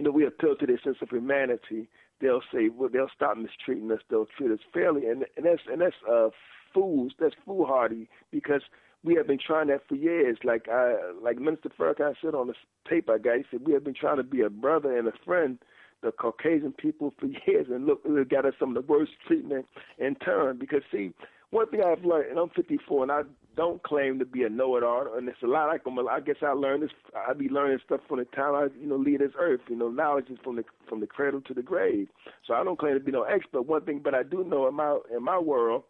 know, 0.00 0.10
we 0.10 0.26
appeal 0.26 0.56
to 0.56 0.66
their 0.66 0.80
sense 0.82 0.96
of 1.02 1.10
humanity. 1.10 1.88
They'll 2.20 2.42
say, 2.52 2.68
well, 2.68 2.88
they'll 2.92 3.10
stop 3.14 3.36
mistreating 3.36 3.90
us. 3.92 4.00
They'll 4.10 4.26
treat 4.36 4.50
us 4.50 4.58
fairly, 4.72 5.06
and 5.06 5.24
and 5.36 5.46
that's 5.46 5.62
and 5.70 5.80
that's 5.80 5.94
uh, 6.10 6.30
fools. 6.72 7.12
That's 7.18 7.34
foolhardy 7.44 8.08
because 8.30 8.62
we 9.04 9.14
have 9.16 9.26
been 9.26 9.38
trying 9.44 9.68
that 9.68 9.86
for 9.88 9.94
years. 9.94 10.38
Like 10.42 10.68
I, 10.68 10.94
like 11.22 11.38
Minister 11.38 11.70
Farrakhan 11.78 12.14
said 12.22 12.34
on 12.34 12.48
this 12.48 12.56
tape 12.88 13.08
I 13.10 13.18
got, 13.18 13.36
he 13.36 13.44
said 13.50 13.66
we 13.66 13.74
have 13.74 13.84
been 13.84 13.94
trying 13.94 14.16
to 14.16 14.22
be 14.22 14.40
a 14.40 14.50
brother 14.50 14.96
and 14.96 15.06
a 15.06 15.12
friend, 15.24 15.58
the 16.02 16.12
Caucasian 16.12 16.72
people 16.72 17.12
for 17.18 17.26
years, 17.46 17.66
and 17.70 17.86
look, 17.86 18.04
we 18.04 18.24
got 18.24 18.46
us 18.46 18.54
some 18.58 18.76
of 18.76 18.86
the 18.86 18.92
worst 18.92 19.12
treatment 19.26 19.66
in 19.98 20.14
turn. 20.16 20.58
Because 20.58 20.82
see, 20.90 21.12
one 21.50 21.68
thing 21.68 21.82
I've 21.84 22.04
learned, 22.04 22.30
and 22.30 22.38
I'm 22.38 22.50
54, 22.50 23.02
and 23.02 23.12
I 23.12 23.22
don't 23.56 23.82
claim 23.82 24.18
to 24.18 24.24
be 24.24 24.42
a 24.42 24.48
know-it-all, 24.48 25.14
and 25.16 25.28
it's 25.28 25.42
a 25.42 25.46
lot. 25.46 25.68
I, 25.68 25.78
can, 25.78 25.96
I 26.10 26.20
guess 26.20 26.36
I 26.42 26.52
learned 26.52 26.82
this. 26.82 26.90
I 27.16 27.32
be 27.32 27.48
learning 27.48 27.78
stuff 27.84 28.00
from 28.08 28.18
the 28.18 28.24
time 28.26 28.54
I, 28.54 28.68
you 28.80 28.86
know, 28.86 28.96
leave 28.96 29.20
this 29.20 29.32
earth. 29.38 29.60
You 29.68 29.76
know, 29.76 29.88
knowledge 29.88 30.28
is 30.30 30.38
from 30.42 30.56
the 30.56 30.64
from 30.88 31.00
the 31.00 31.06
cradle 31.06 31.40
to 31.42 31.54
the 31.54 31.62
grave. 31.62 32.08
So 32.46 32.54
I 32.54 32.64
don't 32.64 32.78
claim 32.78 32.94
to 32.94 33.00
be 33.00 33.12
no 33.12 33.22
expert. 33.22 33.62
One 33.62 33.82
thing, 33.82 34.00
but 34.02 34.14
I 34.14 34.22
do 34.22 34.44
know 34.44 34.68
in 34.68 34.74
my 34.74 34.98
in 35.14 35.22
my 35.22 35.38
world 35.38 35.84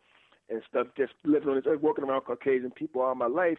and 0.50 0.62
stuff, 0.68 0.88
just 0.96 1.12
living 1.24 1.48
on 1.48 1.56
this 1.56 1.64
earth, 1.66 1.80
working 1.80 2.04
around 2.04 2.22
Caucasian 2.22 2.70
people 2.70 3.00
all 3.00 3.14
my 3.14 3.26
life, 3.26 3.58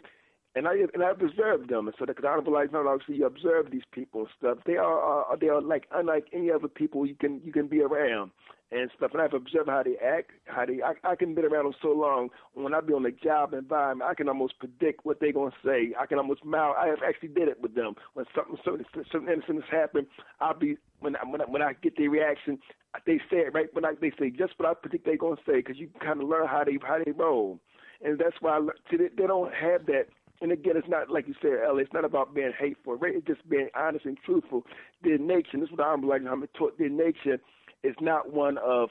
and 0.56 0.68
I 0.68 0.76
and 0.94 1.03
I've 1.03 1.22
observed 1.22 1.69
them, 1.69 1.88
and 1.88 1.95
so 1.98 2.06
the 2.06 2.15
Honorable 2.27 2.53
Life 2.53 2.69
now 2.72 2.88
obviously 2.88 3.18
you 3.18 3.26
observe 3.26 3.72
these 3.72 3.84
people 3.91 4.22
and 4.22 4.30
stuff. 4.38 4.57
They 4.65 4.77
are 4.77 5.34
uh, 5.34 5.36
they 5.36 5.49
are 5.49 5.61
like 5.61 5.86
unlike 5.94 6.27
any 6.32 6.52
other 6.52 6.68
people 6.68 7.06
you 7.06 7.15
can 7.15 7.41
you 7.44 7.52
can 7.52 7.68
be 7.68 7.82
around 7.82 8.32
and 8.71 8.89
stuff. 8.97 9.11
And 9.13 9.21
I've 9.21 9.33
observed 9.33 9.69
how 9.69 9.83
they 9.83 9.95
act, 9.97 10.31
how 10.45 10.65
they 10.65 10.81
I, 10.81 10.93
I 11.03 11.15
can 11.15 11.35
be 11.35 11.41
around 11.41 11.65
them 11.65 11.73
so 11.81 11.89
long. 11.89 12.29
When 12.53 12.73
I 12.73 12.81
be 12.81 12.93
on 12.93 13.03
the 13.03 13.11
job 13.11 13.53
environment, 13.53 14.09
I 14.09 14.13
can 14.13 14.27
almost 14.27 14.57
predict 14.59 15.05
what 15.05 15.19
they're 15.19 15.31
gonna 15.33 15.51
say. 15.63 15.93
I 15.99 16.05
can 16.05 16.17
almost 16.17 16.43
mouth. 16.43 16.75
I 16.79 16.87
have 16.87 16.99
actually 17.05 17.29
did 17.29 17.47
it 17.47 17.61
with 17.61 17.75
them 17.75 17.95
when 18.13 18.25
something 18.35 18.57
certain 18.65 18.85
certain 19.11 19.29
incidents 19.29 19.67
happen. 19.69 20.07
I'll 20.39 20.57
be 20.57 20.77
when 20.99 21.15
I, 21.15 21.19
when 21.29 21.41
I, 21.41 21.45
when 21.45 21.61
I 21.61 21.73
get 21.73 21.97
their 21.97 22.09
reaction, 22.09 22.59
they 23.05 23.17
say 23.29 23.37
it 23.37 23.53
right 23.53 23.67
when 23.73 23.85
I 23.85 23.93
they 23.99 24.11
say 24.19 24.29
just 24.31 24.53
what 24.57 24.69
I 24.69 24.73
predict 24.73 25.05
they're 25.05 25.17
gonna 25.17 25.35
say 25.45 25.57
because 25.57 25.77
you 25.77 25.89
kind 26.03 26.21
of 26.21 26.27
learn 26.27 26.47
how 26.47 26.63
they 26.63 26.77
how 26.81 26.99
they 27.03 27.11
roll, 27.11 27.59
and 28.03 28.17
that's 28.19 28.37
why 28.39 28.57
I, 28.57 28.67
see, 28.89 28.97
they, 28.97 29.09
they 29.15 29.27
don't 29.27 29.53
have 29.53 29.85
that. 29.87 30.05
And 30.41 30.51
again, 30.51 30.73
it's 30.75 30.89
not 30.89 31.09
like 31.09 31.29
you 31.29 31.33
said, 31.41 31.53
Ellie. 31.65 31.83
It's 31.83 31.93
not 31.93 32.03
about 32.03 32.35
being 32.35 32.51
hateful. 32.59 32.95
Right? 32.95 33.15
It's 33.15 33.25
just 33.25 33.47
being 33.49 33.69
honest 33.73 34.05
and 34.05 34.17
truthful. 34.25 34.65
Their 35.01 35.17
nature. 35.17 35.57
This 35.57 35.69
is 35.69 35.71
what 35.71 35.87
I'm 35.87 36.05
like. 36.05 36.23
I'm 36.29 36.45
taught. 36.57 36.77
Their 36.77 36.89
nature 36.89 37.39
is 37.86 37.95
not 38.02 38.34
one 38.34 38.57
of 38.57 38.90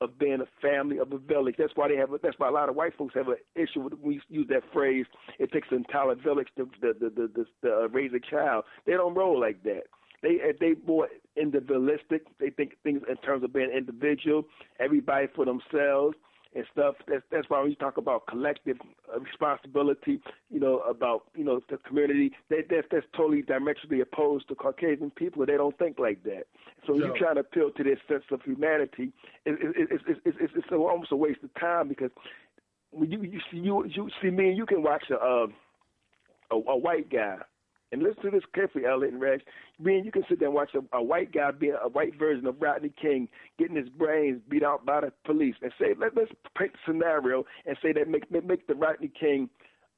of 0.00 0.18
being 0.18 0.40
a 0.40 0.48
family 0.60 0.98
of 0.98 1.12
a 1.12 1.18
village. 1.18 1.54
That's 1.56 1.72
why 1.76 1.88
they 1.88 1.96
have. 1.96 2.12
A, 2.12 2.18
that's 2.22 2.38
why 2.38 2.48
a 2.48 2.52
lot 2.52 2.68
of 2.68 2.74
white 2.74 2.96
folks 2.96 3.14
have 3.14 3.28
an 3.28 3.36
issue 3.54 3.80
with 3.80 3.94
you 4.02 4.20
use 4.28 4.46
that 4.50 4.62
phrase. 4.72 5.06
It 5.38 5.52
takes 5.52 5.68
an 5.70 5.78
entire 5.78 6.14
village 6.14 6.48
to 6.56 6.68
the 6.80 6.94
the 7.00 7.10
the, 7.10 7.28
the, 7.34 7.46
the 7.62 7.70
uh, 7.70 7.88
raise 7.88 8.12
a 8.12 8.20
child. 8.30 8.64
They 8.86 8.92
don't 8.92 9.14
roll 9.14 9.40
like 9.40 9.62
that. 9.62 9.84
They 10.22 10.38
they 10.60 10.74
more 10.86 11.08
individualistic. 11.36 12.22
They 12.38 12.50
think 12.50 12.72
things 12.82 13.02
in 13.08 13.16
terms 13.18 13.44
of 13.44 13.52
being 13.52 13.70
individual. 13.70 14.44
Everybody 14.80 15.28
for 15.34 15.44
themselves 15.44 16.16
and 16.54 16.64
stuff. 16.72 16.94
That's 17.08 17.22
that's 17.30 17.48
why 17.50 17.62
we 17.62 17.74
talk 17.76 17.96
about 17.96 18.26
collective 18.26 18.76
responsibility, 19.20 20.20
you 20.50 20.60
know, 20.60 20.80
about 20.80 21.24
you 21.34 21.44
know 21.44 21.60
the 21.68 21.78
community. 21.78 22.32
They, 22.48 22.62
that's 22.68 22.86
that's 22.90 23.06
totally 23.16 23.42
diametrically 23.42 24.00
opposed 24.00 24.48
to 24.48 24.54
Caucasian 24.54 25.10
people. 25.10 25.44
They 25.46 25.56
don't 25.56 25.76
think 25.78 25.98
like 25.98 26.22
that. 26.24 26.44
So 26.86 26.98
So- 26.98 27.06
you 27.06 27.14
trying 27.18 27.34
to 27.36 27.40
appeal 27.40 27.70
to 27.70 27.84
this 27.84 27.98
sense 28.08 28.24
of 28.30 28.42
humanity. 28.42 29.12
It, 29.44 29.52
it, 29.60 29.76
it, 29.76 29.88
it's 29.90 30.20
it's 30.24 30.36
it's 30.40 30.52
it's 30.56 30.66
almost 30.72 31.12
a 31.12 31.16
waste 31.16 31.42
of 31.42 31.52
time 31.54 31.88
because 31.88 32.10
when 32.90 33.10
you 33.10 33.22
you 33.22 33.40
see 33.50 33.58
you 33.58 33.84
you 33.86 34.08
see 34.22 34.30
me 34.30 34.48
and 34.48 34.56
you 34.56 34.66
can 34.66 34.82
watch 34.82 35.04
a 35.10 35.16
uh, 35.16 35.46
a, 36.50 36.56
a 36.56 36.76
white 36.76 37.10
guy 37.10 37.38
And 37.94 38.02
listen 38.02 38.24
to 38.24 38.30
this 38.30 38.42
carefully, 38.52 38.86
Elliot 38.86 39.12
and 39.12 39.22
Rex. 39.22 39.44
Being 39.80 40.04
you 40.04 40.10
can 40.10 40.24
sit 40.28 40.40
there 40.40 40.48
and 40.48 40.54
watch 40.54 40.70
a, 40.74 40.96
a 40.96 41.00
white 41.00 41.32
guy 41.32 41.52
being 41.52 41.76
a 41.80 41.88
white 41.88 42.18
version 42.18 42.44
of 42.44 42.60
Rodney 42.60 42.92
King 43.00 43.28
getting 43.56 43.76
his 43.76 43.88
brains 43.88 44.40
beat 44.48 44.64
out 44.64 44.84
by 44.84 45.02
the 45.02 45.12
police, 45.24 45.54
and 45.62 45.70
say 45.78 45.94
let, 45.96 46.16
let's 46.16 46.32
paint 46.58 46.72
the 46.72 46.78
scenario 46.92 47.44
and 47.66 47.76
say 47.80 47.92
that 47.92 48.08
make 48.08 48.28
make, 48.32 48.66
the 48.66 48.74
Rodney 48.74 49.12
King 49.18 49.48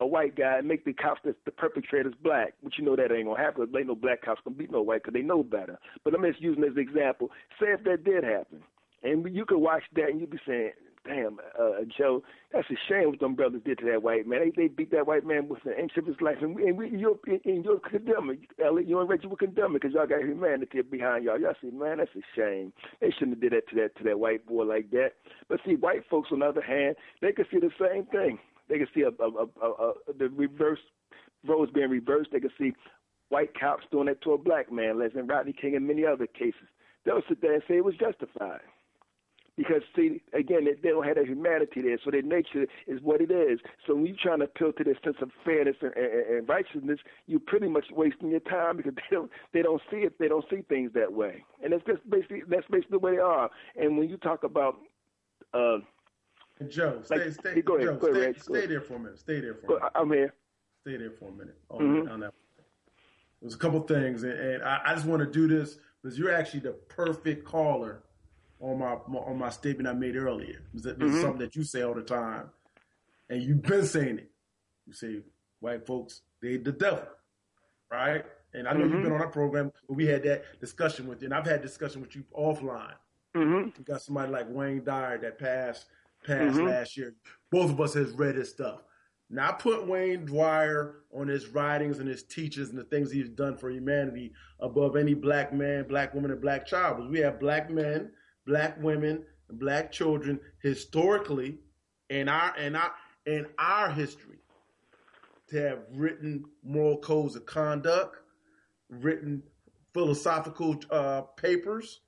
a 0.01 0.07
white 0.07 0.37
guy 0.37 0.59
and 0.59 0.69
make 0.69 0.85
the 0.85 0.93
cops 0.93 1.23
the, 1.25 1.35
the 1.47 1.51
perpetrators 1.51 2.13
black, 2.23 2.53
which 2.61 2.75
you 2.77 2.85
know 2.85 2.97
that 2.97 3.11
ain't 3.11 3.29
gonna 3.29 3.43
happen. 3.43 3.67
Ain't 3.75 3.87
no 3.87 3.95
black 3.95 4.21
cops 4.21 4.43
gonna 4.45 4.57
beat 4.57 4.71
no 4.71 4.83
white 4.83 5.03
because 5.03 5.15
they 5.15 5.23
know 5.23 5.43
better. 5.43 5.79
But 6.05 6.15
I'm 6.15 6.23
just 6.23 6.43
using 6.43 6.65
as 6.65 6.73
an 6.77 6.79
example. 6.79 7.31
Say 7.59 7.69
if 7.69 7.83
that 7.85 8.05
did 8.05 8.25
happen, 8.25 8.63
and 9.05 9.35
you 9.35 9.47
could 9.47 9.57
watch 9.57 9.85
that 9.95 10.11
and 10.11 10.21
you'd 10.21 10.31
be 10.31 10.39
saying, 10.47 10.73
"Damn, 11.07 11.39
uh, 11.59 11.85
Joe, 11.97 12.23
that's 12.53 12.69
a 12.71 12.77
shame 12.89 13.11
what 13.11 13.21
them 13.21 13.35
brothers 13.35 13.63
did 13.65 13.79
to 13.79 13.85
that 13.87 14.03
white 14.03 14.27
man. 14.27 14.41
They 14.41 14.63
they 14.63 14.69
beat 14.69 14.91
that 14.91 15.07
white 15.07 15.25
man 15.25 15.49
with 15.49 15.65
an 15.65 15.75
inch 15.79 15.97
of 15.97 16.07
his 16.07 16.21
life, 16.21 16.39
and 16.41 16.59
and 16.59 16.77
we 16.77 16.91
you're 16.91 17.19
and 17.27 17.65
you're 17.65 17.79
condemning, 17.79 18.47
Elliot. 18.63 18.89
You 18.89 18.99
and 19.01 19.09
Reggie 19.09 19.29
were 19.29 19.37
condemning 19.37 19.75
because 19.75 19.93
y'all 19.95 20.07
got 20.07 20.21
humanity 20.23 20.83
behind 20.83 21.25
y'all. 21.25 21.39
Y'all 21.41 21.55
say, 21.63 21.71
man, 21.71 21.99
that's 21.99 22.11
a 22.17 22.23
shame. 22.35 22.73
They 23.01 23.11
shouldn't 23.11 23.37
have 23.37 23.41
did 23.41 23.53
that 23.53 23.69
to 23.69 23.77
that 23.77 23.97
to 23.97 24.05
that 24.05 24.19
white 24.19 24.47
boy 24.47 24.65
like 24.65 24.91
that. 24.91 25.13
But 25.49 25.61
see, 25.65 25.77
white 25.77 26.03
folks 26.11 26.31
on 26.33 26.41
the 26.41 26.47
other 26.47 26.63
hand, 26.63 26.97
they 27.23 27.33
can 27.33 27.47
see 27.51 27.61
the 27.61 27.71
same 27.81 28.07
thing. 28.07 28.39
They 28.69 28.79
can 28.79 28.89
see 28.95 29.03
a, 29.03 29.09
a, 29.23 29.29
a, 29.29 29.47
a, 29.63 29.91
a 29.91 29.93
the 30.19 30.29
reverse 30.31 30.81
roles 31.47 31.71
being 31.73 31.91
reversed. 31.91 32.31
They 32.33 32.41
can 32.41 32.51
see 32.59 32.73
white 33.29 33.59
cops 33.59 33.85
doing 33.91 34.07
that 34.07 34.23
to 34.23 34.33
a 34.33 34.39
black 34.39 34.73
man, 34.73 35.01
as 35.01 35.13
in 35.15 35.27
Rodney 35.27 35.53
King 35.53 35.77
and 35.77 35.87
many 35.87 36.05
other 36.05 36.27
cases. 36.27 36.69
They'll 37.05 37.23
sit 37.29 37.41
there 37.41 37.55
and 37.55 37.63
say 37.69 37.77
it 37.77 37.85
was 37.85 37.95
justified. 37.95 38.61
Because 39.57 39.81
see, 39.95 40.21
again, 40.35 40.67
they, 40.67 40.75
they 40.83 40.91
don't 40.91 41.07
have 41.07 41.17
that 41.17 41.27
humanity 41.27 41.81
there, 41.81 41.99
so 42.05 42.11
their 42.11 42.21
nature 42.21 42.67
is 42.87 43.01
what 43.01 43.23
it 43.23 43.31
is. 43.31 43.59
So 43.87 43.95
when 43.95 44.07
you're 44.07 44.17
trying 44.23 44.41
to 44.41 44.45
appeal 44.45 44.73
to 44.75 44.85
their 44.85 44.99
sense 45.03 45.17
of 45.23 45.31
fairness 45.47 45.77
and, 45.81 45.95
and, 45.97 46.37
and 46.39 46.49
righteousness, 46.49 46.99
you're 47.27 47.41
pretty 47.41 47.69
much 47.69 47.87
wasting 47.91 48.29
your 48.31 48.41
time 48.41 48.77
because 48.77 48.93
they 48.97 49.03
don't 49.17 49.31
they 49.55 49.63
don't 49.63 49.81
see 49.91 49.99
it, 49.99 50.19
they 50.19 50.29
don't 50.29 50.45
see 50.51 50.61
things 50.69 50.91
that 50.95 51.11
way, 51.11 51.43
and 51.65 51.73
that's 51.73 51.85
just 51.87 52.09
basically 52.11 52.43
that's 52.49 52.67
basically 52.71 52.93
the 52.93 52.99
way 52.99 53.13
they 53.13 53.19
are. 53.19 53.49
And 53.77 53.97
when 53.97 54.11
you 54.11 54.19
talk 54.19 54.45
about 54.45 54.77
uh, 55.55 55.79
Joe, 56.69 57.01
stay, 57.05 57.17
like, 57.25 57.33
stay, 57.33 57.63
go 57.63 57.77
ahead, 57.77 57.87
Joe, 57.89 57.97
go 57.97 58.07
ahead, 58.09 58.37
stay, 58.43 58.53
Reg, 58.53 58.63
stay 58.63 58.67
there 58.67 58.81
for 58.83 58.95
a 58.95 58.99
minute. 58.99 59.19
Stay 59.19 59.41
there 59.41 59.55
for 59.55 59.67
Go- 59.69 59.77
a 59.77 59.79
minute. 59.81 59.93
I'm 59.95 60.13
here. 60.13 60.35
Stay 60.83 60.97
there 60.99 61.11
for 61.13 61.29
a 61.31 61.33
minute. 61.33 61.57
On, 61.71 61.81
Mhm. 61.81 62.11
on 62.13 62.21
that. 62.21 62.35
There's 63.41 63.55
a 63.55 63.59
couple 63.59 63.81
things, 63.81 64.23
and, 64.23 64.33
and 64.33 64.63
I, 64.63 64.81
I 64.85 64.95
just 64.95 65.07
want 65.07 65.21
to 65.21 65.27
do 65.31 65.47
this 65.49 65.79
because 66.03 66.19
you're 66.19 66.33
actually 66.33 66.61
the 66.61 66.73
perfect 66.73 67.45
caller 67.47 68.03
on 68.61 68.79
my 68.79 68.93
on 68.95 69.39
my 69.39 69.51
statement 69.51 69.89
I 69.89 69.93
made 69.93 70.17
earlier. 70.17 70.61
This 70.73 70.87
is 70.87 70.93
Mhm. 70.97 71.21
something 71.21 71.39
that 71.41 71.55
you 71.57 71.63
say 71.63 71.83
all 71.83 71.95
the 71.95 72.03
time, 72.03 72.51
and 73.29 73.43
you've 73.43 73.63
been 73.63 73.85
saying 73.85 74.19
it. 74.19 74.31
You 74.87 74.93
say 74.93 75.23
white 75.61 75.87
folks 75.87 76.23
they 76.41 76.57
the 76.57 76.73
devil, 76.73 77.07
right? 77.91 78.25
And 78.55 78.67
I 78.67 78.73
know 78.73 78.87
Mhm. 78.87 78.93
you've 78.93 79.03
been 79.03 79.13
on 79.13 79.21
our 79.21 79.31
program 79.31 79.73
where 79.87 79.97
we 79.97 80.07
had 80.07 80.23
that 80.23 80.59
discussion 80.61 81.07
with 81.07 81.21
you, 81.23 81.27
and 81.27 81.35
I've 81.35 81.45
had 81.47 81.61
discussion 81.63 82.01
with 82.01 82.15
you 82.17 82.25
offline. 82.35 82.95
Mm-hmm. 83.35 83.71
You 83.79 83.85
got 83.85 84.01
somebody 84.01 84.33
like 84.33 84.47
Wayne 84.49 84.83
Dyer 84.85 85.19
that 85.19 85.39
passed 85.39 85.91
passed 86.25 86.57
Mhm. 86.57 86.67
last 86.67 86.97
year. 86.97 87.15
Both 87.51 87.71
of 87.71 87.81
us 87.81 87.95
has 87.95 88.11
read 88.13 88.35
his 88.37 88.51
stuff. 88.51 88.83
Now 89.29 89.51
I 89.51 89.53
put 89.53 89.87
Wayne 89.87 90.25
Dyer 90.25 91.03
on 91.13 91.29
his 91.29 91.49
writings 91.49 91.99
and 91.99 92.09
his 92.09 92.23
teachings 92.25 92.71
and 92.71 92.79
the 92.79 92.85
things 92.85 93.11
he's 93.11 93.29
done 93.29 93.57
for 93.57 93.71
humanity 93.71 94.33
above 94.59 94.97
any 94.97 95.15
black 95.15 95.53
man, 95.53 95.87
black 95.87 96.15
woman, 96.15 96.31
and 96.33 96.41
black 96.41 96.65
child. 96.67 96.97
Because 96.97 97.11
we 97.13 97.19
have 97.21 97.39
black 97.39 97.71
men, 97.71 98.13
black 98.47 98.81
women, 98.83 99.25
and 99.49 99.59
black 99.59 99.93
children 99.93 100.41
historically 100.63 101.59
in 102.11 102.29
our 102.29 102.57
in 102.57 102.77
our 102.77 102.93
in 103.27 103.47
our 103.59 103.91
history 103.91 104.39
to 105.49 105.57
have 105.61 105.79
written 105.93 106.45
moral 106.65 106.99
codes 106.99 107.37
of 107.37 107.47
conduct, 107.47 108.17
written 108.91 109.43
philosophical 109.93 110.77
uh, 110.91 111.23
papers, 111.23 112.01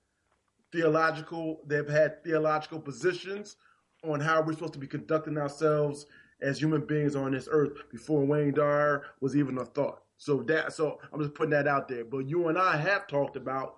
theological. 0.72 1.60
They've 1.66 1.88
had 1.88 2.22
theological 2.24 2.80
positions 2.80 3.56
on 4.04 4.20
how 4.20 4.42
we're 4.42 4.52
supposed 4.52 4.74
to 4.74 4.78
be 4.78 4.86
conducting 4.86 5.38
ourselves 5.38 6.06
as 6.40 6.60
human 6.60 6.82
beings 6.82 7.16
on 7.16 7.32
this 7.32 7.48
earth 7.50 7.72
before 7.90 8.24
Wayne 8.24 8.54
Dyer 8.54 9.02
was 9.20 9.36
even 9.36 9.58
a 9.58 9.64
thought. 9.64 10.02
So 10.16 10.42
that 10.44 10.72
so 10.72 10.98
I'm 11.12 11.20
just 11.20 11.34
putting 11.34 11.50
that 11.50 11.68
out 11.68 11.88
there. 11.88 12.04
But 12.04 12.28
you 12.28 12.48
and 12.48 12.58
I 12.58 12.76
have 12.76 13.06
talked 13.06 13.36
about 13.36 13.76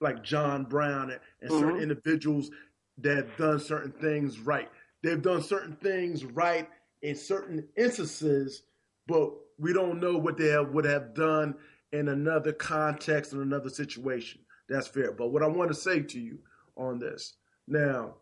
like 0.00 0.22
John 0.22 0.64
Brown 0.64 1.10
and, 1.10 1.20
and 1.40 1.50
certain 1.50 1.76
Mhm. 1.76 1.82
individuals 1.82 2.50
that 2.98 3.16
have 3.16 3.36
done 3.36 3.60
certain 3.60 3.92
things 3.92 4.38
right. 4.40 4.70
They've 5.02 5.20
done 5.20 5.42
certain 5.42 5.76
things 5.76 6.24
right 6.24 6.68
in 7.02 7.14
certain 7.14 7.68
instances, 7.76 8.62
but 9.06 9.32
we 9.58 9.72
don't 9.72 10.00
know 10.00 10.16
what 10.16 10.36
they 10.36 10.48
have, 10.48 10.72
would 10.72 10.84
have 10.84 11.14
done 11.14 11.56
in 11.92 12.08
another 12.08 12.52
context 12.52 13.32
in 13.32 13.40
another 13.40 13.70
situation. 13.70 14.44
That's 14.68 14.88
fair. 14.88 15.12
But 15.12 15.28
what 15.28 15.42
I 15.42 15.46
want 15.46 15.68
to 15.68 15.74
say 15.74 16.00
to 16.00 16.20
you 16.20 16.38
on 16.76 16.98
this 16.98 17.36
now, 17.68 18.16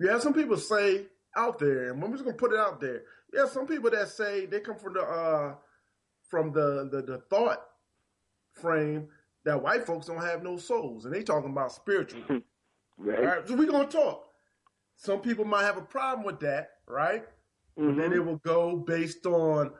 you 0.00 0.08
have 0.08 0.22
some 0.22 0.32
people 0.34 0.56
say 0.56 1.06
out 1.36 1.58
there, 1.58 1.90
and 1.90 2.02
I'm 2.02 2.12
just 2.12 2.24
gonna 2.24 2.36
put 2.36 2.52
it 2.52 2.58
out 2.58 2.80
there. 2.80 3.02
You 3.32 3.40
have 3.40 3.50
some 3.50 3.66
people 3.66 3.90
that 3.90 4.08
say 4.08 4.46
they 4.46 4.60
come 4.60 4.76
from 4.76 4.94
the 4.94 5.02
uh, 5.02 5.54
from 6.28 6.52
the, 6.52 6.88
the 6.90 7.02
the 7.02 7.18
thought 7.30 7.62
frame 8.52 9.08
that 9.44 9.62
white 9.62 9.84
folks 9.86 10.06
don't 10.06 10.22
have 10.22 10.42
no 10.42 10.56
souls, 10.56 11.04
and 11.04 11.14
they 11.14 11.22
talking 11.22 11.50
about 11.50 11.72
spiritual. 11.72 12.22
Right. 12.98 13.48
So 13.48 13.56
we're 13.56 13.66
gonna 13.70 13.88
talk. 13.88 14.28
Some 14.96 15.20
people 15.22 15.44
might 15.44 15.64
have 15.64 15.78
a 15.78 15.82
problem 15.82 16.24
with 16.24 16.38
that, 16.40 16.72
right? 16.86 17.24
But 17.76 17.96
then 17.96 18.10
Mhm. 18.10 18.16
it 18.16 18.20
will 18.20 18.36
go 18.44 18.76
based 18.76 19.26
on 19.26 19.72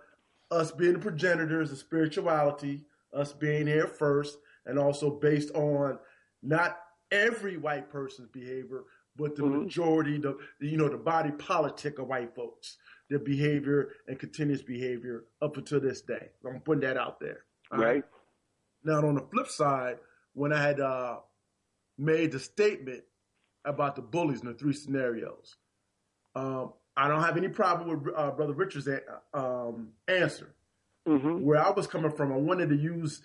us 0.50 0.72
being 0.72 0.94
the 0.94 0.98
progenitors 0.98 1.70
of 1.70 1.78
spirituality, 1.78 2.84
us 3.12 3.32
being 3.32 3.66
here 3.68 3.86
first, 3.86 4.38
and 4.66 4.78
also 4.78 5.10
based 5.10 5.50
on 5.54 5.98
not 6.42 6.80
every 7.12 7.58
white 7.58 7.90
person's 7.90 8.28
behavior, 8.28 8.84
but 9.14 9.36
the 9.36 9.44
majority, 9.44 10.18
the 10.18 10.36
you 10.58 10.78
know, 10.78 10.88
the 10.88 10.96
body 10.98 11.30
politic 11.32 11.98
of 12.00 12.08
white 12.08 12.34
folks, 12.34 12.78
their 13.08 13.20
behavior 13.20 13.92
and 14.08 14.18
continuous 14.18 14.62
behavior 14.62 15.26
up 15.42 15.56
until 15.58 15.78
this 15.78 16.00
day. 16.00 16.30
I'm 16.44 16.60
putting 16.62 16.80
that 16.80 16.96
out 16.96 17.20
there. 17.20 17.44
Right. 17.70 18.04
Now, 18.84 19.06
on 19.06 19.14
the 19.14 19.20
flip 19.32 19.48
side, 19.48 19.98
when 20.34 20.52
I 20.52 20.60
had 20.62 20.80
uh, 20.80 21.18
made 21.98 22.32
the 22.32 22.40
statement 22.40 23.02
about 23.64 23.96
the 23.96 24.02
bullies 24.02 24.40
in 24.40 24.48
the 24.48 24.54
three 24.54 24.72
scenarios, 24.72 25.56
um, 26.34 26.72
I 26.96 27.08
don't 27.08 27.22
have 27.22 27.36
any 27.36 27.48
problem 27.48 27.88
with 28.04 28.14
uh, 28.14 28.30
Brother 28.32 28.52
Richard's 28.54 28.88
a- 28.88 29.02
um, 29.32 29.90
answer. 30.08 30.54
Mm-hmm. 31.08 31.42
Where 31.42 31.60
I 31.64 31.70
was 31.70 31.86
coming 31.86 32.12
from, 32.12 32.32
I 32.32 32.36
wanted 32.36 32.68
to 32.70 32.76
use 32.76 33.22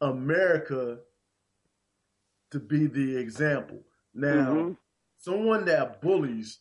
America 0.00 0.98
to 2.50 2.60
be 2.60 2.86
the 2.86 3.16
example. 3.16 3.80
Now, 4.14 4.52
Mhm. 4.54 4.76
someone 5.18 5.64
that 5.66 6.02
bullies, 6.02 6.58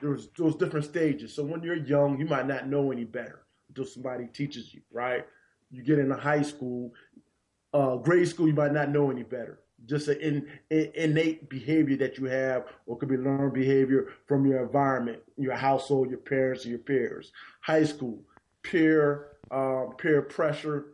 there's 0.00 0.28
those 0.36 0.56
different 0.56 0.84
stages. 0.84 1.32
So 1.34 1.44
when 1.44 1.62
you're 1.62 1.76
young, 1.76 2.18
you 2.18 2.26
might 2.26 2.46
not 2.46 2.66
know 2.68 2.90
any 2.92 3.04
better 3.04 3.46
until 3.68 3.84
somebody 3.84 4.26
teaches 4.26 4.74
you, 4.74 4.82
right? 4.90 5.26
You 5.70 5.82
get 5.82 5.98
into 5.98 6.16
high 6.16 6.42
school, 6.42 6.92
uh, 7.74 7.96
grade 7.96 8.28
school, 8.28 8.46
you 8.46 8.54
might 8.54 8.72
not 8.72 8.90
know 8.90 9.10
any 9.10 9.24
better. 9.24 9.60
Just 9.86 10.08
an 10.08 10.18
in, 10.20 10.48
in, 10.70 10.92
innate 10.94 11.50
behavior 11.50 11.96
that 11.98 12.16
you 12.16 12.24
have, 12.26 12.64
or 12.86 12.96
could 12.96 13.10
be 13.10 13.18
learned 13.18 13.52
behavior 13.52 14.12
from 14.26 14.46
your 14.46 14.62
environment, 14.64 15.20
your 15.36 15.54
household, 15.54 16.08
your 16.08 16.20
parents, 16.20 16.64
your 16.64 16.78
peers. 16.78 17.32
High 17.60 17.84
school, 17.84 18.22
peer 18.62 19.34
um, 19.50 19.94
peer 19.98 20.22
pressure. 20.22 20.86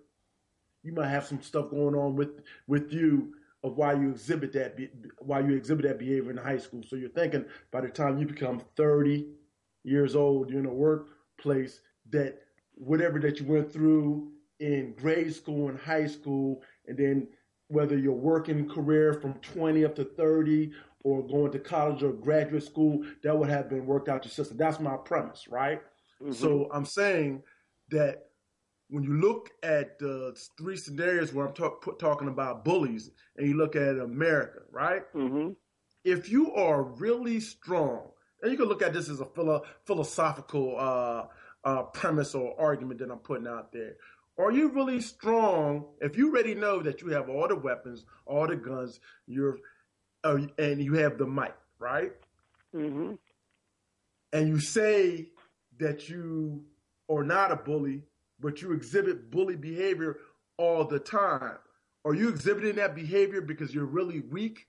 You 0.83 0.93
might 0.93 1.09
have 1.09 1.27
some 1.27 1.43
stuff 1.43 1.71
going 1.71 1.95
on 1.95 2.17
with 2.17 2.41
with 2.67 2.93
you 2.93 3.35
of 3.63 3.77
why 3.77 3.93
you 3.93 4.11
exhibit 4.11 4.53
that 4.55 4.77
why 5.19 5.41
you 5.41 5.55
exhibit 5.55 5.85
that 5.85 5.99
behavior 5.99 6.31
in 6.31 6.37
high 6.37 6.59
school. 6.59 6.83
So 6.83 6.97
you're 6.97 7.11
thinking 7.11 7.45
by 7.71 7.83
the 7.83 7.91
time 7.91 8.19
you 8.19 8.27
become 8.27 8.63
30 8.77 9.27
years 9.85 10.17
old, 10.17 10.51
you're 10.51 10.61
in 10.61 10.67
a 10.67 10.73
workplace 10.73 11.81
that 12.11 12.41
whatever 12.75 13.19
that 13.21 13.39
you 13.39 13.47
went 13.47 13.73
through 13.73 14.33
in 14.61 14.95
grade 14.95 15.35
school 15.35 15.69
and 15.69 15.79
high 15.79 16.07
school, 16.07 16.63
and 16.91 16.99
then 16.99 17.29
whether 17.69 17.97
your 17.97 18.17
working 18.17 18.69
career 18.69 19.15
from 19.15 19.35
20 19.35 19.85
up 19.85 19.95
to 19.95 20.05
30 20.05 20.73
or 21.05 21.27
going 21.27 21.53
to 21.53 21.59
college 21.59 22.03
or 22.03 22.13
graduate 22.13 22.65
school, 22.65 23.05
that 23.23 23.37
would 23.37 23.49
have 23.49 23.71
been 23.71 23.87
worked 23.87 24.09
out 24.09 24.25
your 24.25 24.33
system. 24.33 24.57
That's 24.57 24.81
my 24.81 24.97
premise, 24.97 25.47
right? 25.49 25.81
So 26.33 26.69
I'm 26.75 26.85
saying 26.85 27.43
that 27.91 28.27
when 28.89 29.05
you 29.05 29.15
look 29.15 29.51
at 29.63 29.99
the 29.99 30.37
three 30.59 30.77
scenarios 30.77 31.33
where 31.33 31.47
I'm 31.47 31.55
talk, 31.55 31.81
put, 31.83 31.99
talking 31.99 32.29
about 32.29 32.65
bullies, 32.65 33.11
and 33.37 33.47
you 33.47 33.55
look 33.55 33.77
at 33.77 33.99
America, 33.99 34.59
right? 34.73 35.03
Mm-hmm. 35.15 35.53
If 36.05 36.29
you 36.29 36.53
are 36.55 36.83
really 36.83 37.41
strong, 37.41 38.11
and 38.43 38.51
you 38.51 38.59
can 38.59 38.67
look 38.67 38.83
at 38.83 38.93
this 38.93 39.09
as 39.09 39.21
a 39.21 39.27
philo- 39.27 39.63
philosophical 39.87 40.77
uh, 40.79 41.27
uh, 41.65 41.83
premise 41.85 42.35
or 42.35 42.59
argument 42.61 42.99
that 43.01 43.11
I'm 43.11 43.19
putting 43.19 43.47
out 43.47 43.73
there. 43.73 43.95
Are 44.41 44.51
you 44.51 44.71
really 44.71 45.01
strong 45.01 45.85
if 46.01 46.17
you 46.17 46.31
already 46.31 46.55
know 46.55 46.81
that 46.83 47.03
you 47.03 47.09
have 47.09 47.29
all 47.29 47.47
the 47.47 47.57
weapons, 47.57 48.05
all 48.27 48.47
the 48.47 48.57
guns, 48.57 49.01
you're, 49.27 49.59
uh, 50.25 50.39
and 50.59 50.83
you 50.83 50.95
have 50.95 51.19
the 51.19 51.27
mic, 51.27 51.55
right? 51.79 52.13
Mm-hmm. 52.75 53.15
and 54.33 54.49
you 54.49 54.61
say 54.61 55.31
that 55.79 56.09
you 56.09 56.65
are 57.09 57.25
not 57.25 57.51
a 57.51 57.57
bully, 57.57 58.03
but 58.39 58.63
you 58.63 58.73
exhibit 58.73 59.31
bully 59.31 59.57
behavior 59.57 60.19
all 60.57 60.85
the 60.85 61.01
time. 61.01 61.59
Are 62.05 62.15
you 62.15 62.29
exhibiting 62.29 62.77
that 62.77 62.95
behavior 62.95 63.41
because 63.41 63.75
you're 63.75 63.85
really 63.85 64.21
weak? 64.21 64.69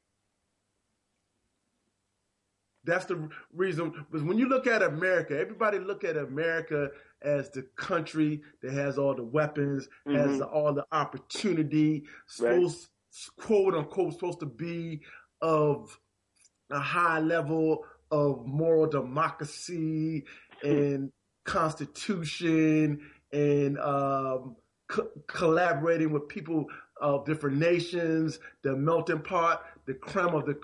That's 2.84 3.06
the 3.06 3.30
reason. 3.54 3.92
Because 4.10 4.26
when 4.26 4.38
you 4.38 4.48
look 4.50 4.68
at 4.68 4.82
America, 4.82 5.40
everybody 5.40 5.80
look 5.80 6.04
at 6.04 6.18
America 6.18 6.90
as 7.22 7.50
the 7.52 7.64
country 7.76 8.42
that 8.62 8.74
has 8.74 8.98
all 8.98 9.14
the 9.14 9.24
weapons, 9.24 9.88
mm-hmm. 10.08 10.18
has 10.18 10.42
all 10.42 10.74
the 10.74 10.86
opportunity, 10.92 12.04
supposed 12.28 12.90
right. 13.38 13.46
quote 13.46 13.76
unquote 13.76 14.14
supposed 14.14 14.40
to 14.40 14.46
be 14.46 15.02
of 15.42 16.00
a 16.72 16.80
high 16.80 17.20
level 17.20 17.86
of 18.10 18.46
moral 18.46 18.88
democracy 18.88 20.26
and 20.64 21.12
constitution 21.46 23.00
and 23.32 23.78
um, 23.80 24.56
co- 24.88 25.10
collaborating 25.28 26.12
with 26.12 26.28
people 26.28 26.66
of 27.00 27.26
different 27.26 27.58
nations, 27.58 28.40
the 28.62 28.76
melting 28.76 29.20
pot, 29.20 29.64
the 29.86 29.94
creme 29.94 30.36
of 30.36 30.46
the 30.46 30.56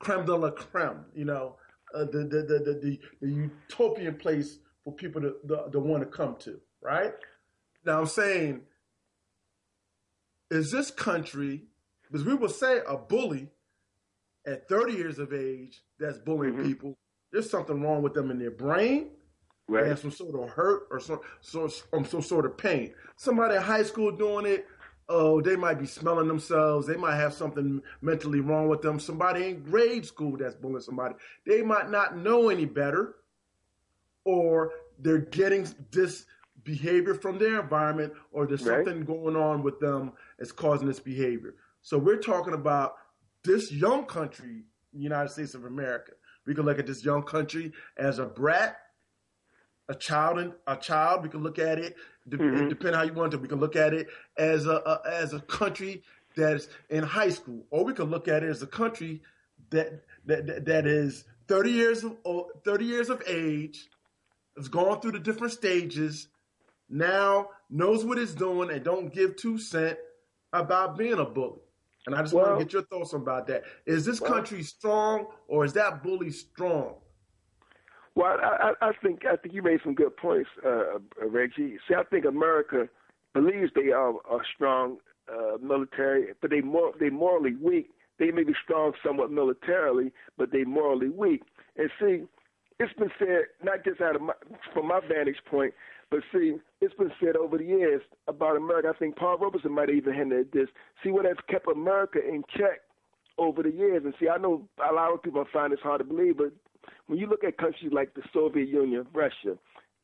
creme 0.00 0.24
de 0.24 0.34
la 0.34 0.50
creme, 0.50 1.04
you 1.14 1.24
know, 1.24 1.56
uh, 1.94 2.04
the, 2.04 2.18
the, 2.18 2.42
the, 2.42 2.80
the, 2.82 3.00
the 3.20 3.50
utopian 3.70 4.16
place 4.16 4.58
for 4.82 4.92
people 4.92 5.20
to, 5.20 5.34
to 5.70 5.80
want 5.80 6.02
to 6.02 6.06
come 6.06 6.36
to, 6.36 6.60
right? 6.82 7.12
Now 7.84 8.00
I'm 8.00 8.06
saying, 8.06 8.62
is 10.50 10.70
this 10.70 10.90
country, 10.90 11.64
because 12.02 12.24
we 12.24 12.34
will 12.34 12.48
say 12.48 12.80
a 12.86 12.96
bully 12.96 13.48
at 14.46 14.68
30 14.68 14.92
years 14.92 15.18
of 15.18 15.32
age 15.32 15.82
that's 15.98 16.18
bullying 16.18 16.54
mm-hmm. 16.54 16.66
people, 16.68 16.98
there's 17.32 17.50
something 17.50 17.82
wrong 17.82 18.02
with 18.02 18.14
them 18.14 18.30
in 18.30 18.38
their 18.38 18.50
brain. 18.50 19.10
Right. 19.66 19.84
They 19.84 19.88
have 19.88 19.98
some 19.98 20.10
sort 20.10 20.34
of 20.34 20.50
hurt 20.50 20.88
or 20.90 21.00
some, 21.00 21.20
some, 21.40 21.70
some 22.04 22.22
sort 22.22 22.44
of 22.44 22.58
pain. 22.58 22.92
Somebody 23.16 23.56
in 23.56 23.62
high 23.62 23.82
school 23.82 24.12
doing 24.12 24.44
it, 24.44 24.66
oh, 25.08 25.40
they 25.40 25.56
might 25.56 25.78
be 25.78 25.86
smelling 25.86 26.28
themselves. 26.28 26.86
They 26.86 26.96
might 26.96 27.16
have 27.16 27.34
something 27.34 27.82
mentally 28.00 28.40
wrong 28.40 28.68
with 28.68 28.82
them. 28.82 28.98
Somebody 28.98 29.48
in 29.48 29.62
grade 29.62 30.06
school 30.06 30.36
that's 30.36 30.54
bullying 30.54 30.80
somebody, 30.80 31.14
they 31.46 31.62
might 31.62 31.90
not 31.90 32.16
know 32.16 32.48
any 32.48 32.64
better, 32.64 33.16
or 34.24 34.72
they're 34.98 35.18
getting 35.18 35.68
this 35.90 36.24
behavior 36.64 37.14
from 37.14 37.38
their 37.38 37.60
environment, 37.60 38.12
or 38.32 38.46
there's 38.46 38.62
right. 38.62 38.84
something 38.84 39.04
going 39.04 39.36
on 39.36 39.62
with 39.62 39.78
them 39.80 40.12
that's 40.38 40.52
causing 40.52 40.88
this 40.88 41.00
behavior. 41.00 41.54
So 41.82 41.98
we're 41.98 42.20
talking 42.20 42.54
about 42.54 42.94
this 43.44 43.70
young 43.70 44.06
country, 44.06 44.64
United 44.92 45.28
States 45.30 45.54
of 45.54 45.66
America. 45.66 46.12
We 46.46 46.54
can 46.54 46.64
look 46.64 46.78
at 46.78 46.86
this 46.86 47.04
young 47.04 47.22
country 47.22 47.72
as 47.98 48.18
a 48.18 48.24
brat, 48.24 48.76
a 49.88 49.94
child, 49.94 50.38
and 50.38 50.52
a 50.66 50.76
child. 50.76 51.22
We 51.22 51.28
can 51.28 51.42
look 51.42 51.58
at 51.58 51.78
it, 51.78 51.96
mm-hmm. 52.28 52.68
depending 52.68 52.94
how 52.94 53.02
you 53.02 53.12
want 53.12 53.32
to. 53.32 53.38
We 53.38 53.48
can 53.48 53.60
look 53.60 53.76
at 53.76 53.94
it 53.94 54.08
as 54.36 54.66
a, 54.66 54.76
a 54.76 55.00
as 55.08 55.32
a 55.32 55.40
country 55.40 56.02
that's 56.36 56.68
in 56.90 57.02
high 57.02 57.30
school, 57.30 57.64
or 57.70 57.84
we 57.84 57.92
can 57.92 58.06
look 58.06 58.28
at 58.28 58.42
it 58.42 58.48
as 58.48 58.62
a 58.62 58.66
country 58.66 59.22
that 59.70 60.02
that 60.26 60.64
that 60.64 60.86
is 60.86 61.24
thirty 61.48 61.70
years 61.70 62.04
of 62.04 62.46
thirty 62.64 62.84
years 62.84 63.10
of 63.10 63.22
age, 63.26 63.88
has 64.56 64.68
gone 64.68 65.00
through 65.00 65.12
the 65.12 65.18
different 65.18 65.52
stages, 65.52 66.28
now 66.88 67.48
knows 67.70 68.04
what 68.04 68.18
it's 68.18 68.34
doing, 68.34 68.70
and 68.70 68.84
don't 68.84 69.12
give 69.12 69.36
two 69.36 69.58
cent 69.58 69.98
about 70.52 70.96
being 70.96 71.18
a 71.18 71.24
bully. 71.24 71.60
And 72.06 72.14
I 72.14 72.20
just 72.20 72.34
well, 72.34 72.46
want 72.46 72.58
to 72.58 72.64
get 72.64 72.72
your 72.72 72.82
thoughts 72.82 73.14
about 73.14 73.46
that. 73.46 73.64
Is 73.86 74.04
this 74.04 74.20
well, 74.20 74.32
country 74.32 74.62
strong, 74.62 75.26
or 75.48 75.64
is 75.64 75.72
that 75.72 76.02
bully 76.02 76.30
strong? 76.30 76.96
Well, 78.16 78.36
I, 78.40 78.72
I 78.80 78.92
think 79.02 79.22
I 79.26 79.36
think 79.36 79.54
you 79.54 79.62
made 79.62 79.80
some 79.82 79.94
good 79.94 80.16
points, 80.16 80.48
uh, 80.64 80.68
uh, 81.22 81.28
Reggie. 81.28 81.78
See, 81.88 81.94
I 81.96 82.04
think 82.04 82.24
America 82.24 82.88
believes 83.32 83.72
they 83.74 83.90
are 83.90 84.10
a 84.10 84.38
strong 84.54 84.98
uh, 85.28 85.58
military, 85.60 86.26
but 86.40 86.50
they 86.50 86.60
more 86.60 86.92
they 87.00 87.10
morally 87.10 87.54
weak. 87.56 87.90
They 88.18 88.30
may 88.30 88.44
be 88.44 88.54
strong 88.62 88.92
somewhat 89.04 89.32
militarily, 89.32 90.12
but 90.38 90.52
they 90.52 90.62
morally 90.62 91.08
weak. 91.08 91.42
And 91.76 91.90
see, 92.00 92.22
it's 92.78 92.92
been 92.94 93.10
said 93.18 93.46
not 93.64 93.84
just 93.84 94.00
out 94.00 94.14
of 94.14 94.22
my, 94.22 94.34
from 94.72 94.86
my 94.86 95.00
vantage 95.00 95.38
point, 95.50 95.74
but 96.10 96.20
see, 96.32 96.56
it's 96.80 96.94
been 96.94 97.10
said 97.20 97.36
over 97.36 97.58
the 97.58 97.64
years 97.64 98.02
about 98.28 98.56
America. 98.56 98.92
I 98.94 98.98
think 98.98 99.16
Paul 99.16 99.38
Robeson 99.38 99.72
might 99.72 99.88
have 99.88 99.96
even 99.98 100.14
hinted 100.14 100.38
at 100.40 100.52
this. 100.52 100.68
See 101.02 101.10
what 101.10 101.24
has 101.24 101.36
kept 101.50 101.66
America 101.66 102.20
in 102.20 102.44
check 102.56 102.82
over 103.38 103.64
the 103.64 103.72
years. 103.72 104.02
And 104.04 104.14
see, 104.20 104.28
I 104.28 104.38
know 104.38 104.68
a 104.88 104.94
lot 104.94 105.12
of 105.12 105.22
people 105.22 105.44
find 105.52 105.72
this 105.72 105.80
hard 105.82 105.98
to 105.98 106.04
believe, 106.04 106.36
but 106.36 106.52
when 107.06 107.18
you 107.18 107.26
look 107.26 107.44
at 107.44 107.58
countries 107.58 107.92
like 107.92 108.14
the 108.14 108.22
Soviet 108.32 108.68
Union, 108.68 109.06
Russia, 109.12 109.58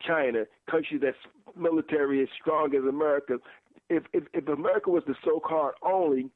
China, 0.06 0.44
countries 0.70 1.00
that's 1.02 1.16
military 1.56 2.22
as 2.22 2.28
strong 2.40 2.74
as 2.74 2.84
America, 2.88 3.38
if 3.88 4.04
if, 4.12 4.24
if 4.32 4.48
America 4.48 4.90
was 4.90 5.02
the 5.06 5.14
so-called 5.24 5.74
only 5.82 6.30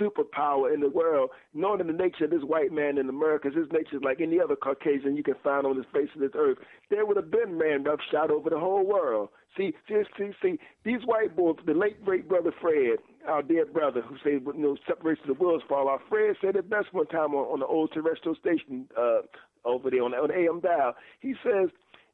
superpower 0.00 0.72
in 0.72 0.80
the 0.80 0.88
world, 0.88 1.30
knowing 1.52 1.86
the 1.86 1.92
nature 1.92 2.24
of 2.24 2.30
this 2.30 2.42
white 2.42 2.72
man 2.72 2.98
in 2.98 3.08
America, 3.08 3.48
his 3.48 3.66
nature 3.72 3.96
is 3.96 4.02
like 4.02 4.20
any 4.20 4.40
other 4.40 4.56
Caucasian 4.56 5.16
you 5.16 5.22
can 5.22 5.34
find 5.42 5.66
on 5.66 5.76
the 5.76 5.84
face 5.92 6.08
of 6.14 6.20
this 6.20 6.30
earth, 6.34 6.58
there 6.90 7.04
would 7.04 7.16
have 7.16 7.30
been 7.30 7.58
man 7.58 7.84
roughshod 7.84 8.30
over 8.30 8.50
the 8.50 8.58
whole 8.58 8.86
world. 8.86 9.28
See, 9.56 9.74
see, 9.88 10.02
see, 10.16 10.30
see, 10.40 10.58
these 10.84 11.00
white 11.04 11.36
boys, 11.36 11.56
the 11.66 11.74
late 11.74 12.04
great 12.04 12.28
brother 12.28 12.52
Fred, 12.60 12.98
our 13.26 13.42
dear 13.42 13.66
brother, 13.66 14.00
who 14.00 14.16
said, 14.22 14.42
you 14.46 14.62
know, 14.62 14.76
separation 14.86 15.28
of 15.28 15.38
the 15.38 15.44
wheels 15.44 15.62
fall 15.68 15.88
off. 15.88 16.00
Fred 16.08 16.36
said 16.40 16.56
it 16.56 16.70
best 16.70 16.92
one 16.92 17.06
time 17.06 17.34
on, 17.34 17.52
on 17.52 17.60
the 17.60 17.66
old 17.66 17.92
terrestrial 17.92 18.36
station 18.36 18.88
uh, 18.96 19.20
over 19.64 19.90
there 19.90 20.02
on, 20.02 20.14
on 20.14 20.30
AM 20.30 20.60
dial. 20.60 20.94
He 21.20 21.34
says 21.44 21.70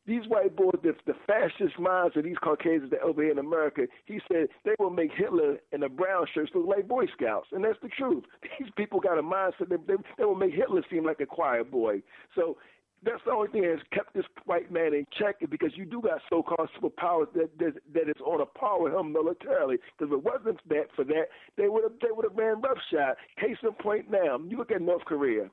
these 0.06 0.22
white 0.28 0.54
boys, 0.54 0.76
the, 0.82 0.94
the 1.06 1.14
fascist 1.26 1.78
minds 1.78 2.16
of 2.16 2.24
these 2.24 2.36
Caucasians 2.42 2.90
that 2.90 3.00
over 3.00 3.22
here 3.22 3.32
in 3.32 3.38
America, 3.38 3.82
he 4.04 4.20
said 4.30 4.46
they 4.64 4.74
will 4.78 4.90
make 4.90 5.10
Hitler 5.16 5.56
and 5.72 5.82
the 5.82 5.88
brown 5.88 6.26
shirts 6.32 6.52
look 6.54 6.66
like 6.66 6.86
Boy 6.86 7.06
Scouts, 7.16 7.48
and 7.52 7.64
that's 7.64 7.78
the 7.82 7.88
truth. 7.88 8.24
These 8.58 8.70
people 8.76 9.00
got 9.00 9.18
a 9.18 9.22
mindset 9.22 9.68
that 9.68 9.86
they, 9.86 9.94
they 10.16 10.24
will 10.24 10.36
make 10.36 10.54
Hitler 10.54 10.82
seem 10.90 11.04
like 11.04 11.20
a 11.20 11.26
choir 11.26 11.64
boy. 11.64 12.02
So 12.36 12.56
that's 13.04 13.22
the 13.24 13.32
only 13.32 13.48
thing 13.48 13.62
that 13.62 13.70
has 13.70 13.86
kept 13.92 14.14
this 14.14 14.24
white 14.46 14.70
man 14.70 14.94
in 14.94 15.06
check 15.18 15.36
because 15.50 15.72
you 15.74 15.84
do 15.84 16.00
got 16.00 16.20
so-called 16.30 16.68
superpowers 16.80 17.32
that 17.34 17.50
that, 17.58 17.74
that 17.92 18.08
is 18.08 18.20
on 18.24 18.40
a 18.40 18.46
par 18.46 18.82
with 18.82 18.94
him 18.94 19.12
militarily. 19.12 19.76
Because 19.98 20.12
if 20.12 20.18
it 20.18 20.24
wasn't 20.24 20.68
that 20.68 20.86
for 20.94 21.04
that, 21.04 21.26
they 21.56 21.68
would 21.68 21.82
have 21.82 21.92
they 22.00 22.10
would 22.10 22.24
have 22.24 22.36
ran 22.36 22.60
roughshod. 22.60 23.16
Case 23.40 23.56
in 23.62 23.72
point, 23.72 24.10
now 24.10 24.38
you 24.48 24.56
look 24.56 24.70
at 24.70 24.82
North 24.82 25.04
Korea. 25.04 25.50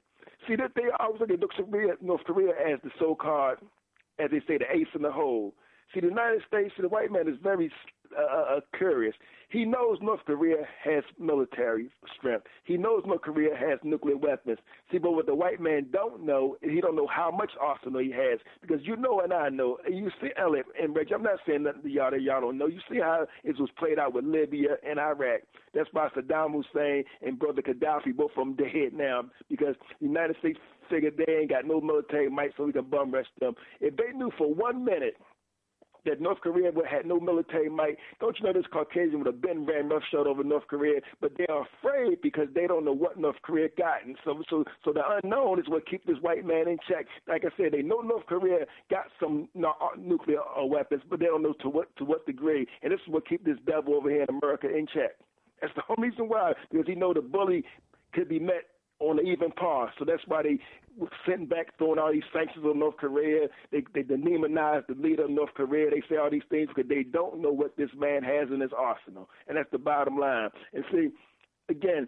See 0.47 0.55
that 0.55 0.71
they 0.75 0.83
always 0.99 1.21
look 1.21 1.31
at 1.31 1.39
North 1.39 1.53
Korea, 1.55 1.93
North 2.01 2.23
Korea 2.25 2.51
as 2.51 2.79
the 2.83 2.91
so-called 2.99 3.59
as 4.19 4.29
they 4.31 4.39
say, 4.47 4.57
the 4.57 4.65
ace 4.71 4.87
in 4.95 5.01
the 5.01 5.11
hole. 5.11 5.53
See, 5.93 5.99
the 5.99 6.07
United 6.07 6.41
States, 6.47 6.73
the 6.79 6.87
white 6.87 7.11
man 7.11 7.27
is 7.27 7.35
very 7.41 7.71
uh, 8.17 8.57
uh, 8.57 8.59
curious. 8.77 9.15
He 9.49 9.65
knows 9.65 9.99
North 10.01 10.21
Korea 10.25 10.57
has 10.83 11.03
military 11.19 11.89
strength. 12.17 12.47
He 12.63 12.75
knows 12.75 13.03
North 13.05 13.21
Korea 13.21 13.55
has 13.55 13.77
nuclear 13.83 14.17
weapons. 14.17 14.57
See, 14.91 14.97
but 14.97 15.11
what 15.11 15.27
the 15.27 15.35
white 15.35 15.61
man 15.61 15.87
don't 15.93 16.25
know, 16.25 16.57
he 16.63 16.81
don't 16.81 16.95
know 16.95 17.05
how 17.05 17.29
much 17.29 17.51
arsenal 17.61 18.01
he 18.01 18.11
has. 18.11 18.39
Because 18.61 18.79
you 18.81 18.95
know 18.95 19.19
and 19.19 19.31
I 19.31 19.49
know, 19.49 19.77
you 19.87 20.09
see 20.19 20.29
Elliot 20.37 20.65
and 20.81 20.95
Reggie, 20.95 21.13
I'm 21.13 21.21
not 21.21 21.37
saying 21.47 21.65
to 21.65 21.89
y'all 21.89 22.09
that 22.09 22.23
y'all 22.23 22.41
don't 22.41 22.57
know. 22.57 22.65
You 22.65 22.79
see 22.89 22.97
how 22.97 23.27
it 23.43 23.59
was 23.59 23.69
played 23.77 23.99
out 23.99 24.15
with 24.15 24.25
Libya 24.25 24.77
and 24.87 24.99
Iraq. 24.99 25.41
That's 25.75 25.89
why 25.91 26.09
Saddam 26.15 26.53
Hussein 26.53 27.03
and 27.21 27.37
brother 27.37 27.61
Gaddafi, 27.61 28.15
both 28.15 28.33
them 28.35 28.55
dead 28.55 28.93
now, 28.93 29.25
because 29.51 29.75
the 29.99 30.07
United 30.07 30.35
States 30.39 30.59
figured 30.89 31.15
they 31.17 31.31
ain't 31.31 31.49
got 31.49 31.65
no 31.65 31.79
military 31.79 32.29
might, 32.29 32.51
so 32.57 32.65
we 32.65 32.73
can 32.73 32.85
bum 32.85 33.11
rush 33.11 33.27
them. 33.39 33.53
If 33.81 33.95
they 33.97 34.11
knew 34.17 34.31
for 34.37 34.53
one 34.53 34.83
minute 34.83 35.15
that 36.05 36.21
North 36.21 36.39
Korea 36.41 36.71
had 36.89 37.05
no 37.05 37.19
military 37.19 37.69
might. 37.69 37.97
Don't 38.19 38.37
you 38.39 38.45
know 38.45 38.53
this 38.53 38.65
Caucasian 38.71 39.19
would 39.19 39.27
have 39.27 39.41
been 39.41 39.65
ran 39.65 39.89
roughshod 39.89 40.27
over 40.27 40.43
North 40.43 40.67
Korea, 40.67 41.01
but 41.21 41.31
they're 41.37 41.61
afraid 41.61 42.21
because 42.21 42.47
they 42.53 42.67
don't 42.67 42.85
know 42.85 42.93
what 42.93 43.19
North 43.19 43.37
Korea 43.41 43.69
got, 43.77 44.05
and 44.05 44.17
so 44.23 44.41
so 44.49 44.63
so 44.83 44.93
the 44.93 45.01
unknown 45.23 45.59
is 45.59 45.67
what 45.67 45.87
keeps 45.87 46.05
this 46.05 46.17
white 46.21 46.45
man 46.45 46.67
in 46.67 46.77
check. 46.87 47.05
Like 47.27 47.43
I 47.45 47.49
said, 47.57 47.71
they 47.71 47.81
know 47.81 48.01
North 48.01 48.25
Korea 48.25 48.65
got 48.89 49.05
some 49.19 49.47
uh, 49.57 49.71
nuclear 49.97 50.39
uh, 50.39 50.65
weapons, 50.65 51.01
but 51.09 51.19
they 51.19 51.25
don't 51.25 51.43
know 51.43 51.53
to 51.61 51.69
what 51.69 51.95
to 51.97 52.05
what 52.05 52.25
degree, 52.25 52.67
and 52.81 52.91
this 52.91 52.99
is 53.05 53.11
what 53.11 53.27
keep 53.27 53.43
this 53.45 53.57
devil 53.65 53.95
over 53.95 54.09
here 54.09 54.25
in 54.27 54.35
America 54.41 54.67
in 54.67 54.87
check. 54.87 55.11
That's 55.61 55.73
the 55.75 55.81
whole 55.87 55.95
reason 55.97 56.27
why, 56.27 56.53
because 56.71 56.87
he 56.87 56.95
know 56.95 57.13
the 57.13 57.21
bully 57.21 57.63
could 58.13 58.27
be 58.27 58.39
met 58.39 58.65
on 58.99 59.19
an 59.19 59.27
even 59.27 59.51
par. 59.51 59.91
So 59.97 60.05
that's 60.05 60.21
why 60.27 60.43
they 60.43 60.59
sitting 61.25 61.45
back 61.45 61.77
throwing 61.77 61.99
all 61.99 62.11
these 62.11 62.23
sanctions 62.33 62.65
on 62.65 62.79
North 62.79 62.97
Korea. 62.97 63.47
They 63.71 63.83
they 63.93 64.03
demonize 64.03 64.85
the 64.87 64.95
leader 64.95 65.25
of 65.25 65.31
North 65.31 65.53
Korea. 65.55 65.89
They 65.89 66.03
say 66.09 66.17
all 66.17 66.29
these 66.29 66.41
things 66.49 66.69
because 66.73 66.89
they 66.89 67.03
don't 67.03 67.41
know 67.41 67.51
what 67.51 67.75
this 67.77 67.89
man 67.97 68.23
has 68.23 68.49
in 68.53 68.61
his 68.61 68.71
arsenal, 68.77 69.29
and 69.47 69.57
that's 69.57 69.71
the 69.71 69.77
bottom 69.77 70.17
line. 70.17 70.49
And 70.73 70.83
see, 70.91 71.09
again, 71.69 72.07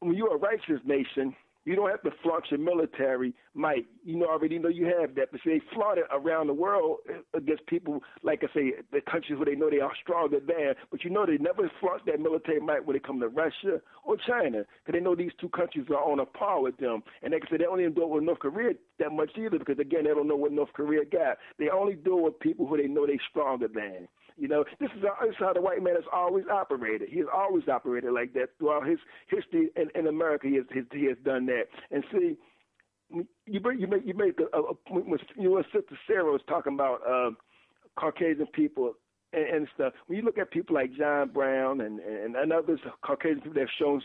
when 0.00 0.14
you're 0.14 0.34
a 0.34 0.38
righteous 0.38 0.80
nation, 0.84 1.34
You 1.64 1.76
don't 1.76 1.90
have 1.90 2.02
to 2.02 2.10
flaunt 2.22 2.44
your 2.50 2.60
military 2.60 3.34
might. 3.54 3.86
You 4.04 4.16
know 4.16 4.26
already 4.26 4.58
know 4.58 4.68
you 4.68 4.86
have 5.00 5.14
that. 5.14 5.32
But 5.32 5.40
see, 5.44 5.50
they 5.50 5.62
flaunt 5.74 5.98
it 5.98 6.04
around 6.12 6.48
the 6.48 6.54
world 6.54 6.98
against 7.34 7.66
people 7.66 8.02
like 8.22 8.42
I 8.42 8.52
say, 8.54 8.72
the 8.92 9.00
countries 9.00 9.38
where 9.38 9.46
they 9.46 9.54
know 9.54 9.70
they 9.70 9.80
are 9.80 9.92
stronger 10.02 10.40
than. 10.40 10.74
But 10.90 11.04
you 11.04 11.10
know 11.10 11.26
they 11.26 11.38
never 11.38 11.70
flaunt 11.80 12.04
that 12.06 12.20
military 12.20 12.60
might 12.60 12.84
when 12.84 12.96
it 12.96 13.06
comes 13.06 13.22
to 13.22 13.28
Russia 13.28 13.80
or 14.04 14.16
China, 14.16 14.64
because 14.84 14.98
they 14.98 15.00
know 15.00 15.14
these 15.14 15.32
two 15.40 15.48
countries 15.50 15.86
are 15.90 15.96
on 15.96 16.20
a 16.20 16.26
par 16.26 16.62
with 16.62 16.76
them. 16.78 17.02
And 17.22 17.32
like 17.32 17.42
I 17.46 17.50
said, 17.50 17.60
they 17.60 17.64
don't 17.64 17.80
even 17.80 17.94
do 17.94 18.02
it 18.02 18.08
with 18.08 18.24
North 18.24 18.40
Korea 18.40 18.74
that 18.98 19.12
much 19.12 19.30
either, 19.36 19.58
because 19.58 19.78
again, 19.78 20.04
they 20.04 20.10
don't 20.10 20.28
know 20.28 20.36
what 20.36 20.52
North 20.52 20.72
Korea 20.72 21.04
got. 21.04 21.38
They 21.58 21.68
only 21.68 21.94
do 21.94 22.18
it 22.18 22.22
with 22.24 22.40
people 22.40 22.66
who 22.66 22.76
they 22.76 22.88
know 22.88 23.06
they 23.06 23.18
stronger 23.30 23.68
than. 23.68 24.08
You 24.36 24.48
know, 24.48 24.64
this 24.80 24.90
is, 24.96 25.02
how, 25.02 25.24
this 25.24 25.30
is 25.30 25.36
how 25.38 25.52
the 25.52 25.60
white 25.60 25.82
man 25.82 25.94
has 25.94 26.04
always 26.12 26.44
operated. 26.52 27.08
He 27.08 27.18
has 27.18 27.28
always 27.32 27.68
operated 27.68 28.12
like 28.12 28.32
that 28.34 28.48
throughout 28.58 28.86
his 28.86 28.98
history 29.28 29.70
in, 29.76 29.88
in 29.94 30.08
America. 30.08 30.48
He 30.48 30.56
has, 30.56 30.64
he 30.92 31.04
has 31.06 31.16
done 31.24 31.46
that. 31.46 31.64
And 31.92 32.02
see, 32.12 32.36
you 33.46 33.60
bring, 33.60 33.78
you 33.78 33.86
make 33.86 34.02
you 34.04 34.14
make 34.14 34.38
a, 34.40 34.58
a, 34.58 34.72
when 34.90 35.18
you 35.36 35.56
and 35.56 35.64
Sister 35.72 35.96
Sarah 36.06 36.32
was 36.32 36.40
talking 36.48 36.74
about 36.74 37.00
uh, 37.08 37.30
Caucasian 37.96 38.46
people 38.46 38.94
and, 39.32 39.46
and 39.46 39.68
stuff. 39.74 39.92
When 40.06 40.18
you 40.18 40.24
look 40.24 40.38
at 40.38 40.50
people 40.50 40.74
like 40.74 40.94
John 40.96 41.28
Brown 41.28 41.80
and 41.82 42.00
and, 42.00 42.34
and 42.34 42.52
others 42.52 42.80
Caucasian 43.04 43.40
people 43.40 43.54
that 43.54 43.60
have 43.60 43.68
shown 43.78 44.02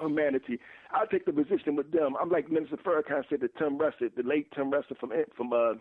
humanity, 0.00 0.58
I 0.90 1.04
take 1.06 1.26
the 1.26 1.32
position 1.32 1.76
with 1.76 1.92
them. 1.92 2.14
I'm 2.20 2.30
like 2.30 2.50
Minister 2.50 2.76
Farrakhan 2.78 3.22
said 3.28 3.40
to 3.40 3.48
Tim 3.58 3.78
Russert, 3.78 4.16
the 4.16 4.22
late 4.24 4.48
Tim 4.54 4.70
Russert 4.70 4.98
from 4.98 5.12
from 5.36 5.52
uh, 5.52 5.74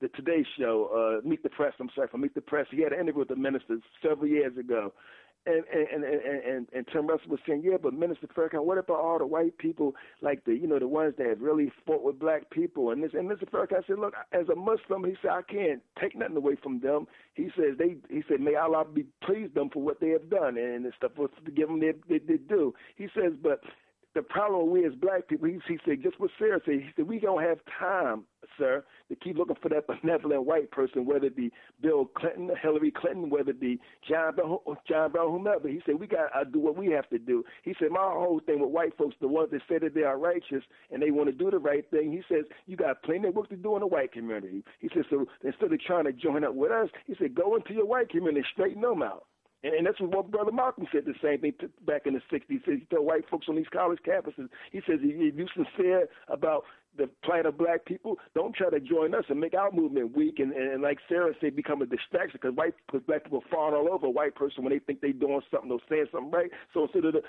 the 0.00 0.08
Today 0.08 0.44
Show, 0.58 1.20
uh, 1.24 1.26
Meet 1.28 1.42
the 1.42 1.50
Press. 1.50 1.72
I'm 1.80 1.90
sorry, 1.94 2.08
from 2.08 2.20
Meet 2.22 2.34
the 2.34 2.40
Press. 2.40 2.66
He 2.70 2.82
had 2.82 2.92
an 2.92 3.00
interview 3.00 3.20
with 3.20 3.28
the 3.28 3.36
minister 3.36 3.78
several 4.02 4.28
years 4.28 4.56
ago, 4.56 4.92
and 5.46 5.64
and 5.72 6.04
and 6.04 6.20
and, 6.22 6.68
and 6.74 6.86
Tim 6.92 7.06
Russell 7.06 7.30
was 7.30 7.40
saying, 7.46 7.62
yeah, 7.64 7.76
but 7.80 7.94
Minister 7.94 8.26
Farrakhan, 8.26 8.64
what 8.64 8.78
about 8.78 8.98
all 8.98 9.18
the 9.18 9.26
white 9.26 9.56
people, 9.58 9.94
like 10.20 10.44
the 10.44 10.54
you 10.54 10.66
know 10.66 10.78
the 10.78 10.88
ones 10.88 11.14
that 11.18 11.40
really 11.40 11.72
fought 11.86 12.02
with 12.02 12.18
black 12.18 12.50
people? 12.50 12.90
And 12.90 13.02
this 13.02 13.12
and 13.14 13.30
Mr. 13.30 13.48
Farrakhan 13.48 13.86
said, 13.86 13.98
look, 13.98 14.14
as 14.32 14.48
a 14.48 14.56
Muslim, 14.56 15.04
he 15.04 15.14
said 15.22 15.30
I 15.30 15.42
can't 15.42 15.82
take 16.00 16.16
nothing 16.16 16.36
away 16.36 16.56
from 16.62 16.80
them. 16.80 17.06
He 17.34 17.48
says 17.56 17.78
they 17.78 17.96
he 18.10 18.22
said 18.28 18.40
may 18.40 18.56
Allah 18.56 18.84
be 18.92 19.06
pleased 19.22 19.54
them 19.54 19.70
for 19.72 19.82
what 19.82 20.00
they 20.00 20.08
have 20.10 20.28
done 20.28 20.58
and, 20.58 20.84
and 20.84 20.92
stuff 20.96 21.12
for 21.14 21.28
to 21.28 21.50
give 21.52 21.68
them 21.68 21.80
their, 21.80 21.94
their, 22.08 22.38
due. 22.38 22.74
He 22.96 23.06
says, 23.14 23.32
but 23.40 23.60
the 24.16 24.22
problem 24.22 24.70
we 24.70 24.84
as 24.86 24.94
black 24.94 25.28
people, 25.28 25.46
he, 25.46 25.60
he 25.68 25.78
said, 25.84 26.02
just 26.02 26.18
what 26.18 26.30
Sarah 26.38 26.60
said, 26.64 26.74
he 26.74 26.88
said, 26.96 27.06
we 27.06 27.20
don't 27.20 27.42
have 27.42 27.58
time, 27.78 28.24
sir, 28.58 28.84
to 29.08 29.16
keep 29.16 29.36
looking 29.36 29.56
for 29.62 29.68
that 29.68 29.86
benevolent 29.86 30.44
white 30.44 30.70
person, 30.70 31.04
whether 31.04 31.26
it 31.26 31.36
be 31.36 31.52
Bill 31.82 32.06
Clinton, 32.16 32.50
Hillary 32.60 32.90
Clinton, 32.90 33.28
whether 33.30 33.50
it 33.50 33.60
be 33.60 33.78
John 34.08 34.34
Brown, 34.34 34.58
John 34.88 35.12
Brown, 35.12 35.30
whomever. 35.30 35.68
He 35.68 35.82
said, 35.84 36.00
we 36.00 36.06
got 36.06 36.28
to 36.28 36.38
uh, 36.40 36.44
do 36.44 36.58
what 36.58 36.76
we 36.76 36.90
have 36.92 37.08
to 37.10 37.18
do. 37.18 37.44
He 37.62 37.74
said, 37.78 37.90
my 37.90 38.00
whole 38.00 38.40
thing 38.44 38.60
with 38.60 38.70
white 38.70 38.96
folks, 38.96 39.14
the 39.20 39.28
ones 39.28 39.50
that 39.52 39.60
say 39.68 39.78
that 39.78 39.94
they 39.94 40.02
are 40.02 40.18
righteous 40.18 40.64
and 40.90 41.02
they 41.02 41.10
want 41.10 41.28
to 41.28 41.32
do 41.32 41.50
the 41.50 41.58
right 41.58 41.88
thing, 41.90 42.10
he 42.10 42.22
says, 42.34 42.44
you 42.66 42.76
got 42.76 43.02
plenty 43.02 43.28
of 43.28 43.34
work 43.34 43.50
to 43.50 43.56
do 43.56 43.74
in 43.74 43.80
the 43.80 43.86
white 43.86 44.12
community. 44.12 44.64
He 44.80 44.88
said, 44.94 45.04
so 45.10 45.26
instead 45.44 45.72
of 45.72 45.80
trying 45.82 46.04
to 46.04 46.12
join 46.12 46.42
up 46.42 46.54
with 46.54 46.72
us, 46.72 46.88
he 47.06 47.14
said, 47.18 47.34
go 47.34 47.54
into 47.54 47.74
your 47.74 47.86
white 47.86 48.08
community, 48.08 48.46
straighten 48.52 48.80
them 48.80 49.02
out. 49.02 49.26
And, 49.66 49.74
and 49.74 49.86
that's 49.86 50.00
what 50.00 50.30
Brother 50.30 50.52
Malcolm 50.52 50.86
said 50.92 51.04
the 51.06 51.14
same 51.22 51.40
thing 51.40 51.54
back 51.86 52.02
in 52.06 52.14
the 52.14 52.20
60s. 52.32 52.42
He 52.48 52.60
said, 52.64 52.80
told 52.90 53.06
white 53.06 53.28
folks 53.28 53.46
on 53.48 53.56
these 53.56 53.66
college 53.72 53.98
campuses, 54.06 54.48
he 54.70 54.80
says, 54.86 55.00
if 55.02 55.34
you 55.36 55.46
sincere 55.54 56.08
about 56.28 56.64
the 56.96 57.10
plight 57.24 57.46
of 57.46 57.58
black 57.58 57.84
people, 57.84 58.16
don't 58.34 58.54
try 58.54 58.70
to 58.70 58.80
join 58.80 59.14
us 59.14 59.24
and 59.28 59.40
make 59.40 59.54
our 59.54 59.70
movement 59.70 60.16
weak 60.16 60.38
and, 60.38 60.52
and, 60.52 60.72
and 60.72 60.82
like 60.82 60.98
Sarah 61.08 61.32
said, 61.40 61.56
become 61.56 61.82
a 61.82 61.86
distraction 61.86 62.38
because 62.40 62.56
white 62.56 62.74
cause 62.90 63.02
black 63.06 63.24
people 63.24 63.42
fall 63.50 63.74
all 63.74 63.92
over 63.92 64.06
a 64.06 64.10
white 64.10 64.34
person 64.34 64.62
when 64.62 64.72
they 64.72 64.78
think 64.78 65.00
they're 65.00 65.12
doing 65.12 65.40
something 65.50 65.70
or 65.70 65.78
saying 65.90 66.06
something 66.12 66.30
right. 66.30 66.50
So 66.72 66.84
instead 66.84 67.04
of 67.04 67.14
the, 67.14 67.22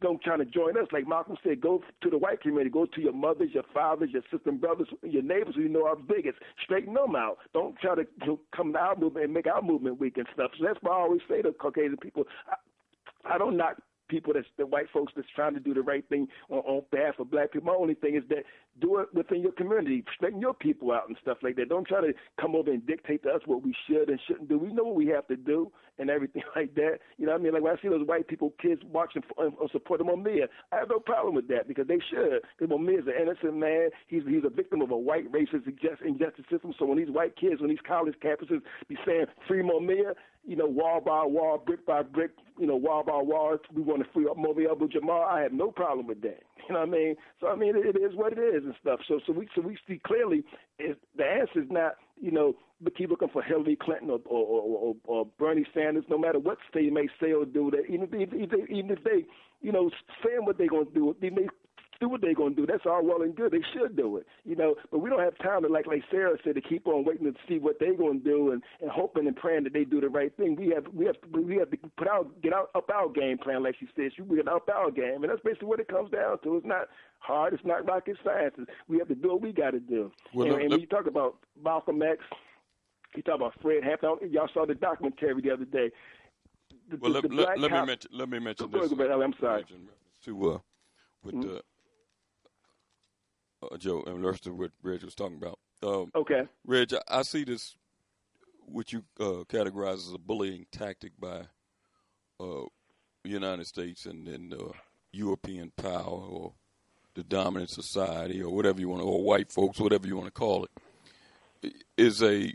don't 0.00 0.22
try 0.22 0.36
to 0.36 0.44
join 0.44 0.76
us, 0.76 0.86
like 0.92 1.06
Malcolm 1.06 1.36
said, 1.42 1.60
go 1.60 1.82
to 2.02 2.10
the 2.10 2.18
white 2.18 2.40
community, 2.40 2.70
go 2.70 2.86
to 2.86 3.00
your 3.00 3.12
mothers, 3.12 3.50
your 3.52 3.64
fathers, 3.74 4.10
your 4.12 4.22
sisters 4.22 4.40
and 4.46 4.60
brothers, 4.60 4.88
your 5.02 5.22
neighbors 5.22 5.54
who 5.54 5.62
you 5.62 5.68
know 5.68 5.86
are 5.86 5.96
bigots, 5.96 6.38
straighten 6.62 6.94
them 6.94 7.16
out. 7.16 7.38
Don't 7.52 7.78
try 7.78 7.94
to 7.94 8.06
come 8.54 8.72
to 8.72 8.78
our 8.78 8.96
movement 8.96 9.24
and 9.24 9.34
make 9.34 9.46
our 9.46 9.62
movement 9.62 10.00
weak 10.00 10.16
and 10.16 10.26
stuff. 10.34 10.50
So 10.58 10.64
that's 10.66 10.78
why 10.82 10.92
I 10.92 11.00
always 11.00 11.20
say 11.28 11.42
to 11.42 11.52
Caucasian 11.52 11.96
people, 11.96 12.24
I, 12.48 13.34
I 13.34 13.38
don't 13.38 13.56
knock 13.56 13.76
people 14.08 14.32
that's 14.34 14.46
the 14.56 14.66
white 14.66 14.86
folks 14.92 15.12
that's 15.14 15.28
trying 15.34 15.54
to 15.54 15.60
do 15.60 15.74
the 15.74 15.82
right 15.82 16.06
thing 16.08 16.28
on, 16.50 16.58
on 16.58 16.82
behalf 16.90 17.18
of 17.18 17.30
black 17.30 17.52
people. 17.52 17.66
My 17.66 17.78
only 17.78 17.94
thing 17.94 18.16
is 18.16 18.22
that 18.28 18.44
do 18.80 18.98
it 18.98 19.08
within 19.14 19.42
your 19.42 19.52
community, 19.52 20.04
straighten 20.14 20.40
your 20.40 20.54
people 20.54 20.92
out 20.92 21.08
and 21.08 21.16
stuff 21.20 21.38
like 21.42 21.56
that. 21.56 21.68
Don't 21.68 21.86
try 21.86 22.00
to 22.00 22.12
come 22.40 22.54
over 22.54 22.70
and 22.70 22.86
dictate 22.86 23.22
to 23.24 23.30
us 23.30 23.42
what 23.46 23.62
we 23.62 23.74
should 23.88 24.08
and 24.08 24.20
shouldn't 24.26 24.48
do. 24.48 24.58
We 24.58 24.72
know 24.72 24.84
what 24.84 24.94
we 24.94 25.06
have 25.08 25.26
to 25.28 25.36
do 25.36 25.70
and 25.98 26.10
everything 26.10 26.42
like 26.56 26.74
that. 26.74 26.98
You 27.16 27.26
know 27.26 27.32
what 27.32 27.40
I 27.40 27.44
mean? 27.44 27.52
Like 27.54 27.62
when 27.62 27.76
I 27.76 27.82
see 27.82 27.88
those 27.88 28.06
white 28.06 28.28
people, 28.28 28.52
kids 28.60 28.80
marching 28.92 29.22
for, 29.22 29.46
and 29.46 29.54
support 29.72 30.00
Mumia, 30.00 30.48
I 30.72 30.76
have 30.76 30.88
no 30.88 30.98
problem 30.98 31.34
with 31.34 31.48
that 31.48 31.68
because 31.68 31.86
they 31.86 31.98
should. 32.10 32.42
Because 32.58 32.72
Mumia 32.72 33.00
is 33.00 33.06
an 33.06 33.20
innocent 33.20 33.56
man. 33.56 33.90
He's 34.06 34.22
he's 34.28 34.44
a 34.44 34.50
victim 34.50 34.80
of 34.80 34.90
a 34.90 34.96
white 34.96 35.30
racist 35.32 35.66
injustice 36.04 36.44
system. 36.50 36.72
So 36.78 36.86
when 36.86 36.98
these 36.98 37.10
white 37.10 37.36
kids, 37.36 37.60
when 37.60 37.70
these 37.70 37.78
college 37.86 38.14
campuses 38.22 38.60
be 38.88 38.96
saying 39.06 39.26
free 39.46 39.62
Mumia, 39.62 40.14
you 40.46 40.56
know, 40.56 40.66
wall 40.66 41.00
by 41.00 41.24
wall, 41.24 41.58
brick 41.58 41.84
by 41.84 42.02
brick, 42.02 42.30
you 42.58 42.66
know, 42.66 42.76
wall 42.76 43.02
by 43.04 43.20
wall, 43.22 43.56
we 43.74 43.82
want 43.82 44.02
to 44.02 44.08
free 44.12 44.26
up 44.28 44.36
Mumia 44.36 44.72
Abu 44.72 44.88
Jamal. 44.88 45.22
I 45.22 45.40
have 45.42 45.52
no 45.52 45.70
problem 45.70 46.06
with 46.06 46.22
that. 46.22 46.42
You 46.68 46.74
know 46.74 46.80
what 46.80 46.88
I 46.90 46.92
mean? 46.92 47.16
So 47.40 47.46
I 47.46 47.56
mean, 47.56 47.76
it, 47.76 47.96
it 47.96 47.98
is 47.98 48.14
what 48.14 48.34
it 48.34 48.38
is 48.38 48.62
and 48.62 48.74
stuff. 48.78 49.00
So 49.08 49.20
so 49.26 49.32
we 49.32 49.48
so 49.54 49.62
we 49.62 49.78
see 49.88 49.98
clearly 50.06 50.44
is 50.78 50.96
the 51.16 51.24
answer 51.24 51.62
is 51.62 51.70
not 51.70 51.94
you 52.20 52.30
know 52.30 52.56
keep 52.94 53.08
looking 53.08 53.30
for 53.32 53.42
Hillary 53.42 53.74
Clinton 53.80 54.10
or 54.10 54.20
or, 54.26 54.44
or, 54.44 54.94
or 55.04 55.26
Bernie 55.38 55.64
Sanders. 55.72 56.04
No 56.10 56.18
matter 56.18 56.38
what 56.38 56.58
they 56.74 56.90
may 56.90 57.08
say 57.18 57.32
or 57.32 57.46
do, 57.46 57.70
that 57.70 57.90
even 57.90 58.10
if, 58.12 58.34
even 58.68 58.90
if 58.90 59.02
they 59.02 59.24
you 59.62 59.72
know 59.72 59.90
saying 60.22 60.44
what 60.44 60.58
they're 60.58 60.68
going 60.68 60.88
to 60.88 60.92
do, 60.92 61.16
they 61.22 61.30
may 61.30 61.46
do 62.00 62.08
what 62.08 62.20
they're 62.20 62.34
going 62.34 62.54
to 62.54 62.60
do. 62.60 62.66
That's 62.66 62.86
all 62.86 63.04
well 63.04 63.22
and 63.22 63.34
good. 63.34 63.52
They 63.52 63.62
should 63.72 63.96
do 63.96 64.16
it, 64.18 64.26
you 64.44 64.54
know. 64.54 64.76
But 64.90 64.98
we 65.00 65.10
don't 65.10 65.20
have 65.20 65.36
time 65.38 65.62
to, 65.62 65.68
like 65.68 65.86
like 65.86 66.02
Sarah 66.10 66.36
said, 66.44 66.54
to 66.54 66.60
keep 66.60 66.86
on 66.86 67.04
waiting 67.04 67.24
to 67.32 67.38
see 67.48 67.58
what 67.58 67.76
they're 67.80 67.94
going 67.96 68.20
to 68.22 68.24
do 68.24 68.52
and, 68.52 68.62
and 68.80 68.90
hoping 68.90 69.26
and 69.26 69.34
praying 69.36 69.64
that 69.64 69.72
they 69.72 69.84
do 69.84 70.00
the 70.00 70.08
right 70.08 70.34
thing. 70.36 70.54
We 70.56 70.68
have 70.70 70.86
we 70.94 71.06
have 71.06 71.16
we 71.32 71.56
have 71.56 71.70
to 71.70 71.76
put 71.96 72.08
out 72.08 72.40
get 72.42 72.52
out 72.52 72.70
up 72.74 72.88
our 72.90 73.08
game 73.08 73.38
plan, 73.38 73.62
like 73.62 73.76
she 73.80 73.88
said. 73.96 74.12
We 74.26 74.36
get 74.36 74.48
up 74.48 74.68
our 74.68 74.90
game, 74.90 75.22
and 75.22 75.30
that's 75.30 75.42
basically 75.42 75.68
what 75.68 75.80
it 75.80 75.88
comes 75.88 76.10
down 76.10 76.38
to. 76.44 76.56
It's 76.56 76.66
not 76.66 76.88
hard. 77.18 77.54
It's 77.54 77.64
not 77.64 77.86
rocket 77.88 78.16
science. 78.24 78.54
We 78.86 78.98
have 78.98 79.08
to 79.08 79.14
do 79.14 79.28
what 79.28 79.40
we 79.42 79.52
got 79.52 79.70
to 79.72 79.80
do. 79.80 80.12
Well, 80.32 80.46
and, 80.46 80.52
look- 80.54 80.62
and 80.62 80.70
when 80.70 80.80
you 80.80 80.86
talk 80.86 81.06
about 81.06 81.36
Malcolm 81.62 82.00
X, 82.02 82.18
you 83.16 83.22
talk 83.22 83.36
about 83.36 83.54
Fred 83.60 83.82
Hampton. 83.82 84.30
Y'all 84.30 84.48
saw 84.54 84.66
the 84.66 84.74
documentary 84.74 85.40
the 85.42 85.50
other 85.50 85.64
day. 85.64 85.90
The, 86.90 86.96
Well, 86.98 87.12
the, 87.12 87.20
let, 87.22 87.30
the 87.30 87.36
let, 87.36 87.58
let 87.58 87.70
me 87.72 87.86
mention. 87.86 88.10
Let 88.12 88.28
me 88.28 88.38
mention 88.38 88.70
this. 88.70 88.92
ahead. 88.92 89.10
I'm 89.10 89.34
sorry. 89.40 89.64
To 90.24 90.50
uh, 90.52 90.58
with 91.24 91.34
Mhm. 91.34 91.56
uh, 91.56 91.60
uh, 93.62 93.76
Joe 93.76 94.02
and 94.06 94.22
the 94.22 94.28
of 94.28 94.58
what 94.58 94.70
Reg 94.82 95.02
was 95.02 95.14
talking 95.14 95.36
about. 95.36 95.58
Um, 95.82 96.10
Okay. 96.14 96.42
Reg, 96.66 96.92
I, 96.94 97.18
I 97.18 97.22
see 97.22 97.44
this, 97.44 97.76
what 98.66 98.92
you 98.92 99.04
uh, 99.20 99.44
categorize 99.48 100.06
as 100.06 100.12
a 100.12 100.18
bullying 100.18 100.66
tactic 100.70 101.12
by 101.18 101.46
uh, 102.40 102.64
the 103.24 103.30
United 103.30 103.66
States 103.66 104.06
and 104.06 104.26
then 104.26 104.52
uh, 104.58 104.72
European 105.12 105.72
power 105.76 106.20
or 106.28 106.52
the 107.14 107.24
dominant 107.24 107.70
society 107.70 108.42
or 108.42 108.54
whatever 108.54 108.80
you 108.80 108.88
want, 108.88 109.02
to, 109.02 109.08
or 109.08 109.22
white 109.22 109.50
folks, 109.50 109.80
whatever 109.80 110.06
you 110.06 110.16
want 110.16 110.26
to 110.26 110.32
call 110.32 110.64
it, 110.64 111.74
is 111.96 112.22
a 112.22 112.54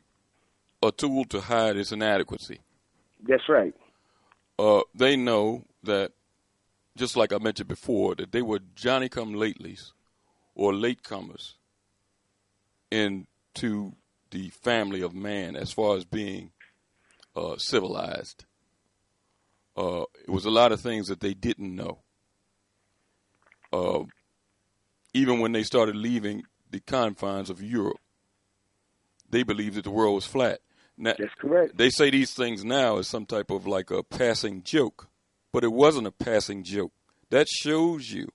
a 0.82 0.92
tool 0.92 1.24
to 1.26 1.40
hide 1.40 1.78
its 1.78 1.92
inadequacy. 1.94 2.60
That's 3.26 3.48
right. 3.48 3.74
Uh, 4.60 4.82
they 4.94 5.16
know 5.16 5.64
that, 5.84 6.12
just 6.98 7.16
like 7.16 7.32
I 7.32 7.38
mentioned 7.38 7.70
before, 7.70 8.16
that 8.16 8.34
they 8.34 8.42
were 8.42 8.60
Johnny 8.76 9.08
come 9.08 9.34
latelys 9.34 9.94
or 10.56 10.72
latecomers 10.72 11.54
into 12.92 13.94
the 14.32 14.50
family 14.50 15.02
of 15.02 15.14
man 15.14 15.56
as 15.56 15.72
far 15.72 15.96
as 15.96 16.06
being 16.06 16.52
uh, 17.36 17.58
civilized. 17.58 18.46
Uh, 19.76 20.04
it 20.22 20.30
was 20.30 20.46
a 20.46 20.52
lot 20.52 20.72
of 20.72 20.82
things 20.82 21.08
that 21.08 21.20
they 21.20 21.34
didn't 21.34 21.76
know. 21.76 22.00
Uh, 23.72 24.04
even 25.14 25.40
when 25.40 25.52
they 25.52 25.64
started 25.64 25.96
leaving 25.96 26.44
the 26.70 26.80
confines 26.80 27.50
of 27.50 27.62
Europe, 27.62 27.98
they 29.30 29.44
believed 29.44 29.76
that 29.76 29.84
the 29.84 29.92
world 29.92 30.16
was 30.16 30.26
flat. 30.26 30.60
Now, 30.96 31.16
That's 31.18 31.34
correct. 31.40 31.76
They 31.76 31.90
say 31.90 32.12
these 32.12 32.34
things 32.34 32.64
now 32.64 32.98
as 32.98 33.08
some 33.08 33.26
type 33.26 33.50
of 33.50 33.66
like 33.66 33.90
a 33.90 34.04
passing 34.04 34.62
joke, 34.62 35.10
but 35.52 35.64
it 35.64 35.72
wasn't 35.72 36.08
a 36.08 36.12
passing 36.12 36.64
joke. 36.64 36.92
That 37.32 37.48
shows 37.50 38.12
you 38.12 38.28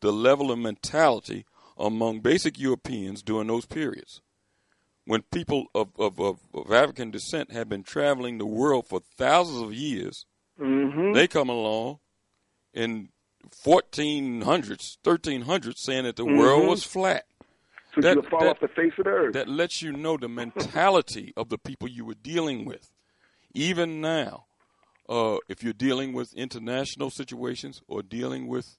the 0.00 0.12
level 0.12 0.50
of 0.50 0.58
mentality 0.58 1.46
among 1.80 2.20
basic 2.20 2.58
Europeans 2.58 3.22
during 3.22 3.48
those 3.48 3.66
periods. 3.66 4.20
When 5.06 5.22
people 5.32 5.66
of, 5.74 5.88
of, 5.98 6.20
of, 6.20 6.38
of 6.54 6.70
African 6.72 7.10
descent 7.10 7.50
have 7.52 7.68
been 7.68 7.82
traveling 7.82 8.38
the 8.38 8.46
world 8.46 8.86
for 8.86 9.00
thousands 9.16 9.62
of 9.62 9.72
years, 9.74 10.26
Mm-hmm. 10.60 11.14
they 11.14 11.26
come 11.26 11.48
along 11.48 12.00
in 12.74 13.08
1400s, 13.64 14.98
1300s 15.02 15.78
saying 15.78 16.04
that 16.04 16.16
the 16.16 16.24
world 16.26 16.64
Mhm. 16.64 16.68
was 16.68 16.84
flat. 16.84 17.24
So 17.94 18.02
That- 18.02 18.24
fall 18.28 18.40
that- 18.40 18.50
off 18.50 18.60
the 18.60 18.68
face 18.68 18.92
of 18.98 19.04
the 19.04 19.10
earth. 19.10 19.32
That 19.32 19.48
lets 19.48 19.80
you 19.82 19.90
know 19.92 20.16
the 20.16 20.28
mentality 20.28 21.32
of 21.36 21.48
the 21.48 21.58
people 21.58 21.88
you 21.88 22.04
were 22.04 22.14
dealing 22.14 22.64
with. 22.66 22.92
Even 23.54 24.00
now, 24.00 24.44
uh, 25.08 25.38
if 25.48 25.62
you're 25.64 25.72
dealing 25.72 26.12
with 26.12 26.32
international 26.34 27.10
situations 27.10 27.82
or 27.88 28.02
dealing 28.02 28.46
with 28.46 28.78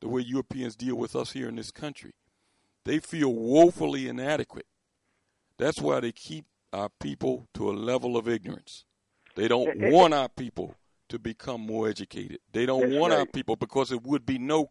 the 0.00 0.08
way 0.08 0.20
Europeans 0.20 0.76
deal 0.76 0.94
with 0.96 1.16
us 1.16 1.32
here 1.32 1.48
in 1.48 1.56
this 1.56 1.70
country. 1.70 2.12
They 2.84 2.98
feel 2.98 3.32
woefully 3.32 4.08
inadequate. 4.08 4.66
That's 5.58 5.80
why 5.80 6.00
they 6.00 6.12
keep 6.12 6.46
our 6.72 6.90
people 7.00 7.48
to 7.54 7.70
a 7.70 7.72
level 7.72 8.16
of 8.16 8.28
ignorance. 8.28 8.84
They 9.36 9.48
don't 9.48 9.90
want 9.92 10.14
our 10.14 10.28
people 10.28 10.74
to 11.08 11.18
become 11.18 11.60
more 11.60 11.88
educated. 11.88 12.38
They 12.52 12.66
don't 12.66 12.88
That's 12.90 13.00
want 13.00 13.12
our 13.12 13.26
people 13.26 13.56
because 13.56 13.92
it 13.92 14.02
would 14.02 14.26
be 14.26 14.38
no 14.38 14.68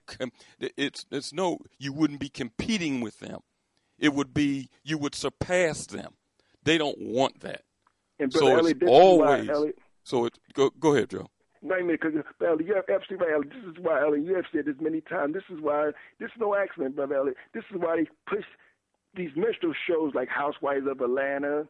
it's 0.59 1.05
it's 1.11 1.33
no 1.33 1.59
you 1.79 1.93
wouldn't 1.93 2.19
be 2.19 2.29
competing 2.29 3.01
with 3.01 3.19
them. 3.19 3.39
It 3.99 4.13
would 4.13 4.33
be 4.33 4.69
you 4.83 4.97
would 4.97 5.15
surpass 5.15 5.85
them. 5.85 6.13
They 6.63 6.77
don't 6.77 6.99
want 6.99 7.41
that. 7.41 7.61
And 8.19 8.31
so 8.31 8.53
Brother 8.53 8.69
it's 8.69 8.81
is 8.81 8.89
why, 8.89 9.47
always 9.47 9.73
so 10.03 10.25
it 10.25 10.37
go 10.53 10.69
go 10.69 10.95
ahead, 10.95 11.09
Joe. 11.09 11.29
I 11.71 11.81
because 11.81 12.13
Ellie, 12.45 12.65
you're 12.65 12.79
absolutely 12.79 13.17
right, 13.17 13.33
Ellie. 13.33 13.47
This 13.47 13.71
is 13.71 13.79
why, 13.81 14.01
Ellie, 14.01 14.21
you 14.21 14.35
have 14.35 14.45
said 14.53 14.65
this 14.65 14.75
many 14.81 15.01
times. 15.01 15.33
This 15.33 15.43
is 15.49 15.61
why, 15.61 15.91
this 16.19 16.27
is 16.27 16.39
no 16.39 16.55
accident, 16.55 16.95
brother 16.95 17.15
Ellie. 17.15 17.33
This 17.53 17.63
is 17.73 17.79
why 17.79 17.97
they 17.97 18.07
push 18.27 18.45
these 19.15 19.31
minstrel 19.35 19.73
shows 19.87 20.13
like 20.13 20.27
Housewives 20.27 20.85
of 20.89 20.99
Atlanta, 21.01 21.67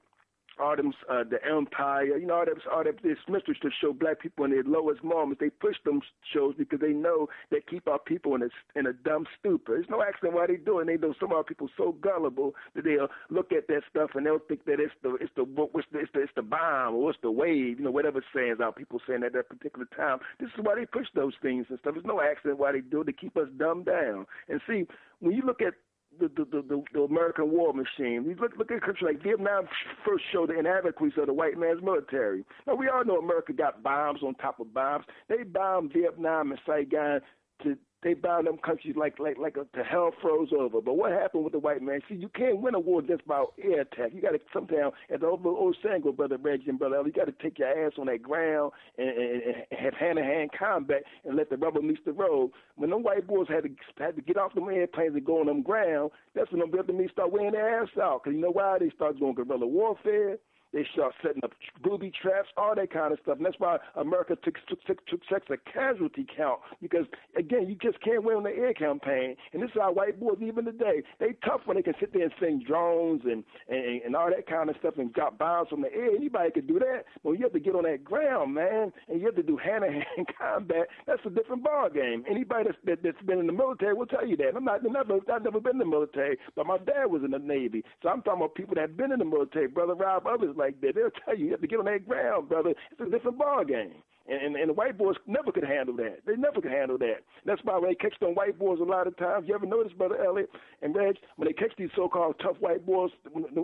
all 0.60 0.76
them, 0.76 0.94
uh, 1.10 1.24
the 1.24 1.40
Empire, 1.46 2.18
you 2.18 2.26
know, 2.26 2.36
all 2.36 2.46
them, 2.46 2.60
all 2.72 2.84
them, 2.84 2.96
this 3.04 3.18
minstrel 3.28 3.56
to 3.62 3.70
show 3.82 3.94
black 3.94 4.20
people 4.20 4.46
in 4.46 4.52
their 4.52 4.64
lowest 4.64 5.04
moments. 5.04 5.40
They 5.40 5.50
push 5.50 5.76
them 5.86 6.02
shows 6.34 6.56
because 6.58 6.80
they 6.80 6.94
know 6.94 7.28
they 7.52 7.62
keep 7.62 7.88
our 7.88 8.00
people 8.00 8.36
in 8.36 8.44
a, 8.44 8.50
in 8.76 8.88
a 8.88 8.94
dumb 8.94 9.26
stupor. 9.40 9.78
It's 9.78 9.90
no 9.90 10.02
accident 10.02 10.34
why 10.34 10.48
they 10.48 10.58
do 10.58 10.80
it. 10.80 10.88
They 10.88 10.98
know 10.98 11.14
some 11.20 11.32
of 11.32 11.38
our 11.38 11.44
people 11.44 11.70
so 11.78 11.96
gullible 12.02 12.56
that 12.76 12.84
they'll 12.84 13.10
look 13.30 13.52
at 13.52 13.68
that 13.68 13.82
stuff 13.90 14.12
and 14.16 14.26
they'll 14.26 14.40
think 14.40 14.66
that 14.66 14.80
it's 14.80 14.94
the, 15.02 15.16
it's 15.16 15.32
the, 15.36 15.44
what's 15.44 15.88
the, 15.92 16.00
it's 16.00 16.12
the, 16.14 16.22
it's 16.22 16.32
the 16.36 16.42
bomb 16.42 16.96
or 16.96 17.04
what's 17.04 17.20
the 17.22 17.32
wave, 17.32 17.80
you 17.80 17.86
know, 17.86 17.92
whatever 17.92 18.24
sayings 18.34 18.60
our 18.62 18.72
people 18.72 19.00
saying 19.08 19.24
at 19.24 19.34
that 19.34 19.50
particular 19.50 19.88
time. 19.96 20.20
This 20.40 20.50
is 20.58 20.64
why 20.64 20.76
they 20.76 20.86
push 20.86 21.08
those 21.16 21.34
things 21.42 21.66
and 21.70 21.80
stuff. 21.80 21.96
It's 21.98 22.06
no 22.06 22.22
accident 22.22 22.60
why 22.60 22.72
they 22.72 22.82
do 22.82 23.02
it 23.02 23.06
to 23.06 23.14
keep 23.14 23.38
us 23.38 23.48
dumbed 23.58 23.86
down. 23.86 24.26
And 24.50 24.62
see, 24.68 24.86
when 25.20 25.36
you 25.36 25.42
look 25.46 25.62
at 25.62 25.74
the 26.20 26.28
the, 26.30 26.46
the, 26.46 26.84
the, 26.94 27.02
American 27.02 27.52
war 27.52 27.74
machine. 27.74 28.24
We 28.26 28.36
look 28.36 28.58
look 28.58 28.72
at 28.72 28.78
a 28.78 28.82
country 28.82 29.14
like 29.14 29.24
Vietnam 29.24 29.66
first 30.06 30.24
showed 30.32 30.50
the 30.50 30.60
inadequacies 30.60 31.18
of 31.18 31.28
the 31.28 31.34
white 31.34 31.58
man's 31.58 31.82
military. 31.82 32.44
Now 32.68 32.76
we 32.76 32.90
all 32.90 33.06
know 33.06 33.18
America 33.18 33.54
got 33.54 33.84
bombs 33.84 34.20
on 34.24 34.36
top 34.36 34.60
of 34.60 34.74
bombs. 34.74 35.06
They 35.30 35.44
bombed 35.44 35.94
Vietnam 35.94 36.52
and 36.52 36.60
Saigon 36.66 37.22
to 37.64 37.78
they 38.04 38.14
bound 38.14 38.48
them 38.48 38.58
countries 38.58 38.96
like 38.98 39.20
like 39.20 39.38
like 39.38 39.58
a, 39.58 39.66
the 39.76 39.84
hell 39.84 40.12
froze 40.22 40.50
over. 40.58 40.82
But 40.82 40.96
what 40.96 41.12
happened 41.12 41.44
with 41.44 41.54
the 41.54 41.60
white 41.60 41.82
man? 41.82 42.02
See, 42.10 42.16
you 42.16 42.30
can't 42.30 42.62
win 42.62 42.76
a 42.76 42.80
war 42.80 43.02
just 43.02 43.26
by 43.26 43.44
air 43.64 43.82
attack. 43.82 44.12
You 44.14 44.22
got 44.22 44.32
to 44.32 44.40
sometimes, 44.54 44.94
as 45.14 45.22
the 45.22 45.28
old, 45.28 45.46
old 45.46 45.78
saying 45.84 46.04
brother 46.16 46.38
Reggie 46.38 46.70
and 46.70 46.80
brother, 46.80 46.98
Ellie, 46.98 47.08
you 47.08 47.14
got 47.14 47.26
to 47.26 47.44
take 47.44 47.60
your 47.60 47.70
ass 47.70 47.94
on 47.98 48.08
that 48.08 48.22
ground 48.22 48.72
and, 48.98 49.10
and, 49.10 49.42
and 49.72 49.80
have 49.80 49.94
hand 49.94 50.18
to 50.18 50.24
hand 50.24 50.52
combat 50.58 51.04
and 51.26 51.36
let 51.36 51.50
the 51.50 51.58
rubber 51.58 51.82
meet 51.82 52.04
the 52.06 52.14
road. 52.14 52.52
When 52.76 52.90
them 52.90 53.04
white 53.04 53.28
boys 53.28 53.48
had 53.48 53.64
to 53.64 53.70
had 53.98 54.16
to 54.16 54.22
get 54.22 54.38
off 54.38 54.54
them 54.54 54.70
airplanes 54.70 55.16
and 55.16 55.26
go 55.26 55.40
on 55.40 55.48
them 55.48 55.62
ground, 55.62 56.12
that's 56.36 56.52
when 56.52 56.60
them 56.60 56.72
Vietnamese 56.72 57.12
start 57.12 57.32
wearing 57.32 57.54
their 57.54 57.82
ass 57.82 57.90
out. 58.02 58.24
Cause 58.24 58.34
you 58.34 58.42
know 58.42 58.52
why? 58.52 58.78
They 58.80 58.90
start 58.96 59.20
doing 59.20 59.36
guerrilla 59.36 59.68
warfare. 59.68 60.38
They 60.74 60.86
start 60.94 61.14
setting 61.22 61.44
up 61.44 61.52
booby 61.84 62.12
traps, 62.12 62.50
all 62.58 62.76
that 62.76 62.92
kind 62.92 63.14
of 63.14 63.20
stuff. 63.22 63.38
And 63.38 63.46
that's 63.46 63.60
why 63.60 63.78
America 63.96 64.36
took 64.44 64.56
took, 64.68 65.06
took, 65.08 65.22
such 65.30 65.50
a 65.50 65.58
casualty 65.72 66.26
count 66.36 66.60
because 66.82 67.06
again, 67.38 67.70
you 67.70 67.76
just 67.76 68.02
can't 68.04 68.24
win 68.24 68.38
on 68.38 68.44
the 68.44 68.50
air 68.50 68.74
campaign. 68.74 69.36
And 69.54 69.62
this 69.62 69.70
is 69.70 69.78
how 69.80 69.94
white 69.94 70.20
boys 70.20 70.38
even 70.42 70.66
today 70.66 71.04
they 71.20 71.36
tough 71.46 71.62
when 71.66 71.78
they 71.78 71.84
can 71.84 71.94
sit 72.00 72.14
there 72.14 72.24
and 72.24 72.34
sing 72.40 72.64
drones 72.68 73.22
and 73.26 73.44
and, 73.70 74.02
and 74.02 74.16
all 74.16 74.30
that 74.30 74.48
kind 74.48 74.70
of 74.70 74.76
stuff 74.80 74.96
and 74.98 75.14
drop 75.14 75.38
bombs 75.38 75.70
from 75.70 75.82
the 75.82 75.94
air. 75.94 76.10
Anybody 76.16 76.52
could 76.52 76.68
do 76.68 76.80
that, 76.80 77.06
but 77.24 77.32
you 77.32 77.44
have 77.44 77.54
to 77.54 77.60
get 77.60 77.76
on 77.76 77.84
that 77.84 78.04
ground, 78.04 78.54
man, 78.54 78.92
and 79.08 79.20
you 79.20 79.26
have 79.28 79.36
to 79.36 79.44
do 79.44 79.58
hand 79.58 79.84
to 79.84 79.92
hand 79.92 80.28
combat, 80.38 80.88
that's 81.06 81.22
a 81.26 81.30
different 81.30 81.64
ball 81.64 81.90
game. 81.90 82.24
Anybody 82.30 82.66
that's 82.66 82.78
that, 82.86 83.04
that's 83.04 83.22
been 83.26 83.40
in 83.40 83.48
the 83.48 83.54
military 83.54 83.94
will 83.94 84.06
tell 84.06 84.26
you 84.26 84.38
that. 84.38 84.56
I'm 84.56 84.64
not 84.64 84.84
never 84.84 85.20
I've 85.32 85.44
never 85.44 85.60
been 85.60 85.74
in 85.74 85.80
the 85.80 85.86
military, 85.86 86.38
but 86.56 86.66
my 86.66 86.78
dad 86.78 87.06
was 87.08 87.24
in 87.24 87.32
the 87.32 87.40
Navy, 87.40 87.84
so 88.02 88.10
I'm 88.10 88.22
talking 88.22 88.42
about 88.42 88.56
people 88.56 88.76
that 88.76 88.82
have 88.82 88.98
been 88.98 89.12
in 89.12 89.20
the 89.20 89.26
military. 89.26 89.68
Brother 89.68 89.96
Rob, 89.96 90.28
others 90.28 90.56
like 90.56 90.63
that, 90.82 90.96
they'll 90.96 91.10
tell 91.26 91.38
you 91.38 91.46
you 91.46 91.52
have 91.52 91.62
to 91.62 91.68
get 91.68 91.80
on 91.80 91.86
that 91.86 92.08
ground, 92.08 92.50
brother. 92.50 92.74
It's 92.92 93.02
a 93.02 93.10
different 93.10 93.38
ball 93.38 93.64
game. 93.64 93.94
And, 94.26 94.42
and, 94.42 94.56
and 94.56 94.70
the 94.70 94.74
white 94.74 94.98
boys 94.98 95.18
never 95.28 95.52
could 95.52 95.66
handle 95.66 95.96
that. 95.98 96.20
They 96.26 96.38
never 96.38 96.62
could 96.62 96.72
handle 96.72 96.98
that. 97.00 97.18
That's 97.46 97.60
why 97.66 97.78
when 97.78 97.90
they 97.90 97.96
catch 97.96 98.18
them 98.22 98.36
white 98.36 98.58
boys 98.58 98.80
a 98.80 98.84
lot 98.84 99.06
of 99.06 99.18
times, 99.18 99.48
you 99.50 99.54
ever 99.54 99.66
notice, 99.66 99.92
Brother 99.92 100.24
Elliot 100.24 100.50
and 100.82 100.96
Reg, 100.96 101.18
when 101.36 101.48
they 101.50 101.54
catch 101.54 101.74
these 101.78 101.90
so-called 101.94 102.36
tough 102.42 102.56
white 102.62 102.86
boys, 102.86 103.12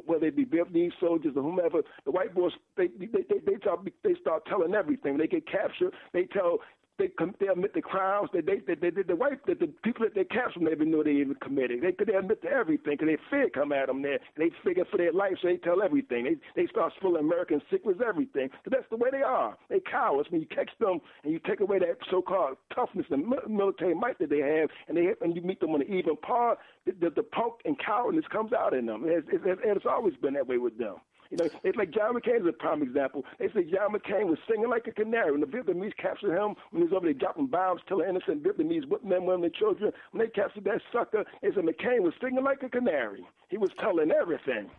whether 0.05 0.19
they 0.19 0.29
be 0.31 0.45
Vietnamese 0.45 0.91
soldiers 0.99 1.33
or 1.37 1.43
whomever, 1.43 1.81
the 2.03 2.11
white 2.11 2.35
boys, 2.35 2.51
they 2.75 2.87
they 2.87 3.05
they, 3.05 3.39
they, 3.45 3.57
start, 3.61 3.87
they 4.03 4.15
start 4.19 4.45
telling 4.47 4.73
everything. 4.75 5.13
When 5.13 5.21
they 5.21 5.27
get 5.27 5.47
captured, 5.47 5.93
they 6.11 6.25
tell 6.25 6.59
they 6.99 7.07
com- 7.07 7.35
they 7.39 7.47
admit 7.47 7.73
the 7.73 7.81
crimes 7.81 8.29
that 8.33 8.45
they 8.45 8.59
they, 8.67 8.75
they, 8.75 8.91
did 8.91 9.07
the 9.07 9.15
white 9.15 9.45
that 9.47 9.59
the 9.59 9.67
people 9.83 10.05
that 10.05 10.15
they 10.15 10.25
captured 10.25 10.61
never 10.61 10.85
knew 10.85 11.03
they 11.03 11.11
even 11.11 11.35
committed. 11.35 11.81
They 11.81 11.93
they 12.05 12.13
admit 12.13 12.41
to 12.43 12.49
everything 12.49 12.97
because 12.99 13.07
they 13.07 13.17
fear 13.29 13.49
come 13.49 13.71
at 13.71 13.87
them 13.87 14.01
there. 14.01 14.19
They 14.37 14.51
figure 14.63 14.85
for 14.91 14.97
their 14.97 15.13
life, 15.13 15.33
so 15.41 15.47
they 15.47 15.57
tell 15.57 15.81
everything. 15.81 16.25
They 16.25 16.63
they 16.63 16.67
start 16.67 16.93
spilling 16.97 17.23
American 17.23 17.61
secrets, 17.71 18.01
everything. 18.05 18.49
So 18.63 18.69
that's 18.71 18.89
the 18.89 18.97
way 18.97 19.09
they 19.11 19.23
are. 19.23 19.57
They 19.69 19.79
cowards. 19.79 20.29
When 20.29 20.41
you 20.41 20.47
catch 20.47 20.69
them 20.79 20.99
and 21.23 21.33
you 21.33 21.39
take 21.39 21.61
away 21.61 21.79
that 21.79 21.97
so-called 22.11 22.57
toughness 22.75 23.05
and 23.09 23.27
mi- 23.27 23.47
military 23.47 23.95
might 23.95 24.19
that 24.19 24.29
they 24.29 24.39
have, 24.39 24.69
and 24.87 24.97
they 24.97 25.13
and 25.21 25.35
you 25.35 25.41
meet 25.41 25.59
them 25.59 25.71
on 25.71 25.81
an 25.81 25.87
even 25.87 26.17
par, 26.17 26.57
the, 26.85 26.91
the, 26.99 27.09
the 27.09 27.23
punk 27.23 27.55
and 27.65 27.77
cowardness 27.79 28.25
comes 28.31 28.53
out 28.53 28.73
in 28.73 28.85
them. 28.85 29.03
It's, 29.05 29.27
it's, 29.31 29.61
it's 29.63 29.85
always 29.89 30.15
been 30.21 30.33
that 30.35 30.47
way 30.47 30.57
with 30.57 30.77
them. 30.77 30.95
You 31.29 31.37
know, 31.37 31.49
it's 31.63 31.77
like 31.77 31.91
John 31.91 32.15
McCain 32.15 32.41
is 32.41 32.47
a 32.47 32.51
prime 32.51 32.81
example. 32.81 33.23
They 33.37 33.47
say 33.49 33.63
John 33.63 33.93
McCain 33.93 34.25
was 34.25 34.39
singing 34.49 34.69
like 34.69 34.87
a 34.87 34.91
canary. 34.91 35.31
When 35.31 35.41
the 35.41 35.47
Vietnamese 35.47 35.95
captured 35.95 36.35
him, 36.35 36.55
when 36.71 36.81
he 36.81 36.83
was 36.83 36.93
over 36.93 37.05
there 37.05 37.13
dropping 37.13 37.47
bombs, 37.47 37.81
killing 37.87 38.09
innocent 38.09 38.43
Vietnamese 38.43 38.89
men, 39.03 39.25
women, 39.25 39.43
and 39.43 39.53
children, 39.53 39.91
when 40.11 40.25
they 40.25 40.31
captured 40.31 40.63
that 40.63 40.81
sucker, 40.91 41.25
they 41.41 41.49
said 41.53 41.65
McCain 41.65 42.01
was 42.01 42.13
singing 42.21 42.43
like 42.43 42.63
a 42.63 42.69
canary. 42.69 43.23
He 43.49 43.57
was 43.57 43.69
telling 43.79 44.11
everything. 44.11 44.71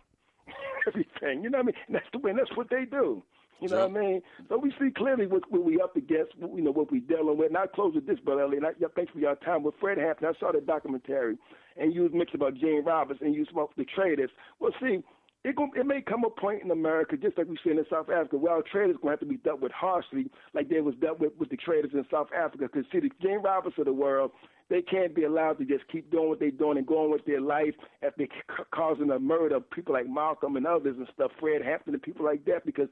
everything. 0.87 1.43
You 1.43 1.49
know 1.49 1.59
what 1.59 1.63
I 1.63 1.67
mean? 1.67 1.75
And 1.87 1.95
that's 1.95 2.07
the 2.11 2.19
way, 2.19 2.31
and 2.31 2.39
that's 2.39 2.55
what 2.55 2.69
they 2.69 2.85
do. 2.85 3.23
You 3.61 3.69
know 3.69 3.87
what 3.87 3.97
I 3.97 4.01
mean? 4.01 4.21
So 4.49 4.57
we 4.57 4.73
see 4.79 4.89
clearly 4.89 5.27
what, 5.27 5.49
what 5.51 5.63
we 5.63 5.79
up 5.79 5.95
against, 5.95 6.33
you 6.39 6.63
know, 6.63 6.71
what 6.71 6.91
we 6.91 6.99
dealing 6.99 7.37
with. 7.37 7.49
And 7.49 7.57
I 7.57 7.67
close 7.67 7.93
with 7.93 8.07
this, 8.07 8.19
brother 8.19 8.41
Elliot. 8.41 8.63
I, 8.65 8.69
yeah, 8.79 8.87
thanks 8.95 9.13
for 9.13 9.19
your 9.19 9.35
time. 9.35 9.61
With 9.61 9.75
Fred 9.79 9.99
Hampton, 9.99 10.27
I 10.27 10.39
saw 10.39 10.51
the 10.51 10.61
documentary, 10.61 11.37
and 11.77 11.93
you 11.93 12.01
was 12.01 12.11
mixed 12.11 12.33
about 12.33 12.55
Gene 12.55 12.83
Roberts, 12.83 13.21
and 13.21 13.35
you 13.35 13.45
spoke 13.45 13.75
the 13.77 13.85
traders. 13.85 14.31
Well, 14.59 14.71
see, 14.81 15.03
it, 15.43 15.55
go, 15.55 15.67
it 15.75 15.85
may 15.85 16.01
come 16.01 16.23
a 16.23 16.29
point 16.29 16.61
in 16.63 16.69
America, 16.69 17.17
just 17.17 17.37
like 17.37 17.47
we 17.47 17.57
see 17.63 17.71
in 17.71 17.83
South 17.89 18.09
Africa, 18.09 18.37
where 18.37 18.53
our 18.53 18.61
traders 18.61 18.95
going 19.01 19.07
to 19.07 19.11
have 19.13 19.19
to 19.21 19.25
be 19.25 19.37
dealt 19.37 19.59
with 19.59 19.71
harshly, 19.71 20.29
like 20.53 20.69
they 20.69 20.81
was 20.81 20.93
dealt 21.01 21.19
with 21.19 21.33
with 21.39 21.49
the 21.49 21.57
traders 21.57 21.91
in 21.93 22.05
South 22.11 22.27
Africa. 22.35 22.69
Because 22.71 22.85
see, 22.91 22.99
the 22.99 23.09
Gene 23.21 23.41
Roberts 23.41 23.77
of 23.79 23.85
the 23.85 23.93
world, 23.93 24.31
they 24.69 24.83
can't 24.83 25.15
be 25.15 25.23
allowed 25.23 25.57
to 25.57 25.65
just 25.65 25.87
keep 25.91 26.11
doing 26.11 26.29
what 26.29 26.39
they're 26.39 26.51
doing 26.51 26.77
and 26.77 26.85
going 26.85 27.11
with 27.11 27.25
their 27.25 27.41
life 27.41 27.73
after 28.03 28.27
ca- 28.27 28.65
causing 28.71 29.07
the 29.07 29.17
murder 29.17 29.55
of 29.55 29.69
people 29.71 29.93
like 29.93 30.07
Malcolm 30.07 30.57
and 30.57 30.67
others 30.67 30.95
and 30.97 31.07
stuff, 31.13 31.31
Fred 31.39 31.63
Hampton 31.63 31.95
and 31.95 32.03
people 32.03 32.25
like 32.25 32.45
that. 32.45 32.63
Because 32.63 32.87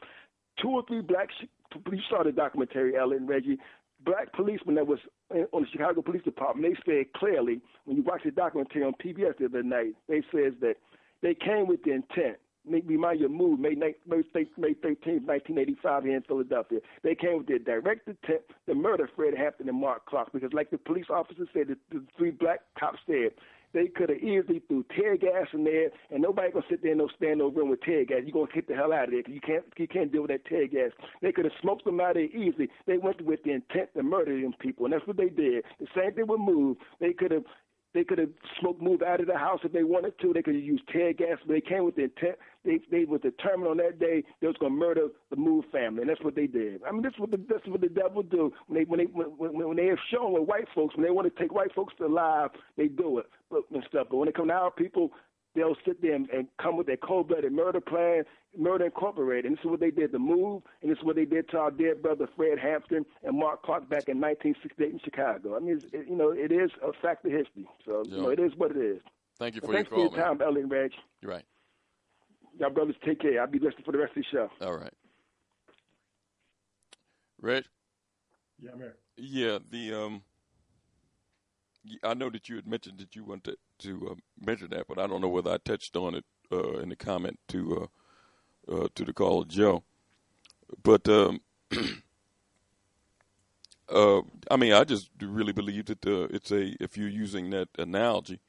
two 0.60 0.70
or 0.70 0.84
three 0.88 1.02
black, 1.02 1.30
sh- 1.40 1.46
you 1.92 2.00
saw 2.10 2.24
the 2.24 2.32
documentary, 2.32 2.98
Ellen 2.98 3.18
and 3.18 3.30
Reggie. 3.30 3.60
Black 4.06 4.32
policemen 4.32 4.76
that 4.76 4.88
was 4.88 5.00
on 5.30 5.62
the 5.64 5.68
Chicago 5.72 6.02
Police 6.02 6.24
Department, 6.24 6.74
they 6.74 6.92
said 6.92 7.14
clearly 7.14 7.60
when 7.84 7.98
you 7.98 8.04
watch 8.04 8.22
the 8.24 8.32
documentary 8.32 8.82
on 8.82 8.94
PBS 8.94 9.38
the 9.38 9.46
other 9.46 9.62
night, 9.62 9.94
they 10.08 10.22
says 10.32 10.54
that 10.62 10.76
they 11.22 11.36
came 11.36 11.68
with 11.68 11.84
the 11.84 11.92
intent. 11.92 12.38
Remind 12.66 13.20
you 13.20 13.26
of 13.26 13.32
move 13.32 13.60
May 13.60 13.74
May 13.74 13.96
May 14.06 14.22
13th, 14.22 15.26
1985 15.26 16.04
here 16.04 16.16
in 16.18 16.22
Philadelphia. 16.24 16.80
They 17.04 17.16
came 17.16 17.38
with 17.38 17.48
the 17.48 17.58
direct 17.58 18.08
intent 18.08 18.42
to 18.68 18.76
murder 18.76 19.10
Fred 19.16 19.34
Hampton 19.36 19.70
and 19.70 19.80
Mark 19.80 20.06
Clark 20.06 20.32
because, 20.34 20.54
like 20.54 20.70
the 20.70 20.78
police 20.78 21.06
officer 21.10 21.48
said, 21.54 21.70
the, 21.70 21.78
the 21.92 22.04
three 22.18 22.32
black 22.32 22.60
cops 22.78 23.00
said 23.08 23.32
they 23.74 23.88
could 23.88 24.10
have 24.10 24.20
easily 24.20 24.62
threw 24.68 24.84
tear 24.96 25.16
gas 25.16 25.48
in 25.54 25.64
there, 25.64 25.90
and 26.12 26.22
nobody 26.22 26.52
gonna 26.52 26.66
sit 26.70 26.82
there 26.82 26.92
and 26.92 27.00
no 27.00 27.08
stand 27.16 27.40
no 27.40 27.50
room 27.50 27.70
with 27.70 27.82
tear 27.82 28.04
gas. 28.06 28.22
You 28.26 28.34
gonna 28.34 28.48
get 28.54 28.68
the 28.68 28.76
hell 28.76 28.94
out 28.94 29.06
of 29.06 29.12
there 29.12 29.24
'cause 29.24 29.34
you 29.34 29.42
can't 29.42 29.66
you 29.78 29.88
can't 29.88 30.12
deal 30.12 30.24
with 30.24 30.32
that 30.32 30.46
tear 30.46 30.68
gas. 30.68 30.92
They 31.22 31.32
could 31.32 31.46
have 31.46 31.54
smoked 31.62 31.86
them 31.86 32.00
out 32.00 32.12
of 32.12 32.16
there 32.16 32.42
easily. 32.42 32.70
They 32.86 32.98
went 32.98 33.22
with 33.22 33.44
the 33.44 33.52
intent 33.52 33.94
to 33.94 34.04
murder 34.04 34.40
them 34.40 34.54
people, 34.54 34.86
and 34.86 34.94
that's 34.94 35.06
what 35.06 35.18
they 35.18 35.30
did. 35.30 35.66
The 35.80 35.88
same 35.96 36.14
thing 36.14 36.28
with 36.28 36.40
Move. 36.40 36.78
They 37.00 37.14
could 37.14 37.32
have 37.32 37.46
they 37.94 38.04
could 38.04 38.20
have 38.20 38.30
smoked 38.60 38.82
move 38.82 39.02
out 39.02 39.20
of 39.20 39.28
the 39.28 39.38
house 39.38 39.60
if 39.64 39.72
they 39.72 39.84
wanted 39.84 40.14
to. 40.20 40.34
They 40.34 40.42
could 40.42 40.56
have 40.56 40.64
used 40.64 40.84
tear 40.92 41.14
gas, 41.14 41.38
but 41.46 41.54
they 41.54 41.62
came 41.62 41.86
with 41.86 41.96
the 41.96 42.04
intent. 42.04 42.36
They 42.64 42.80
they 42.92 43.06
were 43.06 43.18
determined 43.18 43.70
on 43.70 43.78
that 43.78 44.00
day 44.00 44.24
they 44.42 44.48
was 44.48 44.58
going 44.60 44.74
to 44.74 44.78
murder 44.78 45.08
the 45.30 45.36
Move 45.36 45.66
family, 45.72 46.02
and 46.02 46.10
that's 46.10 46.24
what 46.24 46.36
they 46.36 46.48
did. 46.48 46.82
I 46.88 46.92
mean, 46.92 47.02
this 47.02 47.14
is 47.14 47.20
what 47.20 47.32
the 47.32 47.38
this 47.38 47.62
is 47.66 47.72
what 47.72 47.82
the 47.82 47.90
devil 47.90 48.22
do 48.22 48.52
when 48.68 48.80
they 48.80 48.86
when 48.86 49.00
they 49.00 49.06
when, 49.06 49.28
when, 49.38 49.68
when 49.70 49.78
they 49.78 49.88
have 49.88 49.98
shown 50.12 50.34
with 50.34 50.44
white 50.44 50.68
folks 50.76 50.96
when 50.96 51.06
they 51.06 51.12
want 51.12 51.34
to 51.34 51.42
take 51.42 51.54
white 51.54 51.74
folks 51.74 51.94
to 51.98 52.06
alive, 52.06 52.52
they 52.78 52.88
do 52.88 53.18
it 53.20 53.26
but, 53.50 53.64
and 53.74 53.84
stuff. 53.90 54.08
But 54.10 54.18
when 54.18 54.28
it 54.28 54.36
come 54.36 54.48
to 54.50 54.54
our 54.54 54.72
people, 54.72 55.12
they'll 55.60 55.76
sit 55.86 56.02
there 56.02 56.16
and, 56.16 56.30
and 56.30 56.48
come 56.62 56.78
with 56.78 56.88
their 56.88 56.98
cold-blooded 56.98 57.52
murder 57.52 57.82
plan, 57.82 58.24
Murder 58.58 58.86
Incorporated. 58.86 59.46
And 59.46 59.58
this 59.58 59.64
is 59.64 59.70
what 59.70 59.80
they 59.80 59.92
did 59.92 60.12
to 60.12 60.20
Move, 60.20 60.64
and 60.82 60.90
this 60.92 60.98
is 60.98 61.04
what 61.04 61.16
they 61.16 61.26
did 61.26 61.50
to 61.50 61.58
our 61.58 61.72
dead 61.72 62.02
brother 62.02 62.28
Fred 62.36 62.58
Hampton 62.60 63.06
and 63.24 63.38
Mark 63.38 63.64
Clark 63.64 63.90
back 63.90 64.08
in 64.08 64.20
1968 64.20 64.94
in 64.94 65.00
Chicago. 65.04 65.56
I 65.56 65.60
mean, 65.60 65.78
it's, 65.78 65.86
it, 65.94 66.08
you 66.10 66.16
know, 66.16 66.32
it 66.32 66.52
is 66.52 66.72
a 66.82 66.92
fact 67.02 67.26
of 67.26 67.32
history. 67.32 67.68
So, 67.86 68.04
you 68.08 68.22
know, 68.22 68.30
it 68.30 68.40
is 68.40 68.52
what 68.58 68.72
it 68.72 68.78
is. 68.78 69.02
Thank 69.38 69.56
you 69.56 69.62
So 69.62 69.68
for 69.68 69.74
your 69.74 69.78
thanks 69.80 69.90
call, 69.90 70.10
for 70.10 70.18
your 70.18 70.26
time, 70.26 70.42
Ellie 70.42 70.62
and 70.62 70.72
Reg. 70.72 70.92
You're 71.22 71.32
right. 71.32 71.46
Y'all 72.58 72.70
brothers 72.70 72.96
take 73.06 73.22
care. 73.22 73.40
I'll 73.40 73.48
be 73.48 73.60
listening 73.60 73.84
for 73.86 73.92
the 73.92 74.00
rest 74.00 74.12
of 74.18 74.24
the 74.24 74.26
show. 74.32 74.50
All 74.66 74.76
right. 74.78 74.94
Reg? 77.42 77.64
Yeah, 78.60 78.72
I'm 78.74 78.80
here. 78.80 78.96
Yeah, 79.18 79.60
the 79.70 79.94
um 79.94 80.22
I 82.04 82.14
know 82.14 82.30
that 82.30 82.50
you 82.50 82.56
had 82.56 82.68
mentioned 82.68 83.00
that 83.00 83.16
you 83.16 83.24
wanted 83.24 83.58
to 83.80 84.10
uh, 84.12 84.16
mention 84.40 84.70
that, 84.72 84.88
but 84.88 85.00
I 85.00 85.08
don't 85.08 85.22
know 85.22 85.30
whether 85.30 85.52
I 85.52 85.58
touched 85.58 85.96
on 85.96 86.16
it 86.16 86.26
uh, 86.52 86.80
in 86.80 86.90
the 86.90 86.96
comment 86.96 87.40
to 87.50 87.90
uh, 88.70 88.74
uh, 88.74 88.88
to 88.96 89.06
the 89.06 89.14
caller 89.14 89.46
Joe. 89.46 89.84
But 90.84 91.08
um, 91.10 91.42
uh, 93.90 94.22
I 94.52 94.58
mean, 94.58 94.74
I 94.74 94.84
just 94.84 95.10
really 95.22 95.54
believe 95.54 95.86
that 95.86 96.06
uh, 96.06 96.28
it's 96.32 96.52
a 96.52 96.76
if 96.80 96.98
you're 96.98 97.10
using 97.10 97.50
that 97.52 97.70
analogy, 97.78 98.40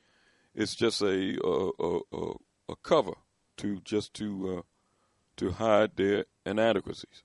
it's 0.54 0.74
just 0.74 1.02
a 1.02 1.38
a, 1.44 2.00
a, 2.12 2.32
a 2.68 2.76
cover 2.82 3.14
to 3.58 3.80
just 3.84 4.14
to 4.14 4.64
to 5.36 5.50
hide 5.52 5.96
their 5.96 6.26
inadequacies, 6.44 7.22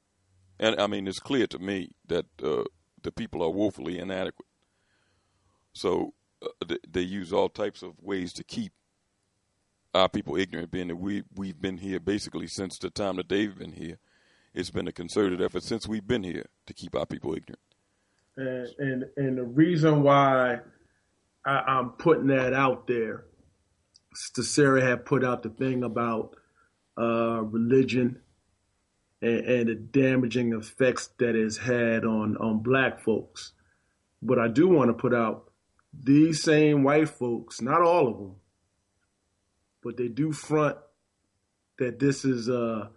and 0.59 0.79
I 0.79 0.87
mean, 0.87 1.07
it's 1.07 1.19
clear 1.19 1.47
to 1.47 1.59
me 1.59 1.91
that 2.07 2.25
the 2.37 3.11
people 3.11 3.43
are 3.43 3.49
woefully 3.49 3.99
inadequate. 3.99 4.47
So 5.75 6.13
uh, 6.41 6.75
they, 6.89 7.01
use 7.01 7.33
all 7.33 7.49
types 7.49 7.83
of 7.83 8.01
ways 8.01 8.31
to 8.33 8.43
keep 8.45 8.71
our 9.93 10.07
people 10.07 10.37
ignorant, 10.37 10.71
being 10.71 10.87
that 10.87 10.95
we 10.95 11.23
we've 11.35 11.61
been 11.61 11.77
here 11.77 11.99
basically 11.99 12.47
since 12.47 12.79
the 12.79 12.89
time 12.89 13.17
that 13.17 13.29
they've 13.29 13.55
been 13.55 13.73
here. 13.73 13.99
It's 14.53 14.69
been 14.71 14.87
a 14.87 14.93
concerted 14.93 15.41
effort 15.41 15.63
since 15.63 15.85
we've 15.85 16.07
been 16.07 16.23
here 16.23 16.45
to 16.65 16.73
keep 16.73 16.95
our 16.95 17.05
people 17.05 17.35
ignorant. 17.35 17.59
And 18.37 18.67
and, 18.79 19.05
and 19.17 19.37
the 19.37 19.43
reason 19.43 20.01
why 20.01 20.59
I, 21.45 21.51
I'm 21.51 21.89
putting 21.91 22.27
that 22.27 22.53
out 22.53 22.87
there, 22.87 23.25
Sarah 24.13 24.81
had 24.81 25.05
put 25.05 25.25
out 25.25 25.43
the 25.43 25.49
thing 25.49 25.83
about 25.83 26.37
uh, 26.97 27.41
religion 27.41 28.21
and, 29.21 29.39
and 29.39 29.69
the 29.69 29.75
damaging 29.75 30.53
effects 30.53 31.09
that 31.19 31.35
it's 31.35 31.57
had 31.57 32.05
on 32.05 32.37
on 32.37 32.59
black 32.59 33.01
folks. 33.01 33.51
But 34.21 34.39
I 34.39 34.47
do 34.47 34.69
want 34.69 34.89
to 34.89 34.93
put 34.93 35.13
out 35.13 35.44
these 36.03 36.41
same 36.41 36.83
white 36.83 37.09
folks, 37.09 37.61
not 37.61 37.81
all 37.81 38.07
of 38.07 38.17
them, 38.17 38.35
but 39.83 39.97
they 39.97 40.07
do 40.07 40.31
front 40.31 40.77
that 41.77 41.99
this 41.99 42.25
is 42.25 42.47
a 42.49 42.89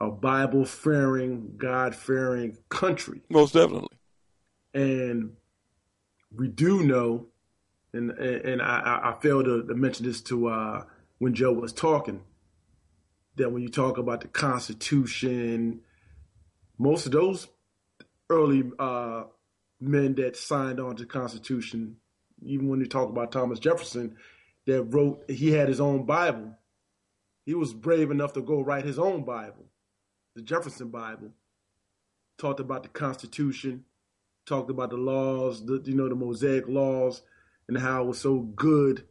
a 0.00 0.10
Bible 0.10 0.64
fearing, 0.64 1.54
God 1.56 1.94
fearing 1.94 2.58
country. 2.68 3.22
Most 3.30 3.54
definitely. 3.54 3.96
And 4.74 5.34
we 6.34 6.48
do 6.48 6.82
know, 6.82 7.28
and 7.92 8.10
and 8.10 8.60
I, 8.60 9.14
I 9.14 9.20
failed 9.20 9.44
to, 9.44 9.62
to 9.62 9.74
mention 9.74 10.06
this 10.06 10.20
to 10.22 10.48
uh, 10.48 10.84
when 11.18 11.34
Joe 11.34 11.52
was 11.52 11.72
talking, 11.72 12.22
that 13.36 13.52
when 13.52 13.62
you 13.62 13.68
talk 13.68 13.96
about 13.96 14.22
the 14.22 14.28
Constitution, 14.28 15.82
most 16.78 17.06
of 17.06 17.12
those 17.12 17.46
early 18.28 18.64
uh, 18.78 19.24
men 19.80 20.16
that 20.16 20.36
signed 20.36 20.80
on 20.80 20.96
to 20.96 21.04
the 21.04 21.08
Constitution, 21.08 21.96
even 22.44 22.68
when 22.68 22.80
you 22.80 22.86
talk 22.86 23.08
about 23.08 23.32
Thomas 23.32 23.58
Jefferson, 23.58 24.16
that 24.66 24.82
wrote, 24.84 25.24
he 25.28 25.52
had 25.52 25.68
his 25.68 25.80
own 25.80 26.04
Bible. 26.04 26.56
He 27.44 27.54
was 27.54 27.74
brave 27.74 28.10
enough 28.10 28.32
to 28.34 28.42
go 28.42 28.60
write 28.60 28.84
his 28.84 28.98
own 28.98 29.24
Bible, 29.24 29.66
the 30.34 30.42
Jefferson 30.42 30.88
Bible. 30.88 31.30
Talked 32.38 32.60
about 32.60 32.82
the 32.82 32.88
Constitution, 32.88 33.84
talked 34.46 34.70
about 34.70 34.90
the 34.90 34.96
laws, 34.96 35.64
the, 35.64 35.82
you 35.84 35.94
know, 35.94 36.08
the 36.08 36.14
Mosaic 36.14 36.68
laws, 36.68 37.22
and 37.68 37.78
how 37.78 38.02
it 38.02 38.06
was 38.06 38.20
so 38.20 38.38
good 38.38 39.04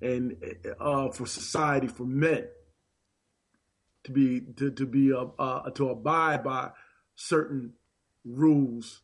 and 0.00 0.36
uh, 0.78 1.10
for 1.10 1.26
society, 1.26 1.86
for 1.88 2.04
men 2.04 2.46
to 4.04 4.12
be 4.12 4.40
to, 4.56 4.70
to 4.70 4.86
be 4.86 5.12
uh, 5.12 5.26
uh, 5.38 5.70
to 5.70 5.90
abide 5.90 6.44
by 6.44 6.70
certain 7.16 7.72
rules 8.24 9.02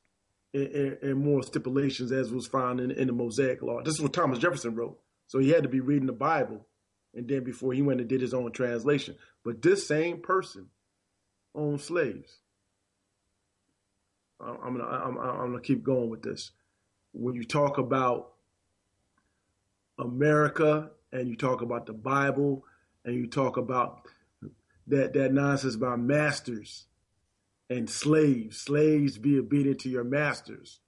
and, 0.54 0.66
and, 0.68 1.02
and, 1.02 1.24
more 1.24 1.42
stipulations 1.42 2.12
as 2.12 2.30
was 2.32 2.46
found 2.46 2.80
in, 2.80 2.92
in 2.92 3.08
the 3.08 3.12
Mosaic 3.12 3.60
law. 3.60 3.82
This 3.82 3.94
is 3.94 4.00
what 4.00 4.12
Thomas 4.12 4.38
Jefferson 4.38 4.76
wrote, 4.76 4.98
so 5.26 5.38
he 5.38 5.50
had 5.50 5.64
to 5.64 5.68
be 5.68 5.80
reading 5.80 6.06
the 6.06 6.12
Bible, 6.12 6.66
and 7.12 7.28
then 7.28 7.44
before 7.44 7.72
he 7.72 7.82
went 7.82 8.00
and 8.00 8.08
did 8.08 8.20
his 8.20 8.32
own 8.32 8.52
translation. 8.52 9.16
But 9.44 9.60
this 9.60 9.86
same 9.86 10.22
person 10.22 10.68
owned 11.54 11.80
slaves. 11.80 12.38
I'm 14.40 14.76
gonna 14.76 14.84
I'm, 14.84 15.18
I'm 15.18 15.50
gonna 15.50 15.60
keep 15.60 15.82
going 15.82 16.10
with 16.10 16.22
this. 16.22 16.52
When 17.12 17.34
you 17.34 17.44
talk 17.44 17.78
about 17.78 18.32
America 19.98 20.90
and 21.12 21.28
you 21.28 21.36
talk 21.36 21.62
about 21.62 21.86
the 21.86 21.92
Bible 21.92 22.64
and 23.04 23.14
you 23.14 23.26
talk 23.26 23.56
about 23.56 24.06
that 24.88 25.14
that 25.14 25.32
nonsense 25.32 25.74
about 25.74 26.00
masters 26.00 26.86
and 27.70 27.88
slaves, 27.88 28.58
slaves 28.58 29.18
be 29.18 29.38
obedient 29.38 29.80
to 29.80 29.88
your 29.88 30.04
masters, 30.04 30.80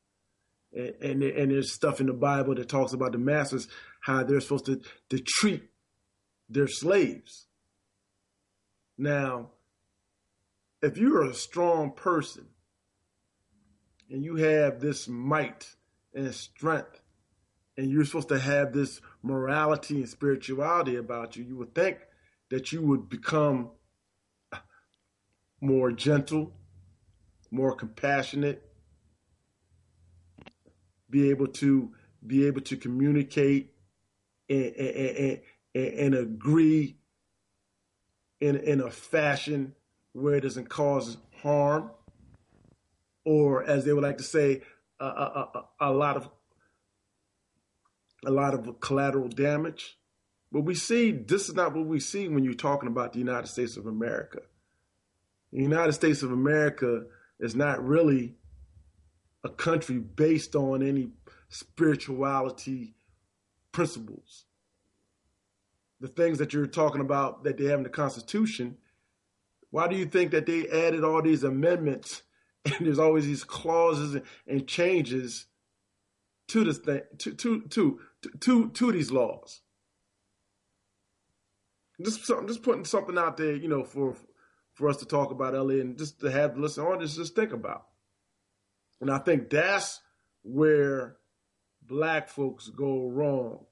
and 0.73 0.95
and, 1.01 1.23
and 1.23 1.51
there's 1.51 1.73
stuff 1.73 2.01
in 2.01 2.07
the 2.07 2.13
Bible 2.13 2.55
that 2.55 2.69
talks 2.69 2.93
about 2.93 3.13
the 3.13 3.19
masters 3.19 3.69
how 4.01 4.23
they're 4.23 4.41
supposed 4.41 4.67
to 4.67 4.81
to 5.11 5.19
treat 5.19 5.65
their 6.49 6.69
slaves. 6.69 7.47
Now, 8.99 9.51
if 10.83 10.97
you're 10.97 11.25
a 11.25 11.35
strong 11.35 11.93
person 11.93 12.47
and 14.11 14.25
you 14.25 14.37
have 14.37 14.81
this 14.81 15.09
might 15.09 15.75
and 16.15 16.35
strength, 16.35 17.01
and 17.77 17.91
you're 17.91 18.05
supposed 18.05 18.29
to 18.29 18.39
have 18.39 18.73
this 18.73 19.01
morality 19.23 19.97
and 19.97 20.09
spirituality 20.09 20.97
about 20.97 21.37
you, 21.37 21.45
you 21.45 21.57
would 21.57 21.75
think 21.75 21.99
that 22.51 22.73
you 22.73 22.81
would 22.81 23.09
become 23.09 23.71
more 25.61 25.91
gentle, 25.93 26.53
more 27.57 27.75
compassionate, 27.75 28.63
be 31.11 31.31
able 31.31 31.49
to 31.49 31.91
be 32.27 32.47
able 32.47 32.61
to 32.61 32.77
communicate 32.77 33.73
and, 34.49 34.75
and, 34.77 35.41
and, 35.75 35.85
and 35.85 36.15
agree 36.15 36.97
in 38.41 38.57
in 38.57 38.81
a 38.81 38.91
fashion 38.91 39.75
where 40.13 40.35
it 40.35 40.43
doesn't 40.43 40.69
cause 40.69 41.17
harm 41.43 41.91
or 43.27 43.65
as 43.65 43.85
they 43.85 43.93
would 43.93 44.05
like 44.05 44.19
to 44.19 44.25
say, 44.25 44.63
a, 45.01 45.05
a, 45.05 45.51
a, 45.81 45.89
a 45.89 45.93
lot 45.93 46.17
of 46.17 46.31
a 48.25 48.31
lot 48.31 48.55
of 48.55 48.81
collateral 48.81 49.29
damage. 49.29 49.99
But 50.53 50.63
we 50.63 50.75
see 50.75 51.11
this 51.11 51.49
is 51.49 51.55
not 51.55 51.75
what 51.75 51.87
we 51.87 52.01
see 52.01 52.29
when 52.29 52.45
you're 52.45 52.55
talking 52.55 52.89
about 52.89 53.13
the 53.13 53.19
United 53.19 53.49
States 53.49 53.77
of 53.77 53.87
America. 53.87 54.41
The 55.53 55.61
United 55.61 55.93
States 55.93 56.23
of 56.23 56.33
America 56.33 57.03
is 57.39 57.55
not 57.55 57.85
really 57.85 58.35
a 59.45 59.49
country 59.49 59.99
based 59.99 60.57
on 60.57 60.83
any 60.83 61.11
spirituality 61.49 62.95
principles. 63.73 64.45
The 66.01 66.09
things 66.09 66.39
that 66.39 66.53
you're 66.53 66.67
talking 66.67 67.01
about 67.01 67.45
that 67.45 67.57
they 67.57 67.65
have 67.67 67.79
in 67.79 67.85
the 67.85 67.89
Constitution, 67.89 68.77
why 69.71 69.89
do 69.89 69.97
you 69.97 70.07
think 70.07 70.31
that 70.33 70.47
they 70.47 70.69
added 70.69 71.05
all 71.05 71.23
these 71.23 71.45
amendments 71.45 72.23
and 72.65 72.87
there's 72.87 72.99
always 72.99 73.27
these 73.27 73.45
clauses 73.45 74.21
and 74.47 74.67
changes 74.67 75.47
to 76.49 76.65
this 76.65 76.79
thing 76.79 77.03
to 77.19 77.35
to 77.35 77.61
to 77.63 78.01
to 78.41 78.71
to 78.71 78.93
these 78.93 79.11
laws. 79.11 79.61
Just 82.03 82.27
just 82.27 82.63
putting 82.63 82.85
something 82.85 83.19
out 83.19 83.37
there, 83.37 83.55
you 83.55 83.69
know, 83.69 83.85
for 83.85 84.17
for 84.77 84.91
us 84.91 84.99
to 84.99 85.07
talk 85.07 85.31
about, 85.31 85.55
Ellie, 85.55 85.81
and 85.81 85.99
just 85.99 86.21
to 86.21 86.31
have 86.31 86.57
listen 86.59 86.85
audience 86.85 87.17
just 87.17 87.35
think 87.35 87.53
about. 87.53 87.87
And 89.01 89.11
I 89.11 89.19
think 89.19 89.51
that's 89.51 90.01
where 90.43 91.17
black 91.83 92.29
folks 92.29 92.69
go 92.69 93.09
wrong. 93.09 93.65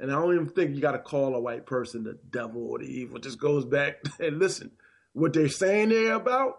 And 0.00 0.10
I 0.10 0.16
don't 0.16 0.34
even 0.34 0.48
think 0.48 0.74
you 0.74 0.80
got 0.80 0.92
to 0.92 0.98
call 0.98 1.36
a 1.36 1.40
white 1.40 1.64
person 1.64 2.02
the 2.02 2.18
devil 2.30 2.66
or 2.70 2.80
the 2.80 2.86
evil. 2.86 3.16
It 3.16 3.22
just 3.22 3.38
goes 3.38 3.64
back 3.64 4.02
and 4.20 4.38
listen, 4.38 4.72
what 5.12 5.32
they're 5.32 5.48
saying 5.48 5.90
they're 5.90 6.14
about, 6.14 6.58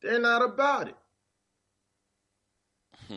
they're 0.00 0.20
not 0.20 0.44
about 0.44 0.88
it. 0.88 0.96
Hmm. 3.08 3.16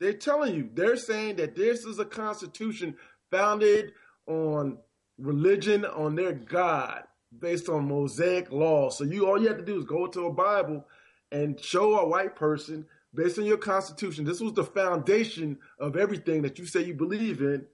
They're 0.00 0.12
telling 0.12 0.56
you, 0.56 0.68
they're 0.72 0.96
saying 0.96 1.36
that 1.36 1.54
this 1.54 1.84
is 1.84 2.00
a 2.00 2.04
constitution 2.04 2.96
founded 3.30 3.92
on 4.26 4.78
religion, 5.18 5.84
on 5.84 6.16
their 6.16 6.32
God, 6.32 7.04
based 7.38 7.68
on 7.68 7.88
Mosaic 7.88 8.50
law. 8.52 8.90
So 8.90 9.04
you 9.04 9.26
all 9.26 9.40
you 9.40 9.48
have 9.48 9.58
to 9.58 9.64
do 9.64 9.78
is 9.78 9.84
go 9.84 10.06
to 10.06 10.26
a 10.26 10.32
Bible 10.32 10.84
and 11.32 11.60
show 11.60 11.98
a 11.98 12.08
white 12.08 12.36
person 12.36 12.86
based 13.14 13.38
on 13.38 13.44
your 13.44 13.58
constitution. 13.58 14.24
This 14.24 14.40
was 14.40 14.52
the 14.52 14.64
foundation 14.64 15.58
of 15.78 15.96
everything 15.96 16.42
that 16.42 16.58
you 16.58 16.66
say 16.66 16.84
you 16.84 16.94
believe 16.94 17.40
in. 17.40 17.66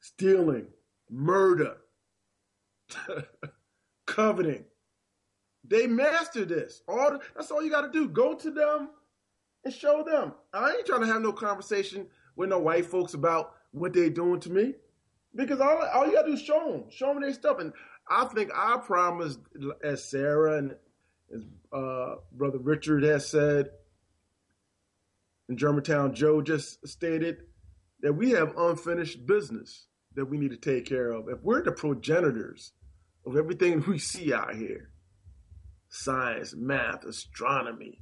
Stealing, 0.00 0.66
murder, 1.10 1.76
coveting, 4.06 4.64
they 5.66 5.86
master 5.86 6.44
this. 6.44 6.82
All 6.86 7.12
the, 7.12 7.20
that's 7.34 7.50
all 7.50 7.62
you 7.62 7.70
got 7.70 7.82
to 7.82 7.90
do. 7.90 8.08
Go 8.08 8.34
to 8.34 8.50
them 8.50 8.90
and 9.64 9.72
show 9.72 10.02
them. 10.02 10.32
I 10.52 10.72
ain't 10.72 10.86
trying 10.86 11.00
to 11.00 11.06
have 11.06 11.22
no 11.22 11.32
conversation 11.32 12.06
with 12.36 12.50
no 12.50 12.58
white 12.58 12.86
folks 12.86 13.14
about 13.14 13.54
what 13.72 13.92
they 13.92 14.10
doing 14.10 14.40
to 14.40 14.50
me, 14.52 14.74
because 15.34 15.60
all 15.60 15.82
all 15.94 16.06
you 16.06 16.12
got 16.12 16.22
to 16.22 16.28
do 16.28 16.34
is 16.34 16.42
show 16.42 16.70
them, 16.70 16.84
show 16.90 17.12
them 17.12 17.22
their 17.22 17.32
stuff. 17.32 17.58
And 17.58 17.72
I 18.08 18.26
think 18.26 18.50
I 18.54 18.78
promised, 18.84 19.40
as 19.82 20.04
Sarah 20.04 20.58
and 20.58 20.74
as 21.34 21.42
uh, 21.72 22.16
brother 22.32 22.58
Richard 22.58 23.02
has 23.02 23.28
said, 23.28 23.70
and 25.48 25.58
Germantown 25.58 26.14
Joe 26.14 26.42
just 26.42 26.86
stated, 26.86 27.38
that 28.00 28.12
we 28.12 28.30
have 28.32 28.56
unfinished 28.56 29.26
business 29.26 29.86
that 30.14 30.26
we 30.26 30.38
need 30.38 30.50
to 30.50 30.56
take 30.56 30.86
care 30.86 31.10
of. 31.10 31.28
If 31.28 31.42
we're 31.42 31.62
the 31.62 31.72
progenitors 31.72 32.72
of 33.26 33.36
everything 33.36 33.84
we 33.86 33.98
see 33.98 34.32
out 34.32 34.54
here 34.54 34.90
science, 35.88 36.54
math, 36.56 37.04
astronomy, 37.04 38.00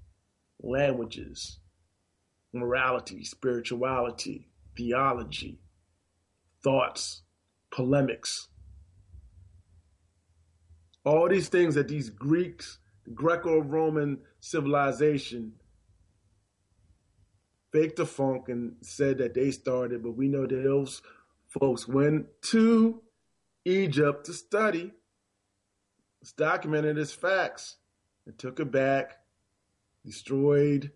languages, 0.63 1.59
morality, 2.53 3.23
spirituality, 3.23 4.49
theology, 4.77 5.61
thoughts, 6.63 7.23
polemics. 7.71 8.49
All 11.05 11.29
these 11.29 11.49
things 11.49 11.75
that 11.75 11.89
these 11.89 12.11
Greeks, 12.11 12.79
Greco 13.15 13.61
Roman 13.61 14.19
civilization 14.41 15.55
faked 17.73 17.97
the 17.97 18.07
funk 18.07 18.49
and 18.49 18.77
said 18.83 19.19
that 19.19 19.35
they 19.35 19.51
started, 19.51 20.03
but 20.03 20.17
we 20.17 20.29
know 20.29 20.47
that 20.47 20.63
those 20.63 21.03
folks 21.49 21.89
went 21.89 22.27
to 22.43 23.03
Egypt 23.65 24.27
to 24.27 24.33
study. 24.33 24.93
It's 26.21 26.33
documented 26.33 26.99
as 26.99 27.13
facts 27.13 27.77
They 28.27 28.33
took 28.33 28.61
it 28.61 28.71
back, 28.71 29.19
destroyed, 30.05 30.93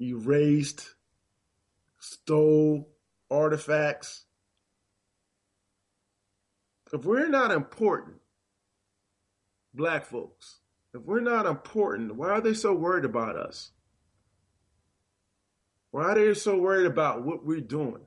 erased, 0.00 0.94
stole 1.98 2.88
artifacts. 3.30 4.24
If 6.92 7.04
we're 7.04 7.28
not 7.28 7.52
important, 7.52 8.16
black 9.74 10.06
folks, 10.06 10.58
if 10.94 11.02
we're 11.02 11.20
not 11.20 11.46
important, 11.46 12.16
why 12.16 12.30
are 12.30 12.40
they 12.40 12.54
so 12.54 12.72
worried 12.72 13.04
about 13.04 13.36
us? 13.36 13.70
Why 15.90 16.04
are 16.04 16.14
they 16.14 16.34
so 16.34 16.58
worried 16.58 16.86
about 16.86 17.22
what 17.22 17.44
we're 17.44 17.60
doing? 17.60 18.02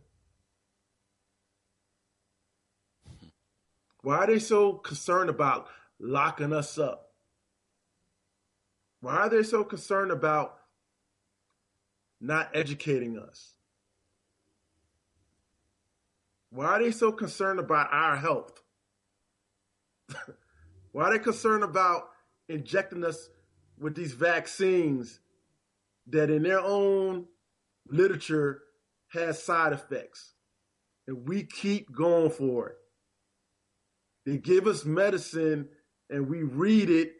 Why 4.01 4.17
are 4.17 4.27
they 4.27 4.39
so 4.39 4.73
concerned 4.73 5.29
about 5.29 5.67
locking 5.99 6.53
us 6.53 6.77
up? 6.77 7.11
Why 8.99 9.15
are 9.15 9.29
they 9.29 9.43
so 9.43 9.63
concerned 9.63 10.11
about 10.11 10.59
not 12.19 12.49
educating 12.53 13.17
us? 13.17 13.53
Why 16.49 16.65
are 16.65 16.83
they 16.83 16.91
so 16.91 17.11
concerned 17.11 17.59
about 17.59 17.91
our 17.91 18.15
health? 18.17 18.61
Why 20.93 21.03
are 21.03 21.11
they 21.11 21.19
concerned 21.19 21.63
about 21.63 22.09
injecting 22.47 23.03
us 23.03 23.29
with 23.77 23.95
these 23.95 24.13
vaccines 24.13 25.19
that 26.07 26.29
in 26.29 26.43
their 26.43 26.61
own 26.61 27.25
literature 27.87 28.61
has 29.09 29.43
side 29.43 29.73
effects? 29.73 30.33
And 31.05 31.27
we 31.27 31.43
keep 31.43 31.93
going 31.93 32.29
for 32.29 32.69
it. 32.69 32.77
They 34.25 34.37
give 34.37 34.67
us 34.67 34.85
medicine 34.85 35.67
and 36.09 36.29
we 36.29 36.43
read 36.43 36.89
it 36.89 37.13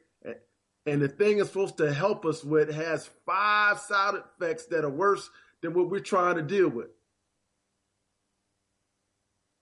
and 0.86 1.02
the 1.02 1.08
thing 1.08 1.38
is 1.38 1.48
supposed 1.48 1.78
to 1.78 1.94
help 1.94 2.26
us 2.26 2.44
with 2.44 2.74
has 2.74 3.10
five 3.26 3.80
side 3.80 4.16
effects 4.16 4.66
that 4.68 4.84
are 4.84 4.90
worse 4.90 5.30
than 5.62 5.74
what 5.74 5.90
we're 5.90 6.00
trying 6.00 6.36
to 6.36 6.42
deal 6.42 6.68
with. 6.68 6.90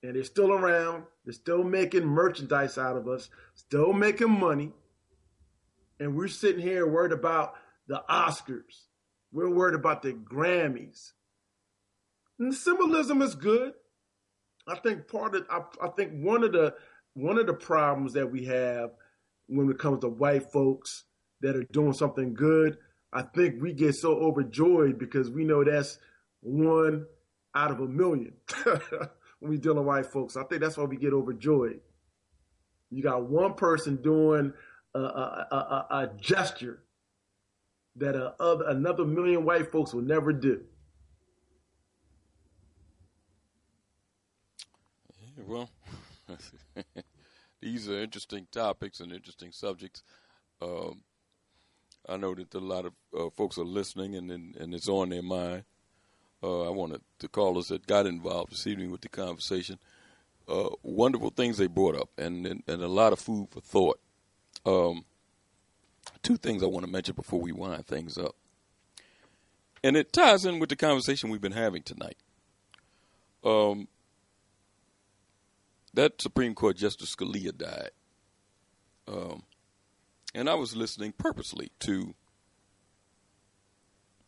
And 0.01 0.15
they're 0.15 0.23
still 0.23 0.51
around. 0.51 1.03
They're 1.23 1.33
still 1.33 1.63
making 1.63 2.05
merchandise 2.05 2.77
out 2.77 2.97
of 2.97 3.07
us, 3.07 3.29
still 3.53 3.93
making 3.93 4.31
money. 4.31 4.71
And 5.99 6.15
we're 6.15 6.27
sitting 6.27 6.61
here 6.61 6.87
worried 6.87 7.11
about 7.11 7.53
the 7.87 8.03
Oscars. 8.09 8.85
We're 9.31 9.53
worried 9.53 9.75
about 9.75 10.01
the 10.01 10.13
Grammys. 10.13 11.11
And 12.39 12.53
symbolism 12.53 13.21
is 13.21 13.35
good. 13.35 13.73
I 14.67 14.75
think 14.77 15.07
part 15.07 15.35
of 15.35 15.45
I, 15.49 15.61
I 15.85 15.89
think 15.89 16.13
one 16.13 16.43
of 16.43 16.51
the 16.53 16.73
one 17.13 17.37
of 17.37 17.45
the 17.45 17.53
problems 17.53 18.13
that 18.13 18.31
we 18.31 18.45
have 18.45 18.91
when 19.47 19.69
it 19.69 19.79
comes 19.79 19.99
to 19.99 20.07
white 20.07 20.51
folks 20.51 21.03
that 21.41 21.55
are 21.55 21.63
doing 21.71 21.93
something 21.93 22.33
good, 22.33 22.77
I 23.11 23.23
think 23.23 23.61
we 23.61 23.73
get 23.73 23.95
so 23.95 24.13
overjoyed 24.13 24.97
because 24.97 25.29
we 25.29 25.43
know 25.43 25.63
that's 25.63 25.99
one 26.41 27.05
out 27.53 27.71
of 27.71 27.79
a 27.79 27.87
million 27.87 28.33
when 29.41 29.49
we 29.51 29.57
deal 29.57 29.73
with 29.73 29.85
white 29.85 30.05
folks. 30.05 30.37
I 30.37 30.43
think 30.43 30.61
that's 30.61 30.77
why 30.77 30.85
we 30.85 30.95
get 30.95 31.13
overjoyed. 31.13 31.81
You 32.91 33.01
got 33.03 33.23
one 33.23 33.55
person 33.55 33.97
doing 33.97 34.53
a, 34.93 34.99
a, 34.99 35.47
a, 35.51 35.95
a 35.95 36.09
gesture 36.19 36.83
that 37.95 38.15
another 38.39 39.03
million 39.03 39.43
white 39.43 39.71
folks 39.71 39.93
will 39.93 40.03
never 40.03 40.31
do. 40.31 40.61
Yeah, 45.19 45.43
well, 45.45 45.69
these 47.61 47.89
are 47.89 47.99
interesting 47.99 48.47
topics 48.51 48.99
and 48.99 49.11
interesting 49.11 49.51
subjects. 49.51 50.03
Um, 50.61 51.01
I 52.07 52.17
know 52.17 52.35
that 52.35 52.53
a 52.53 52.59
lot 52.59 52.85
of 52.85 52.93
uh, 53.17 53.29
folks 53.35 53.57
are 53.57 53.65
listening 53.65 54.15
and, 54.15 54.29
and, 54.31 54.55
and 54.55 54.73
it's 54.73 54.87
on 54.87 55.09
their 55.09 55.23
mind. 55.23 55.63
Uh, 56.43 56.63
I 56.67 56.69
wanted 56.69 57.01
to 57.19 57.27
call 57.27 57.57
us 57.59 57.67
that 57.67 57.85
got 57.85 58.05
involved 58.05 58.51
this 58.51 58.65
evening 58.65 58.91
with 58.91 59.01
the 59.01 59.09
conversation. 59.09 59.77
Uh, 60.47 60.69
wonderful 60.81 61.29
things 61.29 61.57
they 61.57 61.67
brought 61.67 61.95
up 61.95 62.09
and, 62.17 62.45
and, 62.45 62.63
and, 62.67 62.81
a 62.81 62.87
lot 62.87 63.13
of 63.13 63.19
food 63.19 63.47
for 63.51 63.61
thought. 63.61 63.99
Um, 64.65 65.05
two 66.23 66.35
things 66.35 66.63
I 66.63 66.65
want 66.65 66.85
to 66.85 66.91
mention 66.91 67.15
before 67.15 67.39
we 67.39 67.51
wind 67.51 67.85
things 67.85 68.17
up. 68.17 68.35
And 69.83 69.95
it 69.95 70.11
ties 70.11 70.45
in 70.45 70.59
with 70.59 70.69
the 70.69 70.75
conversation 70.75 71.29
we've 71.29 71.41
been 71.41 71.51
having 71.51 71.83
tonight. 71.83 72.17
Um, 73.43 73.87
that 75.93 76.21
Supreme 76.21 76.55
Court 76.55 76.77
Justice 76.77 77.15
Scalia 77.15 77.55
died. 77.55 77.91
Um, 79.07 79.43
and 80.33 80.49
I 80.49 80.55
was 80.55 80.75
listening 80.75 81.13
purposely 81.17 81.71
to 81.81 82.13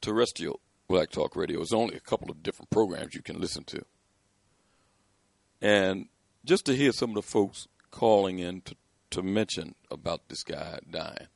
terrestrial 0.01 0.59
Black 0.87 1.09
Talk 1.09 1.35
Radio. 1.35 1.57
There's 1.57 1.73
only 1.73 1.95
a 1.95 2.01
couple 2.01 2.29
of 2.29 2.43
different 2.43 2.69
programs 2.69 3.15
you 3.15 3.21
can 3.21 3.39
listen 3.39 3.63
to. 3.65 3.83
And 5.61 6.07
just 6.45 6.65
to 6.65 6.75
hear 6.75 6.91
some 6.91 7.11
of 7.11 7.15
the 7.15 7.21
folks 7.21 7.67
calling 7.91 8.39
in 8.39 8.61
to, 8.61 8.75
to 9.11 9.23
mention 9.23 9.75
about 9.89 10.27
this 10.27 10.43
guy 10.43 10.79
dying. 10.89 11.27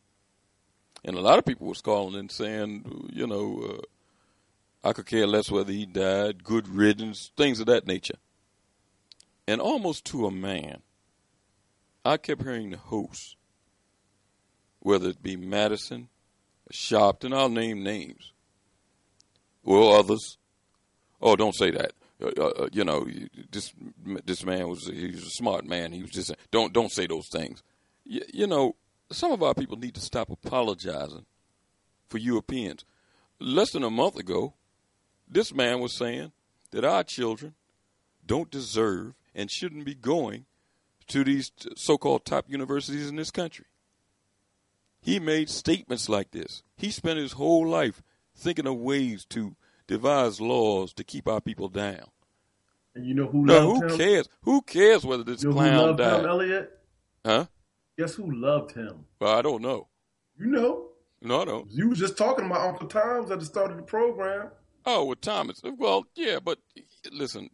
And 1.03 1.15
a 1.15 1.21
lot 1.21 1.39
of 1.39 1.45
people 1.45 1.67
was 1.67 1.81
calling 1.81 2.19
in 2.19 2.29
saying, 2.29 3.09
you 3.13 3.27
know, 3.27 3.79
uh, 4.83 4.87
I 4.87 4.93
could 4.93 5.05
care 5.05 5.27
less 5.27 5.49
whether 5.49 5.71
he 5.71 5.85
died, 5.85 6.43
good 6.43 6.67
riddance, 6.67 7.31
things 7.37 7.59
of 7.59 7.67
that 7.67 7.87
nature. 7.87 8.17
And 9.47 9.61
almost 9.61 10.05
to 10.05 10.25
a 10.25 10.31
man, 10.31 10.81
I 12.03 12.17
kept 12.17 12.41
hearing 12.41 12.71
the 12.71 12.77
host 12.77 13.37
whether 14.79 15.09
it 15.09 15.21
be 15.21 15.35
Madison, 15.35 16.07
Sharpton, 16.71 17.35
I'll 17.35 17.49
name 17.49 17.83
names, 17.83 18.31
or 19.68 19.99
others. 19.99 20.38
Oh, 21.22 21.35
don't 21.35 21.56
say 21.56 21.72
that. 21.72 21.91
Uh, 22.23 22.31
uh, 22.38 22.48
uh 22.64 22.69
you 22.72 22.84
know, 22.84 23.06
this 23.52 23.73
this 24.26 24.44
man 24.44 24.68
was 24.69 24.88
he 24.88 25.07
was 25.07 25.23
a 25.23 25.30
smart 25.31 25.65
man. 25.65 25.91
He 25.91 26.02
was 26.02 26.11
just 26.11 26.34
don't 26.52 26.73
don't 26.73 26.91
say 26.91 27.06
those 27.06 27.27
things. 27.31 27.61
You, 28.06 28.22
you 28.34 28.48
know, 28.48 28.76
some 29.11 29.31
of 29.31 29.44
our 29.44 29.53
people 29.53 29.77
need 29.77 29.95
to 29.95 30.02
stop 30.02 30.30
apologizing 30.30 31.26
for 32.07 32.18
Europeans. 32.18 32.85
Less 33.39 33.72
than 33.72 33.84
a 33.84 33.89
month 33.89 34.18
ago, 34.18 34.53
this 35.27 35.53
man 35.53 35.80
was 35.80 35.95
saying 35.95 36.31
that 36.72 36.85
our 36.85 37.03
children 37.03 37.53
don't 38.26 38.49
deserve 38.49 39.14
and 39.35 39.52
shouldn't 39.52 39.85
be 39.85 39.94
going 39.94 40.45
to 41.07 41.23
these 41.23 41.52
so-called 41.76 42.26
top 42.26 42.45
universities 42.49 43.07
in 43.07 43.15
this 43.15 43.31
country. 43.31 43.65
He 44.99 45.19
made 45.19 45.49
statements 45.49 46.10
like 46.10 46.31
this. 46.31 46.64
He 46.76 46.89
spent 46.89 47.19
his 47.19 47.34
whole 47.34 47.68
life 47.68 48.02
thinking 48.38 48.68
of 48.68 48.77
ways 48.77 49.26
to 49.31 49.55
devise 49.88 50.39
laws 50.39 50.93
to 50.93 51.03
keep 51.03 51.27
our 51.27 51.41
people 51.41 51.68
down. 51.69 52.05
And 52.95 53.05
you 53.05 53.14
know 53.14 53.27
who 53.27 53.45
loved 53.45 53.65
who 53.84 53.84
him? 53.93 53.97
cares? 53.97 54.30
Who 54.43 54.61
cares 54.61 55.05
whether 55.05 55.23
this 55.23 55.43
You 55.43 55.49
know 55.49 55.55
clown 55.55 55.73
who 55.73 55.80
loved 55.88 55.97
died? 55.99 56.19
him, 56.22 56.26
Elliot? 56.30 56.80
Huh? 57.26 57.45
Guess 57.97 58.15
who 58.15 58.31
loved 58.31 58.72
him? 58.73 59.05
Well, 59.19 59.38
I 59.38 59.41
don't 59.41 59.61
know. 59.61 59.88
You 60.39 60.47
know. 60.47 60.84
No, 61.22 61.41
I 61.41 61.45
don't. 61.45 61.72
You 61.72 61.89
was 61.89 61.99
just 61.99 62.18
talking 62.18 62.45
about 62.45 62.61
Uncle 62.68 62.88
Tom's 62.88 63.31
at 63.31 63.39
the 63.39 63.45
start 63.45 63.72
of 63.72 63.77
the 63.77 63.84
program. 63.84 64.49
Oh, 64.85 65.05
with 65.05 65.22
Thomas. 65.22 65.61
Well, 65.64 66.05
yeah, 66.15 66.39
but 66.43 66.59
listen, 67.11 67.49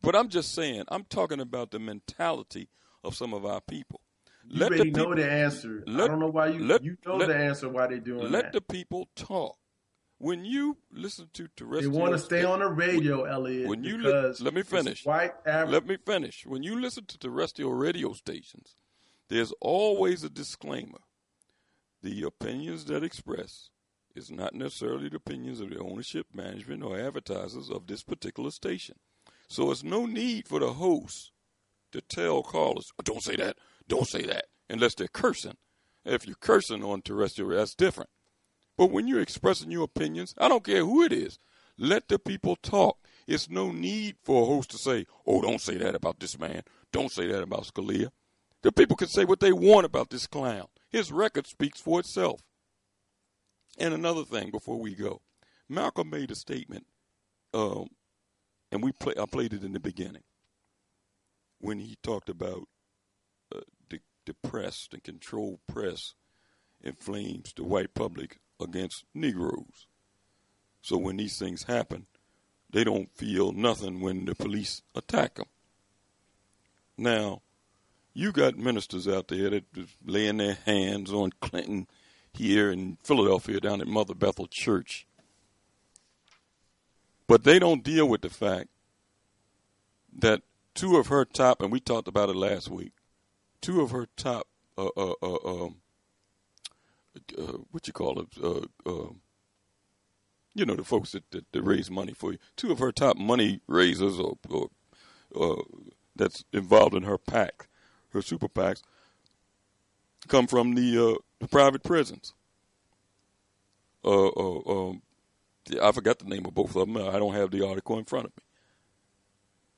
but 0.00 0.14
I'm 0.16 0.28
just 0.28 0.54
saying, 0.54 0.84
I'm 0.88 1.04
talking 1.04 1.40
about 1.40 1.70
the 1.72 1.78
mentality 1.80 2.68
of 3.04 3.14
some 3.16 3.34
of 3.34 3.44
our 3.44 3.60
people. 3.60 4.00
You 4.48 4.64
already 4.64 4.90
know 4.90 5.14
the 5.14 5.30
answer. 5.30 5.84
I 5.86 5.90
don't 6.06 6.18
know 6.20 6.28
why 6.30 6.48
you 6.48 6.64
let- 6.64 6.82
you 6.82 6.96
know 7.06 7.16
let- 7.16 7.28
the 7.28 7.36
answer 7.36 7.68
why 7.68 7.86
they're 7.88 7.98
doing 7.98 8.22
Let 8.22 8.30
that. 8.30 8.42
Let 8.44 8.52
the 8.52 8.60
people 8.60 9.08
talk. 9.16 9.56
When 10.22 10.44
you 10.44 10.76
listen 10.92 11.30
to 11.32 11.48
terrestrial, 11.56 11.90
They 11.92 11.98
want 11.98 12.12
to 12.12 12.18
stay 12.20 12.44
on 12.44 12.60
the 12.60 12.68
radio, 12.68 13.24
Elliot. 13.24 13.68
When 13.68 13.82
you 13.82 13.98
li- 13.98 14.32
let 14.38 14.54
me 14.54 14.62
finish. 14.62 15.04
White 15.04 15.32
average. 15.44 15.72
Let 15.72 15.84
me 15.84 15.96
finish. 15.96 16.46
When 16.46 16.62
you 16.62 16.80
listen 16.80 17.06
to 17.06 17.18
terrestrial 17.18 17.74
radio 17.74 18.12
stations, 18.12 18.76
there's 19.28 19.52
always 19.60 20.22
a 20.22 20.30
disclaimer. 20.30 21.00
The 22.02 22.22
opinions 22.22 22.84
that 22.84 23.02
express 23.02 23.70
is 24.14 24.30
not 24.30 24.54
necessarily 24.54 25.08
the 25.08 25.16
opinions 25.16 25.58
of 25.58 25.70
the 25.70 25.80
ownership, 25.80 26.28
management, 26.32 26.84
or 26.84 26.96
advertisers 26.96 27.68
of 27.68 27.88
this 27.88 28.04
particular 28.04 28.52
station. 28.52 29.00
So 29.48 29.72
it's 29.72 29.82
no 29.82 30.06
need 30.06 30.46
for 30.46 30.60
the 30.60 30.74
host 30.74 31.32
to 31.90 32.00
tell 32.00 32.44
callers, 32.44 32.92
"Oh, 32.96 33.02
don't 33.02 33.24
say 33.24 33.34
that, 33.34 33.56
don't 33.88 34.06
say 34.06 34.22
that, 34.22 34.44
unless 34.70 34.94
they're 34.94 35.08
cursing. 35.08 35.56
If 36.04 36.28
you're 36.28 36.36
cursing 36.36 36.84
on 36.84 37.02
terrestrial, 37.02 37.50
that's 37.50 37.74
different. 37.74 38.10
But 38.82 38.90
when 38.90 39.06
you're 39.06 39.20
expressing 39.20 39.70
your 39.70 39.84
opinions, 39.84 40.34
I 40.38 40.48
don't 40.48 40.64
care 40.64 40.84
who 40.84 41.04
it 41.04 41.12
is, 41.12 41.38
let 41.78 42.08
the 42.08 42.18
people 42.18 42.56
talk. 42.56 42.98
It's 43.28 43.48
no 43.48 43.70
need 43.70 44.16
for 44.24 44.42
a 44.42 44.44
host 44.44 44.72
to 44.72 44.76
say, 44.76 45.06
oh, 45.24 45.40
don't 45.40 45.60
say 45.60 45.76
that 45.76 45.94
about 45.94 46.18
this 46.18 46.36
man. 46.36 46.62
Don't 46.90 47.12
say 47.12 47.28
that 47.28 47.44
about 47.44 47.64
Scalia. 47.66 48.10
The 48.62 48.72
people 48.72 48.96
can 48.96 49.06
say 49.06 49.24
what 49.24 49.38
they 49.38 49.52
want 49.52 49.86
about 49.86 50.10
this 50.10 50.26
clown. 50.26 50.66
His 50.90 51.12
record 51.12 51.46
speaks 51.46 51.80
for 51.80 52.00
itself. 52.00 52.40
And 53.78 53.94
another 53.94 54.24
thing 54.24 54.50
before 54.50 54.80
we 54.80 54.96
go, 54.96 55.20
Malcolm 55.68 56.10
made 56.10 56.32
a 56.32 56.34
statement, 56.34 56.84
um, 57.54 57.86
and 58.72 58.82
we 58.82 58.90
play, 58.90 59.14
I 59.16 59.26
played 59.26 59.52
it 59.52 59.62
in 59.62 59.74
the 59.74 59.78
beginning 59.78 60.24
when 61.60 61.78
he 61.78 61.98
talked 62.02 62.28
about 62.28 62.64
uh, 63.54 63.60
the, 63.90 64.00
the 64.26 64.34
press, 64.34 64.88
controlled 65.04 65.60
press, 65.68 66.14
inflames 66.82 67.52
the 67.56 67.62
white 67.62 67.94
public 67.94 68.40
against 68.60 69.04
Negroes. 69.14 69.86
So 70.80 70.96
when 70.96 71.16
these 71.16 71.38
things 71.38 71.64
happen, 71.64 72.06
they 72.70 72.84
don't 72.84 73.14
feel 73.14 73.52
nothing 73.52 74.00
when 74.00 74.24
the 74.24 74.34
police 74.34 74.82
attack 74.94 75.34
them. 75.34 75.46
Now, 76.96 77.42
you 78.14 78.32
got 78.32 78.58
ministers 78.58 79.08
out 79.08 79.28
there 79.28 79.50
that 79.50 79.64
laying 80.04 80.38
their 80.38 80.58
hands 80.66 81.12
on 81.12 81.32
Clinton 81.40 81.86
here 82.32 82.70
in 82.70 82.98
Philadelphia 83.02 83.60
down 83.60 83.80
at 83.80 83.86
Mother 83.86 84.14
Bethel 84.14 84.46
Church. 84.46 85.06
But 87.26 87.44
they 87.44 87.58
don't 87.58 87.84
deal 87.84 88.08
with 88.08 88.22
the 88.22 88.30
fact 88.30 88.68
that 90.18 90.42
two 90.74 90.96
of 90.96 91.06
her 91.06 91.24
top, 91.24 91.62
and 91.62 91.72
we 91.72 91.80
talked 91.80 92.08
about 92.08 92.28
it 92.28 92.36
last 92.36 92.68
week, 92.68 92.92
two 93.60 93.80
of 93.80 93.90
her 93.90 94.08
top, 94.16 94.48
uh, 94.76 94.88
uh, 94.96 95.14
uh, 95.22 95.64
um, 95.64 95.76
uh, 97.38 97.58
what 97.70 97.86
you 97.86 97.92
call 97.92 98.20
it, 98.20 98.28
uh, 98.42 98.90
uh, 98.90 99.08
you 100.54 100.66
know, 100.66 100.74
the 100.74 100.84
folks 100.84 101.12
that, 101.12 101.30
that, 101.30 101.50
that 101.52 101.62
raise 101.62 101.90
money 101.90 102.12
for 102.12 102.32
you, 102.32 102.38
two 102.56 102.70
of 102.72 102.78
her 102.78 102.92
top 102.92 103.16
money 103.16 103.60
raisers 103.66 104.18
or, 104.18 104.36
or 105.30 105.64
that's 106.14 106.44
involved 106.52 106.94
in 106.94 107.02
her 107.04 107.18
pack, 107.18 107.68
her 108.10 108.22
super 108.22 108.48
packs, 108.48 108.82
come 110.28 110.46
from 110.46 110.74
the, 110.74 111.18
the 111.40 111.48
private 111.48 111.82
prisons. 111.82 112.34
Um, 114.04 115.02
I 115.80 115.92
forgot 115.92 116.18
the 116.18 116.26
name 116.26 116.44
of 116.46 116.54
both 116.54 116.74
of 116.76 116.86
them. 116.86 116.96
I 116.96 117.18
don't 117.18 117.34
have 117.34 117.50
the 117.50 117.66
article 117.66 117.98
in 117.98 118.04
front 118.04 118.26
of 118.26 118.32
me. 118.36 118.42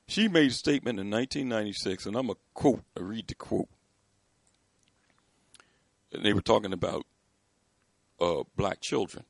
She 0.07 0.27
made 0.27 0.51
a 0.51 0.53
statement 0.53 0.99
in 0.99 1.09
1996, 1.09 2.05
and 2.05 2.15
I'm 2.15 2.29
a 2.29 2.35
quote. 2.53 2.83
I 2.97 3.01
read 3.01 3.27
the 3.27 3.35
quote. 3.35 3.69
And 6.11 6.23
they 6.23 6.33
were 6.33 6.41
talking 6.41 6.73
about 6.73 7.05
uh, 8.19 8.43
black 8.55 8.81
children. 8.81 9.25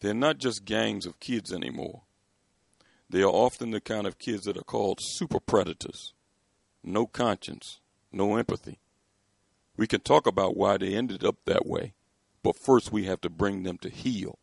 They're 0.00 0.14
not 0.14 0.38
just 0.38 0.64
gangs 0.64 1.06
of 1.06 1.20
kids 1.20 1.52
anymore. 1.52 2.02
They 3.08 3.22
are 3.22 3.26
often 3.26 3.70
the 3.70 3.80
kind 3.80 4.06
of 4.06 4.18
kids 4.18 4.44
that 4.44 4.56
are 4.56 4.62
called 4.62 4.98
super 5.00 5.40
predators. 5.40 6.14
No 6.82 7.06
conscience, 7.06 7.80
no 8.12 8.36
empathy. 8.36 8.78
We 9.76 9.86
can 9.86 10.00
talk 10.00 10.26
about 10.26 10.56
why 10.56 10.76
they 10.76 10.94
ended 10.94 11.24
up 11.24 11.36
that 11.44 11.66
way, 11.66 11.94
but 12.42 12.56
first 12.56 12.92
we 12.92 13.04
have 13.04 13.20
to 13.22 13.30
bring 13.30 13.62
them 13.62 13.78
to 13.78 13.90
heel. 13.90 14.38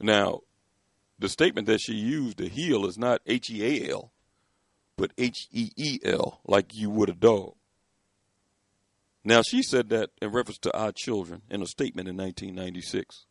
Now, 0.00 0.40
the 1.18 1.28
statement 1.28 1.66
that 1.66 1.80
she 1.80 1.92
used 1.92 2.38
to 2.38 2.48
heal 2.48 2.86
is 2.86 2.98
not 2.98 3.20
H 3.26 3.50
E 3.50 3.62
A 3.62 3.90
L, 3.92 4.12
but 4.96 5.12
H 5.18 5.48
E 5.52 5.70
E 5.76 6.00
L, 6.02 6.40
like 6.46 6.74
you 6.74 6.90
would 6.90 7.10
a 7.10 7.14
dog. 7.14 7.54
Now, 9.24 9.42
she 9.42 9.62
said 9.62 9.90
that 9.90 10.10
in 10.22 10.30
reference 10.30 10.58
to 10.58 10.76
our 10.76 10.92
children 10.92 11.42
in 11.50 11.62
a 11.62 11.66
statement 11.66 12.08
in 12.08 12.16
1996. 12.16 13.26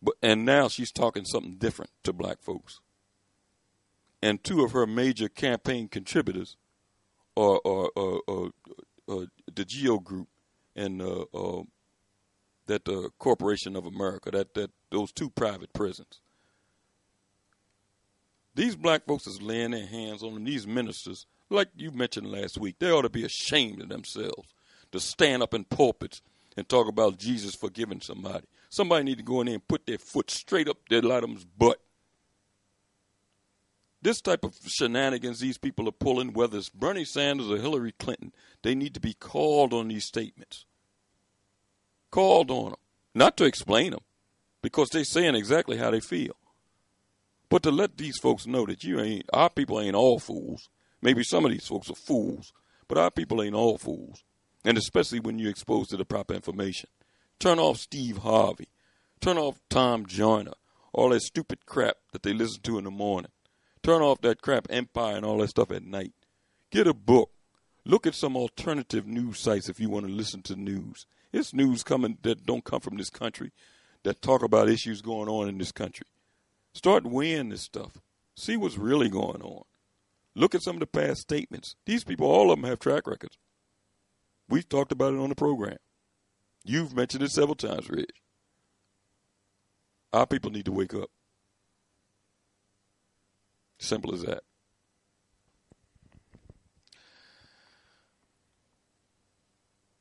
But, 0.00 0.14
and 0.22 0.44
now 0.44 0.68
she's 0.68 0.90
talking 0.90 1.24
something 1.24 1.56
different 1.56 1.90
to 2.04 2.12
black 2.12 2.42
folks. 2.42 2.80
And 4.22 4.42
two 4.42 4.64
of 4.64 4.72
her 4.72 4.86
major 4.86 5.28
campaign 5.28 5.88
contributors 5.88 6.56
are, 7.36 7.60
are, 7.64 7.90
are, 7.96 8.20
are, 8.28 8.50
are 9.08 9.26
the 9.52 9.64
Geo 9.64 9.98
Group 9.98 10.28
and 10.74 11.02
uh, 11.02 11.24
uh, 11.34 11.62
that 12.66 12.88
uh, 12.88 13.08
Corporation 13.18 13.76
of 13.76 13.84
America, 13.84 14.30
that, 14.30 14.54
that 14.54 14.70
those 14.90 15.12
two 15.12 15.28
private 15.28 15.72
prisons. 15.72 16.20
These 18.54 18.76
black 18.76 19.06
folks 19.06 19.26
is 19.26 19.40
laying 19.40 19.70
their 19.70 19.86
hands 19.86 20.22
on 20.22 20.34
them. 20.34 20.44
These 20.44 20.66
ministers, 20.66 21.26
like 21.52 21.68
you 21.76 21.90
mentioned 21.90 22.30
last 22.30 22.58
week, 22.58 22.76
they 22.78 22.90
ought 22.90 23.02
to 23.02 23.10
be 23.10 23.24
ashamed 23.24 23.82
of 23.82 23.88
themselves 23.88 24.48
to 24.90 25.00
stand 25.00 25.42
up 25.42 25.54
in 25.54 25.64
pulpits 25.64 26.22
and 26.56 26.68
talk 26.68 26.88
about 26.88 27.18
Jesus 27.18 27.54
forgiving 27.54 28.00
somebody. 28.00 28.46
Somebody 28.68 29.04
need 29.04 29.18
to 29.18 29.24
go 29.24 29.40
in 29.40 29.46
there 29.46 29.54
and 29.54 29.68
put 29.68 29.86
their 29.86 29.98
foot 29.98 30.30
straight 30.30 30.68
up 30.68 30.78
their 30.88 31.02
Latimer's 31.02 31.44
butt. 31.44 31.80
This 34.02 34.20
type 34.20 34.44
of 34.44 34.58
shenanigans 34.66 35.38
these 35.40 35.58
people 35.58 35.88
are 35.88 35.92
pulling, 35.92 36.32
whether 36.32 36.58
it's 36.58 36.68
Bernie 36.68 37.04
Sanders 37.04 37.50
or 37.50 37.58
Hillary 37.58 37.92
Clinton, 37.92 38.32
they 38.62 38.74
need 38.74 38.94
to 38.94 39.00
be 39.00 39.14
called 39.14 39.72
on 39.72 39.88
these 39.88 40.04
statements. 40.04 40.66
Called 42.10 42.50
on 42.50 42.70
them. 42.70 42.80
Not 43.14 43.36
to 43.36 43.44
explain 43.44 43.92
them, 43.92 44.00
because 44.60 44.88
they're 44.88 45.04
saying 45.04 45.34
exactly 45.34 45.76
how 45.76 45.90
they 45.90 46.00
feel. 46.00 46.34
But 47.48 47.62
to 47.64 47.70
let 47.70 47.98
these 47.98 48.18
folks 48.18 48.46
know 48.46 48.64
that 48.66 48.82
you 48.82 48.98
ain't, 48.98 49.26
our 49.32 49.50
people 49.50 49.78
ain't 49.78 49.94
all 49.94 50.18
fools. 50.18 50.68
Maybe 51.02 51.24
some 51.24 51.44
of 51.44 51.50
these 51.50 51.66
folks 51.66 51.90
are 51.90 51.96
fools, 51.96 52.52
but 52.88 52.96
our 52.96 53.10
people 53.10 53.42
ain't 53.42 53.56
all 53.56 53.76
fools. 53.76 54.22
And 54.64 54.78
especially 54.78 55.18
when 55.18 55.38
you're 55.38 55.50
exposed 55.50 55.90
to 55.90 55.96
the 55.96 56.04
proper 56.04 56.34
information. 56.34 56.88
Turn 57.40 57.58
off 57.58 57.78
Steve 57.78 58.18
Harvey. 58.18 58.68
Turn 59.20 59.36
off 59.36 59.60
Tom 59.68 60.06
Joyner. 60.06 60.52
All 60.92 61.08
that 61.08 61.22
stupid 61.22 61.66
crap 61.66 61.96
that 62.12 62.22
they 62.22 62.32
listen 62.32 62.62
to 62.62 62.78
in 62.78 62.84
the 62.84 62.90
morning. 62.90 63.32
Turn 63.82 64.00
off 64.00 64.20
that 64.20 64.40
crap 64.40 64.68
Empire 64.70 65.16
and 65.16 65.26
all 65.26 65.38
that 65.38 65.48
stuff 65.48 65.72
at 65.72 65.82
night. 65.82 66.12
Get 66.70 66.86
a 66.86 66.94
book. 66.94 67.30
Look 67.84 68.06
at 68.06 68.14
some 68.14 68.36
alternative 68.36 69.08
news 69.08 69.40
sites 69.40 69.68
if 69.68 69.80
you 69.80 69.90
want 69.90 70.06
to 70.06 70.12
listen 70.12 70.42
to 70.42 70.54
news. 70.54 71.04
It's 71.32 71.52
news 71.52 71.82
coming 71.82 72.18
that 72.22 72.46
don't 72.46 72.64
come 72.64 72.80
from 72.80 72.96
this 72.96 73.10
country 73.10 73.50
that 74.04 74.22
talk 74.22 74.44
about 74.44 74.68
issues 74.68 75.02
going 75.02 75.28
on 75.28 75.48
in 75.48 75.58
this 75.58 75.72
country. 75.72 76.06
Start 76.74 77.04
weighing 77.04 77.48
this 77.48 77.62
stuff. 77.62 78.00
See 78.36 78.56
what's 78.56 78.78
really 78.78 79.08
going 79.08 79.42
on. 79.42 79.64
Look 80.34 80.54
at 80.54 80.62
some 80.62 80.76
of 80.76 80.80
the 80.80 80.86
past 80.86 81.20
statements. 81.20 81.76
These 81.84 82.04
people, 82.04 82.26
all 82.26 82.50
of 82.50 82.58
them 82.60 82.68
have 82.68 82.78
track 82.78 83.06
records. 83.06 83.36
We've 84.48 84.68
talked 84.68 84.92
about 84.92 85.14
it 85.14 85.20
on 85.20 85.28
the 85.28 85.34
program. 85.34 85.76
You've 86.64 86.94
mentioned 86.94 87.22
it 87.22 87.30
several 87.30 87.54
times, 87.54 87.90
Rich. 87.90 88.10
Our 90.12 90.26
people 90.26 90.50
need 90.50 90.66
to 90.66 90.72
wake 90.72 90.94
up. 90.94 91.10
Simple 93.78 94.14
as 94.14 94.22
that. 94.22 94.42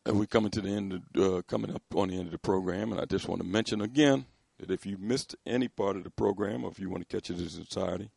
And 0.05 0.19
we're 0.19 0.25
coming 0.25 0.51
to 0.51 0.61
the 0.61 0.69
end, 0.69 0.93
of, 0.93 1.01
uh, 1.21 1.41
coming 1.47 1.73
up 1.73 1.83
on 1.95 2.09
the 2.09 2.15
end 2.15 2.25
of 2.25 2.31
the 2.31 2.39
program, 2.39 2.91
and 2.91 2.99
I 2.99 3.05
just 3.05 3.27
want 3.27 3.41
to 3.41 3.47
mention 3.47 3.81
again 3.81 4.25
that 4.59 4.71
if 4.71 4.85
you 4.85 4.97
missed 4.97 5.35
any 5.45 5.67
part 5.67 5.95
of 5.95 6.03
the 6.03 6.09
program, 6.09 6.63
or 6.63 6.71
if 6.71 6.79
you 6.79 6.89
want 6.89 7.07
to 7.07 7.15
catch 7.15 7.29
it 7.29 7.37
in 7.39 7.45
its 7.45 7.57
entirety, 7.57 8.09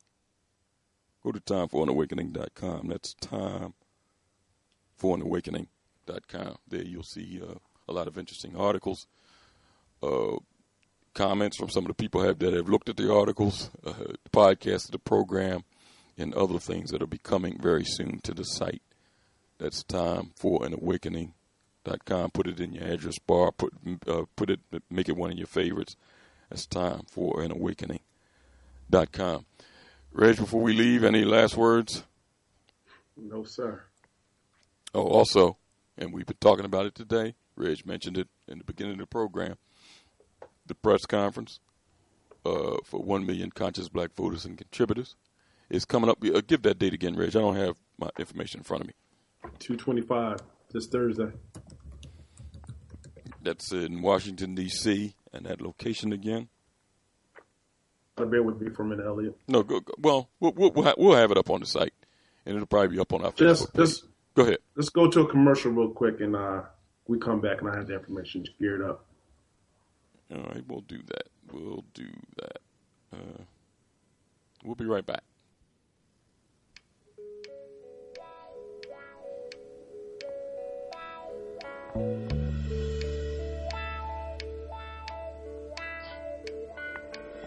go 1.25 1.33
to 1.33 1.41
timeforanawakening.com. 1.41 2.89
That's 2.89 3.15
timeforanawakening.com. 5.01 6.57
There 6.69 6.83
you'll 6.83 7.03
see 7.03 7.41
uh, 7.43 7.55
a 7.89 7.93
lot 7.93 8.07
of 8.07 8.19
interesting 8.19 8.57
articles, 8.57 9.07
uh, 10.03 10.37
comments 11.15 11.57
from 11.57 11.71
some 11.71 11.85
of 11.85 11.89
the 11.89 11.95
people 11.95 12.23
have, 12.23 12.39
that 12.41 12.53
have 12.53 12.69
looked 12.69 12.89
at 12.89 12.97
the 12.97 13.13
articles, 13.13 13.71
uh, 13.85 13.93
the 13.93 14.31
podcast 14.31 14.91
the 14.91 14.99
program, 14.99 15.65
and 16.19 16.35
other 16.35 16.59
things 16.59 16.91
that 16.91 17.01
will 17.01 17.07
be 17.07 17.19
coming 17.19 17.59
very 17.61 17.85
soon 17.85 18.21
to 18.21 18.35
the 18.35 18.45
site. 18.45 18.83
That's 19.59 19.83
time 19.83 20.33
for 20.37 20.65
an. 20.65 20.75
Dot 21.85 22.05
com. 22.07 22.31
Put 22.31 22.47
it 22.47 22.61
in 22.61 22.73
your 22.73 22.85
address 22.85 23.19
bar. 23.19 23.53
Put 23.53 23.75
uh, 24.09 24.23
put 24.37 24.49
it. 24.49 24.61
Make 24.91 25.11
it 25.11 25.17
one 25.17 25.31
of 25.31 25.37
your 25.37 25.47
favorites. 25.47 25.97
It's 26.51 26.65
time 26.67 27.03
for 30.15 30.25
an 30.25 30.31
awakening. 30.31 30.37
Dot 30.37 30.37
com. 30.37 30.37
Reg, 30.37 30.37
before 30.37 30.63
we 30.63 30.73
leave, 30.73 31.05
any 31.05 31.25
last 31.25 31.57
words? 31.57 32.05
No, 33.17 33.45
sir. 33.45 33.85
Oh, 34.95 35.07
also, 35.07 35.57
and 35.99 36.13
we've 36.13 36.27
been 36.27 36.37
talking 36.41 36.65
about 36.65 36.87
it 36.87 36.95
today. 36.95 37.35
Reg 37.57 37.87
mentioned 37.87 38.19
it 38.19 38.29
in 38.49 38.59
the 38.59 38.65
beginning 38.65 38.95
of 38.95 38.99
the 39.01 39.07
program. 39.07 39.57
The 40.67 40.75
press 40.75 41.05
conference 41.07 41.61
uh, 42.45 42.77
for 42.85 43.01
one 43.01 43.27
million 43.27 43.51
conscious 43.51 43.89
black 43.89 44.15
voters 44.17 44.45
and 44.45 44.57
contributors 44.57 45.15
is 45.71 45.85
coming 45.85 46.11
up. 46.11 46.19
Uh, 46.25 46.41
give 46.47 46.63
that 46.63 46.79
date 46.79 46.95
again, 46.95 47.17
Reg. 47.17 47.31
I 47.37 47.41
don't 47.41 47.57
have 47.57 47.77
my 47.99 48.11
information 48.19 48.61
in 48.61 48.65
front 48.65 48.83
of 48.83 48.87
me. 48.89 48.95
Two 49.59 49.77
twenty-five 49.77 50.39
this 50.73 50.87
Thursday. 50.87 51.31
That's 53.43 53.73
in 53.73 54.01
Washington 54.01 54.55
D.C. 54.55 55.15
and 55.33 55.45
that 55.45 55.61
location 55.61 56.13
again. 56.13 56.49
Bear 58.17 58.43
with 58.43 58.61
me 58.61 58.71
for 58.71 58.83
a 58.85 58.87
minute, 58.87 59.05
Elliot. 59.07 59.37
No, 59.49 59.63
go, 59.65 59.81
go, 59.81 59.93
well, 59.99 60.29
we'll, 60.39 60.53
we'll, 60.53 60.71
we'll 60.71 60.85
ha- 60.85 60.95
we'll 60.97 61.17
have 61.17 61.31
it 61.33 61.37
up 61.39 61.51
on 61.51 61.61
the 61.61 61.67
site, 61.67 61.93
and 62.47 62.55
it'll 62.55 62.67
probably 62.67 62.89
be 62.97 63.01
up 63.01 63.13
on 63.13 63.25
our 63.25 63.33
Just, 63.33 63.65
Facebook. 63.65 63.73
page. 63.75 63.87
just 63.87 64.05
Go 64.35 64.43
ahead. 64.43 64.59
Let's 64.77 64.89
go 64.89 65.09
to 65.11 65.21
a 65.23 65.29
commercial 65.29 65.73
real 65.73 65.91
quick, 65.91 66.21
and 66.21 66.35
uh, 66.37 66.63
we 67.09 67.19
come 67.19 67.41
back, 67.41 67.61
and 67.61 67.71
I 67.71 67.77
have 67.77 67.87
the 67.89 67.95
information 67.95 68.45
geared 68.61 68.83
up. 68.83 69.05
All 70.33 70.43
right, 70.43 70.63
we'll 70.69 70.81
do 70.83 70.99
that. 71.09 71.29
We'll 71.53 71.85
do 71.93 72.07
that. 72.37 72.59
Uh, 73.13 73.43
we'll 74.65 74.75
be 74.75 74.87
right 74.87 75.05
back. 75.05 75.23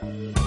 You 0.04 0.47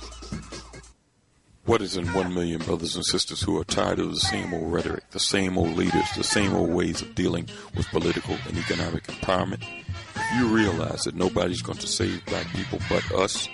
What 1.65 1.83
is 1.83 1.95
in 1.95 2.07
one 2.13 2.33
million 2.33 2.59
brothers 2.61 2.95
and 2.95 3.05
sisters 3.05 3.41
who 3.41 3.59
are 3.59 3.63
tired 3.63 3.99
of 3.99 4.09
the 4.09 4.19
same 4.19 4.51
old 4.51 4.73
rhetoric, 4.73 5.07
the 5.11 5.19
same 5.19 5.59
old 5.59 5.77
leaders, 5.77 6.09
the 6.17 6.23
same 6.23 6.55
old 6.55 6.71
ways 6.71 7.03
of 7.03 7.13
dealing 7.13 7.47
with 7.75 7.87
political 7.89 8.35
and 8.47 8.57
economic 8.57 9.03
empowerment? 9.03 9.63
You 10.35 10.47
realize 10.47 11.01
that 11.03 11.15
nobody's 11.15 11.61
going 11.61 11.77
to 11.77 11.87
save 11.87 12.25
black 12.25 12.47
people 12.47 12.79
but 12.89 13.09
us, 13.11 13.47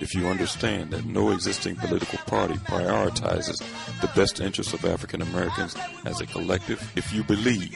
if 0.00 0.14
you 0.14 0.26
understand 0.26 0.90
that 0.90 1.04
no 1.04 1.30
existing 1.30 1.76
political 1.76 2.18
party 2.26 2.54
prioritizes 2.54 3.62
the 4.00 4.10
best 4.16 4.40
interests 4.40 4.72
of 4.72 4.84
African 4.84 5.22
Americans 5.22 5.76
as 6.04 6.20
a 6.20 6.26
collective, 6.26 6.80
if 6.96 7.12
you 7.12 7.22
believe 7.24 7.72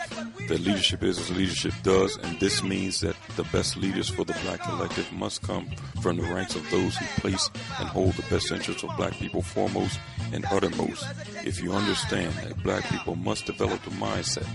that 0.48 0.60
leadership 0.60 1.02
is 1.02 1.18
as 1.18 1.30
leadership 1.30 1.72
does, 1.82 2.16
and 2.18 2.38
this 2.40 2.62
means 2.62 3.00
that 3.00 3.16
the 3.36 3.44
best 3.44 3.76
leaders 3.76 4.08
for 4.08 4.24
the 4.24 4.36
black 4.44 4.60
collective 4.62 5.10
must 5.12 5.42
come 5.42 5.68
from 6.00 6.16
the 6.16 6.22
ranks 6.22 6.54
of 6.54 6.70
those 6.70 6.96
who 6.96 7.06
place 7.20 7.50
and 7.78 7.88
hold 7.88 8.12
the 8.14 8.22
best 8.30 8.50
interests 8.50 8.82
of 8.82 8.96
black 8.96 9.12
people 9.12 9.42
foremost 9.42 9.98
and 10.32 10.44
uttermost, 10.46 11.06
if 11.44 11.62
you 11.62 11.72
understand 11.72 12.32
that 12.34 12.62
black 12.62 12.84
people 12.84 13.16
must 13.16 13.46
develop 13.46 13.82
the 13.84 13.90
mindset 13.90 14.46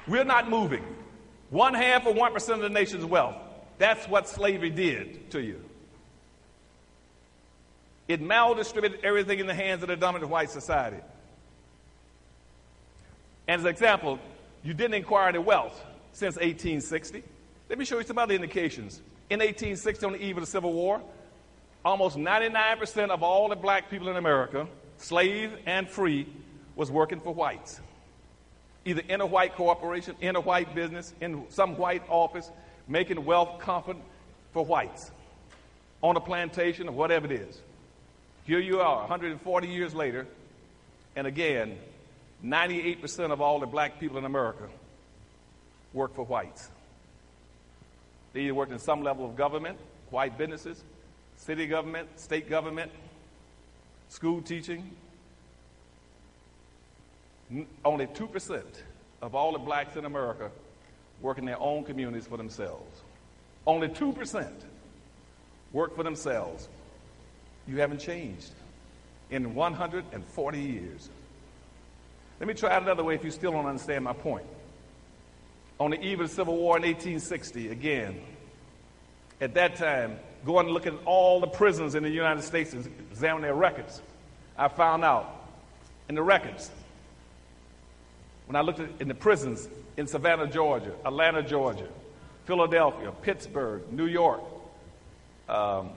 We're 0.08 0.24
not 0.24 0.50
moving. 0.50 0.84
One 1.52 1.74
half 1.74 2.06
or 2.06 2.14
one 2.14 2.34
percent 2.34 2.58
of 2.58 2.64
the 2.64 2.70
nation's 2.70 3.06
wealth. 3.06 3.36
That's 3.78 4.08
what 4.08 4.28
slavery 4.28 4.70
did 4.70 5.32
to 5.32 5.42
you. 5.42 5.64
It 8.12 8.22
maldistributed 8.22 9.06
everything 9.06 9.40
in 9.40 9.48
the 9.48 9.54
hands 9.54 9.84
of 9.84 9.88
the 9.88 9.96
dominant 9.96 10.30
white 10.30 10.50
society. 10.50 10.98
And 13.48 13.60
as 13.60 13.64
an 13.64 13.70
example, 13.70 14.20
you 14.64 14.74
didn't 14.74 14.96
acquire 14.96 15.30
any 15.30 15.40
wealth 15.40 15.82
since 16.12 16.36
1860. 16.36 17.24
Let 17.70 17.80
me 17.80 17.86
show 17.86 18.00
you 18.00 18.04
some 18.04 18.18
other 18.18 18.34
indications. 18.34 18.98
In 19.30 19.40
1860, 19.40 20.06
on 20.06 20.12
the 20.12 20.22
eve 20.22 20.36
of 20.36 20.44
the 20.44 20.52
Civil 20.52 20.74
War, 20.74 21.02
almost 21.86 22.18
99% 22.18 23.12
of 23.12 23.24
all 23.24 23.48
the 23.48 23.56
black 23.56 23.90
people 23.90 24.10
in 24.10 24.18
America, 24.18 24.68
slave 24.98 25.54
and 25.66 25.90
free, 25.90 26.28
was 26.76 26.92
working 26.92 27.22
for 27.22 27.34
whites. 27.34 27.80
Either 28.84 29.04
in 29.08 29.22
a 29.22 29.26
white 29.26 29.56
corporation, 29.56 30.18
in 30.20 30.36
a 30.36 30.42
white 30.42 30.76
business, 30.76 31.14
in 31.22 31.46
some 31.48 31.78
white 31.78 32.04
office, 32.10 32.52
making 32.90 33.24
wealth 33.24 33.60
comfort 33.60 33.96
for 34.52 34.66
whites 34.66 35.12
on 36.02 36.18
a 36.18 36.20
plantation 36.20 36.90
or 36.90 36.92
whatever 36.92 37.26
it 37.26 37.32
is. 37.32 37.62
Here 38.52 38.60
you 38.60 38.82
are, 38.82 38.98
140 38.98 39.68
years 39.70 39.96
later, 39.96 40.28
and 41.16 41.26
again, 41.26 41.78
98% 42.44 43.32
of 43.32 43.40
all 43.40 43.62
the 43.62 43.66
black 43.66 43.98
people 43.98 44.18
in 44.18 44.26
America 44.26 44.68
work 45.94 46.14
for 46.14 46.26
whites. 46.26 46.70
They 48.34 48.42
either 48.42 48.54
work 48.54 48.70
in 48.70 48.78
some 48.78 49.04
level 49.04 49.24
of 49.24 49.38
government, 49.38 49.78
white 50.10 50.38
businesses, 50.38 50.84
city 51.38 51.66
government, 51.66 52.20
state 52.20 52.50
government, 52.50 52.92
school 54.10 54.42
teaching. 54.42 54.98
Only 57.86 58.08
2% 58.08 58.64
of 59.22 59.34
all 59.34 59.54
the 59.54 59.60
blacks 59.60 59.96
in 59.96 60.04
America 60.04 60.52
work 61.22 61.38
in 61.38 61.46
their 61.46 61.62
own 61.62 61.86
communities 61.86 62.28
for 62.28 62.36
themselves. 62.36 63.02
Only 63.66 63.88
2%. 63.88 64.52
work 65.72 65.96
for 65.96 66.04
themselves. 66.04 66.68
You 67.68 67.80
haven't 67.80 68.00
changed 68.00 68.52
in 69.30 69.56
140 69.56 70.60
years. 70.60 71.10
Let 72.40 72.48
me 72.48 72.54
try 72.54 72.76
it 72.76 72.84
another 72.84 73.04
way 73.04 73.16
if 73.16 73.24
you 73.24 73.32
still 73.32 73.52
don't 73.52 73.66
understand 73.66 74.04
my 74.04 74.14
point. 74.14 74.46
On 75.80 75.92
the 75.92 76.02
eve 76.02 76.20
of 76.20 76.30
the 76.30 76.36
Civil 76.36 76.58
War 76.58 76.78
in 76.78 76.84
1860, 76.84 77.70
again, 77.70 78.20
at 79.40 79.54
that 79.56 79.76
time, 79.76 80.20
going 80.46 80.66
and 80.66 80.74
looking 80.74 80.96
at 80.96 81.06
all 81.06 81.40
the 81.40 81.48
prisons 81.48 81.96
in 81.96 82.04
the 82.04 82.10
United 82.10 82.44
States 82.44 82.74
and 82.74 82.86
examining 83.12 83.44
their 83.44 83.56
records. 83.56 84.02
I 84.58 84.68
found 84.68 85.04
out 85.04 85.48
in 86.10 86.16
the 86.16 86.22
records, 86.22 86.70
when 88.48 88.56
I 88.56 88.62
looked 88.62 88.80
at 88.80 88.90
in 89.00 89.08
the 89.08 89.16
prisons 89.16 89.68
in 89.98 90.08
Savannah, 90.08 90.48
Georgia, 90.48 90.94
Atlanta, 91.06 91.42
Georgia, 91.42 91.88
Philadelphia, 92.46 93.12
Pittsburgh, 93.22 93.82
New 93.92 94.08
York, 94.08 94.42
um, 95.48 95.92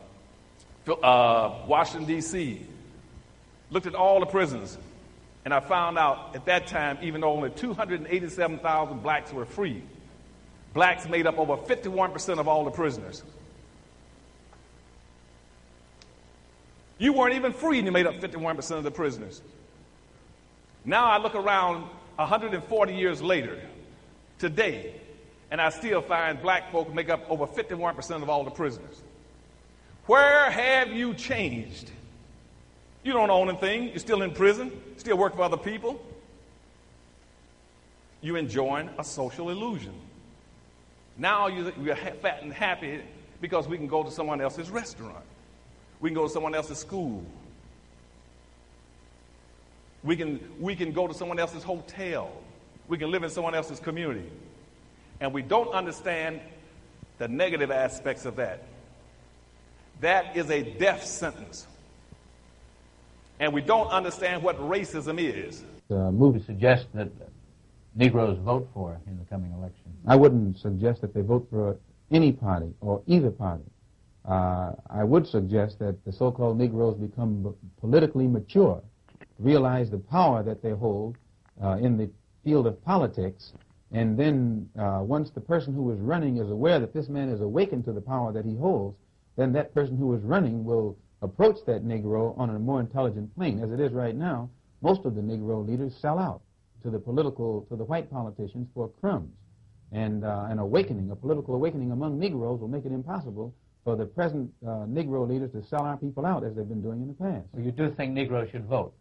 uh, 0.87 1.65
Washington, 1.67 2.07
D.C., 2.07 2.67
looked 3.71 3.87
at 3.87 3.95
all 3.95 4.21
the 4.21 4.27
prisons, 4.27 4.77
and 5.45 5.53
I 5.53 5.61
found 5.61 5.99
out 5.99 6.35
at 6.35 6.47
that 6.47 6.67
time, 6.67 6.99
even 7.03 7.21
though 7.21 7.33
only 7.33 7.51
287,000 7.51 9.03
blacks 9.03 9.33
were 9.33 9.45
free, 9.45 9.83
blacks 10.73 11.09
made 11.09 11.27
up 11.27 11.39
over 11.39 11.57
51% 11.57 12.39
of 12.39 12.49
all 12.49 12.65
the 12.65 12.71
prisoners. 12.71 13.23
You 16.99 17.13
weren't 17.13 17.35
even 17.35 17.53
free 17.53 17.79
and 17.79 17.87
you 17.87 17.93
made 17.93 18.07
up 18.07 18.15
51% 18.15 18.79
of 18.79 18.85
the 18.85 18.91
prisoners. 18.91 19.43
Now 20.85 21.07
I 21.07 21.19
look 21.19 21.35
around 21.35 21.89
140 22.17 22.95
years 22.95 23.21
later, 23.21 23.61
today, 24.39 24.95
and 25.51 25.61
I 25.61 25.71
still 25.71 26.03
find 26.03 26.41
black 26.41 26.71
folk 26.71 26.93
make 26.95 27.09
up 27.09 27.29
over 27.31 27.47
51% 27.47 28.23
of 28.23 28.29
all 28.29 28.45
the 28.45 28.51
prisoners. 28.51 29.03
Where 30.07 30.51
have 30.51 30.93
you 30.93 31.15
changed? 31.15 31.91
You 33.03 33.13
don't 33.13 33.31
own 33.31 33.49
anything. 33.49 33.89
You're 33.89 33.99
still 33.99 34.23
in 34.23 34.33
prison, 34.33 34.73
still 34.97 35.17
work 35.17 35.37
for 35.37 35.43
other 35.43 35.57
people. 35.57 36.01
You're 38.21 38.39
enjoying 38.39 38.91
a 38.99 39.05
social 39.05 39.51
illusion. 39.51 39.95
Now 41.17 41.47
you're 41.47 41.97
fat 41.97 42.43
and 42.43 42.53
happy 42.53 43.01
because 43.41 43.69
we 43.69 43.77
can 43.77 43.87
go 43.87 44.03
to 44.03 44.11
someone 44.11 44.41
else's 44.41 44.71
restaurant. 44.71 45.25
We 46.01 46.11
can 46.11 46.15
go 46.15 46.27
to 46.27 46.33
someone 46.33 46.55
else's 46.55 46.79
school. 46.79 47.25
We 50.03 50.17
can, 50.17 50.41
we 50.61 50.77
can 50.77 50.93
go 50.93 51.07
to 51.07 51.15
someone 51.15 51.39
else's 51.39 51.63
hotel. 51.63 52.31
We 52.89 52.99
can 52.99 53.11
live 53.11 53.23
in 53.23 53.31
someone 53.31 53.55
else's 53.55 53.81
community. 53.81 54.29
And 55.21 55.33
we 55.33 55.43
don't 55.43 55.73
understand 55.73 56.41
the 57.19 57.29
negative 57.29 57.71
aspects 57.71 58.27
of 58.27 58.37
that. 58.37 58.65
That 60.05 60.37
is 60.37 60.51
a 60.51 60.63
death 60.63 61.03
sentence. 61.07 61.67
And 63.41 63.55
we 63.55 63.63
don't 63.63 63.89
understand 63.89 64.43
what 64.43 64.59
racism 64.59 65.19
is. 65.19 65.65
The 65.89 66.13
movie 66.13 66.43
suggests 66.45 66.89
that 66.93 67.09
Negroes 67.95 68.39
vote 68.41 68.69
for 68.75 69.01
in 69.07 69.19
the 69.19 69.25
coming 69.25 69.51
election. 69.53 69.97
I 70.07 70.17
wouldn't 70.17 70.59
suggest 70.59 71.01
that 71.01 71.15
they 71.15 71.23
vote 71.23 71.47
for 71.49 71.79
any 72.11 72.33
party 72.33 72.75
or 72.83 73.01
either 73.07 73.31
party. 73.31 73.65
Uh, 74.29 74.73
I 74.91 75.05
would 75.05 75.27
suggest 75.27 75.79
that 75.79 76.05
the 76.05 76.13
so-called 76.13 76.59
Negroes 76.59 76.99
become 76.99 77.55
politically 77.81 78.27
mature, 78.27 78.83
realize 79.39 79.91
the 79.91 79.97
power 79.97 80.43
that 80.43 80.63
they 80.63 80.73
hold 80.73 81.17
uh, 81.63 81.79
in 81.81 81.97
the 81.97 82.11
field 82.45 82.67
of 82.67 82.85
politics, 82.85 83.55
and 83.91 84.19
then 84.19 84.69
uh, 84.79 85.01
once 85.01 85.31
the 85.31 85.41
person 85.41 85.73
who 85.73 85.91
is 85.93 85.99
running 85.99 86.37
is 86.37 86.51
aware 86.51 86.79
that 86.79 86.93
this 86.93 87.09
man 87.09 87.31
is 87.31 87.41
awakened 87.41 87.87
to 87.87 87.93
the 87.93 88.03
power 88.03 88.31
that 88.33 88.45
he 88.45 88.55
holds, 88.55 88.99
then 89.37 89.53
that 89.53 89.75
person 89.75 89.97
who 89.97 90.15
is 90.15 90.23
running 90.23 90.65
will 90.65 90.97
approach 91.23 91.57
that 91.67 91.85
Negro 91.85 92.39
on 92.39 92.51
a 92.51 92.59
more 92.59 92.81
intelligent 92.81 93.35
plane. 93.35 93.63
As 93.63 93.71
it 93.73 93.81
is 93.81 93.93
right 93.93 94.15
now, 94.15 94.51
most 94.83 95.05
of 95.05 95.15
the 95.15 95.21
Negro 95.21 95.67
leaders 95.67 95.95
sell 96.01 96.19
out 96.19 96.43
to 96.83 96.91
the 96.91 96.99
political, 96.99 97.63
to 97.71 97.77
the 97.77 97.85
white 97.85 98.11
politicians 98.11 98.69
for 98.75 98.89
crumbs. 99.01 99.33
And 99.93 100.25
uh, 100.25 100.47
an 100.49 100.59
awakening, 100.59 101.11
a 101.11 101.17
political 101.17 101.55
awakening 101.55 101.93
among 101.93 102.19
Negroes 102.19 102.61
will 102.61 102.69
make 102.69 102.85
it 102.85 102.93
impossible 102.93 103.55
for 103.85 103.97
the 103.97 104.07
present 104.07 104.53
uh, 104.67 104.87
Negro 104.87 105.29
leaders 105.29 105.53
to 105.53 105.63
sell 105.63 105.83
our 105.83 105.97
people 105.97 106.27
out 106.27 106.45
as 106.45 106.55
they've 106.55 106.69
been 106.69 106.83
doing 106.83 107.01
in 107.03 107.09
the 107.09 107.15
past. 107.15 107.47
So 107.55 107.61
you 107.61 107.71
do 107.71 107.91
think 107.91 108.13
Negroes 108.13 108.51
should 108.51 108.67
vote? 108.67 108.95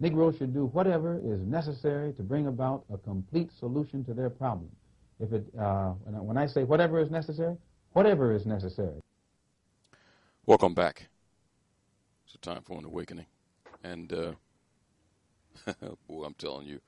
Negroes 0.00 0.36
should 0.38 0.52
do 0.52 0.66
whatever 0.66 1.20
is 1.24 1.40
necessary 1.40 2.12
to 2.14 2.22
bring 2.22 2.46
about 2.46 2.84
a 2.92 2.98
complete 2.98 3.50
solution 3.58 4.04
to 4.04 4.14
their 4.14 4.30
problem. 4.30 4.68
If 5.20 5.32
it, 5.32 5.46
uh, 5.58 5.92
when 6.20 6.36
I 6.36 6.46
say 6.46 6.64
whatever 6.64 7.00
is 7.00 7.10
necessary, 7.10 7.56
whatever 7.94 8.32
is 8.32 8.44
necessary. 8.44 9.00
Welcome 10.44 10.74
back. 10.74 11.08
It's 12.26 12.34
a 12.34 12.38
time 12.38 12.62
for 12.62 12.76
an 12.76 12.84
awakening. 12.84 13.26
And, 13.82 14.12
uh, 14.12 14.32
boy, 16.08 16.24
I'm 16.24 16.34
telling 16.34 16.66
you, 16.66 16.80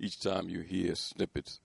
each 0.00 0.18
time 0.18 0.48
you 0.48 0.60
hear 0.60 0.96
snippets 0.96 1.60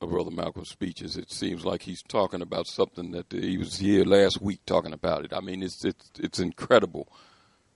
of 0.00 0.10
Brother 0.10 0.30
Malcolm's 0.30 0.68
speeches, 0.68 1.16
it 1.16 1.32
seems 1.32 1.64
like 1.64 1.82
he's 1.82 2.02
talking 2.02 2.42
about 2.42 2.66
something 2.66 3.12
that 3.12 3.32
he 3.32 3.56
was 3.56 3.78
here 3.78 4.04
last 4.04 4.42
week 4.42 4.60
talking 4.66 4.92
about 4.92 5.24
it. 5.24 5.32
I 5.32 5.40
mean, 5.40 5.62
it's, 5.62 5.84
it's, 5.84 6.10
it's 6.18 6.38
incredible 6.38 7.08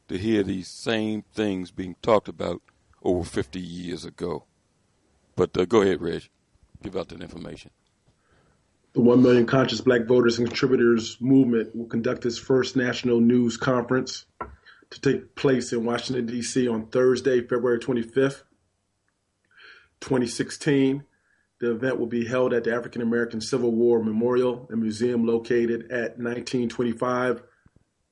to 0.09 0.19
hear 0.19 0.43
these 0.43 0.69
same 0.69 1.23
things 1.35 1.71
being 1.71 1.97
talked 2.03 2.29
about 2.29 2.61
over 3.03 3.25
50 3.25 3.61
years 3.61 4.05
ago. 4.05 4.45
But 5.37 5.57
uh, 5.57 5.65
go 5.65 5.83
ahead, 5.83 6.03
Reg. 6.03 6.29
Give 6.83 6.97
out 6.97 7.09
that 7.09 7.23
information. 7.23 7.71
The 8.95 9.01
1 9.01 9.23
Million 9.23 9.47
Conscious 9.47 9.81
Black 9.81 10.05
Voters 10.05 10.39
and 10.39 10.47
Contributors 10.47 11.17
Movement 11.19 11.75
will 11.75 11.87
conduct 11.87 12.27
its 12.27 12.37
first 12.37 12.77
national 12.77 13.21
news 13.21 13.57
conference 13.57 14.27
to 14.91 15.01
take 15.01 15.35
place 15.35 15.73
in 15.73 15.87
Washington, 15.87 16.27
D.C. 16.27 16.69
on 16.69 16.89
Thursday, 16.89 17.41
February 17.41 17.79
25th, 17.79 18.43
2016. 20.01 21.05
The 21.59 21.71
event 21.71 21.99
will 21.99 22.07
be 22.07 22.27
held 22.27 22.53
at 22.53 22.65
the 22.65 22.75
African 22.75 23.01
American 23.01 23.41
Civil 23.41 23.73
War 23.73 24.05
Memorial 24.05 24.67
and 24.69 24.83
Museum 24.83 25.27
located 25.27 25.91
at 25.91 26.19
1925 26.19 27.43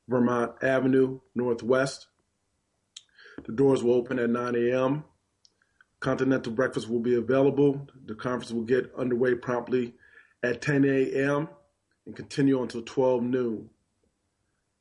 Vermont 0.08 0.52
Avenue 0.62 1.20
Northwest. 1.34 2.06
The 3.44 3.52
doors 3.52 3.82
will 3.82 3.94
open 3.94 4.18
at 4.18 4.30
9 4.30 4.54
a.m. 4.54 5.04
Continental 5.98 6.54
breakfast 6.54 6.88
will 6.88 7.00
be 7.00 7.16
available. 7.16 7.86
The 8.06 8.14
conference 8.14 8.50
will 8.50 8.62
get 8.62 8.90
underway 8.96 9.34
promptly 9.34 9.92
at 10.42 10.62
10 10.62 10.84
a.m. 10.84 11.48
and 12.06 12.16
continue 12.16 12.62
until 12.62 12.82
12 12.82 13.22
noon. 13.22 13.70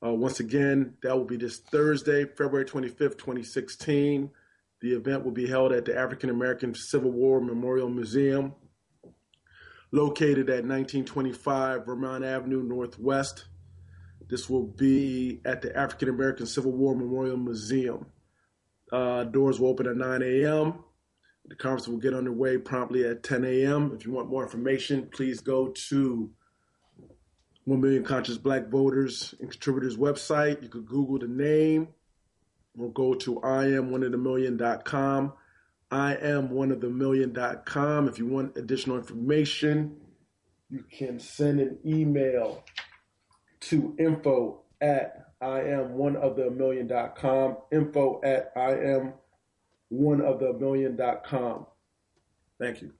Uh, 0.03 0.13
once 0.13 0.39
again, 0.39 0.93
that 1.03 1.15
will 1.17 1.25
be 1.25 1.38
this 1.38 1.57
Thursday, 1.57 2.25
February 2.25 2.65
25th, 2.65 3.17
2016. 3.17 4.29
The 4.81 4.93
event 4.93 5.25
will 5.25 5.33
be 5.33 5.47
held 5.47 5.73
at 5.73 5.83
the 5.83 5.97
African 5.97 6.29
American 6.29 6.73
Civil 6.73 7.11
War 7.11 7.41
Memorial 7.41 7.89
Museum, 7.89 8.53
located 9.91 10.49
at 10.49 10.63
1925 10.63 11.85
Vermont 11.85 12.23
Avenue 12.23 12.63
Northwest. 12.63 13.45
This 14.29 14.49
will 14.49 14.67
be 14.67 15.41
at 15.43 15.61
the 15.61 15.75
African 15.75 16.07
American 16.07 16.45
Civil 16.45 16.71
War 16.71 16.95
Memorial 16.95 17.35
Museum. 17.35 18.05
Uh, 18.91 19.25
doors 19.25 19.59
will 19.59 19.69
open 19.69 19.88
at 19.88 19.97
9 19.97 20.21
a.m. 20.21 20.75
The 21.50 21.56
conference 21.56 21.88
will 21.88 21.98
get 21.98 22.14
underway 22.14 22.58
promptly 22.58 23.06
at 23.06 23.24
10 23.24 23.44
a.m. 23.44 23.92
If 23.95 24.06
you 24.06 24.11
want 24.11 24.30
more 24.30 24.44
information, 24.44 25.10
please 25.11 25.42
go 25.42 25.69
to 25.90 26.30
1 27.66 27.82
Million 27.82 28.03
Conscious 28.03 28.38
Black 28.38 28.68
Voters 28.68 29.34
and 29.40 29.50
Contributors 29.50 29.98
website. 29.98 30.61
You 30.61 30.69
could 30.69 30.86
Google 30.86 31.18
the 31.18 31.28
name 31.28 31.90
or 32.78 32.92
go 32.92 33.16
to 33.16 33.36
iamoneofthemillion.com. 33.42 35.34
I 35.92 36.16
am 36.18 36.52
one 36.52 36.72
of 36.72 36.82
the 36.82 36.90
million.com. 36.90 38.08
If 38.08 38.19
you 38.19 38.28
want 38.28 38.56
additional 38.56 38.98
information, 38.98 39.98
you 40.69 40.84
can 40.92 41.19
send 41.19 41.60
an 41.60 41.80
email 41.84 42.64
to 43.61 43.95
info 43.98 44.61
at 44.82 45.26
I 45.42 45.61
am 45.61 45.94
one 45.94 46.16
of 46.16 46.36
the 46.36 46.52
million.com. 46.52 47.58
Info 47.72 48.22
at 48.24 48.52
I 48.56 48.72
am 48.74 49.14
one 49.90 50.22
of 50.22 50.40
the 50.40 50.53
Thank 52.59 52.82
you. 52.82 52.93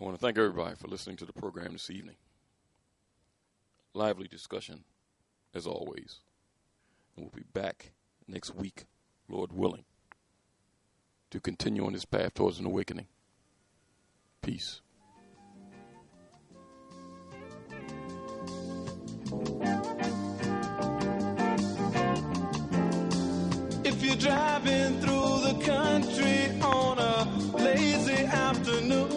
I 0.00 0.04
want 0.04 0.16
to 0.16 0.20
thank 0.20 0.38
everybody 0.38 0.76
for 0.76 0.86
listening 0.86 1.16
to 1.16 1.26
the 1.26 1.32
program 1.32 1.72
this 1.72 1.90
evening. 1.90 2.14
Lively 3.94 4.28
discussion, 4.28 4.84
as 5.54 5.66
always. 5.66 6.20
And 7.16 7.24
we'll 7.24 7.32
be 7.34 7.48
back 7.52 7.92
next 8.28 8.54
week, 8.54 8.84
Lord 9.28 9.52
willing, 9.52 9.84
to 11.30 11.40
continue 11.40 11.84
on 11.84 11.94
this 11.94 12.04
path 12.04 12.34
towards 12.34 12.60
an 12.60 12.66
awakening. 12.66 13.06
Peace. 14.40 14.82
you're 24.08 24.16
driving 24.16 25.00
through 25.00 25.40
the 25.48 25.54
country 25.64 26.60
on 26.62 26.98
a 26.98 27.28
lazy 27.58 28.24
afternoon, 28.24 29.10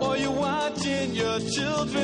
or 0.00 0.16
you're 0.16 0.30
watching 0.30 1.12
your 1.12 1.38
children. 1.40 2.03